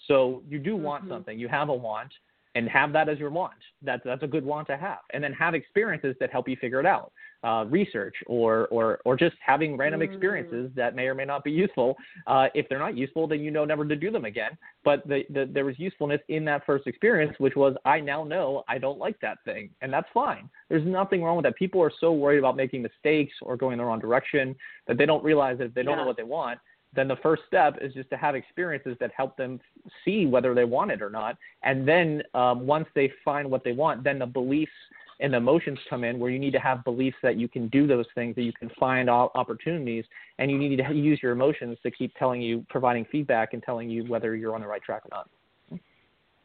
So 0.08 0.42
you 0.48 0.60
do 0.60 0.76
want 0.76 1.04
mm-hmm. 1.04 1.14
something, 1.14 1.38
you 1.38 1.48
have 1.50 1.70
a 1.70 1.74
want, 1.74 2.12
and 2.58 2.68
have 2.70 2.92
that 2.94 3.08
as 3.08 3.20
your 3.20 3.30
want. 3.30 3.54
That's 3.82 4.04
that's 4.04 4.24
a 4.24 4.28
good 4.28 4.44
want 4.44 4.68
to 4.68 4.78
have. 4.78 5.00
And 5.14 5.24
then 5.24 5.34
have 5.34 5.54
experiences 5.54 6.16
that 6.20 6.32
help 6.32 6.50
you 6.50 6.56
figure 6.60 6.80
it 6.80 6.86
out 6.86 7.12
uh, 7.44 7.66
research 7.70 8.16
or, 8.26 8.68
or, 8.68 9.00
or 9.06 9.16
just 9.16 9.36
having 9.46 9.78
random 9.78 10.02
experiences 10.02 10.72
that 10.76 10.96
may 10.96 11.04
or 11.04 11.14
may 11.14 11.26
not 11.26 11.44
be 11.44 11.52
useful. 11.52 11.96
Uh, 12.26 12.48
if 12.54 12.68
they're 12.68 12.80
not 12.80 12.98
useful, 12.98 13.28
then 13.28 13.42
you 13.42 13.52
know 13.52 13.66
never 13.66 13.86
to 13.86 13.96
do 13.96 14.12
them 14.12 14.26
again. 14.26 14.52
But 14.84 15.08
the, 15.08 15.24
the, 15.30 15.50
there 15.52 15.66
was 15.66 15.78
usefulness 15.78 16.22
in 16.30 16.46
that 16.46 16.66
first 16.66 16.88
experience, 16.88 17.36
which 17.38 17.56
was 17.56 17.76
I 17.86 18.00
now 18.00 18.24
know 18.24 18.64
I 18.68 18.78
don't 18.78 18.98
like 18.98 19.20
that 19.22 19.38
thing, 19.46 19.70
and 19.82 19.94
that's 19.94 20.08
fine. 20.14 20.50
There's 20.70 20.86
nothing 20.86 21.24
wrong 21.24 21.38
with 21.38 21.44
that. 21.44 21.56
People 21.56 21.82
are 21.82 21.92
so 22.00 22.12
worried 22.12 22.40
about 22.40 22.56
making 22.56 22.82
mistakes 22.82 23.34
or 23.42 23.56
going 23.56 23.78
the 23.78 23.86
wrong 23.86 24.00
direction 24.00 24.56
that 24.88 24.98
they 24.98 25.06
don't 25.06 25.24
realize 25.24 25.60
that 25.60 25.66
if 25.66 25.74
they 25.74 25.84
don't 25.84 25.98
yeah. 25.98 26.02
know 26.02 26.08
what 26.08 26.18
they 26.18 26.24
want, 26.24 26.60
then 26.98 27.08
the 27.08 27.16
first 27.18 27.44
step 27.48 27.78
is 27.80 27.94
just 27.94 28.10
to 28.10 28.18
have 28.18 28.36
experiences 28.36 28.98
that 29.00 29.12
help 29.16 29.38
them 29.38 29.62
see 30.04 30.26
whether 30.26 30.54
they 30.54 30.66
want 30.66 30.92
it 30.92 31.02
or 31.02 31.10
not. 31.10 31.38
And 31.64 31.88
then 31.88 32.22
um, 32.34 32.68
once 32.68 32.88
they 32.94 33.14
find 33.24 33.50
what 33.50 33.64
they 33.64 33.72
want, 33.72 34.04
then 34.04 34.20
the 34.20 34.26
beliefs– 34.26 34.72
and 35.20 35.34
the 35.34 35.38
emotions 35.38 35.80
come 35.90 36.04
in 36.04 36.20
where 36.20 36.30
you 36.30 36.40
need 36.40 36.52
to 36.52 36.60
have 36.60 36.84
beliefs 36.84 37.18
that 37.24 37.38
you 37.38 37.48
can 37.48 37.68
do 37.70 37.88
those 37.88 38.06
things, 38.14 38.36
that 38.36 38.44
you 38.44 38.54
can 38.54 38.70
find 38.80 39.10
opportunities, 39.10 40.06
and 40.38 40.52
you 40.52 40.58
need 40.58 40.78
to 40.78 40.94
use 40.94 41.20
your 41.24 41.32
emotions 41.32 41.78
to 41.84 41.92
keep 41.92 42.14
telling 42.16 42.42
you, 42.42 42.66
providing 42.70 43.06
feedback 43.12 43.54
and 43.54 43.64
telling 43.64 43.90
you 43.90 44.04
whether 44.06 44.36
you're 44.36 44.54
on 44.54 44.62
the 44.62 44.68
right 44.68 44.84
track 44.84 45.04
or 45.06 45.10
not. 45.12 45.30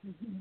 Mm-hmm. 0.07 0.39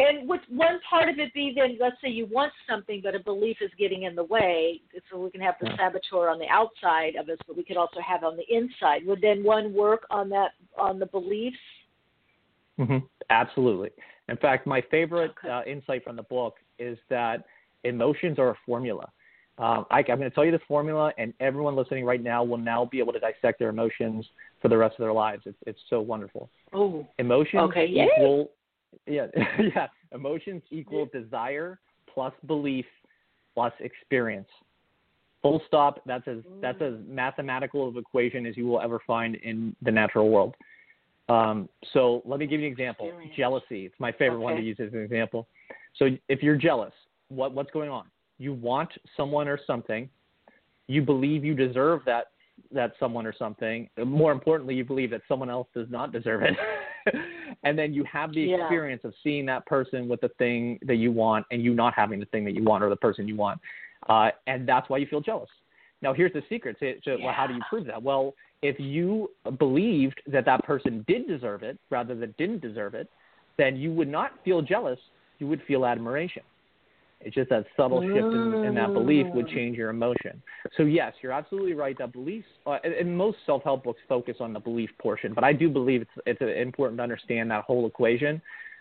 And 0.00 0.26
would 0.30 0.40
one 0.48 0.80
part 0.88 1.10
of 1.10 1.18
it 1.18 1.32
be 1.34 1.52
then, 1.54 1.76
let's 1.78 1.96
say 2.02 2.08
you 2.08 2.26
want 2.32 2.54
something, 2.66 3.02
but 3.04 3.14
a 3.14 3.18
belief 3.18 3.58
is 3.60 3.70
getting 3.78 4.04
in 4.04 4.14
the 4.14 4.24
way, 4.24 4.80
so 5.10 5.18
we 5.20 5.30
can 5.30 5.42
have 5.42 5.56
the 5.60 5.68
saboteur 5.76 6.30
on 6.30 6.38
the 6.38 6.48
outside 6.48 7.16
of 7.16 7.28
us, 7.28 7.36
but 7.46 7.54
we 7.54 7.62
could 7.62 7.76
also 7.76 8.00
have 8.00 8.24
on 8.24 8.38
the 8.38 8.44
inside. 8.48 9.04
Would 9.06 9.20
then 9.20 9.44
one 9.44 9.74
work 9.74 10.06
on 10.10 10.30
that, 10.30 10.52
on 10.78 10.98
the 10.98 11.04
beliefs? 11.04 11.58
Mm-hmm. 12.78 13.04
Absolutely. 13.28 13.90
In 14.30 14.38
fact, 14.38 14.66
my 14.66 14.82
favorite 14.90 15.34
okay. 15.44 15.50
uh, 15.50 15.62
insight 15.70 16.02
from 16.02 16.16
the 16.16 16.22
book 16.22 16.54
is 16.78 16.96
that 17.10 17.44
emotions 17.84 18.38
are 18.38 18.50
a 18.50 18.56
formula. 18.64 19.06
Um, 19.58 19.84
I, 19.90 19.98
am 19.98 20.04
going 20.06 20.20
to 20.20 20.30
tell 20.30 20.46
you 20.46 20.52
the 20.52 20.60
formula, 20.66 21.12
and 21.18 21.34
everyone 21.40 21.76
listening 21.76 22.06
right 22.06 22.22
now 22.22 22.42
will 22.42 22.56
now 22.56 22.86
be 22.86 23.00
able 23.00 23.12
to 23.12 23.20
dissect 23.20 23.58
their 23.58 23.68
emotions 23.68 24.26
for 24.62 24.68
the 24.68 24.78
rest 24.78 24.94
of 24.98 25.02
their 25.02 25.12
lives. 25.12 25.42
It's, 25.44 25.58
it's 25.66 25.80
so 25.90 26.00
wonderful. 26.00 26.48
Oh, 26.72 27.06
emotions 27.18 27.64
okay, 27.64 27.84
equal, 27.86 28.50
yeah, 29.06 29.26
yeah. 29.58 29.86
Emotions 30.12 30.62
equal 30.70 31.06
desire 31.12 31.78
plus 32.12 32.32
belief 32.46 32.86
plus 33.54 33.72
experience. 33.80 34.48
Full 35.42 35.62
stop. 35.66 36.00
That's 36.06 36.26
as 36.28 36.38
that's 36.60 36.80
as 36.82 36.94
mathematical 37.06 37.88
of 37.88 37.96
equation 37.96 38.46
as 38.46 38.56
you 38.56 38.66
will 38.66 38.80
ever 38.80 39.00
find 39.06 39.36
in 39.36 39.74
the 39.82 39.90
natural 39.90 40.28
world. 40.28 40.54
Um, 41.28 41.68
so 41.92 42.22
let 42.24 42.40
me 42.40 42.46
give 42.46 42.60
you 42.60 42.66
an 42.66 42.72
example. 42.72 43.06
Experience. 43.06 43.36
Jealousy. 43.36 43.86
It's 43.86 43.94
my 43.98 44.12
favorite 44.12 44.38
okay. 44.38 44.44
one 44.44 44.56
to 44.56 44.62
use 44.62 44.76
as 44.80 44.92
an 44.92 45.02
example. 45.02 45.46
So 45.96 46.08
if 46.28 46.42
you're 46.42 46.56
jealous, 46.56 46.92
what 47.28 47.54
what's 47.54 47.70
going 47.70 47.88
on? 47.88 48.06
You 48.38 48.52
want 48.52 48.90
someone 49.16 49.48
or 49.48 49.58
something. 49.66 50.08
You 50.88 51.02
believe 51.02 51.44
you 51.44 51.54
deserve 51.54 52.00
that 52.06 52.26
that 52.72 52.92
someone 53.00 53.26
or 53.26 53.34
something. 53.36 53.88
More 54.04 54.32
importantly, 54.32 54.74
you 54.74 54.84
believe 54.84 55.10
that 55.10 55.22
someone 55.28 55.48
else 55.48 55.68
does 55.74 55.86
not 55.90 56.12
deserve 56.12 56.42
it. 56.42 56.54
and 57.62 57.78
then 57.78 57.92
you 57.92 58.04
have 58.04 58.32
the 58.32 58.42
Yeah. 58.42 58.62
experience 58.62 59.04
of 59.04 59.14
seeing 59.22 59.46
that 59.46 59.66
person 59.66 60.08
with 60.08 60.20
the 60.20 60.30
thing 60.30 60.78
that 60.82 60.96
you 60.96 61.12
want 61.12 61.46
and 61.50 61.62
you 61.62 61.74
not 61.74 61.94
having 61.94 62.18
the 62.20 62.26
thing 62.26 62.44
that 62.44 62.54
you 62.54 62.62
want 62.62 62.82
or 62.82 62.88
the 62.88 62.96
person 62.96 63.28
you 63.28 63.36
want. 63.36 63.60
Uh, 64.08 64.30
and 64.46 64.66
that's 64.66 64.88
why 64.88 64.96
you 64.96 65.06
feel 65.06 65.20
jealous. 65.20 65.50
Now, 66.02 66.14
here's 66.14 66.32
the 66.32 66.42
secret. 66.48 66.76
So, 66.80 66.94
so 67.04 67.18
well, 67.20 67.34
how 67.34 67.46
do 67.46 67.54
you 67.54 67.60
prove 67.68 67.84
that? 67.86 68.02
Well, 68.02 68.34
if 68.62 68.80
you 68.80 69.30
believed 69.58 70.20
that 70.26 70.44
that 70.46 70.64
person 70.64 71.04
did 71.06 71.26
deserve 71.26 71.62
it 71.62 71.78
rather 71.90 72.14
than 72.14 72.34
didn't 72.38 72.60
deserve 72.60 72.94
it, 72.94 73.08
then 73.58 73.76
you 73.76 73.92
would 73.92 74.08
not 74.08 74.32
feel 74.44 74.62
jealous. 74.62 74.98
You 75.38 75.46
would 75.48 75.62
feel 75.62 75.84
admiration. 75.84 76.42
It's 77.22 77.34
just 77.34 77.50
that 77.50 77.66
subtle 77.76 78.00
shift 78.00 78.16
in, 78.16 78.64
in 78.64 78.74
that 78.76 78.94
belief 78.94 79.26
would 79.34 79.48
change 79.48 79.76
your 79.76 79.90
emotion. 79.90 80.42
So 80.76 80.84
yes, 80.84 81.12
you're 81.22 81.32
absolutely 81.32 81.74
right. 81.74 81.96
That 81.98 82.12
beliefs, 82.12 82.46
uh, 82.66 82.78
and, 82.82 82.94
and 82.94 83.16
most 83.16 83.38
self-help 83.44 83.84
books 83.84 84.00
focus 84.08 84.36
on 84.40 84.52
the 84.52 84.60
belief 84.60 84.90
portion, 85.00 85.34
but 85.34 85.44
I 85.44 85.52
do 85.52 85.68
believe 85.68 86.02
it's 86.02 86.40
it's 86.40 86.60
important 86.60 86.98
to 86.98 87.02
understand 87.02 87.50
that 87.50 87.64
whole 87.64 87.86
equation. 87.86 88.40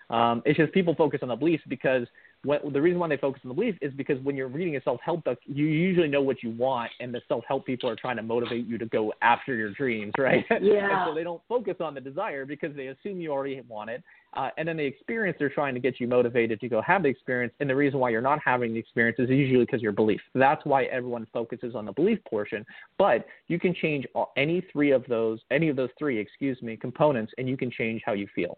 Um, 0.10 0.41
it's 0.45 0.57
just 0.57 0.74
people 0.74 0.95
focus 0.95 1.20
on 1.22 1.30
the 1.30 1.36
beliefs 1.36 1.64
because 1.68 2.07
what, 2.44 2.61
the 2.72 2.82
reason 2.82 2.99
why 2.99 3.10
they 3.10 3.18
focus 3.18 3.41
on 3.44 3.49
the 3.49 3.53
belief 3.53 3.76
is 3.82 3.94
because 3.94 4.18
when 4.24 4.36
you're 4.36 4.48
reading 4.48 4.76
a 4.78 4.82
self-help 4.82 5.26
book, 5.26 5.40
you 5.45 5.66
usually 5.66 6.07
know 6.07 6.22
what 6.22 6.41
you 6.41 6.52
want, 6.52 6.90
and 6.99 7.14
the 7.14 7.22
self-help 7.28 7.66
people 7.66 7.90
are 7.90 7.95
trying 7.95 8.16
to 8.16 8.24
motivate 8.24 8.66
you 8.66 8.78
to 8.78 8.86
go 8.86 9.14
after 9.22 9.56
your 9.56 9.72
dreams, 9.72 10.14
right? 10.18 10.45
Yeah. 10.49 11.03
and 11.03 11.10
so 11.10 11.14
they 11.14 11.24
don't 11.24 11.41
focus 11.49 11.76
on 11.82 11.94
the 11.94 12.02
desire 12.02 12.45
because 12.45 12.76
they 12.76 12.88
assume 12.88 13.20
you 13.20 13.32
already 13.32 13.61
want 13.68 13.90
it, 13.90 14.03
uh, 14.34 14.49
and 14.57 14.68
then 14.68 14.77
the 14.77 14.84
experience 14.84 15.35
they're 15.39 15.49
trying 15.49 15.73
to 15.73 15.80
get 15.80 15.99
you 15.99 16.07
motivated 16.07 16.60
to 16.60 16.69
go 16.69 16.81
have 16.81 17.03
the 17.03 17.10
experience. 17.10 17.53
And 17.60 17.69
the 17.69 17.76
reason 17.76 17.99
why 17.99 18.10
you're 18.10 18.22
not 18.22 18.39
having 18.43 18.73
the 18.73 18.80
experience 18.80 19.18
is 19.19 19.30
usually 19.30 19.65
because 19.65 19.81
your 19.81 19.91
belief. 19.91 20.22
That's 20.35 20.64
why 20.65 20.85
everyone 20.85 21.26
focuses 21.34 21.73
on 21.76 21.85
the 21.85 21.91
belief 21.91 22.19
portion. 22.30 22.65
But 22.97 23.26
you 23.47 23.60
can 23.60 23.73
change 23.73 24.06
all, 24.14 24.31
any 24.38 24.64
three 24.72 24.91
of 24.91 25.03
those, 25.07 25.39
any 25.49 25.69
of 25.69 25.76
those 25.76 25.89
three, 25.97 26.19
excuse 26.19 26.61
me, 26.61 26.77
components, 26.77 27.34
and 27.38 27.49
you 27.49 27.57
can 27.57 27.72
change 27.72 28.03
how 28.06 28.14
you 28.14 28.27
feel. 28.35 28.57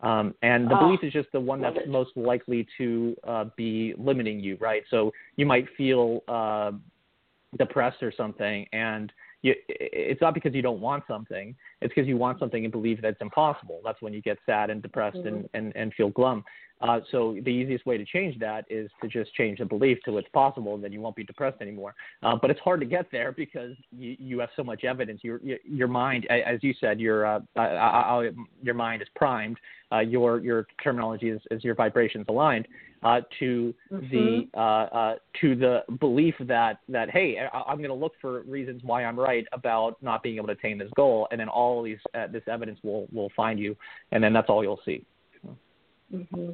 Um, 0.00 0.34
and 0.42 0.68
the 0.68 0.76
Oh, 0.76 0.86
belief 0.86 1.04
is 1.04 1.12
just 1.12 1.30
the 1.30 1.40
one 1.40 1.60
that's 1.60 1.76
it. 1.76 1.88
most 1.88 2.16
likely 2.16 2.66
to 2.78 3.16
uh, 3.24 3.44
be 3.56 3.94
limiting 3.96 4.40
you, 4.40 4.56
right? 4.60 4.82
So 4.90 5.12
you 5.36 5.46
might 5.46 5.66
feel 5.76 6.24
uh, 6.26 6.72
depressed 7.56 8.02
or 8.02 8.12
something, 8.16 8.66
and 8.72 9.12
you, 9.42 9.54
it's 9.68 10.20
not 10.20 10.34
because 10.34 10.54
you 10.54 10.62
don't 10.62 10.80
want 10.80 11.04
something. 11.06 11.54
It's 11.80 11.92
because 11.92 12.08
you 12.08 12.16
want 12.16 12.38
something 12.38 12.64
and 12.64 12.72
believe 12.72 13.02
that 13.02 13.08
it's 13.08 13.20
impossible. 13.20 13.80
That's 13.84 14.00
when 14.00 14.12
you 14.12 14.22
get 14.22 14.38
sad 14.46 14.70
and 14.70 14.80
depressed 14.80 15.12
Mm-hmm. 15.18 15.28
and, 15.28 15.48
and, 15.54 15.76
and 15.76 15.94
feel 15.94 16.10
glum. 16.10 16.44
Uh, 16.82 17.00
so 17.10 17.36
the 17.44 17.50
easiest 17.50 17.86
way 17.86 17.96
to 17.96 18.04
change 18.04 18.38
that 18.40 18.64
is 18.68 18.90
to 19.00 19.08
just 19.08 19.32
change 19.34 19.58
the 19.58 19.64
belief 19.64 19.98
to 20.04 20.18
it's 20.18 20.28
possible, 20.30 20.74
and 20.74 20.82
then 20.82 20.92
you 20.92 21.00
won't 21.00 21.14
be 21.14 21.24
depressed 21.24 21.60
anymore. 21.60 21.94
Uh, 22.22 22.34
but 22.40 22.50
it's 22.50 22.60
hard 22.60 22.80
to 22.80 22.86
get 22.86 23.06
there 23.12 23.32
because 23.32 23.76
you, 23.96 24.16
you 24.18 24.38
have 24.40 24.50
so 24.56 24.64
much 24.64 24.84
evidence. 24.84 25.20
Your 25.22 25.40
your, 25.42 25.58
your 25.64 25.88
mind, 25.88 26.26
as 26.30 26.58
you 26.62 26.74
said, 26.80 27.00
your 27.00 27.24
uh, 27.24 27.40
I, 27.56 27.60
I, 27.60 28.30
your 28.62 28.74
mind 28.74 29.02
is 29.02 29.08
primed. 29.14 29.58
Uh, 29.92 30.00
your 30.00 30.40
your 30.40 30.66
terminology 30.82 31.28
is, 31.28 31.40
is 31.50 31.62
your 31.62 31.74
vibrations 31.74 32.24
aligned 32.28 32.66
uh, 33.02 33.20
to 33.38 33.74
the 33.90 34.48
uh, 34.54 34.60
uh, 34.60 35.14
to 35.40 35.54
the 35.56 35.82
belief 36.00 36.34
that 36.40 36.78
that 36.88 37.10
hey, 37.10 37.36
I, 37.52 37.62
I'm 37.62 37.78
going 37.78 37.88
to 37.88 37.94
look 37.94 38.12
for 38.20 38.42
reasons 38.42 38.82
why 38.84 39.04
I'm 39.04 39.18
right 39.18 39.44
about 39.52 40.02
not 40.02 40.22
being 40.22 40.36
able 40.36 40.46
to 40.46 40.52
attain 40.52 40.78
this 40.78 40.90
goal, 40.96 41.28
and 41.30 41.40
then 41.40 41.48
all 41.48 41.82
these 41.82 41.98
uh, 42.14 42.26
this 42.28 42.42
evidence 42.46 42.78
will 42.82 43.06
will 43.12 43.30
find 43.36 43.58
you, 43.58 43.76
and 44.12 44.22
then 44.22 44.32
that's 44.32 44.48
all 44.48 44.62
you'll 44.62 44.80
see. 44.84 45.04
Mm-hmm. 46.12 46.50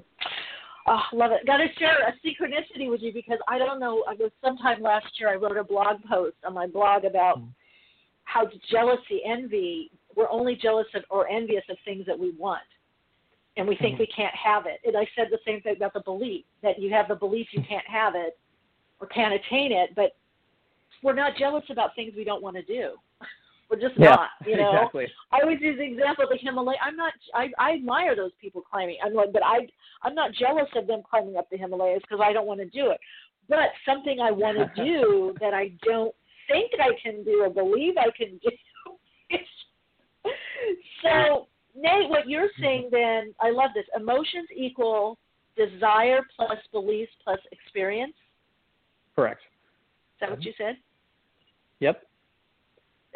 Oh, 0.86 1.02
love 1.12 1.32
it. 1.32 1.46
Got 1.46 1.58
to 1.58 1.66
share 1.78 1.98
a 2.08 2.12
synchronicity 2.26 2.88
with 2.88 3.02
you 3.02 3.12
because 3.12 3.38
I 3.46 3.58
don't 3.58 3.78
know. 3.78 4.04
I 4.08 4.14
was 4.14 4.30
sometime 4.42 4.82
last 4.82 5.06
year. 5.18 5.28
I 5.28 5.34
wrote 5.34 5.58
a 5.58 5.64
blog 5.64 5.96
post 6.08 6.36
on 6.46 6.54
my 6.54 6.66
blog 6.66 7.04
about 7.04 7.40
mm. 7.40 7.48
how 8.24 8.48
jealousy, 8.70 9.20
envy, 9.26 9.90
we're 10.16 10.30
only 10.30 10.56
jealous 10.56 10.86
of 10.94 11.02
or 11.10 11.28
envious 11.28 11.64
of 11.68 11.76
things 11.84 12.06
that 12.06 12.18
we 12.18 12.32
want, 12.38 12.62
and 13.56 13.68
we 13.68 13.76
think 13.76 13.96
mm. 13.96 14.00
we 14.00 14.06
can't 14.06 14.34
have 14.34 14.64
it. 14.66 14.80
And 14.86 14.96
I 14.96 15.06
said 15.14 15.26
the 15.30 15.38
same 15.46 15.60
thing 15.60 15.76
about 15.76 15.92
the 15.92 16.00
belief 16.00 16.44
that 16.62 16.80
you 16.80 16.90
have 16.90 17.08
the 17.08 17.16
belief 17.16 17.48
you 17.52 17.62
can't 17.68 17.86
have 17.86 18.14
it 18.16 18.38
or 19.00 19.08
can't 19.08 19.34
attain 19.34 19.72
it, 19.72 19.90
but 19.94 20.16
we're 21.02 21.14
not 21.14 21.36
jealous 21.36 21.64
about 21.70 21.94
things 21.94 22.14
we 22.16 22.24
don't 22.24 22.42
want 22.42 22.56
to 22.56 22.62
do. 22.62 22.92
We're 23.70 23.80
just 23.80 23.98
Yeah, 23.98 24.10
not, 24.10 24.30
you 24.46 24.56
know. 24.60 24.70
exactly. 24.70 25.06
I 25.30 25.40
always 25.42 25.60
use 25.60 25.78
the 25.78 25.84
example 25.84 26.24
of 26.24 26.30
the 26.30 26.38
Himalaya. 26.38 26.78
I'm 26.82 26.96
not. 26.96 27.12
I, 27.34 27.50
I 27.58 27.72
admire 27.74 28.16
those 28.16 28.32
people 28.40 28.62
climbing. 28.62 28.96
I'm 29.04 29.14
like, 29.14 29.32
but 29.32 29.42
I 29.44 29.68
I'm 30.02 30.14
not 30.14 30.32
jealous 30.32 30.68
of 30.74 30.86
them 30.86 31.02
climbing 31.08 31.36
up 31.36 31.48
the 31.50 31.58
Himalayas 31.58 32.02
because 32.02 32.22
I 32.24 32.32
don't 32.32 32.46
want 32.46 32.60
to 32.60 32.66
do 32.66 32.90
it. 32.90 33.00
But 33.48 33.70
something 33.86 34.20
I 34.20 34.30
want 34.30 34.56
to 34.58 34.70
do 34.84 35.34
that 35.40 35.54
I 35.54 35.72
don't 35.84 36.14
think 36.48 36.72
I 36.80 36.90
can 37.02 37.24
do 37.24 37.42
or 37.42 37.50
believe 37.50 37.94
I 37.98 38.10
can 38.16 38.40
do. 38.42 38.50
so 41.02 41.48
Nate, 41.76 42.08
what 42.08 42.28
you're 42.28 42.48
mm-hmm. 42.48 42.62
saying 42.62 42.88
then, 42.90 43.34
I 43.40 43.50
love 43.50 43.70
this. 43.74 43.84
Emotions 43.96 44.48
equal 44.56 45.18
desire 45.56 46.20
plus 46.36 46.58
beliefs 46.72 47.12
plus 47.22 47.38
experience. 47.52 48.14
Correct. 49.14 49.40
Is 49.40 50.20
that 50.20 50.30
what 50.30 50.38
mm-hmm. 50.40 50.48
you 50.48 50.54
said? 50.56 50.76
Yep. 51.80 52.02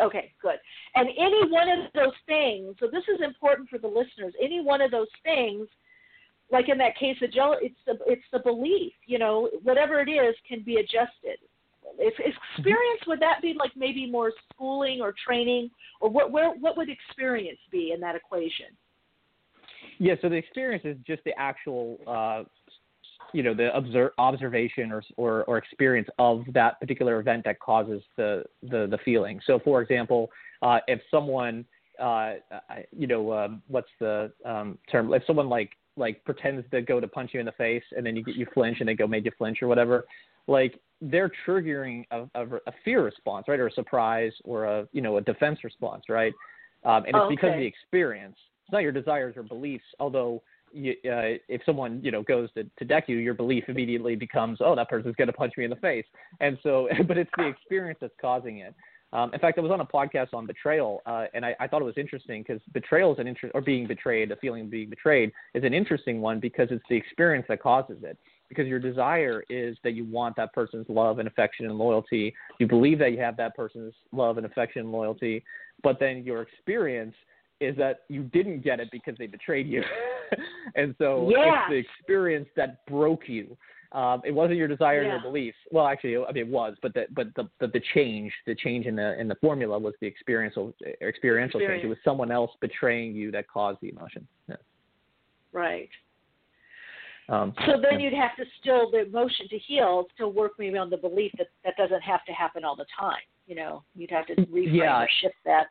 Okay, 0.01 0.33
good. 0.41 0.57
And 0.95 1.09
any 1.19 1.51
one 1.51 1.69
of 1.69 1.93
those 1.95 2.15
things, 2.27 2.75
so 2.81 2.87
this 2.91 3.05
is 3.15 3.21
important 3.23 3.69
for 3.69 3.79
the 3.79 3.87
listeners. 3.87 4.35
Any 4.43 4.63
one 4.63 4.81
of 4.81 4.91
those 4.91 5.09
things, 5.23 5.69
like 6.51 6.69
in 6.69 6.79
that 6.79 6.97
case 6.97 7.17
of 7.23 7.33
Joe, 7.33 7.57
it's 7.61 7.77
the 7.87 7.99
it's 8.07 8.25
the 8.33 8.39
belief. 8.39 8.93
You 9.07 9.19
know, 9.19 9.51
whatever 9.63 10.01
it 10.01 10.11
is 10.11 10.35
can 10.49 10.63
be 10.63 10.77
adjusted. 10.77 11.39
If 11.99 12.15
experience 12.19 13.01
would 13.07 13.21
that 13.21 13.43
be 13.43 13.55
like 13.59 13.73
maybe 13.77 14.11
more 14.11 14.33
schooling 14.53 15.01
or 15.01 15.13
training, 15.25 15.71
or 16.01 16.09
what 16.11 16.31
where 16.31 16.51
what 16.53 16.77
would 16.77 16.89
experience 16.89 17.61
be 17.71 17.93
in 17.93 18.01
that 18.01 18.17
equation? 18.17 18.67
Yeah, 19.99 20.15
so 20.21 20.29
the 20.29 20.37
experience 20.37 20.85
is 20.85 20.97
just 21.07 21.23
the 21.25 21.33
actual, 21.39 21.99
uh, 22.07 22.45
you 23.33 23.43
know, 23.43 23.55
the 23.55 23.75
observe, 23.75 24.13
observation 24.19 24.93
or, 24.93 25.03
or 25.17 25.45
or 25.45 25.59
experience 25.59 26.09
of 26.19 26.45
that 26.53 26.81
particular 26.81 27.21
event 27.21 27.45
that 27.45 27.59
causes 27.61 28.03
the 28.17 28.45
the, 28.63 28.87
the 28.91 28.99
feeling. 29.05 29.41
So, 29.47 29.59
for 29.59 29.83
example, 29.83 30.31
uh, 30.63 30.79
if 30.87 31.01
someone, 31.11 31.65
uh, 32.01 32.35
you 32.97 33.07
know, 33.07 33.33
um, 33.33 33.63
what's 33.69 33.91
the 34.01 34.33
um, 34.45 34.79
term? 34.91 35.13
If 35.13 35.23
someone 35.27 35.49
like 35.49 35.71
like 35.97 36.25
pretends 36.25 36.65
to 36.71 36.81
go 36.81 37.01
to 37.01 37.09
punch 37.09 37.31
you 37.35 37.41
in 37.41 37.47
the 37.47 37.53
face 37.53 37.83
and 37.97 38.05
then 38.05 38.17
you 38.17 38.23
get 38.23 38.35
you 38.35 38.47
flinch 38.55 38.79
and 38.81 38.89
they 38.89 38.95
go 38.95 39.07
made 39.07 39.25
you 39.25 39.33
flinch 39.37 39.63
or 39.63 39.69
whatever, 39.69 40.05
like 40.47 40.81
they're 41.01 41.31
triggering 41.47 42.05
a, 42.11 42.23
a, 42.35 42.47
a 42.67 42.73
fear 42.85 43.05
response, 43.05 43.47
right, 43.49 43.61
or 43.61 43.67
a 43.67 43.73
surprise 43.73 44.33
or 44.45 44.65
a 44.65 44.89
you 44.93 45.03
know 45.03 45.17
a 45.17 45.21
defense 45.21 45.65
response, 45.65 46.05
right? 46.09 46.33
Um, 46.85 47.05
and 47.07 47.09
it's 47.09 47.17
Oh, 47.17 47.29
because 47.29 47.51
of 47.51 47.59
the 47.59 47.67
experience. 47.67 48.37
It's 48.65 48.73
not 48.73 48.83
your 48.83 48.93
desires 48.93 49.37
or 49.37 49.43
beliefs, 49.43 49.85
although 50.01 50.43
you, 50.73 50.93
uh, 51.05 51.39
if 51.49 51.63
someone 51.65 52.01
you 52.03 52.11
know 52.11 52.23
goes 52.23 52.53
to, 52.53 52.65
to 52.79 52.85
deck 52.85 53.05
you, 53.09 53.17
your 53.17 53.35
belief 53.35 53.65
immediately 53.69 54.17
becomes, 54.17 54.59
oh, 54.61 54.75
that 54.75 54.89
person's 54.89 55.17
going 55.17 55.29
to 55.29 55.33
punch 55.33 55.55
me 55.57 55.65
in 55.65 55.71
the 55.71 55.77
face, 55.77 56.07
and 56.41 56.59
so, 56.63 56.89
but 57.07 57.19
it's 57.19 57.31
the 57.37 57.47
experience 57.47 57.99
that's 58.01 58.15
causing 58.21 58.59
it. 58.59 58.75
Um, 59.13 59.33
in 59.35 59.41
fact, 59.41 59.59
I 59.59 59.61
was 59.61 59.71
on 59.71 59.81
a 59.81 59.85
podcast 59.85 60.33
on 60.33 60.47
betrayal, 60.47 61.03
uh, 61.05 61.27
and 61.35 61.45
I, 61.45 61.55
I 61.61 61.69
thought 61.69 61.83
it 61.83 61.85
was 61.85 61.99
interesting 61.99 62.43
because 62.47 62.63
betrayal 62.73 63.13
is 63.13 63.19
an 63.19 63.29
interest, 63.29 63.53
or 63.55 63.61
being 63.61 63.87
betrayed, 63.87 64.31
a 64.33 64.37
feeling 64.37 64.63
of 64.63 64.71
being 64.71 64.89
betrayed, 64.89 65.33
is 65.55 65.65
an 65.65 65.75
interesting 65.75 66.23
one 66.23 66.41
because 66.41 66.69
it's 66.71 66.85
the 66.89 66.97
experience 66.97 67.45
that 67.49 67.63
causes 67.63 67.99
it. 68.03 68.17
Because 68.49 68.67
your 68.67 68.79
desire 68.79 69.43
is 69.49 69.77
that 69.83 69.93
you 69.93 70.05
want 70.05 70.37
that 70.37 70.53
person's 70.53 70.87
love 70.89 71.19
and 71.19 71.29
affection 71.29 71.67
and 71.67 71.77
loyalty. 71.77 72.35
You 72.59 72.67
believe 72.67 72.99
that 72.99 73.13
you 73.13 73.19
have 73.19 73.37
that 73.39 73.55
person's 73.55 73.95
love 74.13 74.37
and 74.37 74.45
affection 74.47 74.83
and 74.83 74.93
loyalty, 74.93 75.43
but 75.83 75.99
then 75.99 76.23
your 76.25 76.43
experience 76.43 77.15
is 77.63 77.77
that 77.77 78.01
you 78.09 78.25
didn't 78.25 78.63
get 78.63 78.81
it 78.81 78.89
because 78.91 79.15
they 79.19 79.27
betrayed 79.27 79.67
you. 79.67 79.83
and 80.75 80.95
so 80.99 81.31
Yeah. 81.31 81.67
it's 81.69 81.71
the 81.71 81.77
experience 81.77 82.49
that 82.57 82.85
broke 82.87 83.29
you. 83.29 83.57
Um, 83.93 84.23
it 84.25 84.31
wasn't 84.33 84.57
your 84.57 84.69
desires 84.69 85.07
Yeah. 85.07 85.17
or 85.19 85.21
beliefs. 85.21 85.59
Well, 85.71 85.87
actually, 85.87 86.17
I 86.17 86.33
mean, 86.33 86.47
it 86.47 86.49
was, 86.49 86.75
but 86.81 86.95
the 86.95 87.05
but 87.11 87.35
the, 87.37 87.47
the 87.61 87.67
the 87.69 87.83
change, 87.95 88.33
the 88.47 88.55
change 88.55 88.87
in 88.87 88.97
the 88.97 89.19
in 89.21 89.29
the 89.29 89.35
formula 89.37 89.79
was 89.79 89.95
the 90.01 90.07
experiential 90.07 90.73
experiential 91.03 91.61
change. 91.61 91.85
It 91.85 91.89
was 91.89 91.99
someone 92.03 92.31
else 92.31 92.51
betraying 92.61 93.15
you 93.15 93.31
that 93.33 93.49
caused 93.49 93.81
the 93.83 93.91
emotion. 93.91 94.27
Yeah. 94.49 94.57
Right. 95.53 95.91
Um, 97.29 97.55
So 97.67 97.81
then 97.81 98.01
you'd 98.01 98.15
have 98.15 98.35
to 98.37 98.45
still 98.61 98.91
the 98.91 99.03
emotion 99.07 99.47
to 99.49 99.59
heal, 99.59 100.07
still 100.15 100.33
work 100.33 100.53
maybe 100.59 100.79
on 100.79 100.91
the 100.91 100.97
belief 100.97 101.33
that 101.39 101.49
that 101.65 101.77
doesn't 101.77 102.03
have 102.03 102.25
to 102.25 102.33
happen 102.33 102.65
all 102.65 102.77
the 102.77 102.87
time. 102.99 103.21
You 103.47 103.57
know, 103.57 103.83
you'd 103.95 104.11
have 104.11 104.27
to 104.27 104.35
reframe 104.47 104.75
Yeah. 104.75 105.03
or 105.03 105.09
shift 105.21 105.37
that, 105.45 105.67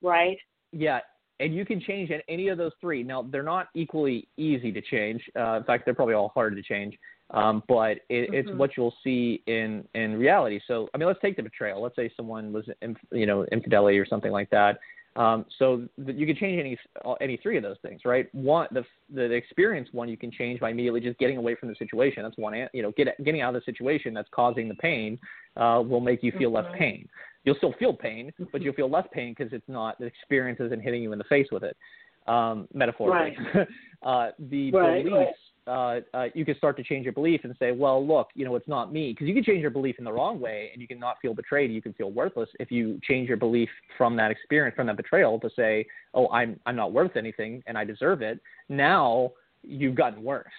right? 0.00 0.38
Yeah, 0.72 1.00
and 1.40 1.54
you 1.54 1.64
can 1.64 1.80
change 1.80 2.10
any 2.28 2.48
of 2.48 2.58
those 2.58 2.72
three. 2.80 3.02
Now, 3.02 3.22
they're 3.22 3.42
not 3.42 3.68
equally 3.74 4.28
easy 4.36 4.70
to 4.72 4.80
change. 4.80 5.22
Uh, 5.36 5.56
in 5.56 5.64
fact, 5.64 5.84
they're 5.84 5.94
probably 5.94 6.14
all 6.14 6.32
hard 6.34 6.54
to 6.56 6.62
change. 6.62 6.98
Um, 7.30 7.62
but 7.68 7.96
it, 8.10 8.32
it's 8.34 8.50
Mhm. 8.50 8.56
what 8.56 8.76
you'll 8.76 8.94
see 9.02 9.42
in 9.46 9.88
in 9.94 10.16
reality. 10.18 10.60
So, 10.66 10.88
I 10.92 10.98
mean, 10.98 11.08
let's 11.08 11.20
take 11.20 11.36
the 11.36 11.42
betrayal. 11.42 11.80
Let's 11.80 11.96
say 11.96 12.10
someone 12.16 12.52
was, 12.52 12.68
in, 12.82 12.96
you 13.12 13.26
know, 13.26 13.44
infidelity 13.46 13.98
or 13.98 14.06
something 14.06 14.30
like 14.30 14.50
that. 14.50 14.78
Um, 15.16 15.46
so 15.58 15.88
th- 16.04 16.18
you 16.18 16.26
can 16.26 16.36
change 16.36 16.58
any 16.58 16.76
any 17.20 17.36
three 17.38 17.56
of 17.56 17.62
those 17.62 17.78
things, 17.82 18.00
right? 18.04 18.28
One, 18.34 18.66
the 18.72 18.84
the 19.12 19.30
experience 19.30 19.88
one 19.92 20.08
you 20.08 20.16
can 20.16 20.30
change 20.30 20.60
by 20.60 20.70
immediately 20.70 21.00
just 21.00 21.18
getting 21.18 21.36
away 21.36 21.54
from 21.54 21.68
the 21.68 21.76
situation. 21.76 22.24
That's 22.24 22.36
one, 22.36 22.54
you 22.72 22.82
know, 22.82 22.90
get 22.96 23.16
getting 23.24 23.40
out 23.40 23.54
of 23.54 23.62
the 23.62 23.64
situation 23.64 24.12
that's 24.12 24.28
causing 24.30 24.68
the 24.68 24.74
pain 24.74 25.18
uh, 25.56 25.82
will 25.86 26.00
make 26.00 26.22
you 26.22 26.32
feel 26.32 26.50
less 26.50 26.66
Mhm. 26.66 26.74
pain. 26.74 27.08
You'll 27.44 27.56
still 27.56 27.74
feel 27.78 27.92
pain, 27.92 28.32
but 28.52 28.62
you'll 28.62 28.74
feel 28.74 28.90
less 28.90 29.06
pain 29.12 29.34
because 29.36 29.52
it's 29.52 29.68
not 29.68 29.98
the 29.98 30.06
experience 30.06 30.60
isn't 30.60 30.80
hitting 30.80 31.02
you 31.02 31.12
in 31.12 31.18
the 31.18 31.24
face 31.24 31.48
with 31.52 31.62
it, 31.62 31.76
um, 32.26 32.66
metaphorically. 32.72 33.36
uh, 34.02 34.30
the 34.38 34.72
Right, 34.72 35.04
beliefs. 35.04 35.38
Uh, 35.66 36.00
uh, 36.12 36.26
you 36.34 36.44
can 36.44 36.54
start 36.56 36.76
to 36.76 36.82
change 36.82 37.04
your 37.04 37.14
belief 37.14 37.40
and 37.44 37.54
say, 37.58 37.72
well, 37.72 38.06
look, 38.06 38.28
you 38.34 38.44
know, 38.44 38.54
it's 38.54 38.68
not 38.68 38.92
me. 38.92 39.12
Because 39.12 39.26
you 39.26 39.34
can 39.34 39.42
change 39.42 39.62
your 39.62 39.70
belief 39.70 39.96
in 39.98 40.04
the 40.04 40.12
wrong 40.12 40.38
way 40.38 40.68
and 40.72 40.82
you 40.82 40.86
can 40.86 40.98
not 40.98 41.16
feel 41.22 41.32
betrayed. 41.32 41.70
You 41.70 41.80
can 41.80 41.94
feel 41.94 42.10
worthless 42.10 42.50
if 42.60 42.70
you 42.70 43.00
change 43.02 43.28
your 43.28 43.38
belief 43.38 43.70
from 43.96 44.14
that 44.16 44.30
experience, 44.30 44.76
from 44.76 44.86
that 44.88 44.98
betrayal 44.98 45.40
to 45.40 45.48
say, 45.56 45.86
oh, 46.12 46.28
I'm, 46.28 46.60
I'm 46.66 46.76
not 46.76 46.92
worth 46.92 47.16
anything 47.16 47.62
and 47.66 47.78
I 47.78 47.84
deserve 47.84 48.20
it. 48.20 48.40
Now 48.68 49.32
you've 49.62 49.94
gotten 49.94 50.22
worse. 50.22 50.52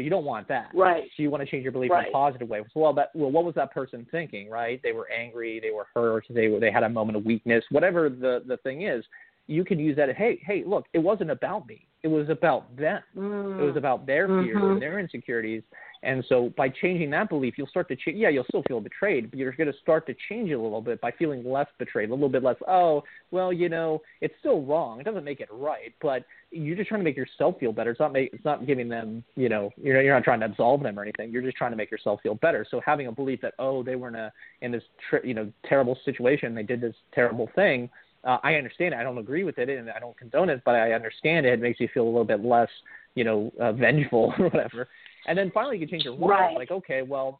So 0.00 0.04
you 0.04 0.08
don't 0.08 0.24
want 0.24 0.48
that. 0.48 0.70
Right. 0.72 1.04
So 1.14 1.22
you 1.22 1.28
want 1.28 1.44
to 1.44 1.50
change 1.50 1.62
your 1.62 1.72
belief 1.72 1.90
in 1.92 2.06
a 2.06 2.10
positive 2.10 2.48
way. 2.48 2.62
So, 2.72 2.80
well, 2.80 2.94
that, 2.94 3.10
well, 3.14 3.30
what 3.30 3.44
was 3.44 3.54
that 3.56 3.70
person 3.70 4.06
thinking, 4.10 4.48
right? 4.48 4.80
They 4.82 4.92
were 4.92 5.10
angry, 5.10 5.60
they 5.60 5.72
were 5.72 5.88
hurt, 5.94 6.24
they 6.30 6.48
were, 6.48 6.58
they 6.58 6.72
had 6.72 6.84
a 6.84 6.88
moment 6.88 7.18
of 7.18 7.26
weakness, 7.26 7.62
whatever 7.70 8.08
the, 8.08 8.42
the 8.46 8.56
thing 8.58 8.86
is. 8.86 9.04
You 9.46 9.62
can 9.62 9.78
use 9.78 9.96
that. 9.96 10.16
Hey, 10.16 10.40
hey, 10.42 10.62
look, 10.66 10.86
it 10.94 11.00
wasn't 11.00 11.30
about 11.30 11.66
me. 11.66 11.86
It 12.02 12.08
was 12.08 12.28
about 12.30 12.74
them. 12.76 13.02
It 13.14 13.62
was 13.62 13.76
about 13.76 14.06
their 14.06 14.26
fears 14.26 14.56
Mhm. 14.56 14.72
and 14.72 14.82
their 14.82 14.98
insecurities. 14.98 15.62
And 16.02 16.24
so 16.24 16.48
by 16.56 16.70
changing 16.70 17.10
that 17.10 17.28
belief, 17.28 17.58
you'll 17.58 17.66
start 17.66 17.86
to 17.88 17.96
change. 17.96 18.16
Yeah, 18.16 18.30
you'll 18.30 18.44
still 18.44 18.62
feel 18.62 18.80
betrayed, 18.80 19.30
but 19.30 19.38
you're 19.38 19.52
going 19.52 19.70
to 19.70 19.78
start 19.80 20.06
to 20.06 20.14
change 20.30 20.48
it 20.50 20.54
a 20.54 20.58
little 20.58 20.80
bit 20.80 20.98
by 21.02 21.10
feeling 21.10 21.44
less 21.44 21.66
betrayed, 21.78 22.08
a 22.08 22.14
little 22.14 22.30
bit 22.30 22.42
less. 22.42 22.56
Oh, 22.66 23.04
well, 23.32 23.52
you 23.52 23.68
know, 23.68 24.00
it's 24.22 24.34
still 24.38 24.62
wrong. 24.62 24.98
It 24.98 25.04
doesn't 25.04 25.24
make 25.24 25.40
it 25.40 25.48
right, 25.52 25.92
but 26.00 26.24
you're 26.50 26.74
just 26.74 26.88
trying 26.88 27.00
to 27.00 27.04
make 27.04 27.18
yourself 27.18 27.60
feel 27.60 27.72
better. 27.72 27.90
It's 27.90 28.00
not 28.00 28.12
make, 28.12 28.32
it's 28.32 28.46
not 28.46 28.66
giving 28.66 28.88
them, 28.88 29.22
you 29.36 29.50
know, 29.50 29.70
you're 29.76 30.00
you're 30.00 30.14
not 30.14 30.24
trying 30.24 30.40
to 30.40 30.46
absolve 30.46 30.82
them 30.82 30.98
or 30.98 31.02
anything. 31.02 31.30
You're 31.30 31.42
just 31.42 31.58
trying 31.58 31.72
to 31.72 31.76
make 31.76 31.90
yourself 31.90 32.22
feel 32.22 32.34
better. 32.34 32.64
So 32.70 32.80
having 32.80 33.06
a 33.06 33.12
belief 33.12 33.42
that 33.42 33.52
oh, 33.58 33.82
they 33.82 33.96
were 33.96 34.08
in 34.08 34.14
a 34.14 34.32
in 34.62 34.72
this 34.72 34.84
tri- 35.10 35.20
you 35.22 35.34
know 35.34 35.52
terrible 35.68 35.98
situation, 36.06 36.54
they 36.54 36.62
did 36.62 36.80
this 36.80 36.96
terrible 37.12 37.50
thing. 37.54 37.90
Uh, 38.24 38.38
I 38.42 38.54
understand 38.54 38.94
it. 38.94 38.98
I 38.98 39.02
don't 39.02 39.18
agree 39.18 39.44
with 39.44 39.58
it, 39.58 39.68
and 39.68 39.90
I 39.90 39.98
don't 39.98 40.16
condone 40.16 40.50
it, 40.50 40.60
but 40.64 40.74
I 40.74 40.92
understand 40.92 41.46
it. 41.46 41.54
It 41.54 41.60
makes 41.60 41.80
you 41.80 41.88
feel 41.92 42.04
a 42.04 42.04
little 42.04 42.24
bit 42.24 42.44
less, 42.44 42.68
you 43.14 43.24
know, 43.24 43.52
uh, 43.58 43.72
vengeful 43.72 44.34
or 44.38 44.48
whatever. 44.50 44.88
And 45.26 45.36
then 45.36 45.50
finally, 45.52 45.78
you 45.78 45.86
can 45.86 45.90
change 45.90 46.04
your 46.04 46.14
why. 46.14 46.28
Right. 46.28 46.56
Like, 46.56 46.70
okay, 46.70 47.02
well, 47.02 47.38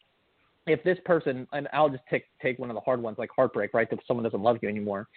if 0.67 0.83
this 0.83 0.97
person, 1.05 1.47
and 1.53 1.67
I'll 1.73 1.89
just 1.89 2.03
take 2.09 2.25
take 2.41 2.57
one 2.59 2.69
of 2.69 2.75
the 2.75 2.81
hard 2.81 3.01
ones 3.01 3.17
like 3.17 3.29
heartbreak, 3.35 3.73
right? 3.73 3.89
That 3.89 3.99
someone 4.07 4.23
doesn't 4.23 4.41
love 4.41 4.57
you 4.61 4.69
anymore, 4.69 5.07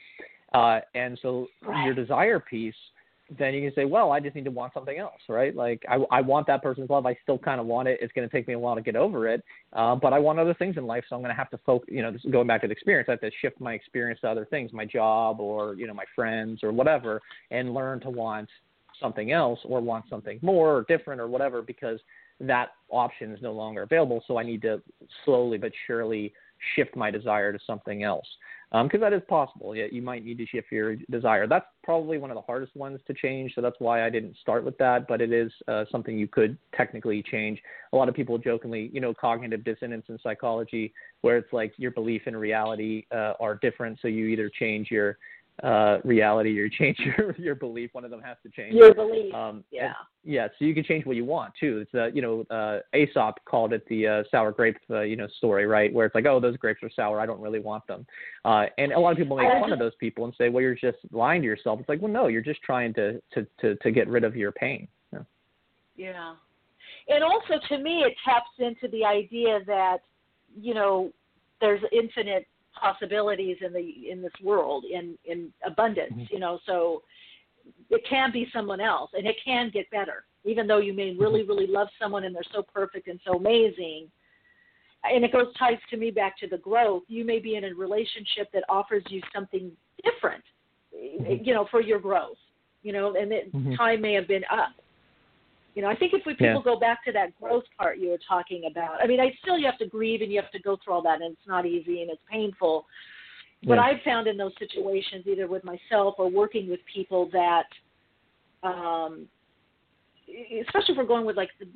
uh, 0.53 0.81
and 0.95 1.19
so 1.21 1.49
Right. 1.63 1.85
your 1.85 1.95
desire 1.95 2.41
piece, 2.41 2.75
then 3.39 3.55
you 3.55 3.63
can 3.63 3.75
say, 3.75 3.85
well, 3.85 4.13
I 4.13 4.21
just 4.21 4.35
need 4.35 4.45
to 4.45 4.51
want 4.51 4.75
something 4.75 4.99
else, 4.99 5.21
right? 5.29 5.55
Like 5.55 5.83
I, 5.89 5.97
I 6.11 6.21
want 6.21 6.47
that 6.49 6.63
person's 6.63 6.91
love. 6.91 7.07
I 7.07 7.17
still 7.23 7.39
kind 7.39 7.61
of 7.61 7.67
want 7.67 7.89
it. 7.89 7.99
It's 8.03 8.13
going 8.13 8.29
to 8.29 8.35
take 8.35 8.47
me 8.47 8.55
a 8.55 8.59
while 8.59 8.75
to 8.75 8.83
get 8.83 8.97
over 8.97 9.29
it, 9.29 9.43
uh, 9.73 9.97
but 9.97 10.13
I 10.13 10.19
want 10.19 10.39
other 10.39 10.55
things 10.55 10.77
in 10.77 10.87
life, 10.87 11.05
so 11.09 11.17
I'm 11.17 11.23
going 11.23 11.35
to 11.35 11.37
have 11.37 11.51
to 11.51 11.59
focus. 11.65 11.89
You 11.91 12.03
know, 12.03 12.13
going 12.31 12.47
back 12.47 12.61
to 12.63 12.67
the 12.67 12.73
experience, 12.73 13.09
I 13.09 13.13
have 13.13 13.21
to 13.21 13.31
shift 13.41 13.61
my 13.61 13.73
experience 13.73 14.21
to 14.21 14.29
other 14.29 14.45
things, 14.45 14.73
my 14.73 14.85
job 14.85 15.41
or 15.41 15.75
you 15.75 15.87
know 15.87 15.95
my 15.95 16.05
friends 16.15 16.63
or 16.63 16.73
whatever, 16.73 17.21
and 17.51 17.73
learn 17.73 18.01
to 18.01 18.11
want 18.11 18.49
something 19.01 19.33
else 19.33 19.59
or 19.65 19.81
want 19.81 20.05
something 20.09 20.39
more 20.43 20.77
or 20.77 20.85
different 20.89 21.21
or 21.21 21.27
whatever 21.27 21.63
because 21.63 21.99
that 22.41 22.71
option 22.91 23.33
is 23.33 23.43
no 23.43 23.53
longer 23.53 23.83
available. 23.83 24.23
So 24.27 24.39
I 24.39 24.43
need 24.43 24.63
to 24.63 24.83
slowly 25.25 25.59
but 25.59 25.73
surely 25.87 26.33
shift 26.77 26.97
my 26.97 27.11
desire 27.11 27.53
to 27.53 27.59
something 27.67 28.03
else 28.03 28.27
because 28.83 29.01
that 29.01 29.13
is 29.13 29.23
possible. 29.29 29.77
Yeah, 29.77 29.87
you 29.93 30.03
might 30.03 30.25
need 30.25 30.37
to 30.39 30.47
shift 30.47 30.73
your 30.73 30.97
desire. 31.11 31.47
That's 31.47 31.67
probably 31.85 32.19
one 32.19 32.31
of 32.31 32.35
the 32.35 32.43
hardest 32.43 32.75
ones 32.75 32.99
to 33.07 33.15
change. 33.15 33.53
So 33.55 33.61
that's 33.61 33.77
why 33.79 34.05
I 34.05 34.11
didn't 34.11 34.37
start 34.41 34.65
with 34.65 34.77
that. 34.79 35.07
But 35.07 35.21
it 35.21 35.33
is 35.33 35.53
uh, 35.69 35.85
something 35.93 36.19
you 36.19 36.27
could 36.27 36.59
technically 36.77 37.23
change. 37.23 37.63
A 37.93 37.97
lot 37.97 38.09
of 38.09 38.17
people 38.17 38.37
jokingly, 38.37 38.91
you 38.93 39.01
know, 39.01 39.15
cognitive 39.15 39.65
dissonance 39.65 40.07
in 40.09 40.19
psychology, 40.23 40.93
where 41.21 41.37
it's 41.37 41.53
like 41.53 41.73
your 41.77 41.93
belief 41.93 42.23
and 42.27 42.37
reality 42.37 43.07
uh, 43.13 43.35
are 43.39 43.55
different. 43.57 43.99
So 44.03 44.09
you 44.09 44.27
either 44.27 44.51
change 44.51 44.91
your 44.91 45.19
uh 45.63 45.99
reality 46.05 46.59
or 46.59 46.69
change 46.69 46.99
your 47.19 47.35
your 47.39 47.55
belief 47.55 47.91
one 47.93 48.05
of 48.05 48.11
them 48.11 48.21
has 48.21 48.37
to 48.43 48.49
change 48.51 48.75
Your 48.75 48.93
belief, 48.93 49.33
um 49.33 49.63
yeah. 49.71 49.93
yeah 50.25 50.49
so 50.59 50.65
you 50.65 50.75
can 50.75 50.83
change 50.83 51.07
what 51.07 51.15
you 51.15 51.25
want 51.25 51.53
too 51.59 51.79
it's 51.83 51.95
uh 51.95 52.07
you 52.07 52.23
know 52.23 52.45
uh 52.51 52.81
aesop 52.97 53.39
called 53.45 53.73
it 53.73 53.87
the 53.89 54.07
uh 54.07 54.23
sour 54.33 54.51
grape 54.51 54.77
uh, 54.91 55.03
you 55.03 55.15
know 55.15 55.29
story 55.39 55.67
right 55.67 55.93
where 55.93 56.07
it's 56.07 56.15
like 56.15 56.27
oh 56.27 56.41
those 56.41 56.57
grapes 56.57 56.83
are 56.83 56.91
sour 56.91 57.21
i 57.21 57.27
don't 57.27 57.41
really 57.41 57.61
want 57.61 57.87
them 57.87 58.05
uh 58.45 58.65
and 58.79 58.93
a 58.93 58.99
lot 58.99 59.13
of 59.13 59.17
people 59.17 59.37
make 59.37 59.49
fun 59.61 59.73
of 59.73 59.79
those 59.79 59.95
people 60.01 60.25
and 60.25 60.35
say 60.37 60.49
well 60.49 60.61
you're 60.61 60.75
just 60.75 60.99
lying 61.13 61.41
to 61.41 61.47
yourself 61.47 61.79
it's 61.79 61.89
like 61.89 62.03
well 62.03 62.11
no 62.11 62.27
you're 62.27 62.43
just 62.43 62.61
trying 62.63 62.93
to 62.93 63.23
to 63.33 63.47
to, 63.61 63.77
to 63.77 63.93
get 63.93 64.09
rid 64.09 64.25
of 64.25 64.35
your 64.35 64.51
pain 64.51 64.89
yeah. 65.13 65.21
Yeah. 65.97 66.35
And 67.09 67.23
also 67.23 67.61
to 67.69 67.79
me 67.79 68.03
it 68.03 68.15
taps 68.25 68.51
into 68.59 68.89
the 68.89 69.05
idea 69.05 69.61
that, 69.67 69.99
you 70.59 70.75
know, 70.75 71.13
there's 71.61 71.83
infinite 71.93 72.47
possibilities 72.75 73.57
in 73.65 73.73
the 73.73 74.11
in 74.11 74.23
this 74.23 74.33
world 74.43 74.85
in 74.85 75.17
in 75.25 75.53
abundance, 75.67 76.13
mm-hmm. 76.13 76.35
you 76.35 76.39
know, 76.39 76.59
so 76.67 77.03
it 77.91 78.03
can 78.09 78.33
be 78.33 78.47
someone 78.53 78.81
else 78.81 79.11
and 79.15 79.27
it 79.27 79.37
can 79.45 79.71
get 79.73 79.91
better. 79.91 80.25
Even 80.45 80.67
though 80.67 80.79
you 80.79 80.93
may 80.93 81.11
mm-hmm. 81.11 81.23
really, 81.23 81.43
really 81.43 81.67
love 81.67 81.89
someone 82.01 82.25
and 82.25 82.35
they're 82.35 82.43
so 82.53 82.63
perfect 82.63 83.09
and 83.09 83.19
so 83.27 83.35
amazing. 83.35 84.11
And 85.05 85.25
it 85.25 85.33
goes 85.33 85.55
ties 85.59 85.79
to 85.91 85.97
me 85.97 86.11
back 86.11 86.39
to 86.39 86.47
the 86.47 86.59
growth. 86.59 87.03
You 87.09 87.25
may 87.25 87.39
be 87.39 87.57
in 87.57 87.65
a 87.65 87.75
relationship 87.75 88.51
that 88.53 88.65
offers 88.69 89.03
you 89.09 89.21
something 89.35 89.71
different, 90.03 90.45
mm-hmm. 90.95 91.45
you 91.45 91.55
know, 91.55 91.67
for 91.71 91.81
your 91.81 91.99
growth. 91.99 92.37
You 92.83 92.93
know, 92.93 93.15
and 93.17 93.33
it, 93.33 93.51
Mhm. 93.55 93.77
time 93.79 94.03
may 94.03 94.13
have 94.13 94.29
been 94.29 94.45
up. 94.51 94.73
You 95.75 95.83
know, 95.83 95.89
I 95.89 95.97
think 95.97 96.15
if 96.15 96.25
we 96.25 96.35
people 96.35 96.55
Yeah. 96.55 96.63
go 96.63 96.77
back 96.77 97.05
to 97.05 97.13
that 97.13 97.35
growth 97.41 97.65
part 97.77 97.99
you 97.99 98.11
were 98.11 98.19
talking 98.19 98.67
about, 98.67 99.03
I 99.03 99.07
mean, 99.07 99.21
I 99.21 99.33
still 99.43 99.59
you 99.59 99.67
have 99.67 99.79
to 99.79 99.87
grieve 99.87 100.23
and 100.23 100.31
you 100.31 100.41
have 100.41 100.51
to 100.53 100.61
go 100.61 100.77
through 100.77 100.95
all 100.95 101.03
that, 101.03 101.21
and 101.21 101.33
it's 101.33 101.47
not 101.47 101.67
easy 101.67 102.03
and 102.03 102.11
it's 102.11 102.23
painful. 102.31 102.87
But 103.65 103.75
Yeah. 103.79 103.83
I've 103.83 104.03
found 104.03 104.27
in 104.29 104.37
those 104.37 104.55
situations, 104.59 105.27
either 105.27 105.47
with 105.49 105.65
myself 105.65 106.15
or 106.19 106.29
working 106.29 106.69
with 106.69 106.85
people, 106.85 107.27
that, 107.27 107.67
um, 108.63 109.29
especially 110.61 110.93
if 110.93 110.99
we're 110.99 111.05
going 111.05 111.27
with 111.27 111.37
like 111.37 111.51
the 111.59 111.69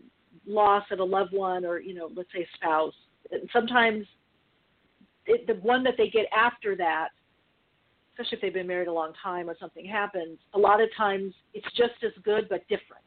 loss 0.46 0.88
of 0.90 1.00
a 1.00 1.04
loved 1.04 1.32
one 1.32 1.64
or 1.64 1.80
you 1.80 1.94
know, 1.94 2.08
let's 2.14 2.32
say 2.32 2.42
a 2.42 2.48
spouse, 2.56 2.94
and 3.32 3.48
sometimes 3.52 4.06
it, 5.26 5.46
the 5.46 5.54
one 5.54 5.82
that 5.84 5.96
they 5.96 6.08
get 6.08 6.26
after 6.32 6.76
that, 6.76 7.08
especially 8.12 8.36
if 8.36 8.42
they've 8.42 8.54
been 8.54 8.66
married 8.66 8.88
a 8.88 8.92
long 8.92 9.12
time 9.14 9.50
or 9.50 9.56
something 9.58 9.84
happens, 9.84 10.38
a 10.54 10.58
lot 10.58 10.80
of 10.80 10.88
times 10.96 11.34
it's 11.52 11.70
just 11.76 11.94
as 12.04 12.12
good 12.22 12.48
but 12.48 12.66
different. 12.68 13.02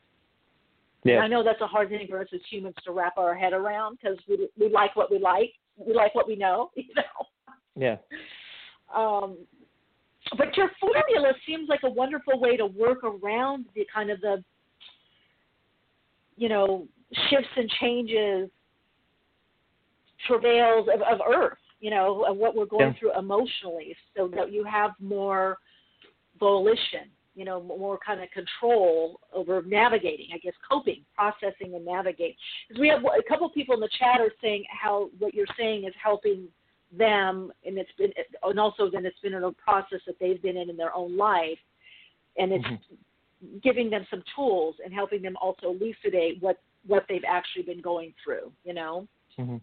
And 1.05 1.23
I 1.23 1.27
know 1.27 1.43
that's 1.43 1.61
a 1.61 1.67
hard 1.67 1.89
thing 1.89 2.07
for 2.07 2.19
us 2.21 2.27
as 2.33 2.41
humans 2.49 2.75
to 2.85 2.91
wrap 2.91 3.17
our 3.17 3.33
head 3.35 3.53
around 3.53 3.97
because 4.01 4.17
we 4.27 4.47
we 4.59 4.69
like 4.69 4.95
what 4.95 5.09
we 5.09 5.17
like, 5.19 5.53
we 5.77 5.93
like 5.93 6.13
what 6.13 6.27
we 6.27 6.35
know, 6.35 6.71
you 6.75 6.93
know. 6.95 7.25
yeah 7.75 7.97
Um, 8.93 9.37
but 10.37 10.55
your 10.55 10.69
formula 10.79 11.33
seems 11.47 11.67
like 11.69 11.81
a 11.83 11.89
wonderful 11.89 12.39
way 12.39 12.55
to 12.55 12.67
work 12.67 13.03
around 13.03 13.65
the 13.73 13.85
kind 13.93 14.09
of 14.11 14.21
the, 14.21 14.43
you 16.37 16.47
know, 16.49 16.87
shifts 17.29 17.49
and 17.57 17.69
changes, 17.81 18.49
travails 20.27 20.87
of, 20.93 21.01
of 21.01 21.19
Earth. 21.27 21.57
You 21.79 21.89
know, 21.89 22.25
of 22.29 22.37
what 22.37 22.55
we're 22.55 22.67
going 22.67 22.89
Yeah. 22.89 22.93
through 22.99 23.17
emotionally, 23.17 23.95
so 24.15 24.27
that 24.35 24.51
you 24.51 24.63
have 24.63 24.91
more 24.99 25.57
volition. 26.39 27.09
You 27.41 27.45
know, 27.45 27.59
more 27.59 27.97
kind 28.05 28.21
of 28.21 28.29
control 28.29 29.19
over 29.33 29.63
navigating. 29.65 30.27
I 30.31 30.37
guess 30.37 30.53
coping, 30.69 31.01
processing, 31.15 31.73
and 31.73 31.83
navigate. 31.83 32.35
Because 32.67 32.79
we 32.79 32.87
have 32.89 32.99
a 33.03 33.27
couple 33.27 33.47
of 33.47 33.53
people 33.55 33.73
in 33.73 33.81
the 33.81 33.89
chat 33.97 34.21
are 34.21 34.31
saying 34.43 34.63
how 34.69 35.09
what 35.17 35.33
you're 35.33 35.47
saying 35.57 35.85
is 35.85 35.93
helping 36.01 36.47
them, 36.95 37.51
and 37.65 37.79
it's 37.79 37.89
been, 37.97 38.11
and 38.43 38.59
also 38.59 38.91
then 38.91 39.07
it's 39.07 39.19
been 39.23 39.33
in 39.33 39.43
a 39.43 39.51
process 39.53 40.01
that 40.05 40.17
they've 40.19 40.39
been 40.43 40.55
in 40.55 40.69
in 40.69 40.77
their 40.77 40.93
own 40.95 41.17
life, 41.17 41.57
and 42.37 42.51
it's 42.51 42.67
giving 43.63 43.89
them 43.89 44.05
some 44.11 44.21
tools 44.35 44.75
and 44.85 44.93
helping 44.93 45.23
them 45.23 45.35
also 45.41 45.71
elucidate 45.71 46.39
what 46.43 46.59
what 46.85 47.05
they've 47.09 47.25
actually 47.27 47.63
been 47.63 47.81
going 47.81 48.13
through. 48.23 48.51
You 48.63 48.75
know. 48.75 49.07
hmm 49.35 49.57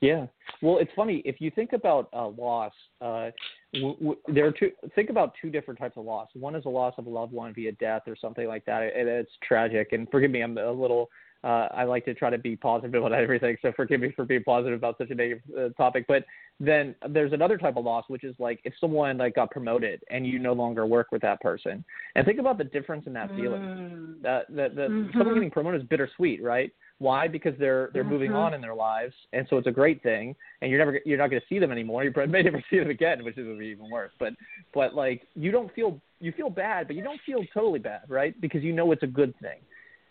Yeah. 0.00 0.26
Well, 0.60 0.78
it's 0.78 0.90
funny 0.96 1.22
if 1.24 1.40
you 1.40 1.52
think 1.52 1.72
about 1.72 2.08
uh, 2.12 2.26
loss. 2.26 2.72
Uh, 3.00 3.30
w- 3.74 3.96
w- 3.96 4.18
there 4.28 4.46
are 4.46 4.52
two. 4.52 4.70
Think 4.94 5.10
about 5.10 5.32
two 5.40 5.50
different 5.50 5.78
types 5.78 5.96
of 5.96 6.04
loss. 6.04 6.28
One 6.34 6.54
is 6.54 6.64
a 6.64 6.68
loss 6.68 6.94
of 6.98 7.06
a 7.06 7.10
loved 7.10 7.32
one 7.32 7.54
via 7.54 7.72
death 7.72 8.02
or 8.06 8.16
something 8.16 8.46
like 8.46 8.64
that, 8.66 8.82
and 8.82 9.08
it's 9.08 9.30
tragic. 9.46 9.92
And 9.92 10.08
forgive 10.10 10.30
me, 10.30 10.42
I'm 10.42 10.56
a 10.58 10.70
little. 10.70 11.10
Uh, 11.44 11.68
I 11.74 11.84
like 11.84 12.04
to 12.04 12.14
try 12.14 12.30
to 12.30 12.38
be 12.38 12.54
positive 12.54 12.94
about 12.94 13.12
everything, 13.12 13.56
so 13.62 13.72
forgive 13.74 14.00
me 14.00 14.12
for 14.14 14.24
being 14.24 14.44
positive 14.44 14.78
about 14.78 14.96
such 14.98 15.10
a 15.10 15.14
negative 15.14 15.42
uh, 15.58 15.68
topic. 15.70 16.04
But 16.06 16.24
then 16.60 16.94
there's 17.08 17.32
another 17.32 17.58
type 17.58 17.76
of 17.76 17.84
loss, 17.84 18.04
which 18.08 18.22
is 18.22 18.36
like 18.38 18.60
if 18.64 18.72
someone 18.80 19.18
like 19.18 19.34
got 19.34 19.50
promoted 19.50 20.02
and 20.10 20.24
you 20.24 20.38
no 20.38 20.52
longer 20.52 20.86
work 20.86 21.08
with 21.10 21.22
that 21.22 21.40
person. 21.40 21.84
And 22.14 22.24
think 22.24 22.38
about 22.38 22.58
the 22.58 22.64
difference 22.64 23.06
in 23.06 23.12
that 23.14 23.34
feeling. 23.34 24.18
That 24.22 24.46
that 24.54 24.76
that 24.76 25.10
someone 25.18 25.34
getting 25.34 25.50
promoted 25.50 25.80
is 25.80 25.86
bittersweet, 25.88 26.42
right? 26.42 26.70
Why? 26.98 27.26
Because 27.26 27.54
they're 27.58 27.90
they're 27.92 28.04
moving 28.04 28.30
Mhm. 28.30 28.36
on 28.36 28.54
in 28.54 28.60
their 28.60 28.74
lives, 28.76 29.14
and 29.32 29.44
so 29.48 29.56
it's 29.56 29.66
a 29.66 29.72
great 29.72 30.00
thing. 30.04 30.36
And 30.60 30.70
you're 30.70 30.78
never 30.78 31.00
you're 31.04 31.18
not 31.18 31.30
going 31.30 31.40
to 31.42 31.48
see 31.48 31.58
them 31.58 31.72
anymore. 31.72 32.04
You 32.04 32.12
may 32.28 32.42
never 32.42 32.62
see 32.70 32.78
them 32.78 32.90
again, 32.90 33.24
which 33.24 33.36
is 33.36 33.44
gonna 33.44 33.58
be 33.58 33.66
even 33.66 33.90
worse. 33.90 34.12
But 34.20 34.34
but 34.72 34.94
like 34.94 35.26
you 35.34 35.50
don't 35.50 35.74
feel 35.74 36.00
you 36.20 36.30
feel 36.30 36.50
bad, 36.50 36.86
but 36.86 36.94
you 36.94 37.02
don't 37.02 37.20
feel 37.26 37.44
totally 37.52 37.80
bad, 37.80 38.02
right? 38.08 38.40
Because 38.40 38.62
you 38.62 38.72
know 38.72 38.92
it's 38.92 39.02
a 39.02 39.08
good 39.08 39.36
thing. 39.40 39.58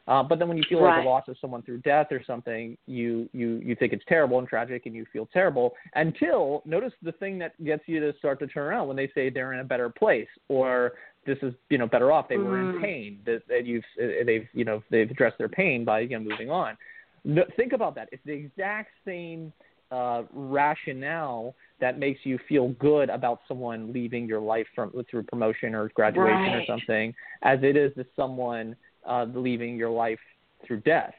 Uh, 0.08 0.24
but 0.24 0.40
then 0.40 0.48
when 0.48 0.58
you 0.58 0.64
feel 0.68 0.82
like 0.82 0.96
Right. 0.96 1.04
the 1.04 1.10
loss 1.10 1.28
of 1.28 1.38
someone 1.40 1.62
through 1.62 1.78
death 1.80 2.08
or 2.12 2.24
something, 2.24 2.78
you 2.88 3.30
you 3.34 3.62
you 3.64 3.76
think 3.76 3.94
it's 3.94 4.04
terrible 4.08 4.40
and 4.40 4.48
tragic, 4.48 4.86
and 4.86 4.96
you 4.96 5.06
feel 5.14 5.28
terrible 5.28 5.74
until 5.96 6.64
notice 6.66 6.94
the 7.02 7.12
thing 7.14 7.38
that 7.40 7.62
gets 7.64 7.84
you 7.88 8.00
to 8.00 8.18
start 8.18 8.40
to 8.40 8.48
turn 8.48 8.64
around 8.68 8.88
when 8.88 8.98
they 8.98 9.10
say 9.14 9.30
they're 9.30 9.54
in 9.54 9.60
a 9.60 9.64
better 9.64 9.90
place 9.90 10.28
or 10.48 10.94
this 11.26 11.38
is 11.44 11.54
you 11.70 11.78
know 11.78 11.86
better 11.88 12.12
off. 12.12 12.28
They 12.28 12.38
were 12.38 12.60
in 12.60 12.68
Mm. 12.70 12.82
pain. 12.82 13.20
That, 13.26 13.48
that 13.48 13.66
you've 13.66 13.86
uh, 14.02 14.24
they've 14.26 14.48
you 14.54 14.66
know 14.66 14.82
they've 14.90 15.10
addressed 15.10 15.38
their 15.38 15.50
pain 15.50 15.86
by 15.86 16.00
you 16.02 16.10
know 16.10 16.20
moving 16.20 16.50
on. 16.50 16.78
No, 17.24 17.44
think 17.56 17.74
about 17.74 17.94
that. 17.96 18.10
It's 18.12 18.24
the 18.26 18.34
exact 18.34 18.90
same 19.06 19.54
uh, 19.92 20.24
rationale 20.34 21.56
that 21.80 22.00
makes 22.00 22.22
you 22.24 22.40
feel 22.48 22.70
good 22.80 23.10
about 23.10 23.42
someone 23.48 23.92
leaving 23.94 24.26
your 24.28 24.40
life 24.40 24.66
from 24.74 24.92
through 25.10 25.24
promotion 25.24 25.76
or 25.76 25.90
graduation 25.90 26.54
or 26.54 26.66
something, 26.66 27.14
as 27.44 27.60
it 27.62 27.76
is 27.76 27.94
to 27.96 28.06
someone 28.16 28.76
uh, 29.08 29.26
leaving 29.34 29.76
your 29.76 29.90
life 29.90 30.20
through 30.66 30.82
death. 30.82 31.14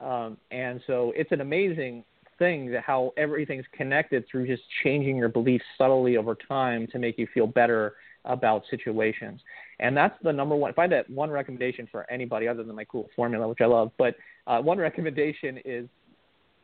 Um, 0.00 0.36
and 0.50 0.80
so 0.86 1.12
it's 1.14 1.32
an 1.32 1.40
amazing 1.40 2.04
thing 2.38 2.70
that 2.72 2.82
how 2.82 3.12
everything's 3.16 3.66
connected 3.72 4.24
through 4.30 4.46
just 4.46 4.62
changing 4.82 5.16
your 5.16 5.28
beliefs 5.28 5.64
subtly 5.76 6.16
over 6.16 6.34
time 6.34 6.86
to 6.88 6.98
make 6.98 7.18
you 7.18 7.26
feel 7.32 7.46
better 7.46 7.94
about 8.24 8.62
situations. 8.70 9.40
And 9.78 9.96
that's 9.96 10.14
the 10.22 10.32
number 10.32 10.56
one. 10.56 10.70
If 10.70 10.78
I 10.78 10.82
had 10.82 10.92
that 10.92 11.10
one 11.10 11.30
recommendation 11.30 11.88
for 11.90 12.10
anybody 12.10 12.48
other 12.48 12.62
than 12.64 12.76
my 12.76 12.84
cool 12.84 13.08
formula, 13.14 13.46
which 13.48 13.60
I 13.60 13.66
love, 13.66 13.92
but 13.98 14.16
uh, 14.46 14.60
one 14.60 14.78
recommendation 14.88 15.58
is 15.64 15.86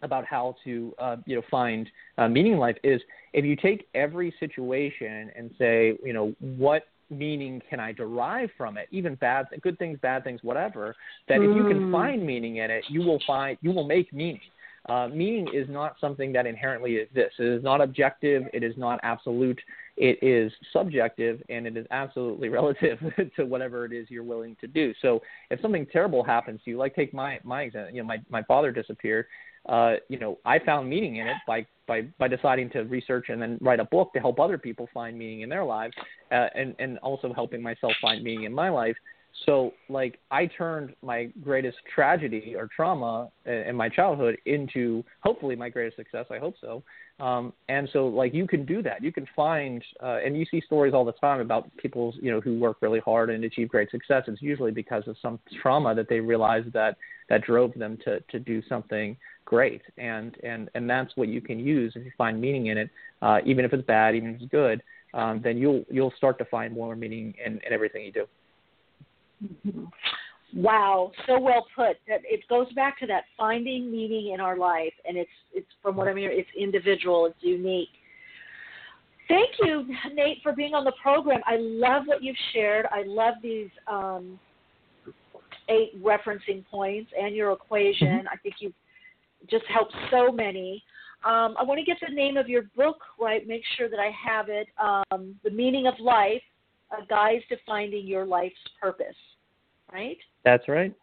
about 0.02 0.24
how 0.26 0.54
to 0.64 0.94
uh, 0.98 1.16
you 1.24 1.36
know 1.36 1.42
find 1.50 1.88
uh, 2.18 2.28
meaning 2.28 2.52
in 2.52 2.58
life 2.58 2.76
is 2.84 3.00
if 3.32 3.44
you 3.44 3.56
take 3.56 3.88
every 3.94 4.34
situation 4.38 5.30
and 5.34 5.50
say 5.58 5.96
you 6.04 6.12
know 6.12 6.34
what 6.40 6.84
meaning 7.10 7.62
can 7.68 7.80
I 7.80 7.92
derive 7.92 8.50
from 8.56 8.76
it, 8.76 8.88
even 8.90 9.14
bad 9.16 9.46
good 9.62 9.78
things, 9.78 9.98
bad 10.00 10.24
things, 10.24 10.40
whatever. 10.42 10.94
That 11.28 11.42
if 11.42 11.52
you 11.54 11.64
can 11.64 11.80
Mm. 11.80 11.90
find 11.90 12.26
meaning 12.26 12.56
in 12.56 12.70
it, 12.70 12.84
you 12.88 13.02
will 13.02 13.20
find 13.26 13.58
you 13.62 13.72
will 13.72 13.84
make 13.86 14.12
meaning. 14.12 14.40
Uh, 14.88 15.08
meaning 15.08 15.48
is 15.52 15.68
not 15.68 15.98
something 16.00 16.32
that 16.32 16.46
inherently 16.46 16.96
exists. 16.98 17.40
It 17.40 17.46
is 17.46 17.62
not 17.64 17.80
objective. 17.80 18.44
It 18.52 18.62
is 18.62 18.76
not 18.76 19.00
absolute. 19.02 19.60
It 19.96 20.22
is 20.22 20.52
subjective, 20.72 21.42
and 21.48 21.66
it 21.66 21.76
is 21.76 21.86
absolutely 21.90 22.48
relative 22.60 23.00
to 23.34 23.44
whatever 23.46 23.84
it 23.84 23.92
is 23.92 24.08
you're 24.10 24.22
willing 24.22 24.56
to 24.60 24.68
do. 24.68 24.94
So, 25.02 25.22
if 25.50 25.60
something 25.60 25.86
terrible 25.86 26.22
happens 26.22 26.60
to 26.64 26.70
you, 26.70 26.76
like 26.76 26.94
take 26.94 27.12
my 27.12 27.40
my 27.42 27.62
example, 27.62 27.94
you 27.94 28.02
know, 28.02 28.06
my 28.06 28.18
my 28.30 28.42
father 28.44 28.70
disappeared. 28.70 29.26
Uh, 29.68 29.94
you 30.08 30.18
know, 30.18 30.38
I 30.44 30.58
found 30.58 30.88
meaning 30.88 31.16
in 31.16 31.26
it 31.26 31.36
by 31.46 31.66
by 31.86 32.02
by 32.18 32.28
deciding 32.28 32.70
to 32.70 32.82
research 32.82 33.26
and 33.28 33.40
then 33.40 33.58
write 33.60 33.80
a 33.80 33.84
book 33.84 34.12
to 34.14 34.20
help 34.20 34.40
other 34.40 34.58
people 34.58 34.88
find 34.92 35.18
meaning 35.18 35.42
in 35.42 35.48
their 35.48 35.64
lives, 35.64 35.94
uh, 36.30 36.48
and 36.54 36.74
and 36.78 36.98
also 36.98 37.32
helping 37.32 37.62
myself 37.62 37.92
find 38.00 38.22
meaning 38.22 38.44
in 38.44 38.52
my 38.52 38.68
life. 38.68 38.96
So 39.44 39.74
like 39.88 40.18
I 40.30 40.46
turned 40.46 40.94
my 41.02 41.26
greatest 41.42 41.76
tragedy 41.94 42.54
or 42.56 42.68
trauma 42.74 43.28
in 43.44 43.76
my 43.76 43.88
childhood 43.88 44.38
into 44.46 45.04
hopefully 45.22 45.56
my 45.56 45.68
greatest 45.68 45.96
success. 45.96 46.24
I 46.30 46.38
hope 46.38 46.54
so. 46.60 46.82
Um, 47.20 47.52
and 47.68 47.88
so 47.92 48.06
like 48.08 48.32
you 48.32 48.46
can 48.46 48.64
do 48.64 48.82
that. 48.82 49.02
You 49.02 49.12
can 49.12 49.26
find 49.36 49.82
uh, 50.02 50.18
and 50.24 50.38
you 50.38 50.46
see 50.50 50.62
stories 50.62 50.94
all 50.94 51.04
the 51.04 51.12
time 51.12 51.40
about 51.40 51.74
people 51.76 52.14
you 52.20 52.30
know 52.30 52.40
who 52.40 52.58
work 52.58 52.78
really 52.80 53.00
hard 53.00 53.30
and 53.30 53.44
achieve 53.44 53.68
great 53.68 53.90
success. 53.90 54.24
It's 54.26 54.40
usually 54.40 54.72
because 54.72 55.06
of 55.06 55.16
some 55.20 55.38
trauma 55.60 55.94
that 55.94 56.08
they 56.08 56.20
realize 56.20 56.64
that 56.72 56.96
that 57.28 57.42
drove 57.42 57.74
them 57.74 57.98
to 58.04 58.20
to 58.20 58.38
do 58.38 58.62
something 58.68 59.16
great. 59.46 59.80
And 59.96 60.36
and 60.44 60.68
and 60.74 60.88
that's 60.88 61.16
what 61.16 61.28
you 61.28 61.40
can 61.40 61.58
use 61.58 61.94
if 61.96 62.04
you 62.04 62.12
find 62.18 62.38
meaning 62.38 62.66
in 62.66 62.76
it, 62.76 62.90
uh, 63.22 63.38
even 63.46 63.64
if 63.64 63.72
it's 63.72 63.86
bad, 63.86 64.14
even 64.14 64.34
if 64.34 64.42
it's 64.42 64.50
good. 64.50 64.82
Um, 65.14 65.40
then 65.42 65.56
you'll 65.56 65.84
you'll 65.90 66.12
start 66.18 66.36
to 66.38 66.44
find 66.44 66.74
more 66.74 66.94
meaning 66.94 67.32
in, 67.44 67.54
in 67.66 67.72
everything 67.72 68.04
you 68.04 68.12
do. 68.12 68.26
Mm-hmm. 69.42 69.84
Wow, 70.54 71.12
so 71.26 71.38
well 71.38 71.66
put. 71.74 71.96
That 72.08 72.20
it 72.24 72.40
goes 72.48 72.70
back 72.74 72.98
to 73.00 73.06
that 73.06 73.24
finding 73.36 73.90
meaning 73.90 74.32
in 74.34 74.40
our 74.40 74.56
life, 74.56 74.92
and 75.06 75.16
it's 75.16 75.30
it's 75.54 75.66
from 75.82 75.96
what 75.96 76.08
I'm 76.08 76.16
hearing, 76.16 76.38
it's 76.38 76.48
individual, 76.58 77.26
it's 77.26 77.38
unique. 77.40 77.88
Thank 79.28 79.50
you, 79.62 79.86
Nate, 80.14 80.38
for 80.42 80.52
being 80.52 80.74
on 80.74 80.84
the 80.84 80.92
program. 81.02 81.40
I 81.46 81.56
love 81.58 82.02
what 82.06 82.22
you've 82.22 82.36
shared. 82.52 82.86
I 82.92 83.02
love 83.04 83.34
these 83.42 83.70
um, 83.90 84.38
eight 85.68 86.00
referencing 86.02 86.64
points 86.70 87.10
and 87.20 87.34
your 87.34 87.52
equation. 87.52 88.08
Mm-hmm. 88.08 88.28
I 88.28 88.36
think 88.36 88.56
you've 88.60 88.72
just 89.48 89.64
helped 89.66 89.94
so 90.10 90.30
many. 90.32 90.82
Um, 91.24 91.56
I 91.58 91.64
want 91.64 91.78
to 91.78 91.84
get 91.84 91.96
the 92.06 92.14
name 92.14 92.36
of 92.36 92.48
your 92.48 92.64
book 92.76 92.98
right, 93.18 93.46
make 93.46 93.62
sure 93.76 93.88
that 93.88 93.98
I 93.98 94.10
have 94.10 94.48
it. 94.48 94.68
Um, 94.78 95.34
the 95.42 95.50
Meaning 95.50 95.86
of 95.86 95.94
Life 95.98 96.42
a 96.92 97.06
guide 97.06 97.40
to 97.48 97.56
finding 97.66 98.06
your 98.06 98.24
life's 98.24 98.54
purpose, 98.80 99.16
right? 99.92 100.18
That's 100.44 100.68
right. 100.68 100.94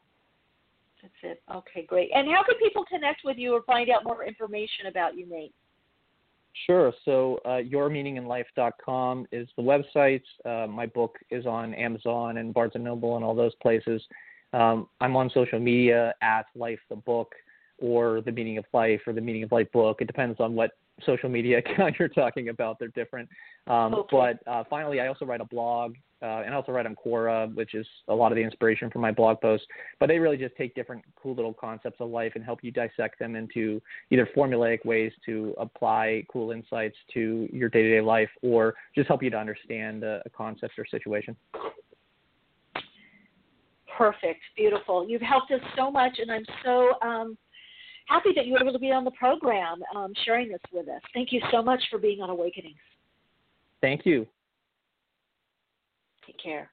That's 1.02 1.14
it. 1.24 1.41
Okay, 1.53 1.86
great. 1.86 2.10
And 2.15 2.28
how 2.30 2.44
can 2.44 2.56
people 2.56 2.86
connect 2.86 3.22
with 3.26 3.38
you 3.38 3.53
or 3.53 3.61
find 3.64 3.90
out 3.90 4.03
more 4.06 4.24
information 4.24 4.88
about 4.90 5.18
you, 5.18 5.26
Nate? 5.26 5.53
Sure. 6.65 6.94
So, 7.03 7.40
uh, 7.45 7.61
yourmeaninginlife.com 7.61 9.28
is 9.32 9.48
the 9.57 9.64
website. 9.64 10.22
Uh, 10.45 10.68
my 10.68 10.86
book 10.86 11.18
is 11.32 11.45
on 11.45 11.74
Amazon 11.74 12.38
and 12.38 12.53
Barnes 12.53 12.74
and 12.76 12.84
Noble 12.84 13.15
and 13.15 13.26
all 13.26 13.36
those 13.36 13.56
places. 13.56 14.02
Um, 14.53 14.88
I'm 15.02 15.15
on 15.15 15.32
social 15.34 15.60
media 15.60 16.14
at 16.22 16.45
Life 16.56 16.80
the 16.90 16.95
Book 16.95 17.34
or 17.84 18.22
the 18.22 18.31
Meaning 18.31 18.57
of 18.57 18.65
Life 18.72 19.01
or 19.05 19.11
the 19.11 19.19
Meaning 19.19 19.43
of 19.43 19.51
Life 19.51 19.69
book. 19.73 19.97
It 19.99 20.07
depends 20.07 20.39
on 20.39 20.55
what 20.55 20.72
social 21.05 21.27
media 21.27 21.57
account 21.65 21.95
you're 21.99 22.07
talking 22.07 22.47
about. 22.47 22.80
They're 22.80 22.88
different. 22.89 23.27
Um, 23.68 23.93
okay. 23.93 24.07
But 24.45 24.51
uh, 24.51 24.64
finally, 24.69 25.01
I 25.01 25.07
also 25.07 25.26
write 25.26 25.41
a 25.41 25.45
blog, 25.45 25.95
uh, 26.22 26.43
and 26.45 26.53
I 26.53 26.55
also 26.55 26.72
write 26.72 26.85
on 26.85 26.95
Quora, 26.95 27.53
which 27.53 27.76
is 27.76 27.85
a 28.07 28.15
lot 28.15 28.31
of 28.31 28.38
the 28.38 28.41
inspiration 28.41 28.89
for 28.89 28.99
my 28.99 29.11
blog 29.11 29.41
posts. 29.41 29.68
But 29.99 30.07
they 30.07 30.18
really 30.18 30.38
just 30.38 30.55
take 30.55 30.73
different 30.76 31.03
cool 31.22 31.35
little 31.35 31.53
concepts 31.53 31.97
of 31.99 32.10
life 32.10 32.31
and 32.35 32.43
help 32.43 32.64
you 32.64 32.72
dissect 32.72 33.19
them 33.19 33.35
into 33.35 33.81
either 34.11 34.30
formulaic 34.35 34.85
ways 34.85 35.11
to 35.26 35.53
apply 35.60 36.23
cool 36.31 36.51
insights 36.51 36.95
to 37.15 37.49
your 37.51 37.68
day-to-day 37.68 38.01
life, 38.01 38.30
or 38.41 38.76
just 38.95 39.10
help 39.10 39.22
you 39.22 39.30
to 39.30 39.38
understand 39.38 40.05
a, 40.05 40.22
a 40.26 40.30
concept 40.30 40.80
or 40.80 40.85
situation. 40.85 41.35
Perfect, 43.97 44.39
beautiful. 44.55 45.07
You've 45.07 45.22
helped 45.22 45.51
us 45.51 45.61
so 45.76 45.91
much, 45.91 46.14
and 46.19 46.31
I'm 46.31 46.45
so 46.64 46.93
um, 47.01 47.38
happy 48.07 48.30
that 48.35 48.45
you 48.45 48.53
were 48.53 48.61
able 48.61 48.73
to 48.73 48.80
be 48.80 48.91
on 48.91 49.03
the 49.03 49.11
program 49.11 49.81
um, 49.95 50.13
sharing 50.25 50.49
this 50.49 50.61
with 50.71 50.88
us. 50.88 51.01
Thank 51.13 51.31
you 51.31 51.41
so 51.51 51.61
much 51.61 51.81
for 51.89 51.97
being 51.97 52.21
on 52.21 52.30
Awakenings. 52.30 52.77
Thank 53.81 54.05
you. 54.05 54.27
Take 56.25 56.41
care. 56.41 56.69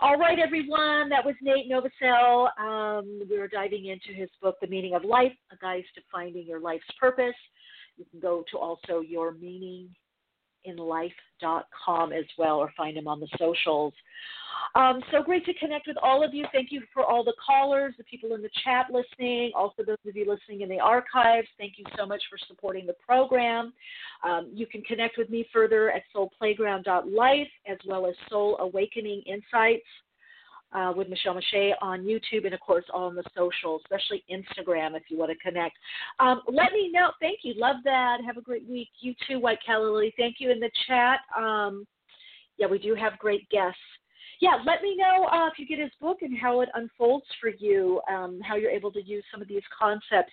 All 0.00 0.16
right, 0.16 0.38
everyone. 0.38 1.08
That 1.10 1.24
was 1.24 1.34
Nate 1.42 1.70
Novosel. 1.70 2.48
Um, 2.58 3.22
we 3.30 3.38
were 3.38 3.48
diving 3.48 3.86
into 3.86 4.18
his 4.18 4.28
book, 4.40 4.56
The 4.60 4.66
Meaning 4.66 4.94
of 4.94 5.04
Life, 5.04 5.32
A 5.52 5.56
Guide 5.56 5.84
to 5.94 6.00
Finding 6.10 6.46
Your 6.46 6.60
Life's 6.60 6.84
Purpose. 6.98 7.34
You 7.96 8.06
can 8.10 8.18
go 8.18 8.42
to 8.50 8.58
also 8.58 9.00
Your 9.00 9.32
Meaning 9.32 9.90
inlife.com 10.66 12.12
as 12.12 12.24
well 12.38 12.56
or 12.56 12.72
find 12.76 12.96
him 12.96 13.08
on 13.08 13.20
the 13.20 13.28
socials. 13.38 13.94
Um, 14.74 15.00
so 15.10 15.22
great 15.22 15.44
to 15.46 15.54
connect 15.54 15.86
with 15.86 15.96
all 16.02 16.24
of 16.24 16.32
you. 16.32 16.46
Thank 16.52 16.72
you 16.72 16.82
for 16.94 17.04
all 17.04 17.24
the 17.24 17.34
callers, 17.44 17.94
the 17.98 18.04
people 18.04 18.34
in 18.34 18.42
the 18.42 18.50
chat 18.64 18.86
listening, 18.90 19.52
also 19.54 19.82
those 19.84 19.98
of 20.06 20.16
you 20.16 20.24
listening 20.28 20.62
in 20.62 20.68
the 20.68 20.80
archives. 20.80 21.48
Thank 21.58 21.74
you 21.76 21.84
so 21.96 22.06
much 22.06 22.22
for 22.30 22.38
supporting 22.48 22.86
the 22.86 22.94
program. 23.04 23.72
Um, 24.24 24.50
you 24.52 24.66
can 24.66 24.82
connect 24.82 25.18
with 25.18 25.28
me 25.28 25.46
further 25.52 25.90
at 25.90 26.02
soulplayground.life 26.14 27.48
as 27.66 27.78
well 27.86 28.06
as 28.06 28.14
Soul 28.30 28.56
Awakening 28.60 29.22
Insights 29.26 29.84
uh, 30.74 30.92
with 30.94 31.08
Michele 31.08 31.34
Meiche 31.34 31.72
on 31.80 32.02
YouTube 32.02 32.44
and, 32.44 32.54
of 32.54 32.60
course, 32.60 32.84
on 32.92 33.14
the 33.14 33.24
social, 33.36 33.80
especially 33.84 34.24
Instagram 34.30 34.96
if 34.96 35.04
you 35.08 35.18
want 35.18 35.30
to 35.30 35.38
connect. 35.38 35.76
Um, 36.18 36.42
let 36.46 36.72
me 36.72 36.90
know. 36.92 37.10
Thank 37.20 37.40
you. 37.42 37.54
Love 37.56 37.76
that. 37.84 38.18
Have 38.24 38.36
a 38.36 38.42
great 38.42 38.68
week. 38.68 38.88
You 39.00 39.14
too, 39.28 39.38
White 39.38 39.58
Calla 39.64 40.10
Thank 40.16 40.36
you 40.38 40.50
in 40.50 40.60
the 40.60 40.70
chat. 40.86 41.20
Um, 41.36 41.86
yeah, 42.58 42.66
we 42.66 42.78
do 42.78 42.94
have 42.94 43.18
great 43.18 43.48
guests 43.50 43.78
yeah, 44.42 44.56
let 44.66 44.82
me 44.82 44.96
know 44.96 45.26
uh, 45.26 45.46
if 45.46 45.52
you 45.56 45.64
get 45.68 45.78
his 45.78 45.92
book 46.00 46.18
and 46.22 46.36
how 46.36 46.62
it 46.62 46.68
unfolds 46.74 47.24
for 47.40 47.48
you, 47.48 48.00
um, 48.12 48.40
how 48.42 48.56
you're 48.56 48.72
able 48.72 48.90
to 48.90 49.00
use 49.00 49.22
some 49.30 49.40
of 49.40 49.46
these 49.46 49.62
concepts 49.78 50.32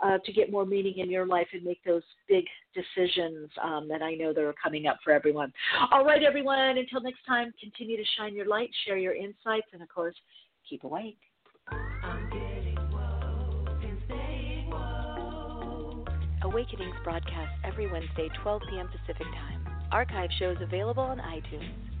uh, 0.00 0.16
to 0.24 0.32
get 0.32 0.52
more 0.52 0.64
meaning 0.64 0.98
in 0.98 1.10
your 1.10 1.26
life 1.26 1.48
and 1.52 1.64
make 1.64 1.82
those 1.84 2.04
big 2.28 2.44
decisions 2.72 3.50
um, 3.60 3.88
that 3.88 4.00
I 4.00 4.14
know 4.14 4.32
that 4.32 4.44
are 4.44 4.54
coming 4.62 4.86
up 4.86 4.98
for 5.02 5.12
everyone. 5.12 5.52
All 5.90 6.04
right, 6.04 6.22
everyone, 6.22 6.78
until 6.78 7.00
next 7.00 7.18
time, 7.26 7.52
continue 7.60 7.96
to 7.96 8.04
shine 8.16 8.32
your 8.36 8.46
light, 8.46 8.70
share 8.86 8.96
your 8.96 9.16
insights, 9.16 9.66
and 9.72 9.82
of 9.82 9.88
course, 9.88 10.14
keep 10.70 10.84
awake. 10.84 11.18
Awakenings 16.42 16.94
broadcast 17.02 17.50
every 17.64 17.90
Wednesday, 17.90 18.28
12 18.40 18.62
p.m. 18.70 18.88
Pacific 18.88 19.26
Time. 19.34 19.66
Archive 19.90 20.30
shows 20.38 20.58
available 20.62 21.02
on 21.02 21.18
iTunes. 21.18 21.87